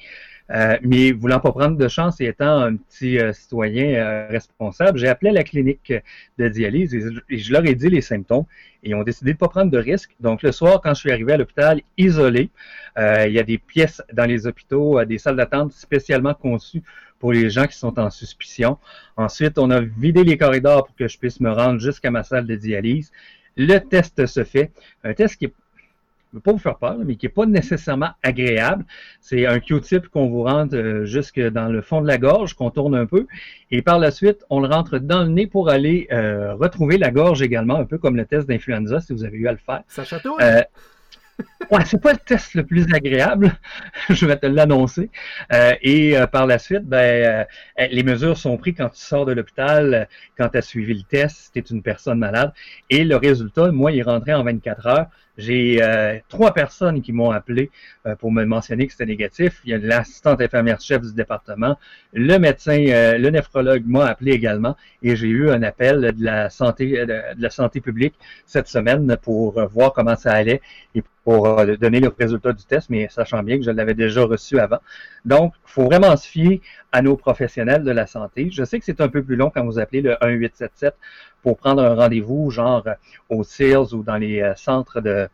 Euh, 0.52 0.78
mais 0.82 1.12
voulant 1.12 1.40
pas 1.40 1.52
prendre 1.52 1.78
de 1.78 1.88
chance 1.88 2.20
et 2.22 2.26
étant 2.26 2.62
un 2.62 2.76
petit 2.76 3.20
euh, 3.20 3.34
citoyen 3.34 3.94
euh, 3.94 4.28
responsable, 4.30 4.98
j'ai 4.98 5.08
appelé 5.08 5.32
la 5.32 5.44
clinique 5.44 5.94
de 6.40 6.50
dialyse 6.50 6.96
et, 6.96 7.38
je 7.38 7.54
leur 7.54 7.64
ai 7.66 7.76
dit 7.76 7.90
les 7.90 8.02
symptômes 8.02 8.46
et 8.82 8.90
ils 8.90 8.96
ont 8.96 9.04
décidé 9.04 9.34
de 9.34 9.38
pas 9.38 9.48
prendre 9.48 9.70
de 9.70 9.78
risques. 9.78 10.16
Donc 10.20 10.42
le 10.42 10.52
soir, 10.52 10.82
quand 10.82 10.96
je 10.96 11.02
suis 11.02 11.12
arrivé 11.12 11.34
à 11.34 11.38
l'hôpital 11.38 11.82
isolé, 11.98 12.50
il 12.98 13.32
y 13.32 13.40
a 13.40 13.44
des 13.44 13.58
pièces 13.58 14.02
dans 14.12 14.26
les 14.26 14.48
hôpitaux, 14.48 15.04
des 15.06 15.18
salles 15.18 15.36
d'attente 15.36 15.72
spécialement 15.74 16.34
conçues 16.34 16.82
pour 17.20 17.34
les 17.34 17.50
gens 17.50 17.68
qui 17.68 17.78
sont 17.78 18.00
en 18.00 18.10
suspicion. 18.10 18.78
Ensuite, 19.18 19.60
on 19.60 19.70
a 19.70 19.82
vidé 19.82 20.24
les 20.24 20.38
corridors 20.38 20.86
pour 20.86 20.96
que 20.96 21.08
je 21.08 21.18
puisse 21.18 21.40
me 21.40 21.52
rendre 21.52 21.80
jusqu'à 21.80 22.12
ma 22.12 22.24
salle 22.24 22.48
de 22.48 22.56
dialyse. 22.56 23.12
Le 23.58 23.78
test 23.80 24.26
se 24.26 24.44
fait. 24.44 24.72
Un 25.04 25.14
test 25.14 25.36
qui 25.36 25.46
est 25.46 25.54
je 26.32 26.36
ne 26.36 26.40
veux 26.40 26.44
pas 26.44 26.52
vous 26.52 26.60
faire 26.60 26.78
peur, 26.78 26.98
mais 27.04 27.16
qui 27.16 27.26
n'est 27.26 27.32
pas 27.32 27.46
nécessairement 27.48 28.12
agréable. 28.22 28.86
C'est 29.20 29.48
un 29.48 29.60
Q-tip 29.60 30.10
qu'on 30.10 30.28
vous 30.28 30.44
rentre 30.44 30.76
euh, 30.76 31.06
jusque 31.06 31.40
dans 31.40 31.70
le 31.70 31.82
fond 31.82 32.02
de 32.02 32.08
la 32.08 32.20
gorge, 32.20 32.54
qu'on 32.54 32.70
tourne 32.70 32.96
un 32.96 33.08
peu, 33.08 33.26
et 33.72 33.82
par 33.82 33.98
la 33.98 34.12
suite, 34.12 34.46
on 34.52 34.60
le 34.60 34.68
rentre 34.68 35.00
dans 35.00 35.24
le 35.24 35.30
nez 35.30 35.48
pour 35.48 35.70
aller 35.70 36.08
euh, 36.12 36.54
retrouver 36.54 36.98
la 36.98 37.10
gorge 37.10 37.42
également, 37.42 37.76
un 37.76 37.86
peu 37.86 37.98
comme 37.98 38.16
le 38.16 38.26
test 38.26 38.48
d'influenza, 38.48 39.02
si 39.02 39.14
vous 39.14 39.24
avez 39.24 39.38
eu 39.38 39.48
à 39.48 39.54
le 39.54 39.58
faire. 39.58 39.82
Ça 39.88 40.04
chatouille? 40.04 40.38
Euh, 40.42 40.62
ouais, 41.72 41.86
c'est 41.86 42.02
pas 42.02 42.14
le 42.14 42.20
test 42.20 42.54
le 42.54 42.66
plus 42.66 42.92
agréable, 42.94 43.56
je 44.10 44.26
vais 44.26 44.38
te 44.38 44.46
l'annoncer. 44.46 45.10
Euh, 45.54 45.74
et 45.82 46.18
euh, 46.18 46.28
par 46.28 46.48
la 46.48 46.60
suite, 46.60 46.86
ben, 46.86 46.98
euh, 47.80 47.88
les 47.92 48.04
mesures 48.04 48.38
sont 48.38 48.58
prises 48.58 48.76
quand 48.78 48.90
tu 48.90 49.02
sors 49.02 49.26
de 49.26 49.34
l'hôpital, 49.34 50.08
quand 50.38 50.50
tu 50.50 50.58
as 50.58 50.62
suivi 50.62 50.94
le 50.94 51.04
test, 51.04 51.38
si 51.38 51.52
tu 51.52 51.60
es 51.60 51.76
une 51.76 51.82
personne 51.82 52.20
malade. 52.20 52.54
Et 52.90 53.04
le 53.04 53.16
résultat, 53.16 53.72
moi, 53.72 53.92
il 53.92 54.04
rentrait 54.04 54.34
en 54.34 54.44
24 54.44 54.88
heures. 54.88 55.08
J'ai 55.40 55.82
euh, 55.82 56.18
trois 56.28 56.54
personnes 56.54 57.02
qui 57.02 57.14
m'ont 57.14 57.32
appelé 57.32 57.72
euh, 58.06 58.16
pour 58.16 58.30
me 58.30 58.44
mentionner 58.44 58.88
que 58.88 58.92
c'était 58.92 59.06
négatif. 59.06 59.62
Il 59.64 59.72
y 59.72 59.74
a 59.74 59.78
l'assistante 59.78 60.42
infirmière 60.42 60.82
chef 60.82 61.02
du 61.02 61.14
département, 61.14 61.78
le 62.12 62.38
médecin, 62.40 62.84
euh, 62.90 63.18
le 63.18 63.30
néphrologue 63.30 63.84
m'a 63.86 64.08
appelé 64.08 64.32
également 64.32 64.76
et 65.02 65.16
j'ai 65.16 65.28
eu 65.28 65.50
un 65.50 65.64
appel 65.64 66.14
de 66.18 66.26
la 66.26 66.50
santé 66.50 67.06
de, 67.06 67.06
de 67.06 67.42
la 67.42 67.50
santé 67.50 67.80
publique 67.80 68.16
cette 68.46 68.68
semaine 68.68 69.16
pour 69.22 69.58
euh, 69.58 69.66
voir 69.66 69.94
comment 69.94 70.16
ça 70.18 70.32
allait 70.32 70.62
et 70.96 71.04
pour 71.24 71.48
euh, 71.48 71.76
donner 71.76 72.00
le 72.00 72.12
résultat 72.18 72.54
du 72.54 72.66
test, 72.66 72.90
mais 72.90 73.08
sachant 73.10 73.44
bien 73.44 73.58
que 73.58 73.64
je 73.64 73.72
l'avais 73.72 73.94
déjà 73.94 74.24
reçu 74.24 74.60
avant. 74.60 74.80
Donc, 75.24 75.54
il 75.68 75.72
faut 75.72 75.86
vraiment 75.86 76.18
se 76.18 76.28
fier 76.28 76.62
à 76.92 77.04
nos 77.04 77.16
professionnels 77.16 77.84
de 77.84 77.92
la 77.92 78.08
santé. 78.08 78.50
Je 78.52 78.64
sais 78.64 78.80
que 78.80 78.86
c'est 78.86 79.02
un 79.02 79.10
peu 79.10 79.22
plus 79.22 79.36
long 79.36 79.52
quand 79.54 79.64
vous 79.64 79.78
appelez 79.78 80.02
le 80.02 80.18
1877 80.22 80.96
pour 81.44 81.58
prendre 81.58 81.84
un 81.84 81.96
rendez-vous, 81.96 82.50
genre 82.52 82.84
euh, 82.88 82.94
au 83.30 83.44
CIRS 83.44 83.94
ou 83.94 84.04
dans 84.04 84.18
les 84.18 84.42
euh, 84.42 84.56
centres 84.56 85.02
de, 85.02 85.28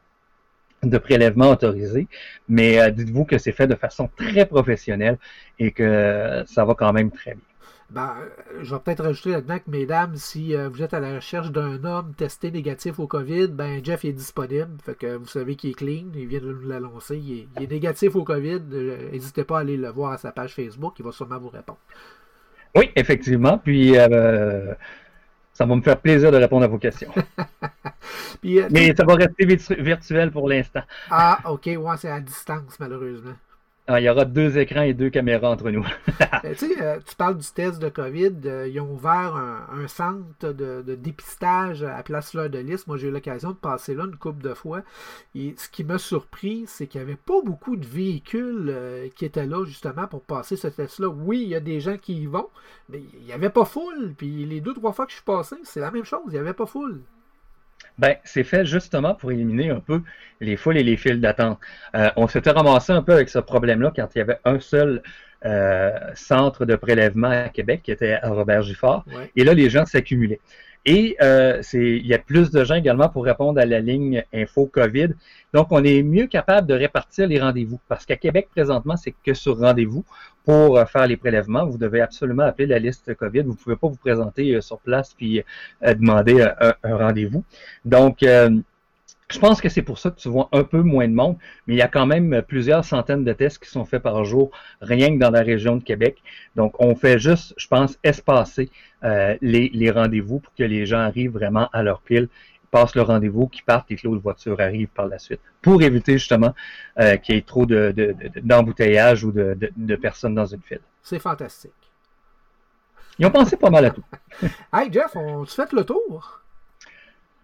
de 0.83 0.97
prélèvement 0.99 1.49
autorisés, 1.51 2.07
mais 2.49 2.79
euh, 2.81 2.91
dites-vous 2.91 3.25
que 3.25 3.37
c'est 3.39 3.51
fait 3.53 3.67
de 3.67 3.75
façon 3.75 4.09
très 4.17 4.45
professionnelle 4.45 5.17
et 5.59 5.71
que 5.71 6.43
ça 6.47 6.65
va 6.65 6.75
quand 6.75 6.93
même 6.93 7.11
très 7.11 7.35
bien. 7.35 7.43
Ben, 7.89 8.15
je 8.61 8.73
vais 8.73 8.81
peut-être 8.81 9.03
rajouter 9.03 9.29
là-dedans 9.31 9.59
que, 9.59 9.69
mesdames, 9.69 10.15
si 10.15 10.55
euh, 10.55 10.69
vous 10.69 10.81
êtes 10.81 10.93
à 10.95 10.99
la 10.99 11.15
recherche 11.15 11.51
d'un 11.51 11.83
homme 11.83 12.15
testé 12.15 12.49
négatif 12.51 12.99
au 12.99 13.07
COVID, 13.07 13.49
ben 13.49 13.83
Jeff 13.85 14.05
est 14.05 14.11
disponible. 14.13 14.77
Fait 14.83 14.95
que 14.95 15.15
vous 15.15 15.27
savez 15.27 15.55
qu'il 15.55 15.69
est 15.71 15.73
clean. 15.73 16.07
Il 16.15 16.27
vient 16.27 16.39
de 16.41 16.51
nous 16.51 16.67
l'annoncer. 16.67 17.17
Il, 17.17 17.31
est- 17.39 17.47
il 17.55 17.63
est 17.63 17.71
négatif 17.71 18.15
au 18.15 18.23
COVID. 18.23 18.61
Euh, 18.73 19.11
N'hésitez 19.11 19.43
pas 19.43 19.57
à 19.59 19.61
aller 19.61 19.77
le 19.77 19.89
voir 19.89 20.11
à 20.13 20.17
sa 20.17 20.31
page 20.31 20.53
Facebook. 20.55 20.95
Il 20.99 21.05
va 21.05 21.11
sûrement 21.11 21.37
vous 21.39 21.49
répondre. 21.49 21.79
Oui, 22.75 22.91
effectivement, 22.95 23.57
puis 23.57 23.97
euh, 23.97 24.73
ça 25.55 25.65
va 25.65 25.73
me 25.75 25.81
faire 25.81 25.99
plaisir 25.99 26.31
de 26.31 26.37
répondre 26.37 26.65
à 26.65 26.67
vos 26.67 26.77
questions. 26.77 27.11
Puis, 28.41 28.59
euh, 28.61 28.67
Mais 28.71 28.93
ça 28.93 29.05
va 29.05 29.15
rester 29.15 29.45
virtu- 29.45 29.81
virtuel 29.81 30.29
pour 30.29 30.49
l'instant. 30.49 30.81
Ah, 31.09 31.39
ok, 31.45 31.65
ouais, 31.65 31.97
c'est 31.97 32.11
à 32.11 32.19
distance, 32.19 32.77
malheureusement. 32.79 33.33
Ah, 33.87 34.01
Il 34.01 34.03
y 34.03 34.09
aura 34.09 34.25
deux 34.25 34.57
écrans 34.57 34.81
et 34.81 34.93
deux 34.95 35.09
caméras 35.11 35.49
entre 35.51 35.69
nous. 35.69 35.85
Tu 36.43 36.55
sais, 36.55 36.81
euh, 36.81 36.99
tu 37.05 37.15
parles 37.15 37.37
du 37.37 37.47
test 37.47 37.81
de 37.81 37.89
COVID. 37.89 38.33
euh, 38.45 38.67
ils 38.67 38.79
ont 38.79 38.91
ouvert 38.93 39.35
un, 39.35 39.87
centre 39.87 40.53
de, 40.53 40.83
de 40.83 40.95
dépistage 40.95 41.83
à 41.83 42.01
Place 42.03 42.31
Fleur 42.31 42.49
de 42.49 42.59
Lys. 42.59 42.85
Moi, 42.87 42.97
j'ai 42.97 43.07
eu 43.07 43.11
l'occasion 43.11 43.49
de 43.51 43.55
passer 43.55 43.95
là 43.95 44.05
une 44.05 44.15
couple 44.15 44.43
de 44.43 44.53
fois. 44.53 44.81
Et 45.33 45.55
ce 45.57 45.67
qui 45.69 45.83
m'a 45.83 45.97
surpris, 45.97 46.65
c'est 46.67 46.87
qu'il 46.87 47.01
n'y 47.01 47.07
avait 47.07 47.15
pas 47.17 47.41
beaucoup 47.43 47.75
de 47.75 47.85
véhicules 47.85 48.67
euh, 48.69 49.07
qui 49.15 49.25
étaient 49.25 49.47
là 49.47 49.65
justement 49.65 50.07
pour 50.07 50.21
passer 50.21 50.55
ce 50.55 50.67
test-là. 50.67 51.07
Oui, 51.09 51.41
il 51.41 51.49
y 51.49 51.55
a 51.55 51.59
des 51.59 51.79
gens 51.79 51.97
qui 51.97 52.13
y 52.21 52.25
vont, 52.27 52.47
mais 52.89 53.01
il 53.19 53.25
n'y 53.25 53.33
avait 53.33 53.49
pas 53.49 53.65
foule. 53.65 54.13
Puis 54.17 54.45
les 54.45 54.61
deux, 54.61 54.73
trois 54.73 54.93
fois 54.93 55.05
que 55.05 55.11
je 55.11 55.17
suis 55.17 55.25
passé, 55.25 55.55
c'est 55.63 55.79
la 55.79 55.91
même 55.91 56.05
chose. 56.05 56.21
Il 56.27 56.33
n'y 56.33 56.37
avait 56.39 56.53
pas 56.53 56.65
foule. 56.67 57.01
Ben, 57.97 58.15
c'est 58.23 58.43
fait 58.43 58.65
justement 58.65 59.15
pour 59.15 59.31
éliminer 59.31 59.69
un 59.69 59.79
peu 59.79 60.01
les 60.41 60.57
foules 60.57 60.77
et 60.77 60.83
les 60.83 60.97
files 60.97 61.21
d'attente. 61.21 61.59
Euh, 61.95 62.09
on 62.17 62.27
s'était 62.27 62.51
ramassé 62.51 62.91
un 62.91 63.01
peu 63.01 63.13
avec 63.13 63.29
ce 63.29 63.39
problème-là 63.39 63.93
quand 63.95 64.07
il 64.15 64.17
y 64.17 64.21
avait 64.21 64.39
un 64.43 64.59
seul 64.59 65.01
euh, 65.45 65.91
centre 66.13 66.65
de 66.65 66.75
prélèvement 66.75 67.29
à 67.29 67.49
Québec 67.49 67.81
qui 67.83 67.91
était 67.91 68.13
à 68.21 68.29
Robert 68.29 68.63
Giffard. 68.63 69.05
Ouais. 69.07 69.31
Et 69.35 69.43
là, 69.43 69.53
les 69.53 69.69
gens 69.69 69.85
s'accumulaient. 69.85 70.41
Et 70.85 71.17
euh, 71.21 71.61
il 71.73 72.05
y 72.05 72.13
a 72.13 72.19
plus 72.19 72.51
de 72.51 72.63
gens 72.63 72.75
également 72.75 73.09
pour 73.09 73.25
répondre 73.25 73.59
à 73.59 73.65
la 73.65 73.79
ligne 73.79 74.23
info 74.31 74.67
COVID. 74.67 75.09
Donc, 75.53 75.67
on 75.71 75.83
est 75.83 76.03
mieux 76.03 76.27
capable 76.27 76.67
de 76.67 76.75
répartir 76.75 77.27
les 77.27 77.39
rendez-vous. 77.39 77.79
Parce 77.87 78.05
qu'à 78.05 78.17
Québec, 78.17 78.49
présentement, 78.51 78.95
c'est 78.95 79.15
que 79.23 79.33
sur 79.33 79.57
rendez-vous. 79.57 80.05
Pour 80.43 80.77
euh, 80.77 80.85
faire 80.85 81.07
les 81.07 81.17
prélèvements, 81.17 81.65
vous 81.65 81.79
devez 81.79 82.01
absolument 82.01 82.43
appeler 82.43 82.67
la 82.67 82.77
liste 82.77 83.15
COVID. 83.15 83.41
Vous 83.41 83.53
ne 83.53 83.57
pouvez 83.57 83.75
pas 83.75 83.87
vous 83.87 83.95
présenter 83.95 84.53
euh, 84.53 84.61
sur 84.61 84.77
place 84.77 85.15
puis 85.15 85.41
euh, 85.83 85.93
demander 85.95 86.41
un, 86.41 86.73
un 86.83 86.97
rendez-vous. 86.97 87.43
Donc, 87.83 88.21
euh, 88.21 88.59
je 89.29 89.39
pense 89.39 89.59
que 89.59 89.69
c'est 89.69 89.81
pour 89.81 89.97
ça 89.97 90.11
que 90.11 90.19
tu 90.19 90.29
vois 90.29 90.49
un 90.51 90.63
peu 90.63 90.81
moins 90.81 91.07
de 91.07 91.13
monde, 91.13 91.37
mais 91.65 91.73
il 91.73 91.77
y 91.77 91.81
a 91.81 91.87
quand 91.87 92.05
même 92.05 92.43
plusieurs 92.47 92.85
centaines 92.85 93.23
de 93.23 93.33
tests 93.33 93.63
qui 93.63 93.69
sont 93.69 93.83
faits 93.85 94.03
par 94.03 94.23
jour, 94.23 94.51
rien 94.81 95.13
que 95.13 95.19
dans 95.19 95.31
la 95.31 95.41
région 95.41 95.77
de 95.77 95.83
Québec. 95.83 96.21
Donc, 96.55 96.75
on 96.79 96.95
fait 96.95 97.17
juste, 97.17 97.53
je 97.57 97.67
pense, 97.67 97.97
espacer 98.03 98.69
euh, 99.03 99.35
les, 99.41 99.69
les 99.73 99.89
rendez-vous 99.89 100.39
pour 100.39 100.53
que 100.53 100.63
les 100.63 100.85
gens 100.85 100.99
arrivent 100.99 101.31
vraiment 101.31 101.69
à 101.73 101.81
leur 101.81 102.01
pile, 102.01 102.29
passent 102.69 102.95
le 102.95 103.01
rendez-vous, 103.01 103.47
qu'ils 103.47 103.63
partent 103.63 103.89
et 103.91 103.95
que 103.95 104.07
l'autre 104.07 104.21
voiture 104.21 104.59
arrive 104.59 104.89
par 104.89 105.07
la 105.07 105.17
suite, 105.17 105.41
pour 105.61 105.81
éviter 105.81 106.13
justement 106.13 106.53
euh, 106.99 107.17
qu'il 107.17 107.35
y 107.35 107.37
ait 107.39 107.41
trop 107.41 107.65
de, 107.65 107.93
de- 107.95 108.15
ou 109.25 109.31
de, 109.31 109.55
de- 109.59 109.71
de 109.75 109.95
personnes 109.95 110.35
dans 110.35 110.45
une 110.45 110.61
file. 110.61 110.81
C'est 111.01 111.19
fantastique. 111.19 111.71
Ils 113.17 113.25
ont 113.25 113.31
pensé 113.31 113.55
pas 113.55 113.69
mal 113.69 113.85
à 113.85 113.89
tout. 113.91 114.03
Hey 114.73 114.91
Jeff, 114.91 115.15
on 115.15 115.45
se 115.45 115.55
fait 115.55 115.71
le 115.71 115.83
tour? 115.83 116.41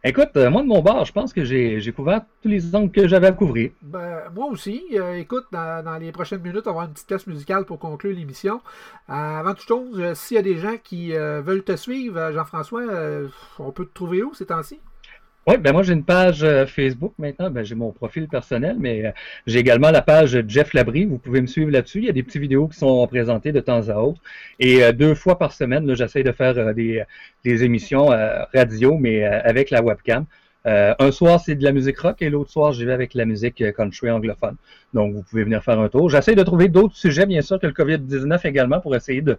Écoute, 0.03 0.29
euh, 0.35 0.49
moi 0.49 0.63
de 0.63 0.67
mon 0.67 0.81
bord, 0.81 1.05
je 1.05 1.11
pense 1.11 1.31
que 1.31 1.43
j'ai, 1.43 1.93
couvert 1.95 2.21
tous 2.41 2.49
les 2.49 2.75
angles 2.75 2.89
que 2.89 3.07
j'avais 3.07 3.27
à 3.27 3.31
couvrir. 3.33 3.69
Ben, 3.83 4.21
moi 4.33 4.47
aussi. 4.47 4.83
Euh, 4.93 5.13
écoute, 5.13 5.45
dans, 5.51 5.85
dans 5.85 5.97
les 5.97 6.11
prochaines 6.11 6.41
minutes, 6.41 6.63
on 6.65 6.69
va 6.69 6.71
avoir 6.71 6.85
une 6.85 6.93
petite 6.93 7.07
pièce 7.07 7.27
musicale 7.27 7.65
pour 7.65 7.77
conclure 7.77 8.15
l'émission. 8.15 8.61
Euh, 9.09 9.13
avant 9.13 9.53
toute 9.53 9.67
chose, 9.67 10.13
s'il 10.15 10.35
y 10.35 10.39
a 10.39 10.43
des 10.43 10.57
gens 10.57 10.77
qui 10.83 11.11
veulent 11.11 11.63
te 11.63 11.75
suivre, 11.75 12.31
Jean-François, 12.31 12.81
on 13.59 13.71
peut 13.71 13.85
te 13.85 13.93
trouver 13.93 14.23
où 14.23 14.33
ces 14.33 14.47
temps-ci? 14.47 14.79
Oui, 15.47 15.57
ben 15.57 15.73
moi 15.73 15.81
j'ai 15.81 15.93
une 15.93 16.03
page 16.03 16.43
euh, 16.43 16.67
Facebook 16.67 17.13
maintenant, 17.17 17.49
ben 17.49 17.63
j'ai 17.65 17.73
mon 17.73 17.91
profil 17.91 18.27
personnel, 18.27 18.75
mais 18.79 19.07
euh, 19.07 19.11
j'ai 19.47 19.57
également 19.57 19.89
la 19.89 20.03
page 20.03 20.39
Jeff 20.47 20.71
Labrie, 20.75 21.05
vous 21.05 21.17
pouvez 21.17 21.41
me 21.41 21.47
suivre 21.47 21.71
là-dessus. 21.71 21.97
Il 21.97 22.05
y 22.05 22.09
a 22.09 22.11
des 22.11 22.21
petites 22.21 22.41
vidéos 22.41 22.67
qui 22.67 22.77
sont 22.77 23.07
présentées 23.07 23.51
de 23.51 23.59
temps 23.59 23.89
à 23.89 23.95
autre. 23.95 24.21
Et 24.59 24.83
euh, 24.83 24.91
deux 24.91 25.15
fois 25.15 25.39
par 25.39 25.51
semaine, 25.53 25.95
j'essaie 25.95 26.21
de 26.21 26.31
faire 26.31 26.53
des, 26.75 27.03
émissions 27.43 28.09
radio, 28.53 28.97
mais 28.99 29.23
avec 29.23 29.71
la 29.71 29.81
webcam. 29.81 30.25
Un 30.65 31.11
soir, 31.11 31.39
c'est 31.39 31.55
de 31.55 31.63
la 31.63 31.71
musique 31.71 31.97
rock 31.99 32.21
et 32.21 32.29
l'autre 32.29 32.51
soir, 32.51 32.71
j'y 32.71 32.85
vais 32.85 32.93
avec 32.93 33.15
la 33.15 33.25
musique 33.25 33.63
country 33.75 34.11
anglophone. 34.11 34.57
Donc, 34.93 35.13
vous 35.15 35.23
pouvez 35.23 35.43
venir 35.43 35.63
faire 35.63 35.79
un 35.79 35.89
tour. 35.89 36.09
J'essaie 36.09 36.35
de 36.35 36.43
trouver 36.43 36.67
d'autres 36.67 36.95
sujets, 36.95 37.25
bien 37.25 37.41
sûr, 37.41 37.59
que 37.59 37.65
le 37.65 37.73
COVID-19 37.73 38.47
également, 38.47 38.79
pour 38.79 38.95
essayer 38.95 39.21
de, 39.21 39.37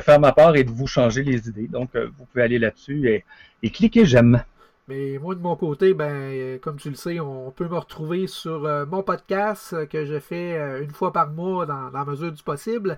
faire 0.00 0.18
ma 0.18 0.32
part 0.32 0.56
et 0.56 0.64
de 0.64 0.70
vous 0.70 0.88
changer 0.88 1.22
les 1.22 1.48
idées. 1.48 1.68
Donc, 1.68 1.90
vous 1.94 2.24
pouvez 2.24 2.42
aller 2.42 2.58
là-dessus 2.58 3.08
et, 3.08 3.24
et 3.62 3.70
cliquer 3.70 4.04
j'aime. 4.04 4.42
Mais 4.88 5.18
moi, 5.18 5.34
de 5.34 5.40
mon 5.40 5.54
côté, 5.54 5.92
ben, 5.92 6.10
euh, 6.10 6.58
comme 6.58 6.78
tu 6.78 6.88
le 6.88 6.96
sais, 6.96 7.20
on 7.20 7.50
peut 7.50 7.68
me 7.68 7.76
retrouver 7.76 8.26
sur 8.26 8.64
euh, 8.64 8.86
mon 8.86 9.02
podcast 9.02 9.74
euh, 9.74 9.84
que 9.84 10.06
je 10.06 10.18
fais 10.18 10.82
une 10.82 10.92
fois 10.92 11.12
par 11.12 11.28
mois 11.28 11.66
dans, 11.66 11.90
la 11.90 12.04
mesure 12.06 12.32
du 12.32 12.42
possible, 12.42 12.96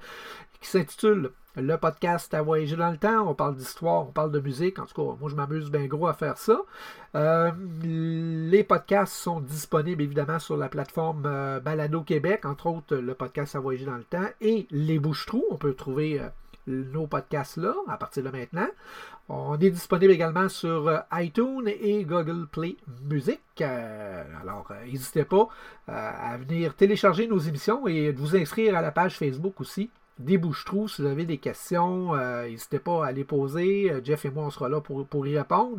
qui 0.61 0.69
s'intitule 0.69 1.33
Le 1.57 1.77
podcast 1.79 2.33
à 2.33 2.43
voyager 2.43 2.77
dans 2.77 2.93
le 2.93 2.97
temps. 2.97 3.29
On 3.29 3.35
parle 3.35 3.57
d'histoire, 3.57 4.03
on 4.03 4.13
parle 4.13 4.31
de 4.31 4.39
musique. 4.39 4.79
En 4.79 4.87
tout 4.87 4.95
cas, 4.95 5.17
moi, 5.21 5.29
je 5.29 5.35
m'amuse 5.35 5.69
bien 5.69 5.87
gros 5.87 6.07
à 6.07 6.15
faire 6.15 6.39
ça. 6.39 6.61
Les 7.83 8.63
podcasts 8.63 9.15
sont 9.15 9.41
disponibles 9.41 10.03
évidemment 10.03 10.39
sur 10.39 10.57
la 10.57 10.69
plateforme 10.69 11.23
Balado 11.65 12.03
Québec, 12.03 12.45
entre 12.45 12.69
autres 12.69 12.95
le 12.95 13.15
podcast 13.15 13.57
à 13.57 13.59
voyager 13.59 13.87
dans 13.87 13.97
le 13.97 14.05
temps 14.05 14.29
et 14.41 14.69
les 14.71 15.01
bouches-trous. 15.01 15.45
On 15.51 15.57
peut 15.57 15.75
trouver 15.75 16.21
nos 16.71 17.07
podcasts 17.07 17.57
là 17.57 17.75
à 17.89 17.97
partir 17.97 18.23
de 18.23 18.31
maintenant. 18.31 18.69
On 19.29 19.59
est 19.59 19.71
disponible 19.71 20.13
également 20.13 20.49
sur 20.49 20.89
euh, 20.89 20.99
iTunes 21.13 21.69
et 21.69 22.05
Google 22.05 22.49
Play 22.51 22.77
Music. 23.09 23.41
Euh, 23.61 24.25
alors, 24.43 24.67
euh, 24.73 24.85
n'hésitez 24.85 25.25
pas 25.25 25.49
à 25.87 26.37
venir 26.37 26.75
télécharger 26.75 27.27
nos 27.27 27.39
émissions 27.39 27.87
et 27.87 28.13
de 28.13 28.19
vous 28.19 28.37
inscrire 28.37 28.77
à 28.77 28.83
la 28.83 28.91
page 28.91 29.17
Facebook 29.17 29.61
aussi. 29.61 29.91
Des 30.21 30.39
bouches-trous, 30.39 30.89
si 30.89 31.03
vous 31.03 31.09
avez 31.09 31.25
des 31.25 31.39
questions, 31.39 32.15
euh, 32.15 32.47
n'hésitez 32.49 32.79
pas 32.79 33.07
à 33.07 33.13
les 33.13 33.25
poser. 33.25 33.91
Euh, 33.91 34.01
Jeff 34.05 34.25
et 34.27 34.31
moi, 34.31 34.45
on 34.45 34.51
sera 34.51 34.69
là 34.69 34.81
pour, 34.81 35.07
pour 35.07 35.27
y 35.27 35.37
répondre. 35.39 35.79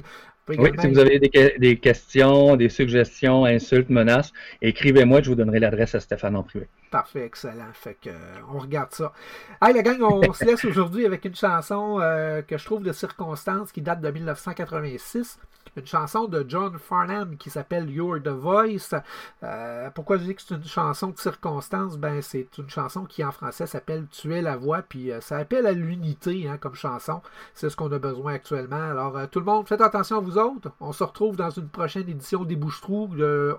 Oui, 0.49 0.71
si 0.79 0.87
vous 0.87 0.99
avez 0.99 1.19
des, 1.19 1.29
que- 1.29 1.57
des 1.59 1.77
questions, 1.77 2.55
des 2.57 2.67
suggestions, 2.67 3.45
insultes, 3.45 3.89
menaces, 3.89 4.33
écrivez-moi, 4.61 5.21
je 5.21 5.29
vous 5.29 5.35
donnerai 5.35 5.59
l'adresse 5.59 5.95
à 5.95 5.99
Stéphane 5.99 6.35
en 6.35 6.43
privé. 6.43 6.67
Parfait, 6.89 7.23
excellent. 7.25 7.71
Fait 7.73 7.95
que, 8.01 8.09
euh, 8.09 8.13
on 8.53 8.57
regarde 8.59 8.91
ça. 8.91 9.13
Hey, 9.61 9.73
la 9.73 9.81
gang, 9.83 10.01
on 10.01 10.33
se 10.33 10.43
laisse 10.43 10.65
aujourd'hui 10.65 11.05
avec 11.05 11.23
une 11.23 11.35
chanson 11.35 11.99
euh, 12.01 12.41
que 12.41 12.57
je 12.57 12.65
trouve 12.65 12.83
de 12.83 12.91
circonstance 12.91 13.71
qui 13.71 13.81
date 13.81 14.01
de 14.01 14.09
1986. 14.11 15.37
Une 15.77 15.85
chanson 15.85 16.25
de 16.25 16.45
John 16.47 16.77
Farnham 16.77 17.37
qui 17.37 17.49
s'appelle 17.49 17.89
You're 17.89 18.21
the 18.21 18.27
Voice. 18.27 18.93
Euh, 19.41 19.89
pourquoi 19.91 20.17
je 20.17 20.23
dis 20.23 20.35
que 20.35 20.41
c'est 20.41 20.55
une 20.55 20.65
chanson 20.65 21.07
de 21.09 21.17
circonstance? 21.17 21.97
Ben, 21.97 22.21
c'est 22.21 22.57
une 22.57 22.69
chanson 22.69 23.05
qui 23.05 23.23
en 23.23 23.31
français 23.31 23.65
s'appelle 23.67 24.05
Tu 24.11 24.33
es 24.35 24.41
la 24.41 24.57
voix, 24.57 24.81
puis 24.81 25.11
euh, 25.11 25.21
ça 25.21 25.37
appelle 25.37 25.65
à 25.65 25.71
l'unité 25.71 26.49
hein, 26.49 26.57
comme 26.57 26.75
chanson. 26.75 27.21
C'est 27.53 27.69
ce 27.69 27.77
qu'on 27.77 27.89
a 27.93 27.99
besoin 27.99 28.33
actuellement. 28.33 28.91
Alors, 28.91 29.17
euh, 29.17 29.27
tout 29.27 29.39
le 29.39 29.45
monde, 29.45 29.65
faites 29.65 29.79
attention 29.79 30.17
à 30.17 30.19
vous 30.19 30.37
autres. 30.37 30.69
On 30.81 30.91
se 30.91 31.05
retrouve 31.05 31.37
dans 31.37 31.49
une 31.49 31.69
prochaine 31.69 32.09
édition 32.09 32.43
des 32.43 32.57
Bouches-Trous. 32.57 33.09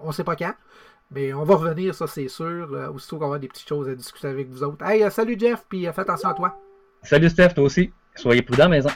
on 0.03 0.13
sait 0.13 0.25
pas 0.25 0.37
quand. 0.37 0.55
Mais 1.13 1.33
on 1.33 1.45
va 1.45 1.57
revenir, 1.57 1.95
ça 1.95 2.07
c'est 2.07 2.29
sûr. 2.29 2.71
Aussitôt 2.95 3.17
qu'on 3.17 3.21
va 3.21 3.27
avoir 3.27 3.41
des 3.41 3.49
petites 3.49 3.69
choses 3.69 3.89
à 3.89 3.95
discuter 3.95 4.29
avec 4.29 4.51
vous 4.51 4.63
autres. 4.63 4.85
Hey, 4.85 5.11
salut 5.11 5.37
Jeff, 5.39 5.65
puis 5.69 5.85
fais 5.85 6.01
attention 6.01 6.29
à 6.29 6.35
toi. 6.35 6.59
Salut 7.03 7.29
Steph, 7.31 7.55
toi 7.55 7.65
aussi. 7.65 7.91
Soyez 8.15 8.43
prudents, 8.43 8.69
maison. 8.69 8.91